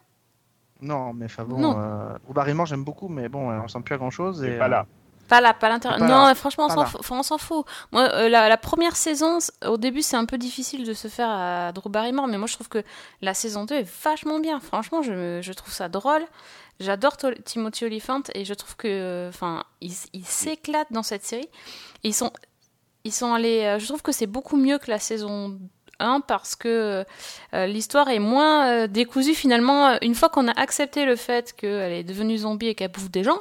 Non, 0.81 1.13
mais 1.13 1.25
enfin 1.25 1.43
bon. 1.43 1.59
Non. 1.59 1.75
euh, 1.79 2.17
Drew 2.25 2.33
Barrymore, 2.33 2.65
j'aime 2.65 2.83
beaucoup, 2.83 3.07
mais 3.07 3.29
bon, 3.29 3.51
elle 3.53 3.59
ressemble 3.59 3.85
plus 3.85 3.95
à 3.95 3.97
grand 3.97 4.09
chose. 4.09 4.41
C'est 4.41 4.55
Et, 4.55 4.57
pas 4.57 4.67
là. 4.67 4.87
Pas 5.31 5.39
là, 5.41 5.53
pas 5.53 5.69
l'intérieur. 5.69 5.99
Non, 5.99 6.25
là. 6.27 6.35
franchement, 6.35 6.67
on 6.67 7.23
s'en 7.23 7.37
fout. 7.37 7.65
Moi, 7.93 8.03
euh, 8.13 8.27
la, 8.29 8.49
la 8.49 8.57
première 8.57 8.95
saison, 8.97 9.37
au 9.65 9.77
début, 9.77 10.01
c'est 10.01 10.17
un 10.17 10.25
peu 10.25 10.37
difficile 10.37 10.85
de 10.85 10.93
se 10.93 11.07
faire 11.07 11.29
à 11.29 11.71
Drew 11.71 11.89
Barrymore, 11.89 12.27
mais 12.27 12.37
moi, 12.37 12.47
je 12.47 12.53
trouve 12.55 12.67
que 12.69 12.83
la 13.21 13.33
saison 13.33 13.63
2 13.63 13.75
est 13.75 13.89
vachement 14.03 14.39
bien. 14.39 14.59
Franchement, 14.59 15.01
je, 15.01 15.39
je 15.41 15.53
trouve 15.53 15.71
ça 15.73 15.87
drôle. 15.87 16.23
J'adore 16.81 17.15
Timothy 17.45 17.85
Olyphant 17.85 18.21
et 18.35 18.43
je 18.43 18.53
trouve 18.53 18.75
que, 18.75 19.27
enfin, 19.29 19.63
il, 19.79 19.93
il 20.13 20.25
s'éclate 20.25 20.87
dans 20.91 21.03
cette 21.03 21.23
série. 21.23 21.47
Et 22.03 22.09
ils 22.09 22.13
sont, 22.13 22.31
ils 23.05 23.13
sont 23.13 23.33
allés. 23.33 23.61
euh, 23.63 23.79
Je 23.79 23.85
trouve 23.87 24.01
que 24.01 24.11
c'est 24.11 24.27
beaucoup 24.27 24.57
mieux 24.57 24.79
que 24.79 24.89
la 24.91 24.99
saison 24.99 25.57
1 25.99 26.21
parce 26.21 26.55
que 26.55 27.05
euh, 27.53 27.65
l'histoire 27.67 28.09
est 28.09 28.19
moins 28.19 28.67
euh, 28.67 28.87
décousue 28.87 29.35
finalement. 29.35 29.97
Une 30.01 30.15
fois 30.15 30.29
qu'on 30.29 30.47
a 30.47 30.59
accepté 30.59 31.05
le 31.05 31.15
fait 31.15 31.53
qu'elle 31.53 31.93
est 31.93 32.03
devenue 32.03 32.37
zombie 32.39 32.67
et 32.67 32.75
qu'elle 32.75 32.91
bouffe 32.91 33.11
des 33.11 33.23
gens. 33.23 33.39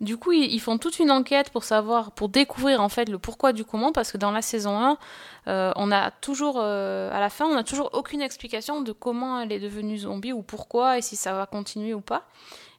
Du 0.00 0.16
coup, 0.16 0.32
ils, 0.32 0.60
font 0.60 0.78
toute 0.78 0.98
une 0.98 1.10
enquête 1.10 1.50
pour 1.50 1.62
savoir, 1.62 2.12
pour 2.12 2.30
découvrir 2.30 2.80
en 2.80 2.88
fait 2.88 3.10
le 3.10 3.18
pourquoi 3.18 3.52
du 3.52 3.66
comment, 3.66 3.92
parce 3.92 4.10
que 4.10 4.16
dans 4.16 4.30
la 4.30 4.40
saison 4.40 4.78
1, 4.78 4.98
euh, 5.46 5.72
on 5.76 5.92
a 5.92 6.10
toujours, 6.10 6.56
euh, 6.58 7.14
à 7.14 7.20
la 7.20 7.28
fin, 7.28 7.44
on 7.44 7.54
n'a 7.54 7.64
toujours 7.64 7.90
aucune 7.92 8.22
explication 8.22 8.80
de 8.80 8.92
comment 8.92 9.40
elle 9.40 9.52
est 9.52 9.60
devenue 9.60 9.98
zombie 9.98 10.32
ou 10.32 10.40
pourquoi 10.40 10.96
et 10.96 11.02
si 11.02 11.16
ça 11.16 11.34
va 11.34 11.44
continuer 11.44 11.92
ou 11.92 12.00
pas. 12.00 12.26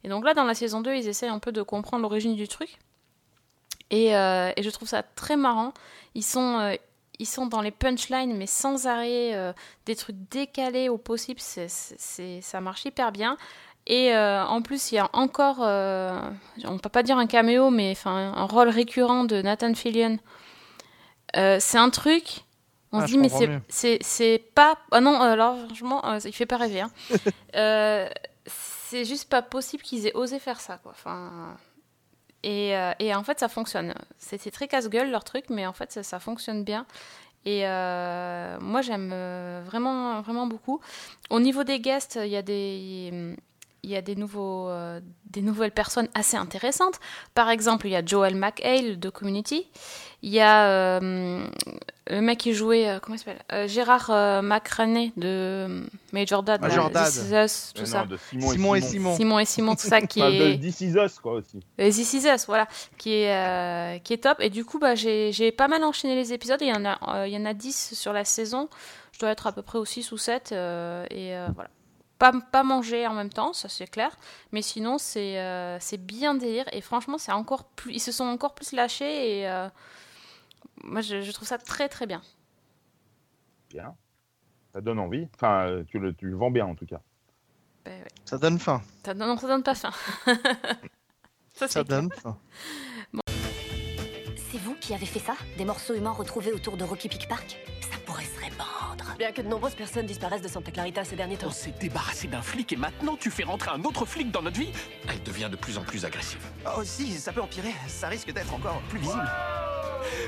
Et 0.03 0.09
donc 0.09 0.26
là, 0.26 0.34
dans 0.34 0.45
la 0.45 0.55
saison 0.55 0.82
2, 0.82 0.95
ils 0.95 1.07
essayent 1.07 1.30
un 1.30 1.38
peu 1.38 1.51
de 1.51 1.61
comprendre 1.61 2.01
l'origine 2.01 2.36
du 2.36 2.47
truc. 2.47 2.80
Et, 3.91 4.15
euh, 4.15 4.51
je 4.59 4.69
trouve 4.72 4.88
ça 4.88 5.03
très 5.03 5.38
marrant. 5.38 5.76
Ils 6.15 6.24
sont, 6.24 6.76
dans 7.51 7.61
les 7.61 7.69
punchlines, 7.69 8.36
mais 8.36 8.47
sans 8.47 8.88
arrêt, 8.88 9.53
des 9.86 9.95
trucs 9.95 10.15
décalés 10.32 10.89
au 10.89 10.97
possible. 10.97 11.39
Ça 11.39 12.61
marche 12.61 12.86
hyper 12.86 13.11
bien. 13.11 13.38
Et 13.88 14.13
euh, 14.13 14.43
en 14.45 14.61
plus, 14.61 14.91
il 14.91 14.95
y 14.95 14.99
a 14.99 15.09
encore, 15.13 15.57
euh, 15.61 16.19
on 16.65 16.77
peut 16.77 16.89
pas 16.89 17.03
dire 17.03 17.17
un 17.17 17.25
caméo, 17.27 17.69
mais 17.71 17.91
enfin 17.91 18.34
un 18.36 18.43
rôle 18.45 18.69
récurrent 18.69 19.23
de 19.23 19.41
Nathan 19.41 19.73
Fillion. 19.73 20.17
Euh, 21.36 21.57
c'est 21.59 21.77
un 21.77 21.89
truc. 21.89 22.41
On 22.93 22.99
Ah, 22.99 23.07
se 23.07 23.11
dit 23.13 23.17
mais 23.17 23.29
c'est, 23.69 24.38
pas 24.53 24.77
ah 24.91 24.99
non 24.99 25.21
alors 25.21 25.55
franchement 25.65 26.05
euh, 26.05 26.19
il 26.25 26.34
fait 26.34 26.45
pas 26.45 26.57
rêver 26.57 26.82
hein. 26.82 26.91
Euh, 27.55 28.09
c'est 28.45 29.05
juste 29.05 29.29
pas 29.29 29.41
possible 29.41 29.82
qu'ils 29.82 30.07
aient 30.07 30.13
osé 30.13 30.39
faire 30.39 30.59
ça 30.59 30.77
quoi. 30.77 30.91
Enfin 30.91 31.55
et, 32.43 32.75
euh, 32.75 32.91
et 32.99 33.16
en 33.16 33.24
fait 33.24 33.39
ça 33.39 33.47
fonctionne. 33.47 33.93
C'était 34.17 34.51
très 34.51 34.67
casse-gueule 34.67 35.09
leur 35.09 35.24
truc 35.24 35.45
mais 35.49 35.66
en 35.66 35.71
fait 35.71 35.89
ça, 35.93 36.03
ça 36.03 36.20
fonctionne 36.20 36.66
bien. 36.66 36.86
Et 37.45 37.62
euh, 37.66 38.58
moi 38.59 38.82
j'aime 38.82 39.12
euh, 39.13 39.62
vraiment 39.66 40.20
vraiment 40.21 40.45
beaucoup. 40.45 40.82
Au 41.29 41.39
niveau 41.39 41.63
des 41.63 41.79
guests, 41.79 42.20
il 42.21 42.29
y 42.29 42.36
a 42.36 42.41
des 42.41 43.37
il 43.83 43.89
y 43.89 43.95
a 43.95 44.01
des, 44.01 44.16
nouveaux, 44.16 44.67
euh, 44.70 44.99
des 45.29 45.41
nouvelles 45.41 45.71
personnes 45.71 46.08
assez 46.13 46.37
intéressantes. 46.37 46.99
Par 47.33 47.49
exemple, 47.49 47.87
il 47.87 47.91
y 47.91 47.95
a 47.95 48.05
Joel 48.05 48.36
McHale 48.36 48.99
de 48.99 49.09
Community. 49.09 49.67
Il 50.21 50.29
y 50.32 50.39
a 50.39 50.67
euh, 50.99 51.43
le 52.08 52.21
mec 52.21 52.37
qui 52.37 52.53
jouait, 52.53 52.87
euh, 52.87 52.99
comment 52.99 53.16
il 53.16 53.17
s'appelle 53.17 53.41
Euh, 53.51 53.67
Gérard 53.67 54.12
euh, 54.12 54.43
McRaney 54.43 55.13
de 55.17 55.83
Major 56.13 56.43
Dad. 56.43 56.62
Major 56.62 56.86
là, 56.86 56.89
Dad. 56.93 57.08
This 57.12 57.24
Is 57.28 57.33
Us, 57.33 57.71
tout 57.74 57.82
Euh, 57.82 57.86
ça. 57.86 57.99
non, 58.01 58.05
de 58.05 58.17
Simon, 58.17 58.51
Simon 58.51 58.75
et 58.75 58.82
Simon. 58.82 59.16
Simon 59.16 59.39
et 59.39 59.45
Simon, 59.45 59.75
tout 59.75 59.87
ça 59.87 59.99
qui 60.05 60.21
Enfin, 60.21 60.29
de 60.29 60.36
est. 60.51 60.58
This 60.59 60.82
Is 60.82 60.93
Us, 60.95 61.17
quoi, 61.20 61.33
aussi. 61.33 61.59
This 61.79 62.13
Is 62.13 62.28
Us, 62.28 62.45
voilà, 62.45 62.67
qui 62.99 63.13
est, 63.13 63.36
euh, 63.36 63.97
qui 63.97 64.13
est 64.13 64.17
top. 64.24 64.37
Et 64.41 64.51
du 64.51 64.63
coup, 64.63 64.78
bah, 64.78 64.93
j'ai 64.93 65.32
j'ai 65.32 65.51
pas 65.51 65.67
mal 65.67 65.83
enchaîné 65.83 66.13
les 66.16 66.33
épisodes. 66.33 66.59
Il 66.62 66.67
y 66.67 66.74
en 66.74 66.86
a, 66.86 66.99
euh, 67.21 67.28
il 67.28 67.33
y 67.33 67.37
en 67.37 67.45
a 67.45 67.55
10 67.55 67.95
sur 67.95 68.13
la 68.13 68.24
saison. 68.25 68.70
Je 69.13 69.20
dois 69.20 69.32
être 69.32 69.47
à 69.47 69.51
peu 69.51 69.63
près 69.63 69.79
au 69.79 69.86
6 69.86 70.12
ou 70.12 70.17
7. 70.20 70.51
euh, 70.51 71.03
et 71.09 71.36
euh, 71.36 71.47
voilà. 71.55 71.71
Pas, 72.22 72.34
pas 72.52 72.62
manger 72.62 73.08
en 73.08 73.16
même 73.16 73.32
temps, 73.32 73.52
ça 73.52 73.68
c'est 73.68 73.88
clair. 73.88 74.16
Mais 74.52 74.62
sinon, 74.62 75.00
c'est 75.00 75.39
euh, 75.39 75.80
c'est 75.80 75.98
bien 75.98 76.36
délire. 76.36 76.66
Et 76.72 76.80
franchement, 76.82 77.18
c'est 77.18 77.32
encore 77.32 77.64
plus, 77.64 77.93
ils 77.93 78.00
se 78.00 78.12
sont 78.12 78.26
encore 78.26 78.54
plus 78.54 78.74
lâchés. 78.74 79.39
Et 79.39 79.50
euh, 79.50 79.68
moi, 80.84 81.02
je, 81.02 81.22
je 81.24 81.32
trouve 81.32 81.48
ça 81.48 81.58
très 81.58 81.89
très 81.89 82.06
bien. 82.06 82.22
Bien. 83.72 83.96
Ça 84.72 84.82
donne 84.82 85.00
envie. 85.00 85.28
Enfin, 85.34 85.66
euh, 85.66 85.84
tu 85.89 85.98
le, 85.98 86.14
tu 86.14 86.28
le 86.28 86.36
vends 86.36 86.52
bien, 86.52 86.68
en 86.68 86.76
tout 86.76 86.86
cas. 86.86 87.02
Ben 87.86 88.00
ouais. 88.00 88.08
Ça 88.26 88.38
donne 88.38 88.60
faim. 88.60 88.84
Ça, 89.04 89.16
non, 89.16 89.36
ça 89.36 89.48
donne 89.48 89.64
pas 89.64 89.74
faim. 89.74 89.92
ça, 91.56 91.68
Ça 91.68 91.84
donne 91.84 92.12
faim. 92.12 92.38
C'est 94.52 94.60
vous 94.60 94.76
qui 94.76 94.93
avez 94.93 95.08
fait 95.08 95.18
ça? 95.18 95.34
Des 95.58 95.66
morceaux 95.66 95.96
humains 95.96 96.12
retrouvés 96.12 96.54
autour 96.54 96.78
de 96.78 96.84
Rocky 96.84 97.10
Peak 97.10 97.28
Park? 97.28 97.58
Pourrait 98.12 98.25
se 98.25 98.39
répandre. 98.42 99.16
Bien 99.17 99.32
que 99.32 99.42
de 99.42 99.47
nombreuses 99.47 99.75
personnes 99.75 100.05
disparaissent 100.05 100.42
de 100.42 100.50
Santa 100.50 100.70
Clarita 100.71 101.05
ces 101.05 101.16
derniers 101.16 101.38
temps. 101.38 101.47
On 101.47 101.51
s'est 101.51 101.74
débarrassé 101.79 102.28
d'un 102.28 102.42
flic 102.42 102.74
et 102.74 102.75
maintenant 102.75 103.16
tu 103.16 103.32
fais 103.32 103.43
rentrer 103.43 103.71
un 103.74 103.83
autre 103.86 104.05
flic 104.05 104.32
dans 104.32 104.42
notre 104.42 104.59
vie 104.59 104.71
Elle 105.08 105.24
devient 105.24 105.47
de 105.50 105.55
plus 105.55 105.78
en 105.78 105.83
plus 105.83 106.04
agressive. 106.04 106.46
Oh 106.78 106.82
si, 106.83 107.12
ça 107.13 107.32
peut 107.32 107.42
empirer. 107.42 107.71
Ça 107.88 108.09
risque 108.09 108.33
d'être 108.33 108.54
encore 108.54 108.82
plus 108.89 109.00
visible. 109.00 109.29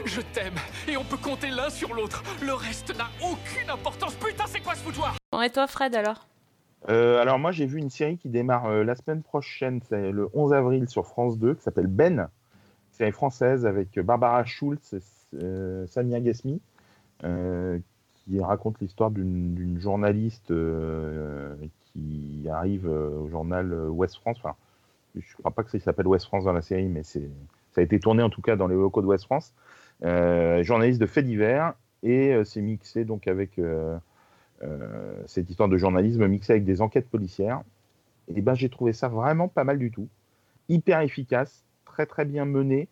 Je 0.06 0.22
t'aime 0.22 0.56
et 0.88 0.96
on 0.96 1.04
peut 1.04 1.18
compter 1.18 1.50
l'un 1.50 1.70
sur 1.70 1.94
l'autre. 1.94 2.24
Le 2.42 2.54
reste 2.54 2.98
n'a 2.98 3.10
aucune 3.22 3.70
importance. 3.70 4.16
Putain, 4.16 4.46
c'est 4.48 4.62
quoi 4.62 4.76
ce 4.76 4.84
foutoir? 4.84 5.18
Bon, 5.34 5.42
et 5.42 5.50
toi, 5.50 5.68
Fred, 5.68 5.94
alors? 5.94 6.26
Euh, 6.90 7.22
alors 7.22 7.40
moi 7.40 7.52
j'ai 7.52 7.66
vu 7.66 7.80
une 7.80 7.90
série 7.90 8.18
qui 8.18 8.28
démarre 8.28 8.66
euh, 8.66 8.84
la 8.84 8.96
semaine 8.96 9.24
prochaine, 9.24 9.80
c'est 9.88 10.12
le 10.12 10.30
11 10.34 10.54
avril 10.54 10.90
sur 10.90 11.08
France 11.08 11.38
2, 11.38 11.56
qui 11.56 11.64
s'appelle 11.64 11.88
Ben, 11.88 12.30
série 12.92 13.14
française 13.14 13.66
avec 13.66 13.98
Barbara 14.00 14.44
Schultz 14.44 14.94
et 14.94 15.00
euh, 15.42 15.88
Samia 15.88 16.20
Ghasmi, 16.20 16.56
euh, 16.56 16.60
qui 18.26 18.40
raconte 18.40 18.80
l'histoire 18.80 19.12
d'une 19.12 19.78
journaliste 19.80 20.52
euh, 20.52 21.56
qui 21.92 22.48
arrive 22.50 22.88
euh, 22.88 23.20
au 23.20 23.30
journal 23.30 23.72
euh, 23.72 23.90
Ouest 23.90 24.16
France. 24.18 24.38
Enfin, 24.40 24.56
je 25.16 25.36
crois 25.38 25.52
pas 25.52 25.64
que 25.64 25.72
ça 25.72 25.80
s'appelle 25.80 26.08
Ouest 26.08 26.26
France 26.26 26.46
dans 26.46 26.54
la 26.54 26.62
série, 26.62 26.88
mais 26.88 27.04
ça 27.04 27.20
a 27.78 27.82
été 27.82 28.00
tourné 28.00 28.24
en 28.24 28.30
tout 28.30 28.42
cas 28.42 28.56
dans 28.56 28.68
les 28.68 28.76
locaux 28.76 29.02
de 29.02 29.08
Ouest 29.08 29.26
France. 29.26 29.54
Euh, 30.04 30.64
journaliste 30.64 31.00
de 31.00 31.06
faits 31.06 31.26
divers 31.26 31.74
et 32.02 32.34
euh, 32.34 32.44
c'est 32.44 32.62
mixé 32.62 33.06
donc 33.06 33.28
avec 33.28 33.58
euh, 33.60 33.98
euh, 34.64 35.22
cette 35.28 35.50
histoire 35.50 35.70
de 35.70 35.78
journalisme 35.78 36.28
mixé 36.28 36.54
avec 36.54 36.66
des 36.66 36.82
enquêtes 36.82 37.10
policières. 37.10 37.62
Et 38.34 38.42
ben 38.42 38.54
j'ai 38.54 38.70
trouvé 38.70 38.94
ça 38.94 39.08
vraiment 39.08 39.48
pas 39.48 39.64
mal 39.64 39.78
du 39.78 39.92
tout, 39.92 40.08
hyper 40.70 41.02
efficace, 41.02 41.64
très 41.86 42.06
très 42.06 42.26
bien 42.26 42.46
mené, 42.46 42.88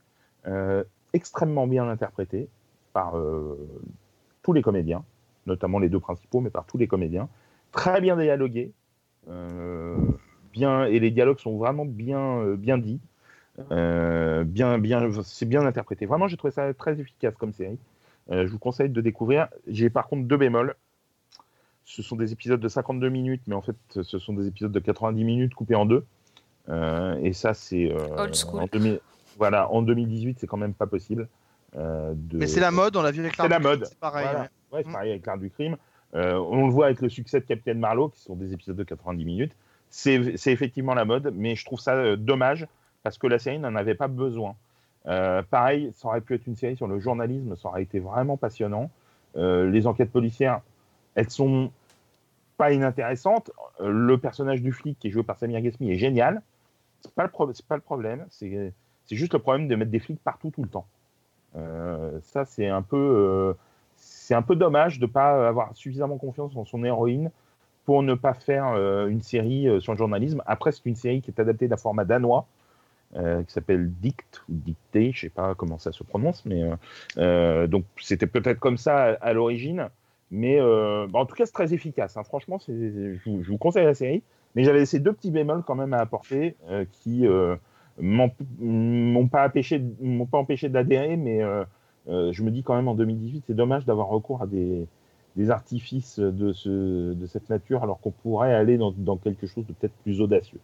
euh, 0.47 0.83
extrêmement 1.13 1.67
bien 1.67 1.87
interprété 1.87 2.49
par 2.93 3.17
euh, 3.17 3.57
tous 4.43 4.53
les 4.53 4.61
comédiens, 4.61 5.03
notamment 5.45 5.79
les 5.79 5.89
deux 5.89 5.99
principaux, 5.99 6.39
mais 6.39 6.49
par 6.49 6.65
tous 6.65 6.77
les 6.77 6.87
comédiens, 6.87 7.29
très 7.71 8.01
bien 8.01 8.15
dialogué, 8.15 8.71
euh, 9.29 9.97
bien 10.51 10.85
et 10.85 10.99
les 10.99 11.11
dialogues 11.11 11.39
sont 11.39 11.57
vraiment 11.57 11.85
bien 11.85 12.39
euh, 12.39 12.55
bien 12.55 12.77
dits. 12.77 12.99
Euh, 13.71 14.43
bien, 14.43 14.79
bien, 14.79 15.09
c'est 15.23 15.45
bien 15.45 15.65
interprété. 15.65 16.05
Vraiment, 16.05 16.27
j'ai 16.27 16.37
trouvé 16.37 16.51
ça 16.51 16.73
très 16.73 16.99
efficace 16.99 17.35
comme 17.35 17.53
série. 17.53 17.77
Euh, 18.31 18.47
je 18.47 18.51
vous 18.51 18.59
conseille 18.59 18.89
de 18.89 19.01
découvrir. 19.01 19.49
J'ai 19.67 19.89
par 19.89 20.07
contre 20.07 20.27
deux 20.27 20.37
bémols. 20.37 20.75
Ce 21.83 22.01
sont 22.01 22.15
des 22.15 22.31
épisodes 22.31 22.59
de 22.59 22.67
52 22.67 23.09
minutes, 23.09 23.41
mais 23.47 23.55
en 23.55 23.61
fait, 23.61 23.75
ce 23.89 24.19
sont 24.19 24.33
des 24.33 24.47
épisodes 24.47 24.71
de 24.71 24.79
90 24.79 25.23
minutes 25.23 25.53
coupés 25.53 25.75
en 25.75 25.85
deux. 25.85 26.05
Euh, 26.69 27.19
et 27.21 27.33
ça, 27.33 27.53
c'est. 27.53 27.93
Old 28.17 28.35
school. 28.35 28.61
en 28.61 28.67
2000 28.67 28.99
voilà, 29.37 29.71
en 29.71 29.81
2018, 29.81 30.39
c'est 30.39 30.47
quand 30.47 30.57
même 30.57 30.73
pas 30.73 30.87
possible. 30.87 31.27
Euh, 31.75 32.13
de- 32.15 32.37
Mais 32.37 32.47
c'est 32.47 32.59
la 32.59 32.71
mode, 32.71 32.95
on 32.97 33.01
l'a 33.01 33.11
vu 33.11 33.21
avec 33.21 33.37
l'art 33.37 33.47
la 33.47 33.57
du 33.57 33.63
mode. 33.63 33.79
crime, 33.81 33.89
C'est 33.89 33.99
pareil. 33.99 34.23
Voilà. 34.25 34.39
ouais. 34.41 34.47
Ouais, 34.73 34.83
c'est 34.83 34.89
Mm. 34.89 34.93
pareil 34.93 35.11
avec 35.11 35.25
l'art 35.25 35.37
du 35.37 35.49
crime. 35.49 35.77
Euh, 36.15 36.35
on 36.35 36.65
le 36.67 36.71
voit 36.71 36.85
avec 36.87 37.01
le 37.01 37.09
succès 37.09 37.39
de 37.39 37.45
Captain 37.45 37.73
Marlowe, 37.75 38.09
qui 38.09 38.19
sont 38.21 38.35
des 38.35 38.53
épisodes 38.53 38.75
de 38.75 38.83
90 38.83 39.23
minutes. 39.25 39.55
C'est 39.89 40.37
c'est 40.37 40.51
effectivement 40.51 40.93
la 40.93 41.05
mode, 41.05 41.33
mais 41.35 41.55
je 41.55 41.65
trouve 41.65 41.79
ça 41.79 41.95
euh, 41.95 42.15
dommage 42.15 42.67
parce 43.03 43.17
que 43.17 43.27
la 43.27 43.39
série 43.39 43.59
n'en 43.59 43.75
avait 43.75 43.95
pas 43.95 44.07
besoin. 44.07 44.55
Pareil, 45.49 45.91
ça 45.95 46.07
aurait 46.09 46.21
pu 46.21 46.35
être 46.35 46.45
une 46.45 46.55
série 46.55 46.75
sur 46.75 46.87
le 46.87 46.99
journalisme, 46.99 47.55
ça 47.55 47.69
aurait 47.69 47.81
été 47.83 47.99
vraiment 47.99 48.37
passionnant. 48.37 48.91
Les 49.35 49.87
enquêtes 49.87 50.11
policières, 50.11 50.61
elles 51.15 51.29
sont 51.29 51.71
pas 52.57 52.71
inintéressantes. 52.71 53.49
Le 53.83 54.15
personnage 54.17 54.61
du 54.61 54.71
flic 54.71 54.99
qui 54.99 55.07
est 55.07 55.11
joué 55.11 55.23
par 55.23 55.37
Samir 55.39 55.59
Ghesmi 55.61 55.91
est 55.91 55.97
génial. 55.97 56.41
C'est 57.01 57.13
pas 57.15 57.23
le 57.23 57.29
pro- 57.29 57.51
c'est 57.51 57.65
pas 57.65 57.75
le 57.75 57.81
problème. 57.81 58.25
C'est 58.29 58.73
c'est 59.05 59.15
juste 59.15 59.33
le 59.33 59.39
problème 59.39 59.67
de 59.67 59.75
mettre 59.75 59.89
des 59.91 59.99
flics 59.99 60.19
partout 60.23 60.51
tout 60.51 60.61
le 60.61 60.69
temps. 60.69 60.85
Euh, 61.55 62.19
ça, 62.23 62.45
c'est 62.45 62.67
un 62.67 62.81
peu 62.81 62.97
euh, 62.97 63.53
c'est 63.97 64.33
un 64.33 64.41
peu 64.41 64.55
dommage 64.55 64.99
de 64.99 65.05
ne 65.05 65.11
pas 65.11 65.47
avoir 65.47 65.75
suffisamment 65.75 66.17
confiance 66.17 66.55
en 66.55 66.65
son 66.65 66.83
héroïne 66.83 67.31
pour 67.85 68.03
ne 68.03 68.13
pas 68.13 68.33
faire 68.33 68.67
euh, 68.69 69.07
une 69.07 69.21
série 69.21 69.67
euh, 69.67 69.79
sur 69.79 69.91
le 69.91 69.97
journalisme. 69.97 70.41
Après, 70.45 70.71
c'est 70.71 70.85
une 70.85 70.95
série 70.95 71.21
qui 71.21 71.31
est 71.31 71.39
adaptée 71.39 71.67
d'un 71.67 71.77
format 71.77 72.05
danois 72.05 72.45
qui 73.13 73.51
s'appelle 73.53 73.91
Dict 73.91 74.41
ou 74.47 74.53
Dicté, 74.53 75.11
je 75.13 75.19
sais 75.19 75.29
pas 75.29 75.53
comment 75.53 75.77
ça 75.77 75.91
se 75.91 76.01
prononce, 76.01 76.45
mais 76.45 76.63
donc 77.67 77.83
c'était 77.97 78.25
peut-être 78.25 78.57
comme 78.57 78.77
ça 78.77 79.17
à, 79.19 79.33
l'origine. 79.33 79.89
Mais 80.31 80.61
bah, 80.61 81.19
en 81.19 81.25
tout 81.25 81.35
cas, 81.35 81.45
c'est 81.45 81.51
très 81.51 81.73
efficace. 81.73 82.15
hein. 82.15 82.23
Franchement, 82.23 82.57
je, 82.65 83.17
vous- 83.25 83.43
je 83.43 83.51
vous 83.51 83.57
conseille 83.57 83.83
la 83.83 83.95
série. 83.95 84.23
Mais 84.55 84.63
j'avais 84.63 84.85
ces 84.85 85.01
deux 85.01 85.11
petits 85.11 85.29
bémols 85.29 85.63
quand 85.67 85.75
même 85.75 85.93
à 85.93 85.99
apporter 85.99 86.55
qui 86.93 87.27
m'ont 87.99 89.27
pas 89.27 89.45
empêché, 89.47 89.83
m'ont 90.01 90.25
pas 90.25 90.37
empêché 90.37 90.69
d'adhérer, 90.69 91.17
mais 91.17 91.43
euh, 91.43 91.63
euh, 92.07 92.31
je 92.31 92.43
me 92.43 92.51
dis 92.51 92.63
quand 92.63 92.75
même 92.75 92.87
en 92.87 92.95
2018, 92.95 93.43
c'est 93.47 93.53
dommage 93.53 93.85
d'avoir 93.85 94.07
recours 94.07 94.41
à 94.41 94.47
des, 94.47 94.87
des 95.35 95.49
artifices 95.49 96.19
de, 96.19 96.53
ce, 96.53 97.13
de 97.13 97.25
cette 97.27 97.49
nature 97.49 97.83
alors 97.83 97.99
qu'on 97.99 98.11
pourrait 98.11 98.53
aller 98.53 98.77
dans, 98.77 98.91
dans 98.91 99.17
quelque 99.17 99.47
chose 99.47 99.65
de 99.67 99.73
peut-être 99.73 99.95
plus 100.03 100.21
audacieux. 100.21 100.59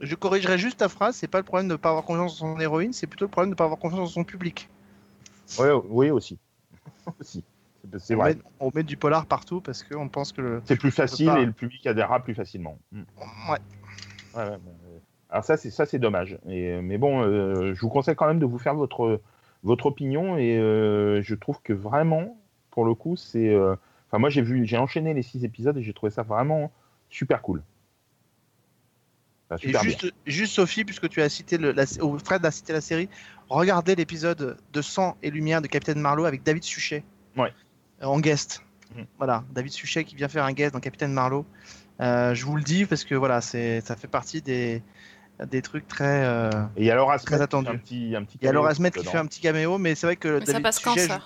Je 0.00 0.14
corrigerai 0.16 0.58
juste 0.58 0.78
ta 0.78 0.88
phrase, 0.88 1.16
c'est 1.16 1.28
pas 1.28 1.38
le 1.38 1.44
problème 1.44 1.68
de 1.68 1.74
ne 1.74 1.76
pas 1.76 1.90
avoir 1.90 2.04
confiance 2.04 2.42
en 2.42 2.54
son 2.54 2.60
héroïne, 2.60 2.92
c'est 2.92 3.06
plutôt 3.06 3.26
le 3.26 3.30
problème 3.30 3.50
de 3.50 3.54
ne 3.54 3.58
pas 3.58 3.64
avoir 3.64 3.78
confiance 3.78 4.00
en 4.00 4.06
son 4.06 4.24
public. 4.24 4.68
Ouais, 5.58 5.70
oui, 5.88 6.10
aussi. 6.10 6.38
aussi. 7.20 7.44
C'est- 7.98 8.14
on, 8.14 8.18
vrai. 8.18 8.34
met, 8.34 8.40
on 8.60 8.70
met 8.74 8.82
du 8.84 8.96
polar 8.96 9.26
partout 9.26 9.60
parce 9.60 9.82
qu'on 9.82 10.08
pense 10.08 10.32
que. 10.32 10.60
C'est 10.64 10.76
plus 10.76 10.92
facile 10.92 11.26
pas. 11.26 11.40
et 11.40 11.46
le 11.46 11.52
public 11.52 11.84
adhérera 11.86 12.20
plus 12.22 12.34
facilement. 12.34 12.78
Mm. 12.92 13.00
Ouais. 13.48 13.58
Ouais, 14.34 14.44
ouais, 14.44 14.50
ouais. 14.50 14.58
Alors 15.32 15.44
ça, 15.44 15.56
c'est 15.56 15.70
ça, 15.70 15.86
c'est 15.86 15.98
dommage. 15.98 16.38
Et, 16.46 16.80
mais 16.82 16.98
bon, 16.98 17.22
euh, 17.22 17.72
je 17.74 17.80
vous 17.80 17.88
conseille 17.88 18.14
quand 18.14 18.26
même 18.26 18.38
de 18.38 18.44
vous 18.44 18.58
faire 18.58 18.74
votre 18.74 19.20
votre 19.62 19.86
opinion 19.86 20.36
et 20.36 20.58
euh, 20.58 21.22
je 21.22 21.34
trouve 21.34 21.60
que 21.62 21.72
vraiment, 21.72 22.38
pour 22.70 22.84
le 22.84 22.94
coup, 22.94 23.16
c'est. 23.16 23.48
euh, 23.48 23.74
Enfin, 24.08 24.18
moi, 24.18 24.28
j'ai 24.28 24.42
vu, 24.42 24.66
j'ai 24.66 24.76
enchaîné 24.76 25.14
les 25.14 25.22
six 25.22 25.42
épisodes 25.42 25.74
et 25.78 25.82
j'ai 25.82 25.94
trouvé 25.94 26.12
ça 26.12 26.22
vraiment 26.22 26.70
super 27.08 27.40
cool. 27.40 27.62
Enfin, 29.48 29.56
Et 29.56 29.68
super 29.68 29.84
bien. 29.84 29.96
juste, 30.26 30.52
Sophie, 30.52 30.84
puisque 30.84 31.08
tu 31.08 31.22
as 31.22 31.30
cité 31.30 31.56
le, 31.56 31.72
la, 31.72 31.86
Fred 32.22 32.44
a 32.44 32.50
cité 32.50 32.74
la 32.74 32.82
série, 32.82 33.08
regardez 33.48 33.94
l'épisode 33.94 34.58
de 34.70 34.82
Sang 34.82 35.16
et 35.22 35.30
Lumière 35.30 35.62
de 35.62 35.66
Capitaine 35.66 35.98
Marlowe 35.98 36.26
avec 36.26 36.42
David 36.42 36.62
Suchet 36.62 37.04
Ouais. 37.38 37.54
en 38.02 38.20
guest. 38.20 38.62
Mhm. 38.94 39.06
Voilà, 39.16 39.44
David 39.50 39.72
Suchet 39.72 40.04
qui 40.04 40.14
vient 40.14 40.28
faire 40.28 40.44
un 40.44 40.52
guest 40.52 40.74
dans 40.74 40.80
Capitaine 40.80 41.14
Marlowe. 41.14 41.46
Je 41.98 42.44
vous 42.44 42.56
le 42.56 42.62
dis 42.62 42.84
parce 42.84 43.04
que 43.04 43.14
voilà, 43.14 43.40
c'est 43.40 43.80
ça 43.80 43.96
fait 43.96 44.08
partie 44.08 44.42
des, 44.42 44.82
des 45.46 45.62
trucs 45.62 45.86
très. 45.88 46.24
euh, 46.24 46.50
Et 46.76 46.82
il 46.82 46.86
y 46.86 46.90
a 46.90 46.94
Laura 46.94 47.18
Très 47.18 47.26
Smith 47.26 47.30
qui 47.30 47.36
fait 47.38 47.42
attendu. 47.42 47.68
Un 47.70 47.76
petit, 47.76 48.14
un 48.16 48.24
petit 48.24 48.38
Il 48.40 48.44
y 48.44 48.48
a 48.48 48.50
caméo 48.50 48.60
Laura 48.62 48.74
Smith 48.74 48.94
qui 48.94 49.04
fait 49.06 49.18
un 49.18 49.26
petit 49.26 49.40
caméo, 49.40 49.78
mais 49.78 49.94
c'est 49.94 50.06
vrai 50.06 50.16
que 50.16 50.28
Mais 50.38 50.40
ça 50.40 50.52
David 50.52 50.62
passe 50.62 50.78
quand 50.80 50.92
Suchet, 50.92 51.06
ça 51.08 51.20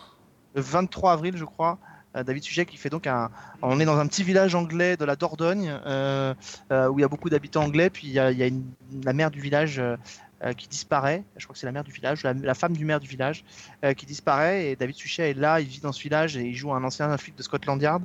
le 0.54 0.62
23 0.62 1.12
avril, 1.12 1.36
je 1.36 1.44
crois. 1.44 1.78
euh, 2.16 2.22
David 2.22 2.42
Suchet 2.42 2.64
qui 2.64 2.76
fait 2.78 2.88
donc 2.90 3.06
un. 3.06 3.30
On 3.62 3.78
est 3.80 3.84
dans 3.84 3.98
un 3.98 4.06
petit 4.06 4.22
village 4.22 4.54
anglais 4.54 4.96
de 4.96 5.04
la 5.04 5.16
Dordogne 5.16 5.78
euh, 5.86 6.32
euh, 6.72 6.88
où 6.88 6.98
il 6.98 7.02
y 7.02 7.04
a 7.04 7.08
beaucoup 7.08 7.28
d'habitants 7.30 7.64
anglais. 7.64 7.90
Puis 7.90 8.06
il 8.06 8.12
y 8.12 8.18
a, 8.18 8.30
il 8.30 8.38
y 8.38 8.42
a 8.42 8.46
une- 8.46 8.64
la 9.04 9.12
mère 9.12 9.30
du 9.30 9.40
village 9.40 9.78
euh, 9.78 9.96
euh, 10.44 10.52
qui 10.54 10.66
disparaît. 10.68 11.24
Je 11.36 11.44
crois 11.44 11.52
que 11.54 11.58
c'est 11.58 11.66
la 11.66 11.72
mère 11.72 11.84
du 11.84 11.92
village, 11.92 12.22
la, 12.22 12.32
la 12.32 12.54
femme 12.54 12.74
du 12.74 12.84
maire 12.86 13.00
du 13.00 13.08
village 13.08 13.44
euh, 13.84 13.92
qui 13.92 14.06
disparaît. 14.06 14.68
Et 14.70 14.76
David 14.76 14.94
Suchet 14.96 15.30
est 15.30 15.34
là, 15.34 15.60
il 15.60 15.66
vit 15.66 15.80
dans 15.80 15.92
ce 15.92 16.00
village 16.02 16.36
et 16.38 16.42
il 16.44 16.54
joue 16.54 16.72
un 16.72 16.84
ancien 16.84 17.14
flic 17.18 17.36
de 17.36 17.42
Scotland 17.42 17.80
Yard. 17.82 18.02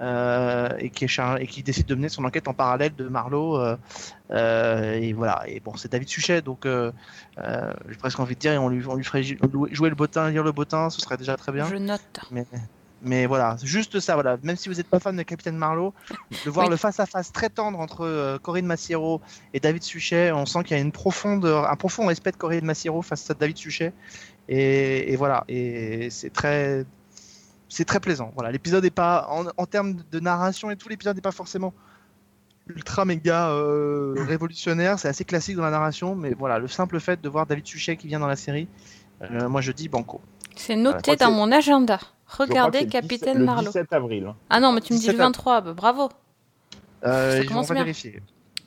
Euh, 0.00 0.68
et, 0.78 0.90
qui 0.90 1.04
est 1.04 1.08
char- 1.08 1.38
et 1.38 1.46
qui 1.46 1.62
décide 1.62 1.86
de 1.86 1.94
mener 1.94 2.08
son 2.10 2.24
enquête 2.24 2.48
en 2.48 2.54
parallèle 2.54 2.94
de 2.94 3.08
Marlowe 3.08 3.56
euh, 3.56 3.76
euh, 4.30 4.92
et 4.94 5.12
voilà 5.14 5.42
et 5.46 5.60
bon 5.60 5.74
c'est 5.76 5.90
David 5.90 6.08
Suchet 6.08 6.42
donc 6.42 6.66
j'ai 6.66 7.96
presque 7.98 8.20
envie 8.20 8.34
de 8.34 8.40
dire 8.40 8.62
on 8.62 8.68
lui, 8.68 8.84
on 8.86 8.94
lui 8.94 9.04
ferait 9.04 9.22
jou- 9.22 9.36
jouer 9.72 9.88
le 9.88 9.94
bottin 9.94 10.30
lire 10.30 10.42
le 10.44 10.52
bottin 10.52 10.90
ce 10.90 11.00
serait 11.00 11.16
déjà 11.16 11.36
très 11.36 11.52
bien 11.52 11.66
Je 11.68 11.76
note. 11.76 12.00
mais, 12.30 12.44
mais 13.02 13.26
voilà, 13.26 13.56
juste 13.62 14.00
ça, 14.00 14.14
voilà. 14.14 14.38
Même 14.42 14.56
si 14.56 14.68
vous 14.70 14.76
n'êtes 14.76 14.88
pas 14.88 14.98
fan 14.98 15.14
de 15.16 15.22
Capitaine 15.22 15.56
Marlowe, 15.56 15.92
de 16.44 16.50
voir 16.50 16.66
Oui. 16.66 16.70
le 16.70 16.76
face-à-face 16.76 17.30
très 17.30 17.50
tendre 17.50 17.78
entre 17.78 18.04
euh, 18.06 18.38
Corinne 18.38 18.64
Massiero 18.66 19.20
et 19.52 19.60
David 19.60 19.82
Suchet, 19.82 20.32
on 20.32 20.46
sent 20.46 20.64
qu'il 20.64 20.76
y 20.76 20.80
a 20.80 20.82
une 20.82 20.92
profonde, 20.92 21.44
un 21.44 21.76
profond 21.76 22.06
respect 22.06 22.32
de 22.32 22.36
Corinne 22.38 22.64
Massiero 22.64 23.02
face 23.02 23.30
à 23.30 23.34
David 23.34 23.58
Suchet. 23.58 23.92
Et, 24.48 25.12
et 25.12 25.16
voilà, 25.16 25.44
et 25.46 26.08
c'est 26.10 26.32
très, 26.32 26.84
c'est 27.68 27.84
très 27.84 28.00
plaisant. 28.00 28.30
Voilà, 28.34 28.50
l'épisode 28.50 28.84
est 28.84 28.90
pas, 28.90 29.26
en, 29.30 29.44
en 29.56 29.66
termes 29.66 29.96
de 30.10 30.20
narration 30.20 30.70
et 30.70 30.76
tout, 30.76 30.88
l'épisode 30.88 31.16
n'est 31.16 31.22
pas 31.22 31.32
forcément 31.32 31.72
ultra 32.68 33.04
méga 33.04 33.50
euh, 33.50 34.14
révolutionnaire. 34.28 34.98
C'est 34.98 35.08
assez 35.08 35.24
classique 35.24 35.56
dans 35.56 35.62
la 35.62 35.70
narration, 35.70 36.14
mais 36.14 36.34
voilà, 36.34 36.58
le 36.58 36.68
simple 36.68 36.98
fait 37.00 37.20
de 37.20 37.28
voir 37.28 37.46
David 37.46 37.66
Suchet 37.66 37.96
qui 37.96 38.06
vient 38.08 38.20
dans 38.20 38.26
la 38.26 38.36
série, 38.36 38.68
euh, 39.22 39.48
moi 39.48 39.60
je 39.60 39.72
dis 39.72 39.88
banco. 39.88 40.20
C'est 40.56 40.74
je 40.74 40.78
noté 40.80 41.16
dans 41.16 41.30
mon 41.30 41.52
agenda. 41.52 41.98
Je 42.30 42.36
Regardez 42.38 42.78
c'est 42.78 42.84
le 42.86 42.90
17 42.90 43.02
Capitaine 43.02 43.38
le 43.38 43.44
Marlowe. 43.44 43.66
17 43.70 43.92
avril. 43.92 44.26
hein. 44.26 44.36
Ah 44.50 44.58
non, 44.58 44.72
mais 44.72 44.80
tu 44.80 44.92
me 44.94 44.98
dis 44.98 45.02
17 45.04 45.16
le 45.18 45.22
23. 45.24 45.60
bah, 45.60 45.72
bravo. 45.74 46.08
Euh, 47.04 47.42
on 47.44 47.46
commence 47.46 47.68
va 47.68 47.74
bien. 47.74 47.84
vérifier. 47.84 48.20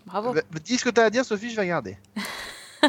Bravo. 0.06 0.32
Va- 0.34 0.42
Dis 0.64 0.78
ce 0.78 0.86
que 0.86 0.90
tu 0.92 1.02
as 1.02 1.06
à 1.06 1.10
dire, 1.10 1.26
Sophie, 1.26 1.50
je 1.50 1.56
vais 1.56 1.64
regarder. 1.64 1.98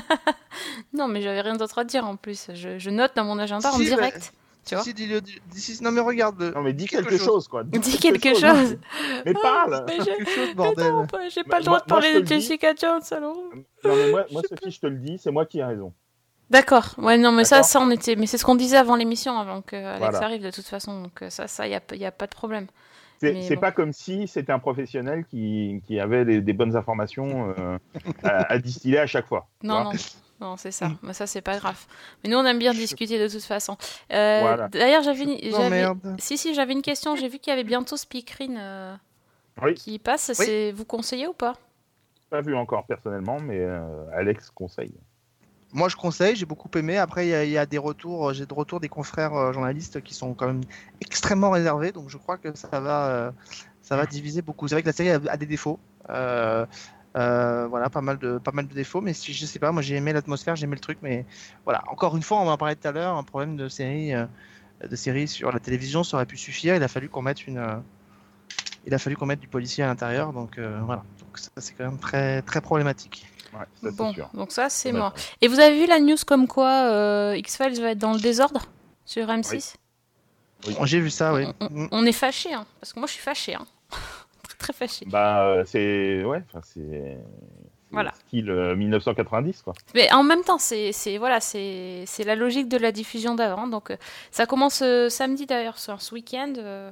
Non, 0.93 1.09
mais 1.09 1.23
j'avais 1.23 1.41
rien 1.41 1.55
d'autre 1.57 1.79
à 1.79 1.85
dire 1.85 2.05
en 2.07 2.17
plus. 2.17 2.51
Je, 2.55 2.79
je 2.79 2.91
note 2.91 3.13
dans 3.17 3.25
mon 3.25 3.39
agenda 3.39 3.71
en 3.73 3.77
Si, 3.77 3.85
direct. 3.85 4.33
Tu 4.67 4.75
vois 4.75 4.85
Si, 4.85 4.93
dis-le, 4.95 5.21
dis- 5.21 5.41
dis- 5.51 5.79
non, 5.83 5.91
mais 5.91 6.01
regarde. 6.01 6.53
Non, 6.55 6.63
mais 6.63 6.73
dis 6.73 6.87
quelque 6.87 7.09
quelque, 7.09 7.17
chose. 7.19 7.27
chose, 7.27 7.49
quoi. 7.49 7.65
Dis 7.65 7.99
quelque 7.99 8.35
chose. 8.35 8.77
Mais 9.25 9.33
parle 9.35 9.85
Mais 9.87 9.97
j'ai- 10.05 10.17
j'ai 11.31 11.45
pas 11.45 11.51
Bah, 11.51 11.59
le 11.59 11.65
droit 11.65 11.79
moi- 11.79 11.81
de 11.81 11.85
parler 11.87 12.09
moi, 12.13 12.15
de 12.15 12.19
le 12.21 12.27
dis. 12.27 12.35
Jessica 12.35 12.75
Jones 12.81 13.01
alors. 13.11 13.37
Non, 13.85 13.97
mais 13.97 14.11
moi, 14.11 14.27
moi 14.31 14.43
Sophie, 14.49 14.71
je 14.71 14.81
te 14.81 14.87
le 14.87 14.97
dis, 14.99 15.19
c'est 15.19 15.31
moi 15.31 15.47
qui 15.47 15.59
ai 15.61 15.65
raison. 15.65 15.93
D'accord. 16.51 16.95
Ouais, 16.99 17.17
non, 17.17 17.33
mais 17.33 17.45
ça, 17.45 17.63
ça, 17.63 17.81
on 17.81 17.91
était. 17.91 18.17
Mais 18.17 18.27
c'est 18.27 18.37
ce 18.37 18.45
qu'on 18.45 18.57
disait 18.57 18.77
avant 18.77 18.97
l'émission, 18.97 19.39
avant 19.39 19.63
que 19.63 19.77
Alex 19.77 20.01
Voilà. 20.01 20.23
arrive 20.25 20.43
de 20.43 20.51
toute 20.51 20.67
façon. 20.67 21.03
Donc 21.03 21.23
euh, 21.23 21.31
ça, 21.31 21.47
ça, 21.47 21.67
y 21.69 21.75
a, 21.75 21.81
y 21.95 22.05
a 22.05 22.11
pas 22.13 22.27
de 22.27 22.35
problème. 22.35 22.67
C'est 23.21 23.33
Mais 23.35 23.43
c'est 23.43 23.55
bon. 23.55 23.61
pas 23.61 23.71
comme 23.73 23.93
si 23.93 24.27
c'était 24.29 24.51
un 24.53 24.59
professionnel 24.59 25.25
qui, 25.31 25.83
qui 25.87 26.01
avait 26.01 26.25
des 26.41 26.53
bonnes 26.53 26.75
informations 26.75 27.55
euh, 27.59 27.79
à, 28.25 28.53
à 28.53 28.59
distiller 28.59 28.99
à 28.99 29.07
chaque 29.07 29.27
fois. 29.27 29.47
Non, 29.63 29.85
non. 29.85 29.91
Non, 30.41 30.57
c'est 30.57 30.71
ça. 30.71 30.91
Mais 31.03 31.13
ça, 31.13 31.27
c'est 31.27 31.43
pas 31.43 31.59
grave. 31.59 31.77
Mais 32.25 32.31
nous, 32.31 32.39
on 32.39 32.45
aime 32.47 32.59
bien 32.59 32.73
discuter 32.73 33.19
de 33.19 33.29
toute 33.29 33.43
façon. 33.45 33.77
Euh, 34.13 34.41
Voilà. 34.41 34.69
D'ailleurs, 34.69 35.03
j'avais 35.03 35.25
une... 35.25 36.17
Si, 36.19 36.39
si, 36.39 36.55
j'avais 36.55 36.73
une 36.73 36.81
question. 36.83 37.15
J'ai 37.17 37.29
vu 37.29 37.39
qu'il 37.39 37.51
y 37.51 37.55
avait 37.55 37.65
bientôt 37.65 37.97
Speakerine 37.99 38.57
euh, 38.59 38.95
Oui. 39.63 39.75
qui 39.75 39.99
passe. 39.99 40.33
C'est 40.33 40.73
Vous 40.73 40.85
conseillez 40.87 41.27
ou 41.27 41.35
pas? 41.35 41.55
Pas 42.31 42.41
vu 42.41 42.55
encore 42.57 42.87
personnellement, 42.87 43.39
mais 43.41 43.59
euh, 43.59 43.83
Alex 44.15 44.51
conseille. 44.51 44.95
Moi, 45.73 45.89
je 45.89 45.97
conseille, 45.97 46.35
j'ai 46.37 46.47
beaucoup 46.47 46.71
aimé. 46.77 46.97
Après, 46.97 47.27
il 47.27 47.31
y, 47.31 47.35
a- 47.35 47.45
il 47.45 47.51
y 47.51 47.59
a 47.59 47.67
des 47.67 47.79
retours, 47.79 48.33
j'ai 48.33 48.47
des 48.47 48.55
retours 48.55 48.81
des 48.81 48.89
confrères 48.89 49.35
euh, 49.35 49.53
journalistes 49.53 50.01
qui 50.03 50.15
sont 50.15 50.35
quand 50.35 50.47
même 50.47 50.63
extrêmement 51.01 51.51
réservés. 51.51 51.93
Donc, 51.93 52.09
je 52.09 52.17
crois 52.17 52.39
que 52.39 52.57
ça 52.57 52.81
va, 52.81 53.07
euh, 53.09 53.31
ça 53.83 53.97
va 53.97 54.07
diviser 54.07 54.43
beaucoup. 54.43 54.67
C'est 54.69 54.75
vrai 54.77 54.83
que 54.83 54.89
la 54.89 54.93
série 54.93 55.11
a, 55.11 55.21
a 55.29 55.37
des 55.37 55.47
défauts. 55.47 55.79
Euh, 56.09 56.67
euh, 57.17 57.67
voilà, 57.69 57.91
pas 57.91 58.01
mal 58.01 58.19
de, 58.19 58.39
pas 58.39 58.53
mal 58.53 58.67
de 58.69 58.75
défauts. 58.75 59.01
Mais 59.01 59.13
si 59.15 59.33
je 59.33 59.47
sais 59.47 59.59
pas, 59.59 59.73
moi, 59.73 59.83
j'ai 59.83 59.97
aimé 59.97 60.13
l'atmosphère, 60.13 60.57
j'ai 60.57 60.65
aimé 60.65 60.77
le 60.77 60.81
truc. 60.81 60.99
Mais 61.03 61.25
voilà, 61.65 61.83
encore 61.89 62.17
une 62.17 62.23
fois, 62.23 62.39
on 62.41 62.49
en 62.49 62.57
parlait 62.57 62.77
tout 62.77 62.87
à 62.89 62.93
l'heure, 62.93 63.17
un 63.17 63.23
problème 63.25 63.57
de 63.57 63.69
série. 63.69 64.15
euh, 64.15 64.27
de 64.89 64.97
série 64.97 65.29
sur 65.29 65.53
la 65.53 65.61
télévision, 65.61 66.03
ça 66.05 66.17
aurait 66.17 66.25
pu 66.25 66.39
suffire. 66.39 66.75
Il 66.75 66.83
a 66.83 66.89
fallu 66.89 67.11
qu'on 67.11 67.21
mette 67.21 67.47
une, 67.47 67.59
euh, 67.59 67.77
il 68.87 68.95
a 68.95 68.99
fallu 68.99 69.15
qu'on 69.15 69.27
mette 69.27 69.41
du 69.41 69.47
policier 69.49 69.85
à 69.85 69.89
l'intérieur. 69.89 70.33
Donc 70.33 70.57
euh, 70.57 70.81
voilà. 70.85 71.03
Donc 71.19 71.37
ça 71.37 71.51
c'est 71.59 71.75
quand 71.75 71.85
même 71.85 71.99
très 71.99 72.41
très 72.43 72.63
problématique. 72.63 73.27
Ouais, 73.53 73.59
ça, 73.61 73.67
c'est 73.83 73.91
Bon, 73.95 74.15
sûr. 74.15 74.31
donc 74.33 74.53
ça, 74.53 74.71
c'est 74.71 74.93
mort. 74.93 75.13
Et 75.43 75.49
vous 75.49 75.61
avez 75.61 75.79
vu 75.79 75.87
la 75.87 76.01
news 76.01 76.17
comme 76.27 76.47
quoi 76.49 76.71
euh, 76.91 77.35
X-Files 77.37 77.79
va 77.83 77.91
être 77.91 77.99
dans 77.99 78.15
le 78.15 78.21
désordre 78.21 78.63
sur 79.05 79.27
M6 79.27 79.75
J'ai 80.85 81.01
vu 81.01 81.11
ça, 81.11 81.35
oui. 81.35 81.45
on, 81.61 81.67
on- 81.67 81.89
on 81.93 82.07
est 82.07 82.13
fâché, 82.13 82.55
hein, 82.55 82.65
parce 82.81 82.95
que 82.95 83.01
moi 83.01 83.07
je 83.07 83.13
suis 83.13 83.23
fâché. 83.23 83.55
Hein. 83.57 83.67
Très, 84.61 84.73
fâché. 84.73 85.05
Bah, 85.09 85.47
euh, 85.47 85.65
c'est. 85.67 86.23
Ouais, 86.25 86.43
enfin, 86.49 86.61
c'est. 86.63 87.17
Voilà. 87.93 88.13
Style 88.27 88.49
euh, 88.51 88.77
1990, 88.77 89.63
quoi. 89.63 89.73
Mais 89.97 90.13
en 90.13 90.23
même 90.23 90.43
temps, 90.43 90.59
c'est 90.59 90.93
voilà, 91.19 91.41
c'est 91.41 92.05
la 92.25 92.37
logique 92.37 92.69
de 92.69 92.77
la 92.77 92.93
diffusion 92.93 93.35
d'avant. 93.35 93.67
Donc 93.67 93.91
euh, 93.91 93.97
ça 94.31 94.47
commence 94.47 94.81
euh, 94.83 95.09
samedi 95.09 95.47
d'ailleurs, 95.47 95.79
ce 95.79 96.15
week-end. 96.15 96.53
euh, 96.59 96.91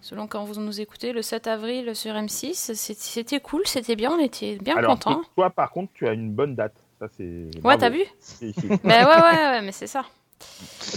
selon 0.00 0.26
quand 0.26 0.44
vous 0.44 0.58
nous 0.60 0.80
écoutez, 0.80 1.12
le 1.12 1.20
7 1.20 1.46
avril 1.48 1.94
sur 1.94 2.14
M6. 2.14 2.54
C'est- 2.54 2.74
C'était 2.98 3.40
cool, 3.40 3.62
c'était 3.66 3.96
bien, 3.96 4.10
on 4.12 4.18
était 4.18 4.56
bien 4.56 4.76
Alors, 4.76 4.92
contents. 4.92 5.20
toi- 5.34 5.50
par 5.50 5.70
contre, 5.70 5.92
tu 5.94 6.06
as 6.08 6.12
une 6.12 6.30
bonne 6.32 6.54
date. 6.54 6.74
Ça. 6.98 7.08
Ouais, 7.64 7.76
t'as 7.76 7.90
vu. 7.90 8.02
Bah 8.84 9.04
ouais, 9.04 9.22
ouais, 9.22 9.46
ouais, 9.50 9.62
mais 9.62 9.72
c'est 9.72 9.86
ça. 9.86 10.04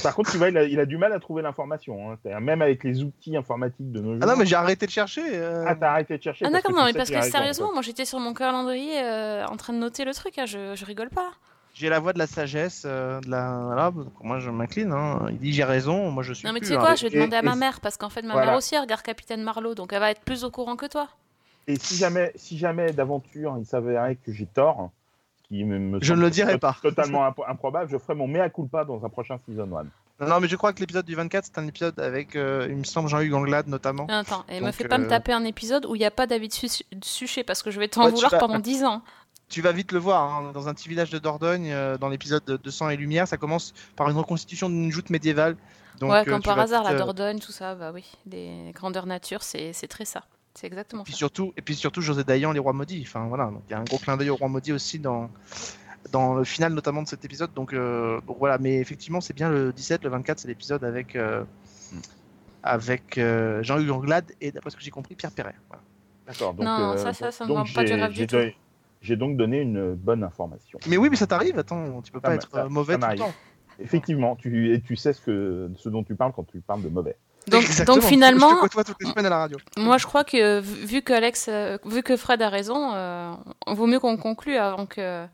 Par 0.04 0.16
contre, 0.16 0.32
tu 0.32 0.38
vois, 0.38 0.50
il 0.50 0.58
a, 0.58 0.64
il 0.64 0.80
a 0.80 0.86
du 0.86 0.98
mal 0.98 1.12
à 1.14 1.20
trouver 1.20 1.42
l'information. 1.42 2.12
hein. 2.12 2.40
Même 2.40 2.62
avec 2.62 2.84
les 2.84 3.04
outils 3.04 3.36
informatiques 3.36 3.92
de 3.92 4.00
nos 4.00 4.14
jours. 4.14 4.20
Ah 4.24 4.26
non, 4.28 4.36
mais 4.38 4.46
j'ai 4.46 4.56
arrêté 4.56 4.86
de 4.86 4.92
chercher. 4.92 5.22
euh. 5.26 5.66
Ah, 5.68 5.76
t'as 5.76 5.92
arrêté 5.92 6.18
de 6.18 6.24
chercher. 6.24 6.46
Ah 6.46 6.50
d'accord, 6.52 6.74
non, 6.76 6.86
mais 6.86 6.94
parce 6.94 7.10
que 7.10 7.22
sérieusement, 7.22 7.72
moi 7.74 7.82
j'étais 7.82 8.06
sur 8.06 8.20
mon 8.20 8.34
calendrier 8.34 9.02
euh, 9.02 9.46
en 9.46 9.58
train 9.58 9.74
de 9.74 9.78
noter 9.80 10.06
le 10.06 10.14
truc, 10.14 10.38
hein, 10.38 10.46
je, 10.46 10.76
je 10.76 10.86
rigole 10.86 11.10
pas. 11.10 11.32
J'ai 11.74 11.88
la 11.88 12.00
voix 12.00 12.14
de 12.14 12.20
la 12.20 12.28
sagesse, 12.28 12.84
euh, 12.86 13.22
de 13.22 13.30
la. 13.30 13.62
Voilà, 13.66 13.92
moi 14.22 14.40
je 14.40 14.50
m'incline. 14.50 14.92
hein. 14.92 15.28
Il 15.32 15.38
dit 15.40 15.54
j'ai 15.54 15.64
raison, 15.64 16.12
moi 16.12 16.24
je 16.24 16.34
suis. 16.34 16.46
Non 16.48 16.54
mais 16.54 16.60
tu 16.60 16.66
sais 16.68 16.76
hein. 16.76 16.80
quoi, 16.80 16.96
je 16.96 17.04
vais 17.04 17.10
Et- 17.10 17.16
demander 17.16 17.38
à 17.38 17.42
ma 17.42 17.56
mère, 17.56 17.80
parce 17.80 17.96
qu'en 17.96 18.10
fait 18.10 18.22
ma 18.24 18.34
voilà. 18.34 18.48
mère 18.48 18.58
aussi 18.58 18.78
regarde 18.78 19.02
Capitaine 19.02 19.44
Marlowe, 19.44 19.76
donc 19.76 19.94
elle 19.94 20.00
va 20.00 20.12
être 20.12 20.22
plus 20.22 20.44
au 20.44 20.52
courant 20.52 20.76
que 20.76 20.88
toi. 20.88 21.08
Et 21.68 21.78
si 21.78 21.96
jamais, 21.96 22.32
si 22.36 22.58
jamais 22.58 22.92
d'aventure 22.92 23.56
il 23.60 23.66
s'avérait 23.66 24.16
que 24.16 24.32
j'ai 24.34 24.48
tort, 24.48 24.90
qui 25.50 25.64
me, 25.64 25.78
me 25.80 26.00
Je 26.02 26.14
ne 26.14 26.22
le 26.22 26.30
dirai 26.30 26.58
pas. 26.58 26.78
Totalement 26.82 27.26
imp- 27.26 27.42
improbable, 27.48 27.90
je 27.92 27.98
ferai 27.98 28.16
mon 28.16 28.28
mea 28.28 28.50
culpa 28.50 28.86
dans 28.86 29.04
un 29.04 29.10
prochain 29.10 29.40
season 29.48 29.64
1. 29.64 29.84
Non, 30.22 30.28
non, 30.28 30.40
mais 30.40 30.48
je 30.48 30.56
crois 30.56 30.74
que 30.74 30.80
l'épisode 30.80 31.06
du 31.06 31.16
24, 31.16 31.46
c'est 31.46 31.58
un 31.60 31.68
épisode 31.68 31.98
avec, 32.00 32.36
euh, 32.36 32.68
il 32.70 32.76
me 32.76 32.84
semble, 32.84 33.08
Jean-Hugues 33.10 33.34
Anglade 33.34 33.68
notamment. 33.68 34.06
Non, 34.08 34.16
Attends, 34.16 34.46
et 34.50 34.60
me 34.60 34.66
Donc, 34.68 34.74
fais 34.76 34.88
pas 34.88 34.98
me 34.98 35.06
euh, 35.06 35.10
taper 35.10 35.34
un 35.34 35.46
épisode 35.46 35.86
où 35.86 35.96
il 35.96 36.00
n'y 36.00 36.06
a 36.06 36.12
pas 36.12 36.28
David 36.28 36.54
Su- 36.54 36.84
Suchet, 37.02 37.44
parce 37.44 37.64
que 37.64 37.72
je 37.72 37.80
vais 37.80 37.88
t'en 37.88 38.06
Ouais, 38.06 38.12
vouloir 38.12 38.32
vas- 38.32 38.38
pendant 38.38 38.60
10 38.60 38.84
ans. 38.84 39.02
Tu 39.48 39.62
vas 39.62 39.72
vite 39.72 39.92
le 39.94 40.00
voir, 40.00 40.22
hein, 40.32 40.52
dans 40.54 40.68
un 40.68 40.74
petit 40.76 40.90
village 40.90 41.10
de 41.10 41.18
Dordogne, 41.18 41.72
euh, 41.72 41.98
dans 41.98 42.10
l'épisode 42.10 42.44
de, 42.46 42.58
de 42.58 42.70
Sang 42.70 42.90
et 42.90 42.98
Lumière, 42.98 43.28
ça 43.28 43.38
commence 43.38 43.74
par 43.96 44.10
une 44.10 44.18
reconstitution 44.18 44.70
d'une 44.70 44.92
joute 44.92 45.10
médiévale. 45.10 45.56
Donc, 46.00 46.12
ouais, 46.12 46.24
comme 46.26 46.42
par 46.44 46.60
hasard, 46.60 46.84
vite, 46.84 46.92
la 46.92 46.98
Dordogne, 47.00 47.40
tout 47.40 47.52
ça, 47.52 47.74
bah 47.76 47.92
oui, 47.94 48.06
les 48.30 48.72
grandeurs 48.76 49.06
nature, 49.08 49.42
c'est 49.42 49.74
très 49.90 50.06
ça. 50.06 50.24
C'est 50.60 50.68
exactement 50.68 51.04
Puis 51.06 51.14
ça. 51.14 51.20
surtout, 51.20 51.54
et 51.56 51.62
puis 51.62 51.74
surtout 51.74 52.02
José 52.02 52.26
Dayan, 52.26 52.52
les 52.52 52.60
rois 52.60 52.74
maudits. 52.74 53.02
Enfin 53.08 53.28
voilà, 53.30 53.46
donc 53.46 53.62
il 53.70 53.72
y 53.72 53.74
a 53.76 53.80
un 53.80 53.86
gros 53.86 53.98
clin 53.98 54.18
d'œil 54.18 54.30
aux 54.30 54.36
rois 54.36 54.50
maudits 54.50 54.74
aussi 54.74 55.00
dans, 55.00 55.30
dans 56.12 56.36
le 56.36 56.44
final 56.44 56.74
notamment 56.74 57.02
de 57.02 57.08
cet 57.08 57.24
épisode. 57.24 57.54
Donc, 57.54 57.72
euh, 57.72 58.20
donc 58.28 58.38
voilà, 58.40 58.58
mais 58.58 58.76
effectivement, 58.76 59.22
c'est 59.22 59.34
bien 59.34 59.50
le 59.50 59.72
17, 59.72 60.04
le 60.04 60.10
24, 60.10 60.38
c'est 60.40 60.50
l'épisode 60.50 60.84
avec, 60.84 61.16
euh, 61.16 61.46
avec 62.62 63.18
euh, 63.18 63.64
Jean-Hugues 63.64 63.92
Anglade 63.92 64.34
et 64.42 64.52
d'après 64.52 64.70
ce 64.70 64.76
que 64.76 64.82
j'ai 64.82 64.92
compris, 64.92 65.16
Pierre 65.16 65.32
Perret. 65.32 65.56
Voilà. 65.70 65.82
D'accord. 66.28 66.54
Donc, 66.54 66.66
Non, 66.66 66.92
euh, 66.92 66.98
ça, 66.98 67.14
ça, 67.14 67.32
ça 67.32 67.46
me 67.46 67.50
donc 67.54 67.74
pas 67.74 67.86
du 67.86 67.94
rêve 67.94 68.12
du 68.12 68.18
j'ai 68.18 68.28
tout. 68.28 68.38
J'ai 69.02 69.16
donc 69.16 69.38
donné 69.38 69.62
une 69.62 69.94
bonne 69.96 70.26
information. 70.26 70.78
Mais 70.90 70.98
oui, 70.98 71.08
mais 71.10 71.16
ça 71.16 71.26
t'arrive, 71.26 71.58
attends, 71.58 72.02
tu 72.02 72.12
peux 72.12 72.20
pas 72.20 72.36
être 72.36 72.50
ça- 72.52 72.68
mauvais 72.68 73.00
ça 73.00 73.08
tout 73.08 73.12
le 73.14 73.18
temps. 73.20 73.34
Effectivement, 73.80 74.36
tu, 74.36 74.74
et 74.74 74.82
tu 74.82 74.98
sais 74.98 75.14
ce, 75.14 75.22
que, 75.22 75.72
ce 75.78 75.88
dont 75.88 76.04
tu 76.04 76.16
parles 76.16 76.34
quand 76.36 76.44
tu 76.44 76.60
parles 76.60 76.84
de 76.84 76.90
mauvais. 76.90 77.16
Donc, 77.48 77.66
donc 77.86 78.02
Je 78.02 78.08
finalement, 78.08 78.56
te 78.56 78.62
côtoie 78.62 78.84
toutes 78.84 79.02
les 79.02 79.10
semaines 79.10 79.26
à 79.26 79.30
la 79.30 79.38
radio. 79.40 79.58
moi 79.78 79.98
je 79.98 80.06
crois 80.06 80.24
que 80.24 80.60
vu 80.60 81.02
que 81.02 81.14
Alex, 81.14 81.48
euh, 81.50 81.78
vu 81.86 82.04
que 82.04 82.16
Fred 82.16 82.42
a 82.42 82.50
raison, 82.50 82.94
euh, 82.94 83.34
vaut 83.68 83.88
mieux 83.88 84.00
qu'on 84.00 84.18
conclue 84.18 84.58
avant 84.58 84.86
que 84.86 85.26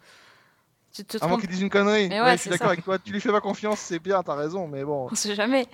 tu 0.93 1.03
te 1.03 1.17
Avant 1.21 1.37
qu'il 1.37 1.49
dise 1.49 1.61
une 1.61 1.69
connerie. 1.69 2.07
Mais 2.07 2.21
Ouais, 2.21 2.25
ouais, 2.27 2.31
je 2.33 2.41
suis 2.41 2.43
c'est 2.43 2.49
d'accord 2.51 2.69
avec 2.69 2.83
toi. 2.85 2.97
Tu 2.99 3.11
lui 3.11 3.19
fais 3.19 3.31
pas 3.31 3.41
confiance, 3.41 3.79
c'est 3.79 3.99
bien, 3.99 4.23
t'as 4.23 4.35
raison, 4.35 4.67
mais 4.67 4.85
bon. 4.85 5.09
On 5.11 5.15
sait 5.15 5.35
jamais. 5.35 5.67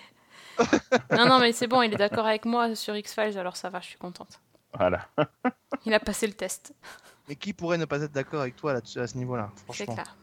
non, 1.11 1.27
non, 1.27 1.39
mais 1.39 1.51
c'est 1.53 1.67
bon, 1.67 1.81
il 1.83 1.93
est 1.93 1.97
d'accord 1.97 2.25
avec 2.25 2.45
moi 2.45 2.75
sur 2.75 2.95
X-Files, 2.95 3.37
alors 3.37 3.55
ça 3.55 3.69
va, 3.69 3.79
je 3.81 3.87
suis 3.87 3.97
contente. 3.97 4.39
Voilà. 4.77 5.07
Il 5.85 5.93
a 5.93 5.99
passé 5.99 6.27
le 6.27 6.33
test, 6.33 6.73
Mais 7.27 7.35
qui 7.35 7.53
pourrait 7.53 7.77
ne 7.77 7.85
pas 7.85 8.01
être 8.01 8.11
d'accord 8.11 8.41
avec 8.41 8.55
toi 8.55 8.73
à 8.73 9.07
ce 9.07 9.17
niveau-là, 9.17 9.49
c'est 9.55 9.63
franchement? 9.63 9.93
clair. 9.93 10.15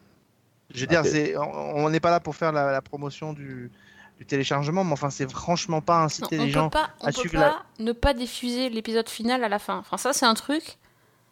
Je 0.71 0.81
veux 0.81 0.87
dire, 0.87 1.05
c'est, 1.05 1.37
on 1.37 1.77
on 1.77 1.91
n'est 1.91 2.01
pas 2.01 2.11
là 2.11 2.21
pour 2.21 2.35
faire 2.37 2.53
la, 2.53 2.73
la 2.73 2.83
promotion 2.83 3.33
du, 3.33 3.71
du 4.19 4.27
téléchargement, 4.27 4.85
mais 4.85 4.93
enfin, 4.93 5.11
c'est 5.11 5.31
franchement 5.31 5.81
pas 5.81 6.03
inciter 6.03 6.39
les 6.39 6.51
gens. 6.51 6.71
pas, 6.71 6.91
on 7.01 7.05
à 7.07 7.13
peut 7.13 7.21
suivre 7.21 7.35
pas 7.41 7.63
ne 7.79 7.93
pas 7.93 8.15
diffuser 8.15 8.69
l'épisode 8.69 9.09
final 9.09 9.45
à 9.45 9.49
la 9.49 9.59
fin. 9.59 9.79
Enfin, 9.79 9.97
ça, 9.97 10.13
c'est 10.13 10.27
un 10.27 10.35
truc. 10.35 10.77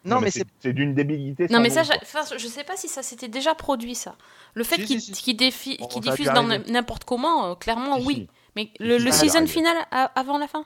Non, 0.05 0.21
mais 0.21 0.31
c'est. 0.31 0.45
c'est 0.61 0.73
d'une 0.73 0.95
débilité. 0.95 1.49
Non, 1.51 1.59
mais 1.59 1.69
ça, 1.71 1.83
enfin, 2.01 2.21
je 2.39 2.47
sais 2.47 2.63
pas 2.63 2.77
si 2.77 2.87
ça 2.87 3.03
s'était 3.03 3.27
déjà 3.27 3.57
produit, 3.57 3.97
ça. 3.97 4.15
Le 4.55 4.63
fait 4.63 4.77
Si, 4.77 4.85
qu'il 4.85 5.01
si, 5.01 5.15
si. 5.17 5.23
qu'il 5.23 5.37
défi- 5.37 5.77
Bon, 5.79 5.89
qu'il 5.89 6.05
ça 6.05 6.11
a 6.13 6.15
dû 6.15 6.23
diffuse 6.23 6.33
dans 6.33 6.45
n'importe 6.73 7.03
comment, 7.05 7.51
euh, 7.51 7.55
clairement, 7.57 7.99
Si, 7.99 8.07
oui. 8.07 8.15
si. 8.15 8.29
Mais 8.55 8.71
le, 8.79 9.11
season 9.11 9.47
final 9.49 9.77
avant 9.91 10.39
la 10.39 10.47
fin 10.47 10.65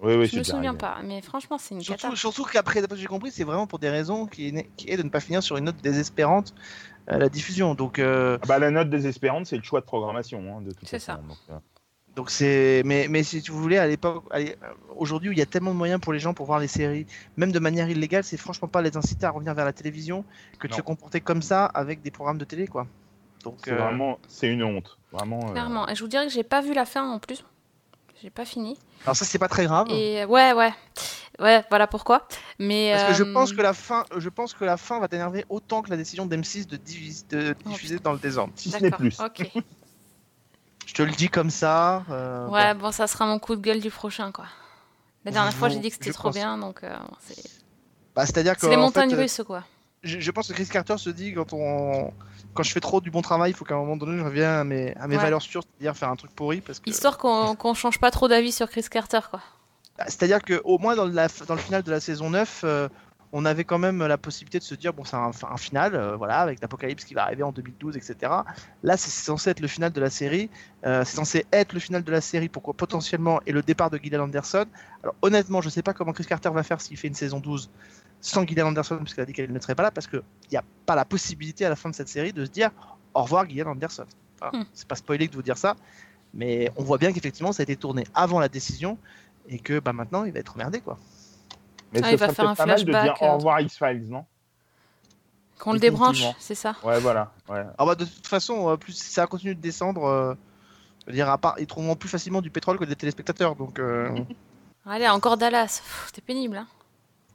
Oui, 0.00 0.14
oui, 0.16 0.26
Je 0.26 0.36
me 0.36 0.42
souviens 0.42 0.74
pas, 0.74 0.98
mais 1.04 1.22
franchement, 1.22 1.58
c'est 1.58 1.74
une 1.76 1.80
Surtout, 1.80 2.02
cata. 2.08 2.16
surtout 2.16 2.44
qu'après, 2.44 2.80
d'après 2.82 2.98
j'ai 2.98 3.06
compris, 3.06 3.30
c'est 3.30 3.44
vraiment 3.44 3.68
pour 3.68 3.78
des 3.78 3.88
raisons 3.88 4.26
qui 4.26 4.48
est 4.48 4.96
de 4.96 5.02
ne 5.02 5.08
pas 5.08 5.20
finir 5.20 5.42
sur 5.44 5.56
une 5.56 5.64
note 5.66 5.76
désespérante 5.80 6.52
la 7.06 7.28
diffusion. 7.28 7.74
Donc, 7.74 7.98
euh, 7.98 8.38
Ah 8.42 8.46
bah, 8.46 8.58
la 8.58 8.70
note 8.70 8.90
désespérante, 8.90 9.46
c'est 9.46 9.56
le 9.56 9.62
choix 9.62 9.80
de 9.80 9.86
programmation, 9.86 10.38
hein, 10.56 10.60
de 10.62 10.70
toute 10.72 10.88
C'est 10.88 10.98
façon. 10.98 11.20
ça. 11.20 11.26
donc, 11.28 11.36
euh, 11.50 11.58
donc 12.16 12.30
c'est. 12.30 12.82
Mais, 12.84 13.06
mais 13.08 13.22
si 13.22 13.40
vous 13.48 13.60
voulez, 13.60 13.78
à 13.78 13.86
l'époque, 13.86 14.24
aujourd'hui 14.96 15.30
où 15.30 15.32
il 15.32 15.38
y 15.38 15.42
a 15.42 15.46
tellement 15.46 15.72
de 15.72 15.76
moyens 15.78 16.00
pour 16.00 16.12
les 16.12 16.18
gens 16.18 16.34
pour 16.34 16.46
voir 16.46 16.58
les 16.58 16.68
séries, 16.68 17.06
même 17.36 17.52
de 17.52 17.58
manière 17.58 17.88
illégale, 17.88 18.22
c'est 18.24 18.36
franchement 18.36 18.68
pas 18.68 18.82
les 18.82 18.96
inciter 18.96 19.24
à 19.26 19.30
revenir 19.30 19.54
vers 19.54 19.64
la 19.64 19.72
télévision 19.72 20.24
que 20.58 20.66
de 20.66 20.72
Non. 20.72 20.76
se 20.78 20.82
comporter 20.82 21.20
comme 21.20 21.42
ça 21.42 21.64
avec 21.66 22.02
des 22.02 22.10
programmes 22.10 22.38
de 22.38 22.44
télé, 22.44 22.66
quoi. 22.66 22.86
Donc, 23.44 23.56
c'est 23.64 23.72
euh, 23.72 23.76
vraiment, 23.76 24.18
c'est 24.28 24.48
une 24.48 24.62
honte. 24.62 24.98
Vraiment. 25.10 25.40
euh, 25.48 25.52
Clairement. 25.52 25.88
Et 25.88 25.94
je 25.96 26.02
vous 26.02 26.08
dirais 26.08 26.26
que 26.26 26.32
j'ai 26.32 26.44
pas 26.44 26.60
vu 26.60 26.74
la 26.74 26.84
fin 26.84 27.10
en 27.10 27.18
plus. 27.18 27.44
J'ai 28.22 28.30
pas 28.30 28.44
fini. 28.44 28.78
alors 29.04 29.16
ça, 29.16 29.24
c'est 29.24 29.38
pas 29.40 29.48
très 29.48 29.64
grave. 29.64 29.88
Et 29.90 30.24
ouais, 30.24 30.52
ouais. 30.52 30.72
Ouais, 31.40 31.64
voilà 31.70 31.88
pourquoi. 31.88 32.28
Mais. 32.60 32.92
Parce 32.94 33.08
que 33.08 33.14
je 33.14 33.28
euh, 33.28 33.32
pense 33.32 33.52
que 33.52 33.60
la 33.60 33.72
fin, 33.72 34.04
je 34.16 34.28
pense 34.28 34.54
que 34.54 34.64
la 34.64 34.76
fin 34.76 35.00
va 35.00 35.08
t'énerver 35.08 35.44
autant 35.48 35.82
que 35.82 35.90
la 35.90 35.96
décision 35.96 36.24
d'M6 36.26 36.66
de, 36.68 36.76
divis- 36.76 37.26
de 37.28 37.54
Oh, 37.64 37.68
diffuser 37.70 37.98
dans 37.98 38.12
le 38.12 38.18
désordre. 38.20 38.52
Si 38.54 38.70
ce 38.70 38.78
n'est 38.78 38.92
plus. 38.92 39.18
Ok. 39.20 39.50
Je 40.86 40.94
te 40.94 41.02
le 41.02 41.12
dis 41.12 41.28
comme 41.28 41.50
ça. 41.50 42.04
euh, 42.10 42.48
Ouais, 42.48 42.74
bon. 42.74 42.80
bon, 42.80 42.92
ça 42.92 43.06
sera 43.06 43.24
mon 43.26 43.38
coup 43.38 43.56
de 43.56 43.60
gueule 43.60 43.80
du 43.80 43.90
prochain, 43.90 44.30
quoi. 44.30 44.46
La 45.24 45.30
dernière 45.30 45.54
fois, 45.54 45.68
j'ai 45.68 45.78
dit 45.78 45.88
que 45.88 45.94
c'était 45.96 46.12
trop 46.12 46.28
pense. 46.28 46.34
bien, 46.36 46.58
donc 46.58 46.82
euh, 46.84 46.96
c'est 47.20 47.42
Bah, 48.14 48.26
c'est-à-dire 48.26 48.54
que 48.54 48.60
c'est 48.60 48.68
les 48.70 48.76
montagnes 48.76 49.10
fait, 49.10 49.16
euh, 49.16 49.20
russes, 49.20 49.42
quoi. 49.46 49.64
Je, 50.02 50.18
je 50.20 50.30
pense 50.30 50.48
que 50.48 50.52
Chris 50.52 50.66
Carter 50.66 50.96
se 50.98 51.10
dit 51.10 51.32
quand 51.34 51.52
on, 51.52 52.12
quand 52.54 52.62
je 52.62 52.72
fais 52.72 52.80
trop 52.80 53.00
du 53.00 53.10
bon 53.10 53.22
travail, 53.22 53.50
il 53.52 53.54
faut 53.54 53.64
qu'à 53.64 53.74
un 53.74 53.78
moment 53.78 53.96
donné, 53.96 54.18
je 54.18 54.24
revienne 54.24 54.50
à 54.50 54.64
mes, 54.64 54.94
à 54.96 55.06
mes 55.06 55.16
Ouais. 55.16 55.22
valeurs 55.22 55.42
sûres, 55.42 55.62
c'est-à-dire 55.62 55.96
faire 55.96 56.08
un 56.10 56.16
truc 56.16 56.32
pourri, 56.32 56.60
parce 56.60 56.80
que. 56.80 56.90
Histoire 56.90 57.18
qu'on 57.18 57.54
qu'on 57.56 57.74
change 57.74 57.98
pas 57.98 58.10
trop 58.10 58.28
d'avis 58.28 58.52
sur 58.52 58.68
Chris 58.68 58.84
Carter, 58.90 59.20
quoi. 59.30 59.40
Bah, 59.98 60.04
C'est-à-dire 60.08 60.42
que 60.42 60.60
au 60.64 60.78
moins 60.78 60.96
dans, 60.96 61.06
la, 61.06 61.28
dans 61.46 61.54
le 61.54 61.60
final 61.60 61.82
de 61.82 61.90
la 61.90 62.00
saison 62.00 62.30
9, 62.30 62.62
euh, 62.64 62.88
on 63.34 63.44
avait 63.46 63.64
quand 63.64 63.78
même 63.78 64.04
la 64.06 64.18
possibilité 64.18 64.58
de 64.58 64.64
se 64.64 64.74
dire 64.74 64.92
bon, 64.92 65.04
c'est 65.04 65.16
un, 65.16 65.30
un 65.50 65.56
final, 65.56 65.94
euh, 65.94 66.16
voilà, 66.16 66.40
avec 66.40 66.60
l'apocalypse 66.60 67.04
qui 67.04 67.14
va 67.14 67.22
arriver 67.24 67.42
en 67.42 67.52
2012, 67.52 67.96
etc. 67.96 68.30
Là, 68.82 68.96
c'est 68.98 69.10
censé 69.10 69.50
être 69.50 69.60
le 69.60 69.68
final 69.68 69.90
de 69.92 70.00
la 70.00 70.10
série. 70.10 70.50
euh, 70.84 71.02
c'est 71.04 71.16
censé 71.16 71.46
être 71.52 71.72
le 71.72 71.80
final 71.80 72.02
de 72.02 72.10
la 72.12 72.20
série 72.20 72.48
pour 72.50 72.74
potentiellement 72.74 73.40
et 73.46 73.52
le 73.52 73.62
départ 73.62 73.88
de 73.88 73.98
Gillian 73.98 74.24
Anderson. 74.24 74.66
Alors 75.02 75.14
honnêtement, 75.22 75.60
je 75.62 75.68
sais 75.70 75.82
pas 75.82 75.94
comment 75.94 76.12
Chris 76.12 76.26
Carter 76.26 76.50
va 76.50 76.62
faire 76.62 76.80
s'il 76.80 76.96
fait 76.98 77.08
une 77.08 77.14
saison 77.14 77.38
12 77.40 77.70
sans 78.22 78.46
Gillian 78.46 78.68
Anderson, 78.68 78.96
parce 78.98 79.12
qu'elle 79.12 79.24
a 79.24 79.26
dit 79.26 79.32
qu'elle 79.34 79.52
ne 79.52 79.58
serait 79.60 79.74
pas 79.74 79.82
là, 79.82 79.90
parce 79.90 80.06
qu'il 80.06 80.22
n'y 80.50 80.56
a 80.56 80.64
pas 80.86 80.94
la 80.94 81.04
possibilité 81.04 81.66
à 81.66 81.68
la 81.68 81.76
fin 81.76 81.90
de 81.90 81.94
cette 81.94 82.08
série 82.08 82.32
de 82.32 82.44
se 82.44 82.50
dire 82.50 82.70
au 83.12 83.22
revoir 83.22 83.46
Gillian 83.48 83.66
Anderson. 83.66 84.06
Voilà. 84.40 84.58
Hmm. 84.60 84.64
C'est 84.72 84.88
pas 84.88 84.94
spoilé 84.94 85.28
de 85.28 85.34
vous 85.34 85.42
dire 85.42 85.58
ça, 85.58 85.76
mais 86.32 86.70
on 86.76 86.84
voit 86.84 86.98
bien 86.98 87.12
qu'effectivement 87.12 87.52
ça 87.52 87.60
a 87.62 87.64
été 87.64 87.76
tourné 87.76 88.06
avant 88.14 88.40
la 88.40 88.48
décision 88.48 88.96
et 89.48 89.58
que 89.58 89.80
bah, 89.80 89.92
maintenant 89.92 90.24
il 90.24 90.32
va 90.32 90.38
être 90.38 90.54
emmerdé 90.54 90.80
quoi. 90.80 90.98
Mais 91.92 92.00
Ah, 92.02 92.06
ce 92.06 92.12
il 92.12 92.16
va 92.16 92.28
faire 92.32 92.48
un 92.48 92.66
mal 92.66 92.80
de 92.80 92.84
dire 92.84 93.00
flashback, 93.00 93.22
au 93.22 93.24
euh, 93.24 93.32
revoir 93.34 93.60
X-Files, 93.60 94.08
non? 94.08 94.24
Qu'on 95.58 95.74
le 95.74 95.78
débranche, 95.78 96.24
c'est 96.38 96.54
ça. 96.54 96.74
Ouais, 96.82 96.98
voilà. 96.98 97.32
Ouais. 97.48 97.62
Ah 97.78 97.84
bah 97.84 97.94
de 97.94 98.04
toute 98.04 98.26
façon, 98.26 98.70
euh, 98.70 98.76
plus 98.76 98.94
ça 98.94 99.26
continue 99.26 99.54
de 99.54 99.60
descendre, 99.60 100.04
euh, 100.04 100.34
je 101.02 101.10
veux 101.10 101.12
dire 101.12 101.28
à 101.28 101.38
part 101.38 101.56
ils 101.58 101.66
trouveront 101.66 101.94
plus 101.96 102.08
facilement 102.08 102.40
du 102.40 102.50
pétrole 102.50 102.78
que 102.78 102.84
des 102.84 102.96
téléspectateurs 102.96 103.56
donc. 103.56 103.78
euh, 103.78 104.08
Allez, 104.86 105.08
encore 105.08 105.36
Dallas. 105.36 105.82
C'était 106.06 106.22
pénible, 106.22 106.56
hein. 106.56 106.66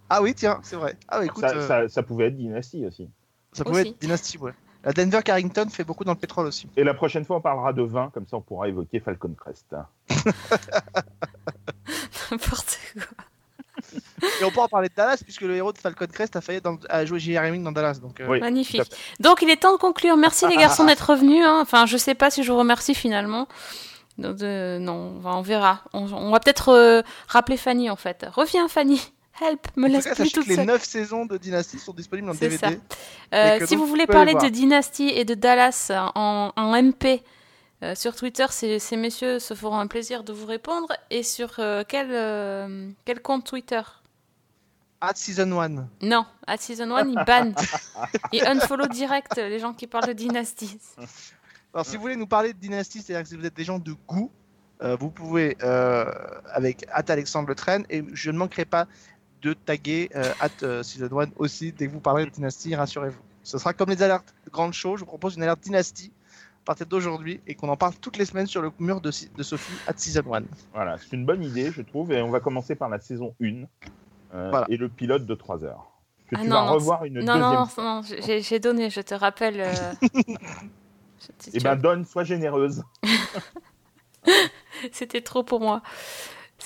Ah 0.09 0.21
oui 0.21 0.33
tiens 0.35 0.59
c'est 0.63 0.75
vrai. 0.75 0.95
Ah 1.07 1.19
oui, 1.19 1.25
écoute 1.25 1.41
Ça, 1.47 1.55
euh, 1.55 1.67
ça, 1.67 1.87
ça 1.89 2.03
pouvait 2.03 2.27
être 2.27 2.37
Dynasty 2.37 2.85
aussi. 2.85 3.09
ça 3.53 3.63
pouvait 3.63 3.81
aussi. 3.81 3.89
être 3.91 3.99
Dynasty 3.99 4.37
ouais. 4.37 4.51
La 4.83 4.93
Denver 4.93 5.21
Carrington 5.23 5.67
fait 5.69 5.83
beaucoup 5.83 6.03
dans 6.05 6.13
le 6.13 6.17
pétrole 6.17 6.45
aussi. 6.47 6.67
Et 6.77 6.83
la 6.83 6.93
prochaine 6.93 7.25
fois, 7.25 7.37
on 7.37 7.41
parlera 7.41 7.73
de 7.73 7.81
vin, 7.81 8.09
comme 8.13 8.25
ça 8.27 8.37
on 8.37 8.41
pourra 8.41 8.69
évoquer 8.69 8.99
Falcon 9.01 9.33
Crest. 9.37 9.75
N'importe 12.31 12.77
quoi. 12.93 13.25
Et 14.41 14.43
on 14.43 14.51
peut 14.51 14.59
en 14.61 14.67
parler 14.67 14.89
de 14.89 14.93
Dallas 14.95 15.19
puisque 15.23 15.41
le 15.41 15.55
héros 15.55 15.71
de 15.71 15.77
Falcon 15.77 16.07
Crest 16.11 16.35
a 16.35 16.41
failli 16.41 16.59
dans, 16.61 16.77
a 16.89 17.05
joué 17.05 17.19
J.R. 17.19 17.43
Dans 17.59 17.71
Dallas 17.71 17.99
donc. 18.01 18.19
euh, 18.19 18.27
Oui. 18.27 18.39
Magnifique. 18.39 18.91
Donc, 19.19 19.41
il 19.41 19.49
est 19.49 19.57
temps 19.57 19.73
de 19.73 19.77
conclure. 19.77 20.17
Merci 20.17 20.47
les 20.47 20.57
garçons 20.57 20.85
d'être 20.87 21.09
revenus. 21.11 21.45
hein. 21.45 21.59
Enfin, 21.61 21.85
je 21.85 21.95
sais 21.97 22.15
pas 22.15 22.29
si 22.31 22.43
je 22.43 22.51
vous 22.51 22.57
remercie 22.57 22.95
finalement. 22.95 23.47
Donc, 24.17 24.41
euh, 24.41 24.79
non, 24.79 25.13
on, 25.17 25.19
va- 25.19 25.35
on 25.35 25.41
verra. 25.41 25.81
On, 25.93 26.11
on 26.11 26.31
va 26.31 26.39
peut-être 26.39 26.69
euh, 26.69 27.01
rappeler 27.27 27.55
Fanny 27.57 27.89
en 27.89 27.95
fait. 27.95 28.25
Reviens 28.33 28.67
Fanny, 28.67 28.99
help, 29.41 29.67
me 29.75 29.87
laisse 29.87 30.07
plus 30.07 30.31
toute 30.31 30.47
les 30.47 30.55
seule. 30.55 30.65
9 30.65 30.83
saisons 30.83 31.25
de 31.25 31.37
Dynasty 31.37 31.79
sont 31.79 31.93
disponibles 31.93 32.29
en 32.29 32.33
DVD. 32.33 32.57
ça. 32.57 32.69
Euh, 33.33 33.65
si 33.65 33.75
donc, 33.75 33.83
vous 33.83 33.87
voulez 33.87 34.07
parler 34.07 34.33
de. 34.33 34.47
Dynasty 34.49 35.09
et 35.09 35.25
de 35.25 35.33
Dallas 35.33 35.91
en, 36.15 36.51
en 36.55 36.81
MP 36.81 37.23
euh, 37.83 37.93
sur 37.95 38.15
Twitter, 38.15 38.45
ces, 38.49 38.79
ces 38.79 38.97
messieurs 38.97 39.39
se 39.39 39.53
feront 39.53 39.77
un 39.77 39.87
plaisir 39.87 40.23
de 40.23 40.33
vous 40.33 40.45
répondre. 40.45 40.87
Et 41.09 41.23
sur 41.23 41.55
euh, 41.59 41.83
quel, 41.87 42.95
quel 43.05 43.21
compte 43.21 43.45
Twitter? 43.45 43.81
At 44.99 45.13
Season 45.15 45.59
1. 45.59 45.87
Non, 46.01 46.25
à 46.47 46.57
Season 46.57 46.89
1, 46.89 47.07
ils 47.09 47.23
bannent. 47.25 47.55
Ils 48.31 48.43
unfollow 48.45 48.87
direct 48.87 49.37
les 49.37 49.59
gens 49.59 49.73
qui 49.73 49.85
parlent 49.85 50.07
de 50.07 50.13
Dynasty. 50.13 50.79
Alors, 51.73 51.85
si 51.85 51.95
vous 51.95 52.01
voulez 52.01 52.15
nous 52.15 52.25
parler 52.25 52.53
de 52.53 52.57
Dynasty, 52.57 53.01
c'est-à-dire 53.01 53.23
que 53.23 53.29
si 53.29 53.35
vous 53.35 53.45
êtes 53.45 53.55
des 53.55 53.63
gens 53.63 53.77
de 53.77 53.93
goût, 54.07 54.31
euh, 54.83 54.95
vous 54.95 55.09
pouvez 55.09 55.57
euh, 55.63 56.05
avec 56.51 56.85
at 56.91 57.05
Alexandre 57.07 57.47
Le 57.47 57.55
Train 57.55 57.81
et 57.89 58.03
je 58.13 58.29
ne 58.29 58.37
manquerai 58.37 58.65
pas 58.65 58.87
de 59.49 59.53
taguer 59.53 60.09
euh, 60.15 60.33
at 60.41 60.49
euh, 60.63 60.83
Season 60.83 61.07
1 61.19 61.27
aussi 61.37 61.71
dès 61.71 61.87
que 61.87 61.91
vous 61.93 61.99
parlerez 61.99 62.25
de 62.25 62.31
Dynasty, 62.31 62.75
rassurez-vous. 62.75 63.21
Ce 63.43 63.57
sera 63.57 63.73
comme 63.73 63.89
les 63.89 64.01
alertes 64.03 64.33
grandes 64.51 64.73
show. 64.73 64.95
Je 64.97 65.01
vous 65.01 65.05
propose 65.05 65.35
une 65.37 65.43
alerte 65.43 65.61
Dynasty 65.61 66.11
à 66.63 66.65
partir 66.65 66.85
d'aujourd'hui 66.85 67.39
et 67.47 67.55
qu'on 67.55 67.69
en 67.69 67.77
parle 67.77 67.93
toutes 67.95 68.17
les 68.17 68.25
semaines 68.25 68.47
sur 68.47 68.61
le 68.61 68.71
mur 68.79 68.99
de, 68.99 69.09
de 69.35 69.43
Sophie 69.43 69.71
at 69.87 69.93
Season 69.95 70.21
1. 70.33 70.41
Voilà, 70.73 70.97
c'est 70.97 71.15
une 71.15 71.25
bonne 71.25 71.43
idée, 71.43 71.71
je 71.71 71.81
trouve. 71.81 72.11
Et 72.11 72.21
on 72.21 72.29
va 72.29 72.41
commencer 72.41 72.75
par 72.75 72.89
la 72.89 72.99
saison 72.99 73.33
1 73.41 73.45
euh, 74.33 74.49
Voilà. 74.49 74.65
et 74.69 74.75
le 74.75 74.89
pilote 74.89 75.25
de 75.25 75.33
3 75.35 75.63
heures. 75.63 75.87
Que 76.29 76.35
Ah 76.35 76.41
tu 76.41 76.47
non, 76.49 76.55
vas 76.55 76.65
non, 76.65 76.73
revoir 76.73 77.05
une 77.05 77.13
non, 77.13 77.19
deuxième 77.21 77.39
non, 77.39 77.67
non, 77.77 78.01
non, 78.01 78.01
j'ai 78.41 78.59
donné, 78.59 78.89
je 78.89 78.99
te 78.99 79.13
rappelle. 79.13 79.61
euh, 79.61 79.73
je- 80.11 81.49
Eh 81.53 81.59
ben, 81.61 81.77
donne, 81.77 82.03
sois 82.03 82.25
généreuse. 82.25 82.83
C'était 84.91 85.21
trop 85.21 85.43
pour 85.43 85.61
moi. 85.61 85.81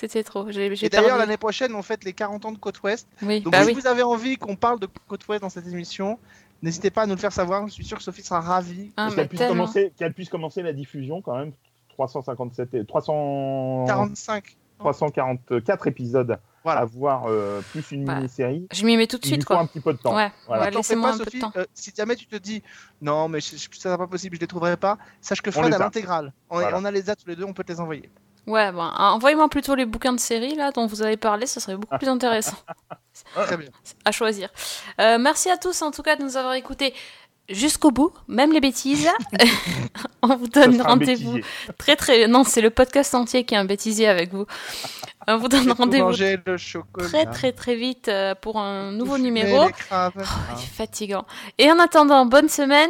C'était 0.02 0.24
trop. 0.24 0.50
J'ai 0.52 0.76
j'ai 0.76 0.88
Et 0.88 0.90
d'ailleurs, 0.90 1.18
l'année 1.18 1.38
prochaine, 1.38 1.74
on 1.76 1.82
fête 1.84 2.04
les 2.04 2.14
40 2.14 2.46
ans 2.46 2.52
de 2.52 2.58
Côte 2.58 2.82
Ouest. 2.84 3.08
Oui, 3.22 3.42
Donc, 3.42 3.54
bah 3.54 3.62
si 3.62 3.68
oui. 3.68 3.74
vous 3.74 3.86
avez 3.88 4.02
envie 4.04 4.36
qu'on 4.36 4.56
parle 4.56 4.80
de 4.80 4.88
Côte 5.08 5.28
Ouest 5.28 5.42
dans 5.42 5.50
cette 5.50 5.68
émission, 5.68 6.18
n'hésitez 6.64 6.90
pas 6.90 7.04
à 7.04 7.06
nous 7.06 7.14
le 7.16 7.20
faire 7.20 7.32
savoir. 7.32 7.68
Je 7.68 7.74
suis 7.74 7.86
sûr 7.86 7.98
que 7.98 8.04
Sophie 8.04 8.24
sera 8.24 8.42
ravie. 8.42 8.92
Ah, 8.98 9.10
qu'elle 9.16 9.28
puisse, 9.28 9.42
commencer, 9.48 9.94
qu'elle 9.98 10.14
puisse 10.14 10.30
commencer 10.30 10.62
la 10.64 10.74
diffusion 10.74 11.22
quand 11.22 11.38
même? 11.38 11.52
357 11.90 12.74
et 12.74 12.86
300... 12.86 13.86
45. 13.88 14.58
344 14.80 15.88
épisodes 15.88 16.40
Voilà. 16.64 16.82
à 16.82 16.86
voir 16.86 17.26
euh, 17.28 17.62
plus 17.72 17.92
une 17.92 18.08
Ouais. 18.10 18.16
mini-série. 18.16 18.68
Je 18.74 18.84
m'y 18.86 18.98
mets 18.98 19.06
tout 19.06 19.18
de 19.18 19.24
Il 19.26 19.28
suite, 19.28 19.42
nous 19.42 19.46
faut 19.48 19.54
quoi. 19.54 19.60
un 19.62 19.68
petit 19.68 19.80
peu 19.80 19.94
de 19.94 20.00
temps. 20.00 20.16
Ouais, 20.16 20.32
Voilà. 20.48 20.64
ouais, 20.66 20.72
pas, 20.72 20.78
de 20.80 20.84
Sophie. 21.24 21.40
temps. 21.40 21.52
euh, 21.56 21.66
si 21.76 21.92
jamais 21.96 22.16
tu 22.16 22.26
te 22.26 22.36
dis 22.38 22.64
non, 23.02 23.28
mais 23.28 23.40
je- 23.42 23.58
je- 23.58 23.68
ça 23.80 23.92
n'est 23.92 23.98
pas 23.98 24.08
possible, 24.08 24.36
je 24.36 24.42
les 24.42 24.48
trouverai 24.48 24.78
pas, 24.78 24.98
sache 25.22 25.42
que 25.42 25.52
Fred 25.52 25.72
a 25.72 25.76
a. 25.76 25.80
l'intégrale. 25.80 26.34
On, 26.50 26.56
Voilà. 26.60 26.78
on 26.80 26.86
a 26.86 26.90
les 26.92 27.04
dates 27.04 27.20
tous 27.24 27.30
les 27.30 27.36
deux, 27.36 27.44
on 27.46 27.54
peut 27.54 27.64
te 27.64 27.72
les 27.72 27.80
envoyer. 27.80 28.10
Ouais, 28.48 28.72
bon, 28.72 28.82
ah, 28.82 29.14
envoyez-moi 29.14 29.48
plutôt 29.50 29.76
les 29.76 29.86
bouquins 29.86 30.14
de 30.14 30.20
série 30.20 30.56
là 30.56 30.72
dont 30.72 30.88
vous 30.88 31.02
avez 31.04 31.16
parlé, 31.18 31.46
ce 31.46 31.60
serait 31.60 31.78
beaucoup 31.78 31.98
plus 31.98 32.08
intéressant 32.10 32.58
Très 33.36 33.56
bien. 33.58 33.70
à 34.04 34.12
choisir. 34.12 34.50
Euh, 35.00 35.18
merci 35.20 35.50
à 35.50 35.58
tous 35.58 35.82
en 35.84 35.92
tout 35.92 36.02
cas 36.02 36.16
de 36.16 36.24
nous 36.24 36.38
avoir 36.38 36.54
écoutés 36.56 36.94
jusqu'au 37.50 37.92
bout, 37.92 38.12
même 38.28 38.52
les 38.52 38.60
bêtises. 38.62 39.08
On 40.24 40.36
vous 40.36 40.48
Ça 40.54 40.68
donne 40.68 40.82
rendez-vous 40.82 41.40
très 41.78 41.96
très. 41.96 42.28
Non, 42.28 42.44
c'est 42.44 42.62
le 42.62 42.70
podcast 42.70 43.14
entier 43.14 43.44
qui 43.44 43.54
est 43.54 43.58
un 43.58 43.66
bêtisier 43.66 44.08
avec 44.08 44.34
vous. 44.34 44.46
On 45.28 45.38
vous 45.38 45.48
donne 45.48 45.72
rendez-vous 45.72 46.14
très 46.98 47.26
très 47.26 47.52
très 47.52 47.76
vite 47.76 48.08
euh, 48.08 48.34
pour 48.36 48.58
un 48.60 48.92
nouveau 48.92 49.18
numéro. 49.18 49.66
Oh, 49.68 49.72
Ah. 49.92 50.12
il 50.16 50.22
est 50.64 50.66
fatigant. 50.66 51.26
Et 51.58 51.72
en 51.72 51.78
attendant, 51.80 52.26
bonne 52.26 52.50
semaine. 52.50 52.90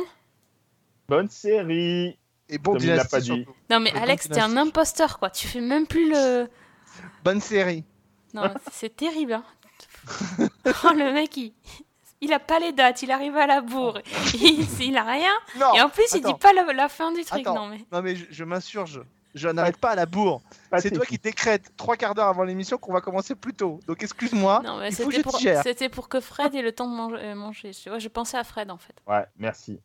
Bonne 1.10 1.30
série. 1.30 2.18
Et 2.52 2.58
bon 2.58 2.74
Comme 2.74 2.82
il 2.84 2.88
l'a 2.88 2.94
dynastie 2.96 3.12
pas 3.12 3.20
dit. 3.22 3.26
surtout. 3.28 3.56
Non 3.70 3.80
mais 3.80 3.90
Et 3.90 3.98
Alex, 3.98 4.28
t'es 4.30 4.40
un 4.40 4.56
imposteur 4.58 5.18
quoi. 5.18 5.30
Tu 5.30 5.48
fais 5.48 5.62
même 5.62 5.88
plus 5.88 6.12
le. 6.12 6.48
Bonne 7.24 7.42
série. 7.42 7.84
Non, 8.34 8.54
c'est 8.72 8.96
terrible. 8.96 9.34
Hein. 9.34 9.44
oh, 10.40 10.94
le 10.94 11.14
mec, 11.14 11.36
il... 11.38 11.54
il 12.22 12.34
a 12.34 12.40
pas 12.40 12.60
les 12.60 12.72
dates, 12.72 13.02
il 13.04 13.12
arrive 13.12 13.38
à 13.38 13.48
la 13.48 13.62
bourre, 13.62 14.00
il, 14.34 14.66
il 14.82 14.98
a 14.98 15.04
rien. 15.04 15.32
Non. 15.60 15.74
Et 15.76 15.82
en 15.82 15.90
plus, 15.90 16.06
il 16.14 16.18
attends. 16.20 16.32
dit 16.34 16.40
pas 16.40 16.54
la, 16.54 16.72
la 16.74 16.90
fin 16.90 17.12
du 17.12 17.24
truc. 17.24 17.42
Attends. 17.42 17.56
Non, 17.56 17.68
mais... 17.68 17.86
Non 17.92 18.02
mais 18.02 18.16
je, 18.16 18.26
je 18.30 18.44
m'insurge. 18.44 19.02
Je 19.34 19.48
n'arrête 19.48 19.78
pas 19.78 19.92
à 19.92 19.96
la 19.96 20.06
bourre. 20.06 20.42
C'est 20.80 20.92
toi 20.92 21.06
qui 21.06 21.18
décrètes 21.18 21.72
trois 21.78 21.96
quarts 21.96 22.16
d'heure 22.16 22.28
avant 22.28 22.44
l'émission 22.44 22.78
qu'on 22.78 22.92
va 22.92 23.00
commencer 23.02 23.36
plus 23.36 23.54
tôt. 23.54 23.80
Donc 23.88 24.04
excuse-moi. 24.04 24.62
Il 24.90 24.94
c'était 25.64 25.88
pour... 25.90 26.10
que 26.10 26.20
Fred 26.20 26.54
ait 26.54 26.62
le 26.62 26.74
temps 26.74 26.90
de 26.90 26.94
manger. 26.96 27.18
euh, 27.18 27.36
manger. 27.36 27.72
Je 27.74 28.08
pensais 28.10 28.38
à 28.38 28.44
Fred 28.44 28.70
en 28.72 28.78
fait. 28.78 28.94
Ouais, 29.08 29.26
merci. 29.38 29.80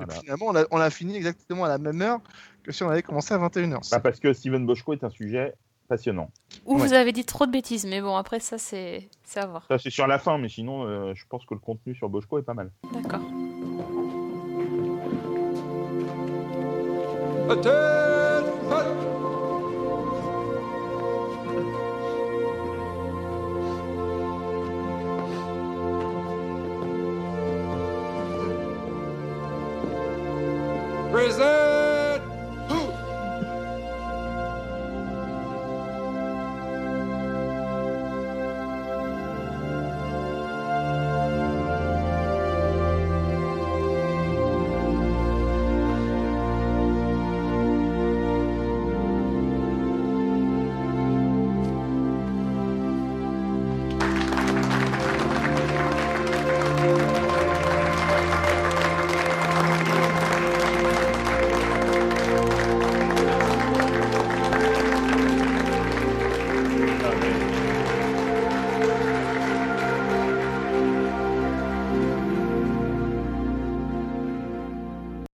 Et. 0.00 0.12
Finalement, 0.20 0.46
on 0.48 0.56
a, 0.56 0.64
on 0.70 0.78
a 0.78 0.90
fini 0.90 1.16
exactement 1.16 1.64
à 1.64 1.68
la 1.68 1.78
même 1.78 2.00
heure 2.02 2.20
que 2.62 2.72
si 2.72 2.82
on 2.82 2.90
avait 2.90 3.02
commencé 3.02 3.32
à 3.34 3.38
21h. 3.38 3.90
Bah, 3.90 4.00
parce 4.00 4.20
que 4.20 4.32
Steven 4.32 4.64
Boschko 4.66 4.92
est 4.94 5.04
un 5.04 5.10
sujet 5.10 5.54
passionnant. 5.88 6.30
Ou 6.64 6.76
Ouais. 6.76 6.80
vous 6.86 6.92
avez 6.94 7.12
dit 7.12 7.24
trop 7.24 7.46
de 7.46 7.52
bêtises, 7.52 7.84
mais 7.86 8.00
bon, 8.00 8.16
après 8.16 8.40
ça, 8.40 8.56
c'est 8.58 9.08
c'est 9.22 9.40
à 9.40 9.46
voir. 9.46 9.66
Ça, 9.68 9.78
c'est 9.78 9.90
sur 9.90 10.06
la 10.06 10.18
fin, 10.18 10.38
mais 10.38 10.48
sinon, 10.48 10.84
euh, 10.86 11.12
je 11.14 11.24
pense 11.28 11.44
que 11.44 11.54
le 11.54 11.60
contenu 11.60 11.94
sur 11.94 12.08
Boschko 12.08 12.38
est 12.38 12.42
pas 12.42 12.54
mal. 12.54 12.70
D'accord. 12.92 13.20
preserve. 31.14 31.73